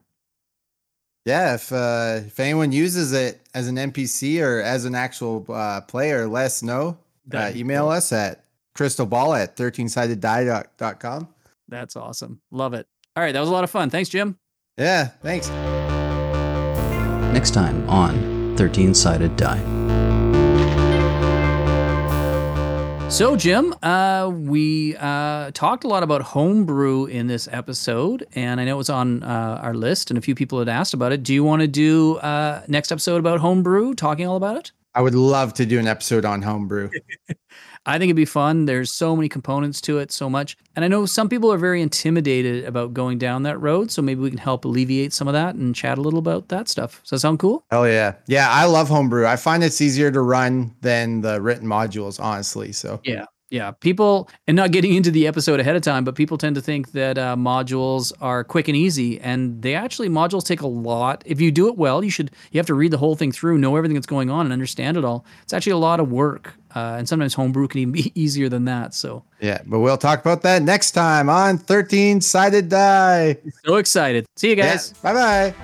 Yeah, 1.24 1.54
if 1.54 1.72
uh, 1.72 2.20
if 2.26 2.38
anyone 2.38 2.70
uses 2.70 3.12
it 3.12 3.40
as 3.54 3.66
an 3.68 3.76
NPC 3.76 4.42
or 4.42 4.60
as 4.60 4.84
an 4.84 4.94
actual 4.94 5.44
uh, 5.48 5.80
player, 5.82 6.26
let 6.26 6.46
us 6.46 6.62
know. 6.62 6.98
Uh, 7.32 7.50
email 7.54 7.84
cool. 7.84 7.92
us 7.92 8.12
at 8.12 8.44
crystalball 8.76 9.38
at 9.38 9.56
13sided 9.56 11.28
That's 11.68 11.96
awesome. 11.96 12.40
Love 12.50 12.74
it. 12.74 12.86
All 13.16 13.22
right, 13.22 13.32
that 13.32 13.40
was 13.40 13.48
a 13.48 13.52
lot 13.52 13.64
of 13.64 13.70
fun. 13.70 13.88
Thanks, 13.88 14.10
Jim. 14.10 14.36
Yeah, 14.76 15.06
thanks. 15.22 15.48
Next 17.32 17.52
time 17.52 17.88
on 17.88 18.33
13 18.56 18.94
sided 18.94 19.36
die. 19.36 19.62
So, 23.10 23.36
Jim, 23.36 23.72
uh, 23.80 24.28
we 24.34 24.96
uh, 24.96 25.52
talked 25.52 25.84
a 25.84 25.88
lot 25.88 26.02
about 26.02 26.22
homebrew 26.22 27.04
in 27.04 27.28
this 27.28 27.48
episode, 27.52 28.26
and 28.32 28.60
I 28.60 28.64
know 28.64 28.74
it 28.74 28.78
was 28.78 28.90
on 28.90 29.22
uh, 29.22 29.60
our 29.62 29.72
list, 29.72 30.10
and 30.10 30.18
a 30.18 30.20
few 30.20 30.34
people 30.34 30.58
had 30.58 30.68
asked 30.68 30.94
about 30.94 31.12
it. 31.12 31.22
Do 31.22 31.32
you 31.32 31.44
want 31.44 31.62
to 31.62 31.68
do 31.68 32.16
uh, 32.16 32.64
next 32.66 32.90
episode 32.90 33.18
about 33.18 33.38
homebrew, 33.38 33.94
talking 33.94 34.26
all 34.26 34.36
about 34.36 34.56
it? 34.56 34.72
I 34.96 35.00
would 35.00 35.14
love 35.14 35.54
to 35.54 35.66
do 35.66 35.78
an 35.78 35.86
episode 35.86 36.24
on 36.24 36.42
homebrew. 36.42 36.90
I 37.86 37.98
think 37.98 38.08
it'd 38.08 38.16
be 38.16 38.24
fun. 38.24 38.64
There's 38.64 38.90
so 38.90 39.14
many 39.14 39.28
components 39.28 39.80
to 39.82 39.98
it, 39.98 40.10
so 40.10 40.30
much. 40.30 40.56
And 40.74 40.84
I 40.84 40.88
know 40.88 41.06
some 41.06 41.28
people 41.28 41.52
are 41.52 41.58
very 41.58 41.82
intimidated 41.82 42.64
about 42.64 42.94
going 42.94 43.18
down 43.18 43.42
that 43.42 43.60
road. 43.60 43.90
So 43.90 44.00
maybe 44.00 44.20
we 44.20 44.30
can 44.30 44.38
help 44.38 44.64
alleviate 44.64 45.12
some 45.12 45.28
of 45.28 45.34
that 45.34 45.54
and 45.54 45.74
chat 45.74 45.98
a 45.98 46.00
little 46.00 46.18
about 46.18 46.48
that 46.48 46.68
stuff. 46.68 47.00
Does 47.02 47.10
that 47.10 47.18
sound 47.20 47.38
cool? 47.38 47.64
Hell 47.70 47.86
yeah. 47.86 48.14
Yeah, 48.26 48.48
I 48.50 48.64
love 48.64 48.88
homebrew. 48.88 49.26
I 49.26 49.36
find 49.36 49.62
it's 49.62 49.80
easier 49.80 50.10
to 50.10 50.20
run 50.20 50.74
than 50.80 51.20
the 51.20 51.40
written 51.40 51.68
modules, 51.68 52.18
honestly. 52.20 52.72
So 52.72 53.00
Yeah. 53.04 53.26
Yeah, 53.50 53.70
people, 53.70 54.28
and 54.48 54.56
not 54.56 54.72
getting 54.72 54.94
into 54.94 55.12
the 55.12 55.28
episode 55.28 55.60
ahead 55.60 55.76
of 55.76 55.82
time, 55.82 56.02
but 56.02 56.16
people 56.16 56.38
tend 56.38 56.56
to 56.56 56.60
think 56.60 56.90
that 56.90 57.18
uh, 57.18 57.36
modules 57.36 58.12
are 58.20 58.42
quick 58.42 58.66
and 58.66 58.76
easy, 58.76 59.20
and 59.20 59.62
they 59.62 59.76
actually 59.76 60.08
modules 60.08 60.44
take 60.44 60.62
a 60.62 60.66
lot. 60.66 61.22
If 61.24 61.40
you 61.40 61.52
do 61.52 61.68
it 61.68 61.76
well, 61.76 62.02
you 62.02 62.10
should 62.10 62.32
you 62.50 62.58
have 62.58 62.66
to 62.66 62.74
read 62.74 62.90
the 62.90 62.98
whole 62.98 63.14
thing 63.14 63.30
through, 63.30 63.58
know 63.58 63.76
everything 63.76 63.94
that's 63.94 64.08
going 64.08 64.28
on, 64.28 64.44
and 64.46 64.52
understand 64.52 64.96
it 64.96 65.04
all. 65.04 65.24
It's 65.44 65.52
actually 65.52 65.72
a 65.72 65.76
lot 65.76 66.00
of 66.00 66.10
work, 66.10 66.54
uh, 66.74 66.96
and 66.98 67.08
sometimes 67.08 67.34
homebrew 67.34 67.68
can 67.68 67.80
even 67.80 67.92
be 67.92 68.12
easier 68.20 68.48
than 68.48 68.64
that. 68.66 68.94
So 68.94 69.24
yeah, 69.40 69.60
but 69.66 69.80
we'll 69.80 69.98
talk 69.98 70.20
about 70.20 70.42
that 70.42 70.62
next 70.62 70.92
time 70.92 71.28
on 71.28 71.58
Thirteen 71.58 72.20
Sided 72.20 72.68
Die. 72.68 73.36
So 73.64 73.76
excited! 73.76 74.26
See 74.36 74.50
you 74.50 74.56
guys. 74.56 74.94
Yeah, 75.02 75.12
bye 75.12 75.52
bye. 75.52 75.54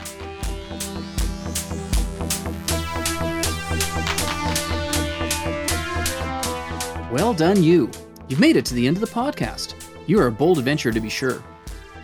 Well 7.11 7.35
done, 7.35 7.61
you. 7.63 7.91
You've 8.29 8.39
made 8.39 8.55
it 8.57 8.65
to 8.67 8.75
the 8.75 8.87
end 8.87 8.97
of 8.97 9.01
the 9.01 9.09
podcast. 9.09 9.75
You 10.07 10.21
are 10.21 10.29
a 10.29 10.33
bold 10.33 10.59
adventurer 10.59 10.93
to 10.93 11.01
be 11.01 11.09
sure. 11.09 11.43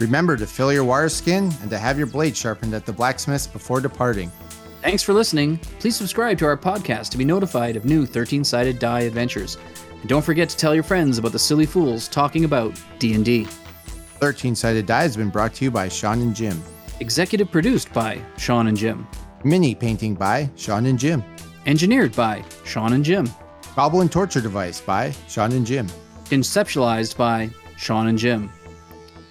Remember 0.01 0.37
to 0.37 0.47
fill 0.47 0.73
your 0.73 0.85
wineskin 0.85 1.53
and 1.63 1.71
to 1.71 1.79
have 1.79 1.97
your 1.97 2.09
blade 2.09 2.37
sharpened 2.37 2.75
at 2.75 2.85
the 2.87 2.93
blacksmith 2.93 3.53
before 3.53 3.81
departing. 3.81 4.33
Thanks 4.83 5.03
for 5.03 5.13
listening. 5.13 5.59
Please 5.81 5.97
subscribe 5.97 6.39
to 6.39 6.47
our 6.47 6.57
podcast 6.57 7.11
to 7.11 7.19
be 7.19 7.25
notified 7.25 7.77
of 7.77 7.85
new 7.85 8.07
13 8.07 8.45
sided 8.45 8.79
die 8.79 9.01
adventures. 9.01 9.59
And 10.01 10.09
don't 10.09 10.25
forget 10.25 10.49
to 10.51 10.57
tell 10.57 10.75
your 10.75 10.85
friends 10.85 11.19
about 11.19 11.33
the 11.33 11.39
silly 11.39 11.67
fools 11.67 12.09
talking 12.09 12.45
about 12.45 12.81
D&D. 12.99 13.45
13 13.45 14.55
sided 14.55 14.87
die 14.87 15.03
has 15.03 15.17
been 15.17 15.31
brought 15.31 15.55
to 15.55 15.65
you 15.65 15.71
by 15.71 15.89
Sean 15.89 16.21
and 16.21 16.35
Jim. 16.37 16.63
Executive 17.01 17.51
produced 17.51 17.93
by 17.93 18.23
Sean 18.39 18.69
and 18.69 18.77
Jim. 18.77 19.07
Mini 19.45 19.75
painting 19.75 20.15
by 20.15 20.49
Sean 20.57 20.87
and 20.87 20.99
Jim. 20.99 21.23
Engineered 21.67 22.15
by 22.15 22.45
Sean 22.65 22.93
and 22.93 23.05
Jim. 23.05 23.29
Goblin 23.75 24.09
Torture 24.09 24.41
Device 24.41 24.81
by 24.81 25.11
Sean 25.29 25.53
and 25.53 25.67
Jim. 25.67 25.87
Conceptualized 26.27 27.17
by 27.17 27.51
Sean 27.77 28.07
and 28.07 28.19
Jim. 28.19 28.51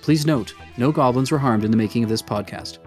Please 0.01 0.25
note, 0.25 0.53
no 0.77 0.91
goblins 0.91 1.31
were 1.31 1.39
harmed 1.39 1.63
in 1.63 1.71
the 1.71 1.77
making 1.77 2.03
of 2.03 2.09
this 2.09 2.21
podcast. 2.21 2.77